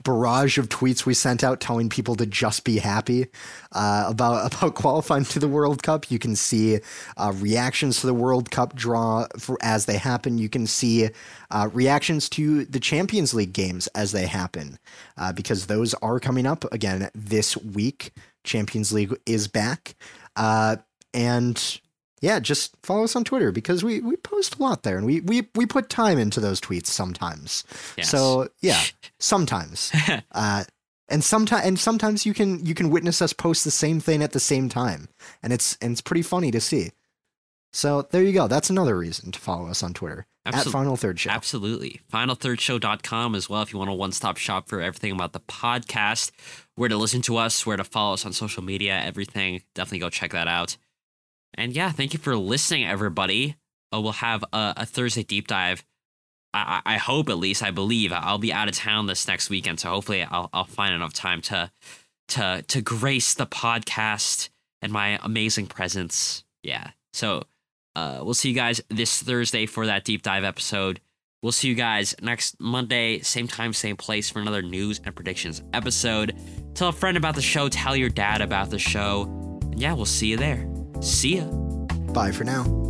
barrage 0.03 0.57
of 0.57 0.69
tweets 0.69 1.05
we 1.05 1.13
sent 1.13 1.43
out 1.43 1.59
telling 1.59 1.89
people 1.89 2.15
to 2.15 2.25
just 2.25 2.63
be 2.63 2.77
happy 2.77 3.27
uh, 3.73 4.05
about 4.07 4.53
about 4.53 4.75
qualifying 4.75 5.25
to 5.25 5.39
the 5.39 5.47
World 5.47 5.83
Cup. 5.83 6.09
You 6.09 6.19
can 6.19 6.35
see 6.35 6.79
uh, 7.17 7.33
reactions 7.35 8.01
to 8.01 8.07
the 8.07 8.13
World 8.13 8.49
Cup 8.51 8.75
draw 8.75 9.27
for, 9.37 9.57
as 9.61 9.85
they 9.85 9.97
happen. 9.97 10.37
You 10.37 10.49
can 10.49 10.67
see 10.67 11.09
uh, 11.51 11.69
reactions 11.73 12.29
to 12.29 12.65
the 12.65 12.79
Champions 12.79 13.33
League 13.33 13.53
games 13.53 13.87
as 13.95 14.11
they 14.11 14.25
happen 14.25 14.79
uh, 15.17 15.33
because 15.33 15.67
those 15.67 15.93
are 15.95 16.19
coming 16.19 16.45
up 16.45 16.65
again 16.73 17.09
this 17.13 17.55
week. 17.57 18.11
Champions 18.43 18.91
League 18.93 19.13
is 19.25 19.47
back. 19.47 19.95
Uh, 20.35 20.77
and 21.13 21.81
yeah, 22.21 22.39
just 22.39 22.75
follow 22.83 23.03
us 23.03 23.15
on 23.15 23.23
Twitter 23.23 23.51
because 23.51 23.83
we, 23.83 24.01
we 24.01 24.15
post 24.17 24.59
a 24.59 24.63
lot 24.63 24.83
there 24.83 24.97
and 24.97 25.05
we, 25.05 25.21
we, 25.21 25.47
we 25.55 25.65
put 25.65 25.89
time 25.89 26.17
into 26.17 26.39
those 26.39 26.59
tweets 26.59 26.87
sometimes. 26.87 27.63
Yes. 27.97 28.09
So 28.09 28.49
yeah, 28.61 28.81
sometimes. 29.19 29.91
uh, 30.31 30.63
and 31.09 31.23
sometimes 31.23 31.65
and 31.65 31.79
sometimes 31.79 32.25
you 32.25 32.33
can 32.33 32.63
you 32.65 32.75
can 32.75 32.89
witness 32.91 33.21
us 33.21 33.33
post 33.33 33.63
the 33.63 33.71
same 33.71 33.99
thing 33.99 34.21
at 34.21 34.31
the 34.31 34.39
same 34.39 34.69
time. 34.69 35.09
And 35.41 35.51
it's 35.51 35.77
and 35.81 35.91
it's 35.91 36.01
pretty 36.01 36.21
funny 36.21 36.51
to 36.51 36.61
see. 36.61 36.91
So 37.71 38.03
there 38.11 38.23
you 38.23 38.33
go. 38.33 38.47
That's 38.47 38.69
another 38.69 38.97
reason 38.97 39.31
to 39.31 39.39
follow 39.39 39.67
us 39.67 39.83
on 39.83 39.93
Twitter 39.93 40.25
at 40.45 40.55
Final 40.65 40.95
Third 40.95 41.19
Show. 41.19 41.29
Absolutely. 41.29 42.01
FinalThirdShow.com 42.11 43.35
as 43.35 43.49
well 43.49 43.61
if 43.61 43.71
you 43.71 43.77
want 43.77 43.91
a 43.91 43.93
one 43.93 44.11
stop 44.11 44.37
shop 44.37 44.67
for 44.67 44.81
everything 44.81 45.11
about 45.11 45.33
the 45.33 45.39
podcast, 45.39 46.31
where 46.75 46.89
to 46.89 46.97
listen 46.97 47.21
to 47.23 47.37
us, 47.37 47.65
where 47.65 47.77
to 47.77 47.83
follow 47.83 48.13
us 48.13 48.25
on 48.25 48.33
social 48.33 48.63
media, 48.63 48.99
everything. 48.99 49.61
Definitely 49.75 49.99
go 49.99 50.09
check 50.09 50.31
that 50.31 50.47
out. 50.47 50.77
And 51.53 51.73
yeah, 51.73 51.91
thank 51.91 52.13
you 52.13 52.19
for 52.19 52.35
listening, 52.35 52.85
everybody. 52.85 53.55
Uh, 53.93 54.01
we'll 54.01 54.13
have 54.13 54.43
a, 54.53 54.73
a, 54.77 54.85
Thursday 54.85 55.23
deep 55.23 55.47
dive. 55.47 55.83
I, 56.53 56.81
I, 56.85 56.97
hope, 56.97 57.29
at 57.29 57.37
least, 57.37 57.63
I 57.63 57.71
believe, 57.71 58.11
I'll 58.11 58.37
be 58.37 58.53
out 58.53 58.67
of 58.67 58.75
town 58.75 59.07
this 59.07 59.27
next 59.27 59.49
weekend, 59.49 59.79
so 59.79 59.89
hopefully, 59.89 60.23
I'll 60.23 60.49
I'll 60.53 60.65
find 60.65 60.93
enough 60.93 61.13
time 61.13 61.41
to 61.43 61.71
to 62.29 62.63
to 62.67 62.81
grace 62.81 63.33
the 63.33 63.45
podcast 63.45 64.49
and 64.81 64.91
my 64.91 65.19
amazing 65.21 65.67
presence. 65.67 66.43
Yeah. 66.63 66.91
So, 67.13 67.43
uh, 67.95 68.21
we'll 68.23 68.33
see 68.33 68.49
you 68.49 68.55
guys 68.55 68.81
this 68.89 69.21
Thursday 69.21 69.65
for 69.65 69.85
that 69.85 70.05
deep 70.05 70.21
dive 70.21 70.43
episode. 70.43 71.01
We'll 71.41 71.51
see 71.51 71.69
you 71.69 71.75
guys 71.75 72.15
next 72.21 72.59
Monday, 72.59 73.19
same 73.19 73.47
time, 73.47 73.71
same 73.73 73.95
place 73.95 74.29
for 74.29 74.39
another 74.39 74.61
news 74.61 74.99
and 75.05 75.15
predictions 75.15 75.61
episode. 75.73 76.37
Tell 76.73 76.89
a 76.89 76.93
friend 76.93 77.15
about 77.15 77.35
the 77.35 77.41
show, 77.41 77.69
tell 77.69 77.95
your 77.95 78.09
dad 78.09 78.41
about 78.41 78.69
the 78.69 78.79
show. 78.79 79.23
And 79.63 79.79
yeah, 79.79 79.93
we'll 79.93 80.05
see 80.05 80.27
you 80.27 80.37
there. 80.37 80.78
See 81.01 81.37
ya. 81.37 81.45
Bye 82.13 82.31
for 82.31 82.43
now. 82.43 82.88